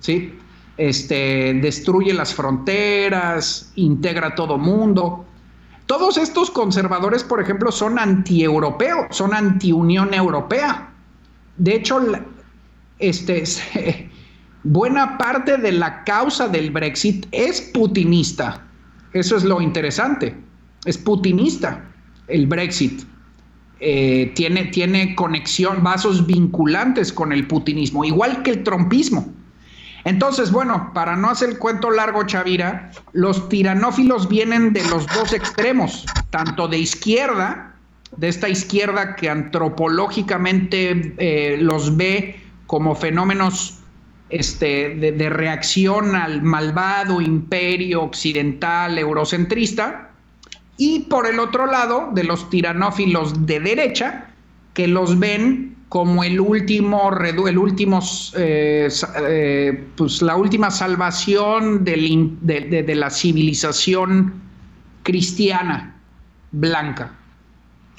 Sí. 0.00 0.34
Este, 0.76 1.54
destruye 1.54 2.14
las 2.14 2.32
fronteras, 2.32 3.72
integra 3.74 4.28
a 4.28 4.34
todo 4.34 4.58
mundo. 4.58 5.24
Todos 5.86 6.16
estos 6.18 6.50
conservadores, 6.50 7.24
por 7.24 7.40
ejemplo, 7.40 7.72
son 7.72 7.98
anti-europeos, 7.98 9.06
son 9.10 9.34
anti-Unión 9.34 10.14
Europea. 10.14 10.92
De 11.56 11.74
hecho, 11.74 12.00
este, 12.98 13.42
buena 14.62 15.18
parte 15.18 15.56
de 15.56 15.72
la 15.72 16.04
causa 16.04 16.46
del 16.46 16.70
Brexit 16.70 17.26
es 17.32 17.60
putinista. 17.60 18.64
Eso 19.12 19.36
es 19.36 19.44
lo 19.44 19.60
interesante. 19.60 20.36
Es 20.84 20.96
putinista 20.96 21.84
el 22.28 22.46
Brexit. 22.46 23.02
Eh, 23.80 24.32
tiene, 24.34 24.66
tiene 24.66 25.14
conexión, 25.14 25.82
vasos 25.82 26.26
vinculantes 26.26 27.12
con 27.12 27.32
el 27.32 27.46
putinismo, 27.46 28.04
igual 28.04 28.42
que 28.42 28.50
el 28.50 28.62
trompismo. 28.62 29.32
Entonces, 30.08 30.50
bueno, 30.50 30.90
para 30.94 31.16
no 31.16 31.28
hacer 31.28 31.50
el 31.50 31.58
cuento 31.58 31.90
largo, 31.90 32.24
Chavira, 32.24 32.90
los 33.12 33.46
tiranófilos 33.50 34.26
vienen 34.26 34.72
de 34.72 34.82
los 34.88 35.06
dos 35.08 35.34
extremos, 35.34 36.06
tanto 36.30 36.66
de 36.66 36.78
izquierda, 36.78 37.74
de 38.16 38.28
esta 38.28 38.48
izquierda 38.48 39.16
que 39.16 39.28
antropológicamente 39.28 41.14
eh, 41.18 41.58
los 41.60 41.98
ve 41.98 42.40
como 42.66 42.94
fenómenos 42.94 43.80
este, 44.30 44.94
de, 44.94 45.28
reacción 45.28 46.16
al 46.16 46.40
malvado 46.40 47.20
imperio 47.20 48.02
occidental 48.02 48.98
eurocentrista, 48.98 50.10
y 50.78 51.00
por 51.00 51.26
el 51.26 51.38
otro 51.38 51.66
lado, 51.66 52.08
de 52.14 52.24
los 52.24 52.48
tiranófilos 52.48 53.44
de 53.44 53.60
derecha, 53.60 54.30
que 54.72 54.88
los 54.88 55.18
ven 55.18 55.76
como 55.88 56.22
el 56.22 56.38
último, 56.38 57.10
el 57.24 57.58
último 57.58 58.00
eh, 58.36 58.88
eh, 59.22 59.84
pues 59.96 60.20
la 60.20 60.36
última 60.36 60.70
salvación 60.70 61.84
de, 61.84 62.94
la 62.94 63.10
civilización 63.10 64.34
cristiana 65.02 65.96
blanca. 66.52 67.14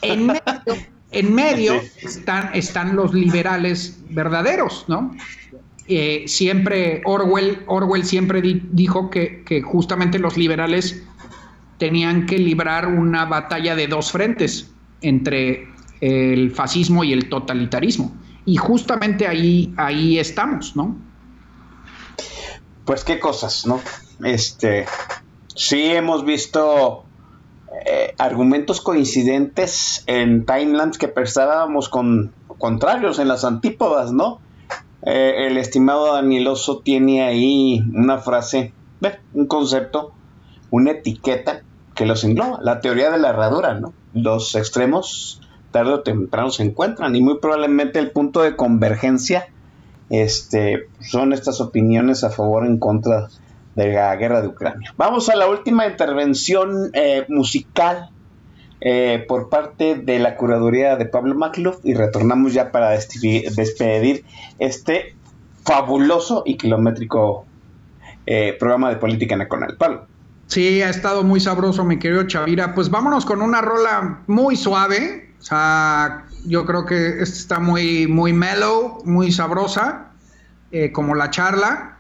En 0.02 0.28
medio, 0.28 0.41
en 1.11 1.34
medio 1.34 1.82
están, 2.02 2.52
están 2.53 2.95
los 2.95 3.14
liberales 3.14 3.99
verdaderos, 4.10 4.86
¿no? 4.88 5.16
Eh, 5.88 6.26
siempre 6.28 7.02
Orwell, 7.06 7.64
Orwell 7.66 8.06
siempre 8.06 8.44
dijo 8.44 9.10
que, 9.10 9.44
que, 9.44 9.64
justamente 9.64 10.20
los 10.20 10.38
liberales 10.38 11.02
tenían 11.80 12.28
que 12.28 12.38
librar 12.38 12.86
una 12.86 13.26
batalla 13.26 13.76
de 13.76 13.88
dos 13.88 14.11
frentes 14.11 14.70
entre 15.02 15.68
el 16.01 16.51
fascismo 16.51 17.03
y 17.03 17.13
el 17.13 17.30
totalitarismo. 17.30 18.15
Y 18.45 18.57
justamente 18.57 19.27
ahí, 19.27 19.73
ahí 19.77 20.17
estamos, 20.19 20.76
¿no? 20.76 20.97
Pues 22.85 23.03
qué 23.03 23.19
cosas, 23.19 23.65
¿no? 23.65 23.80
Este, 24.23 24.85
sí 25.55 25.84
hemos 25.91 26.26
visto 26.26 27.03
eh, 27.85 28.15
argumentos 28.17 28.81
coincidentes 28.81 30.03
en 30.07 30.45
timelines 30.45 30.97
que 30.97 31.07
pensábamos 31.07 31.89
con 31.89 32.34
contrarios 32.57 33.19
en 33.19 33.27
las 33.27 33.43
antípodas, 33.43 34.11
¿no? 34.11 34.39
Eh, 35.03 35.47
el 35.47 35.57
estimado 35.57 36.13
Danieloso 36.13 36.80
tiene 36.80 37.23
ahí 37.23 37.81
una 37.93 38.17
frase, 38.17 38.73
un 39.34 39.47
concepto, 39.47 40.13
una 40.71 40.91
etiqueta 40.91 41.61
que 41.95 42.05
los 42.05 42.23
engloba, 42.23 42.59
la 42.61 42.81
teoría 42.81 43.11
de 43.11 43.17
la 43.17 43.30
herradura, 43.30 43.76
¿no? 43.76 43.93
Los 44.13 44.55
extremos 44.55 45.41
tarde 45.71 45.93
o 45.93 46.01
temprano 46.01 46.49
se 46.49 46.63
encuentran 46.63 47.15
y 47.15 47.21
muy 47.21 47.39
probablemente 47.39 47.99
el 47.99 48.11
punto 48.11 48.41
de 48.41 48.55
convergencia 48.55 49.47
este, 50.09 50.87
son 50.99 51.33
estas 51.33 51.61
opiniones 51.61 52.23
a 52.23 52.29
favor 52.29 52.63
o 52.63 52.65
en 52.65 52.79
contra 52.79 53.29
de 53.75 53.93
la 53.93 54.15
guerra 54.15 54.41
de 54.41 54.47
Ucrania. 54.47 54.93
Vamos 54.97 55.29
a 55.29 55.35
la 55.35 55.47
última 55.47 55.87
intervención 55.87 56.89
eh, 56.93 57.25
musical 57.29 58.09
eh, 58.81 59.25
por 59.27 59.49
parte 59.49 59.95
de 59.95 60.19
la 60.19 60.35
curaduría 60.35 60.95
de 60.95 61.05
Pablo 61.05 61.35
Macluf 61.35 61.79
y 61.83 61.93
retornamos 61.93 62.53
ya 62.53 62.71
para 62.71 62.91
despedir 62.91 64.25
este 64.57 65.15
fabuloso 65.63 66.43
y 66.45 66.57
kilométrico 66.57 67.45
eh, 68.25 68.55
programa 68.59 68.89
de 68.89 68.95
política 68.95 69.35
nacional. 69.35 69.75
Pablo. 69.77 70.07
Sí, 70.47 70.81
ha 70.81 70.89
estado 70.89 71.23
muy 71.23 71.39
sabroso, 71.39 71.83
mi 71.83 71.99
querido 71.99 72.23
Chavira. 72.25 72.73
Pues 72.73 72.89
vámonos 72.89 73.25
con 73.25 73.41
una 73.41 73.61
rola 73.61 74.21
muy 74.27 74.55
suave, 74.55 75.28
o 75.40 75.41
sea, 75.41 76.26
yo 76.45 76.66
creo 76.66 76.86
que 76.86 77.22
está 77.22 77.60
muy, 77.60 78.07
muy 78.07 78.34
mellow, 78.34 79.02
muy 79.06 79.32
sabrosa, 79.32 80.11
eh, 80.72 80.91
como 80.91 81.16
la 81.16 81.30
charla, 81.30 81.98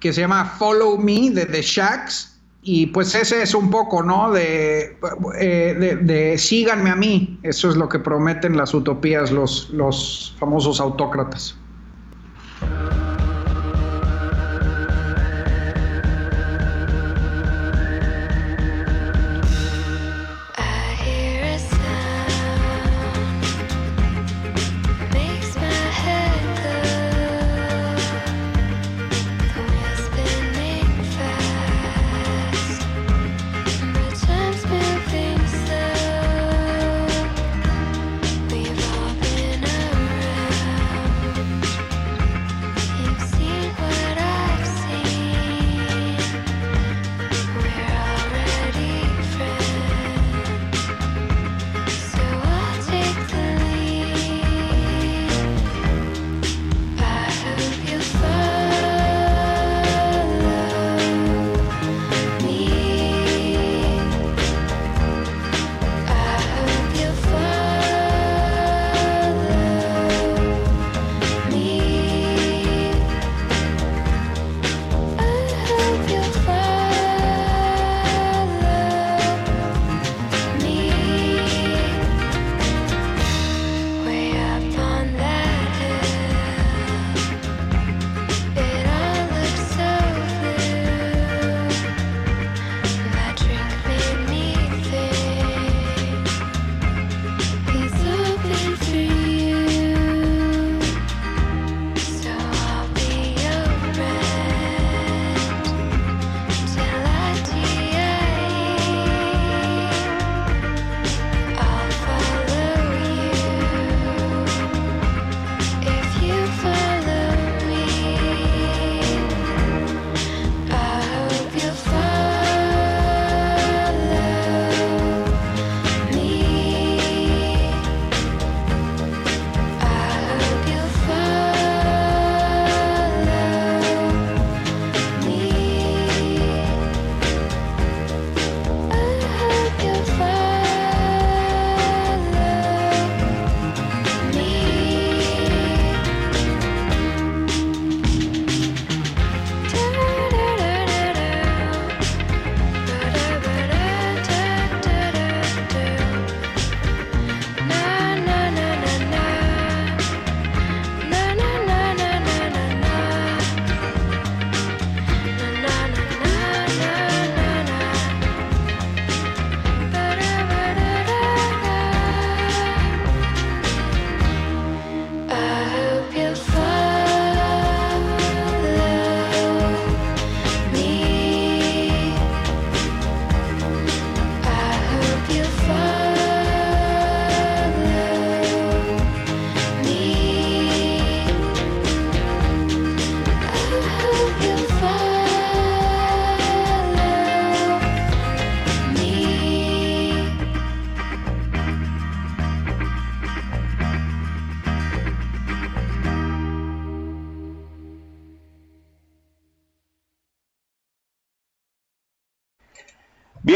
que 0.00 0.12
se 0.12 0.20
llama 0.20 0.44
Follow 0.44 0.98
Me 0.98 1.30
de 1.30 1.46
The 1.46 1.62
Shacks. 1.62 2.34
Y 2.62 2.86
pues 2.88 3.14
ese 3.14 3.42
es 3.42 3.54
un 3.54 3.70
poco, 3.70 4.02
¿no? 4.02 4.32
De, 4.32 4.98
eh, 5.38 5.98
de, 6.02 6.36
síganme 6.36 6.90
a 6.90 6.96
mí. 6.96 7.38
Eso 7.44 7.70
es 7.70 7.76
lo 7.76 7.88
que 7.88 8.00
prometen 8.00 8.56
las 8.56 8.74
utopías, 8.74 9.30
los, 9.30 9.70
los 9.70 10.34
famosos 10.38 10.80
autócratas. 10.80 11.56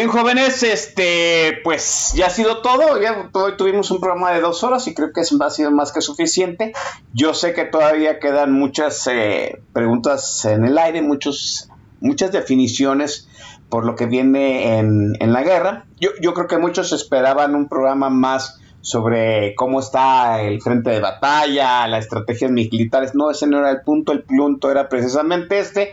Bien, 0.01 0.09
jóvenes, 0.09 0.63
este, 0.63 1.61
pues 1.63 2.15
ya 2.17 2.29
ha 2.29 2.31
sido 2.31 2.63
todo. 2.63 2.99
Ya 3.03 3.29
hoy 3.35 3.53
tuvimos 3.59 3.91
un 3.91 4.01
programa 4.01 4.33
de 4.33 4.41
dos 4.41 4.65
horas 4.65 4.89
y 4.89 4.95
creo 4.95 5.13
que 5.13 5.21
ha 5.21 5.51
sido 5.51 5.71
más 5.73 5.93
que 5.93 6.01
suficiente. 6.01 6.73
Yo 7.13 7.35
sé 7.35 7.53
que 7.53 7.67
todavía 7.67 8.19
quedan 8.19 8.51
muchas 8.51 9.07
eh, 9.09 9.61
preguntas 9.75 10.47
en 10.47 10.65
el 10.65 10.79
aire, 10.79 11.03
muchos, 11.03 11.69
muchas 12.01 12.33
definiciones 12.33 13.29
por 13.69 13.85
lo 13.85 13.95
que 13.95 14.07
viene 14.07 14.79
en, 14.79 15.19
la 15.21 15.43
guerra. 15.43 15.85
Yo 15.99 16.33
creo 16.33 16.47
que 16.47 16.57
muchos 16.57 16.93
esperaban 16.93 17.55
un 17.55 17.69
programa 17.69 18.09
más 18.09 18.59
sobre 18.81 19.55
cómo 19.55 19.81
está 19.81 20.41
el 20.41 20.63
frente 20.63 20.89
de 20.89 21.01
batalla, 21.01 21.87
las 21.89 22.05
estrategias 22.05 22.51
militares. 22.51 23.15
No, 23.15 23.31
ese 23.31 23.47
no 23.47 23.59
era 23.59 23.71
el 23.71 23.83
punto. 23.83 24.13
El 24.13 24.23
punto 24.23 24.71
era 24.71 24.89
precisamente 24.89 25.59
este 25.59 25.93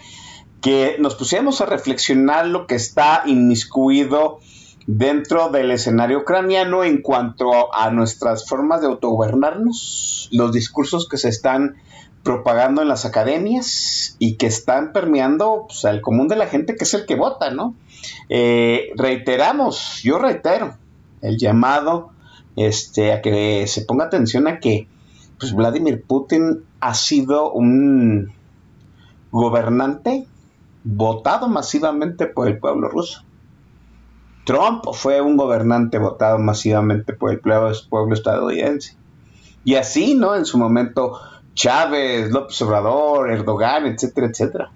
que 0.61 0.97
nos 0.99 1.15
pusiéramos 1.15 1.61
a 1.61 1.65
reflexionar 1.65 2.47
lo 2.47 2.67
que 2.67 2.75
está 2.75 3.23
inmiscuido 3.25 4.39
dentro 4.87 5.49
del 5.49 5.71
escenario 5.71 6.19
ucraniano 6.19 6.83
en 6.83 7.01
cuanto 7.01 7.75
a 7.75 7.91
nuestras 7.91 8.47
formas 8.47 8.81
de 8.81 8.87
autogobernarnos, 8.87 10.29
los 10.31 10.51
discursos 10.53 11.07
que 11.09 11.17
se 11.17 11.29
están 11.29 11.75
propagando 12.23 12.81
en 12.81 12.87
las 12.87 13.05
academias 13.05 14.15
y 14.19 14.35
que 14.35 14.47
están 14.47 14.93
permeando 14.93 15.65
pues, 15.67 15.85
al 15.85 16.01
común 16.01 16.27
de 16.27 16.37
la 16.37 16.47
gente 16.47 16.75
que 16.75 16.85
es 16.85 16.93
el 16.93 17.05
que 17.05 17.15
vota, 17.15 17.51
¿no? 17.51 17.75
Eh, 18.29 18.91
reiteramos, 18.95 20.01
yo 20.03 20.17
reitero 20.17 20.75
el 21.21 21.37
llamado 21.37 22.11
este, 22.55 23.13
a 23.13 23.21
que 23.21 23.65
se 23.67 23.83
ponga 23.83 24.05
atención 24.05 24.47
a 24.47 24.59
que 24.59 24.87
pues, 25.39 25.53
Vladimir 25.53 26.03
Putin 26.03 26.63
ha 26.79 26.93
sido 26.93 27.51
un 27.51 28.33
gobernante 29.31 30.25
votado 30.89 31.49
masivamente 31.49 32.27
por 32.27 32.47
el 32.47 32.59
pueblo 32.59 32.87
ruso. 32.87 33.23
Trump 34.45 34.85
fue 34.93 35.19
un 35.19 35.35
gobernante 35.35 35.97
votado 35.97 36.39
masivamente 36.39 37.11
por 37.11 37.31
el 37.31 37.39
pueblo, 37.39 38.13
estadounidense. 38.13 38.95
Y 39.65 39.75
así, 39.75 40.15
¿no? 40.15 40.35
En 40.35 40.45
su 40.45 40.57
momento, 40.57 41.19
Chávez, 41.53 42.31
López 42.31 42.61
Obrador, 42.61 43.29
Erdogan, 43.29 43.85
etcétera, 43.85 44.27
etcétera. 44.27 44.71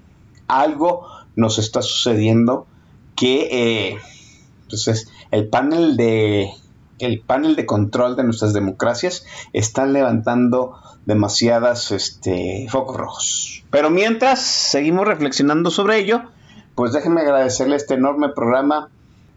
Algo 0.48 1.08
nos 1.38 1.58
está 1.58 1.82
sucediendo 1.82 2.68
que, 3.16 3.48
eh, 3.94 3.98
pues 4.68 5.08
el 5.32 5.48
panel 5.48 5.96
de 5.96 6.52
el 7.00 7.22
panel 7.22 7.56
de 7.56 7.66
control 7.66 8.16
de 8.16 8.24
nuestras 8.24 8.54
democracias 8.54 9.26
están 9.54 9.92
levantando 9.92 10.76
demasiadas 11.06 11.92
este, 11.92 12.68
focos 12.70 12.98
rojos. 12.98 13.64
Pero 13.70 13.90
mientras 13.90 14.42
seguimos 14.42 15.08
reflexionando 15.08 15.72
sobre 15.72 15.98
ello, 15.98 16.24
pues 16.76 16.94
déjenme 16.94 17.22
agradecerle 17.22 17.76
este 17.76 17.96
enorme 17.96 18.30
programa, 18.30 18.90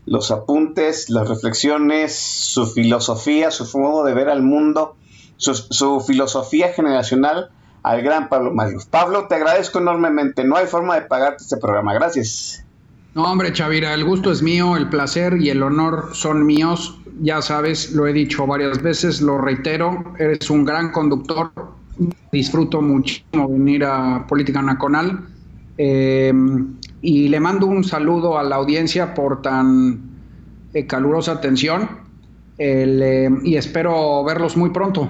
los 0.07 0.31
apuntes, 0.31 1.09
las 1.11 1.29
reflexiones, 1.29 2.15
su 2.15 2.67
filosofía, 2.67 3.51
su 3.51 3.79
modo 3.79 4.05
de 4.05 4.15
ver 4.15 4.29
al 4.29 4.43
mundo, 4.43 4.97
su, 5.37 6.01
filosofía 6.07 6.73
generacional 6.73 7.51
al 7.83 8.03
gran 8.03 8.29
Pablo 8.29 8.53
Magluf. 8.53 8.87
Pablo, 8.87 9.27
te 9.29 9.35
agradezco 9.35 9.79
enormemente. 9.79 10.45
No 10.45 10.57
hay 10.57 10.67
forma 10.67 10.95
de 10.95 11.03
pagarte 11.03 11.43
este 11.43 11.57
programa. 11.59 11.93
Gracias. 11.95 12.65
No, 13.15 13.31
hombre, 13.31 13.53
Chavira, 13.53 13.95
el 13.95 14.05
gusto 14.05 14.33
es 14.33 14.43
mío, 14.43 14.77
el 14.77 14.89
placer 14.89 15.37
y 15.41 15.51
el 15.51 15.63
honor 15.63 16.11
son 16.15 16.45
míos 16.45 16.99
ya 17.21 17.41
sabes, 17.43 17.93
lo 17.93 18.07
he 18.07 18.13
dicho 18.13 18.47
varias 18.47 18.83
veces, 18.83 19.21
lo 19.21 19.39
reitero, 19.39 20.15
eres 20.19 20.51
un 20.51 20.65
gran 20.65 20.91
conductor, 20.91 21.53
disfruto 22.33 22.83
muchísimo 22.83 23.49
venir 23.49 23.85
a 23.85 24.27
Política 24.27 24.61
Nacional 24.63 25.27
em, 25.79 26.75
y 27.01 27.29
le 27.29 27.41
mando 27.41 27.67
un 27.67 27.85
saludo 27.85 28.39
a 28.39 28.43
la 28.43 28.57
audiencia 28.57 29.15
por 29.15 29.43
tan 29.43 30.01
eh, 30.73 30.87
calurosa 30.87 31.33
atención 31.33 31.89
em, 32.59 33.45
y 33.45 33.57
espero 33.57 34.25
verlos 34.25 34.57
muy 34.57 34.71
pronto. 34.71 35.09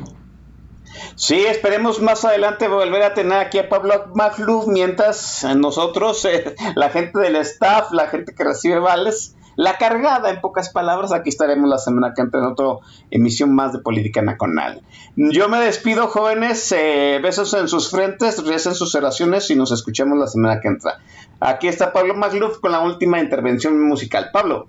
Sí, 1.17 1.45
esperemos 1.47 2.01
más 2.01 2.25
adelante 2.25 2.69
volver 2.69 3.03
a 3.03 3.15
tener 3.15 3.39
aquí 3.39 3.59
a 3.59 3.69
Pablo 3.69 4.11
Magluf 4.15 4.67
mientras 4.67 5.45
nosotros, 5.57 6.25
eh, 6.25 6.55
la 6.75 6.91
gente 6.91 7.19
del 7.21 7.37
staff, 7.37 7.93
la 7.93 8.09
gente 8.09 8.35
que 8.35 8.45
recibe 8.45 8.79
vales, 8.79 9.35
la 9.57 9.79
cargada, 9.79 10.31
en 10.31 10.41
pocas 10.41 10.71
palabras, 10.71 11.13
aquí 11.13 11.29
estaremos 11.29 11.69
la 11.69 11.79
semana 11.79 12.13
que 12.15 12.23
entra 12.23 12.41
en 12.41 12.47
otra 12.47 12.67
emisión 13.11 13.55
más 13.55 13.73
de 13.73 13.79
Política 13.79 14.23
Nacional. 14.23 14.83
Yo 15.17 15.49
me 15.49 15.59
despido, 15.59 16.09
jóvenes, 16.09 16.73
eh, 16.73 17.21
besos 17.23 17.55
en 17.55 17.69
sus 17.69 17.91
frentes, 17.91 18.45
recen 18.45 18.75
sus 18.75 18.95
oraciones 18.95 19.51
y 19.51 19.57
nos 19.57 19.71
escuchamos 19.71 20.19
la 20.19 20.27
semana 20.27 20.61
que 20.61 20.69
entra. 20.69 20.99
Aquí 21.41 21.69
está 21.69 21.93
Pablo 21.93 22.15
Magluf 22.15 22.59
con 22.59 22.73
la 22.73 22.81
última 22.81 23.21
intervención 23.21 23.81
musical. 23.81 24.31
Pablo. 24.33 24.67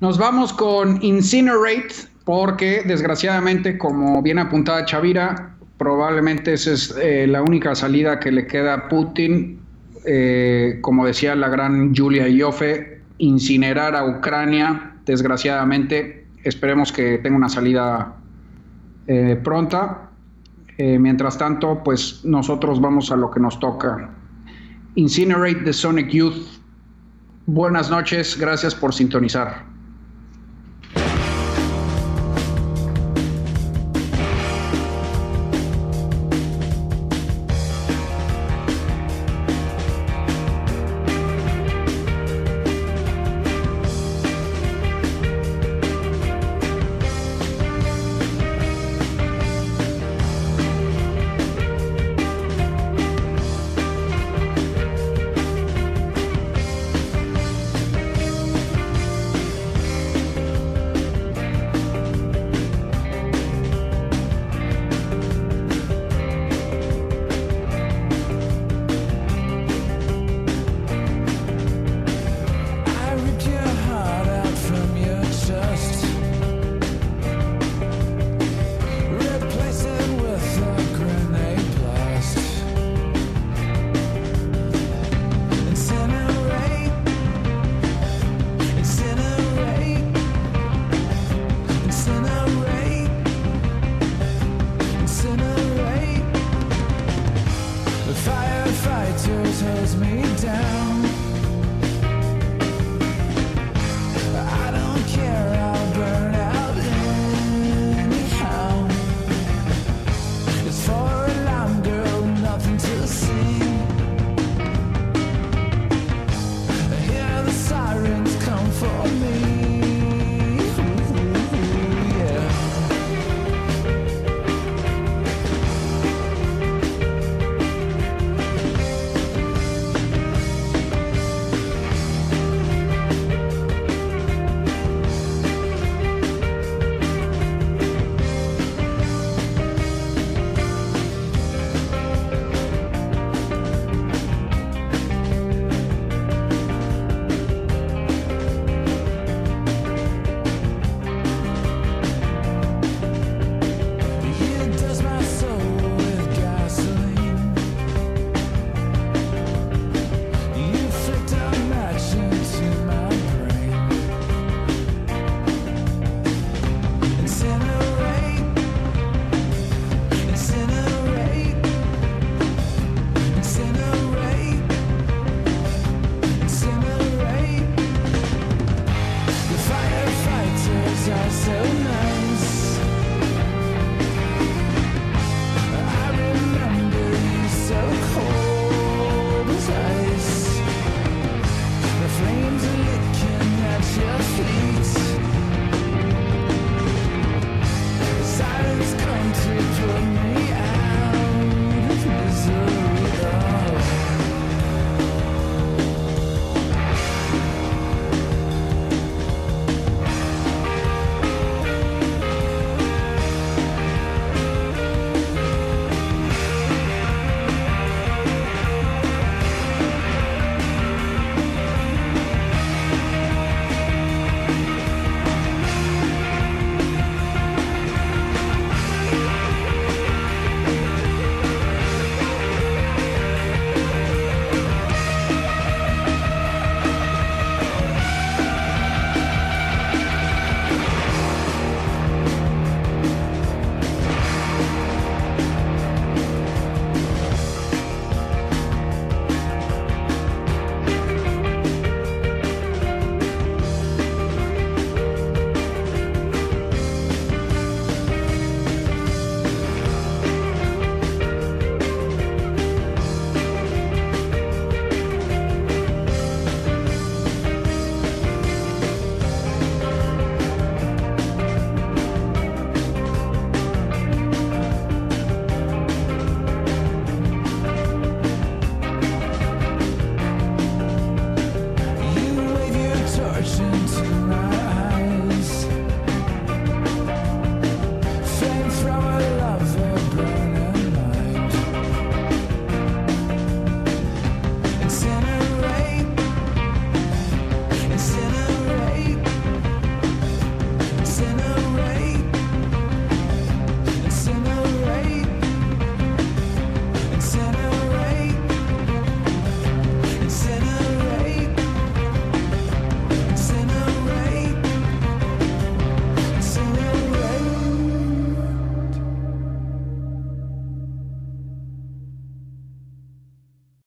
Nos 0.00 0.16
vamos 0.16 0.52
con 0.52 1.02
Incinerate, 1.02 1.94
porque 2.24 2.82
desgraciadamente, 2.86 3.76
como 3.76 4.22
bien 4.22 4.38
apuntada 4.38 4.84
Chavira, 4.86 5.56
probablemente 5.76 6.54
esa 6.54 6.72
es 6.72 6.94
eh, 7.00 7.26
la 7.26 7.42
única 7.42 7.74
salida 7.74 8.18
que 8.18 8.32
le 8.32 8.46
queda 8.46 8.74
a 8.74 8.88
Putin. 8.88 9.60
Eh, 10.06 10.78
como 10.80 11.04
decía 11.04 11.34
la 11.34 11.48
gran 11.48 11.94
Julia 11.94 12.26
Ioffe, 12.26 12.99
incinerar 13.20 13.94
a 13.94 14.04
Ucrania, 14.04 14.94
desgraciadamente. 15.04 16.26
Esperemos 16.42 16.90
que 16.90 17.18
tenga 17.18 17.36
una 17.36 17.48
salida 17.48 18.16
eh, 19.06 19.38
pronta. 19.42 20.10
Eh, 20.78 20.98
mientras 20.98 21.36
tanto, 21.36 21.82
pues 21.84 22.24
nosotros 22.24 22.80
vamos 22.80 23.12
a 23.12 23.16
lo 23.16 23.30
que 23.30 23.38
nos 23.38 23.60
toca. 23.60 24.10
Incinerate 24.94 25.62
the 25.64 25.72
Sonic 25.72 26.08
Youth. 26.08 26.60
Buenas 27.46 27.90
noches, 27.90 28.38
gracias 28.38 28.74
por 28.74 28.94
sintonizar. 28.94 29.69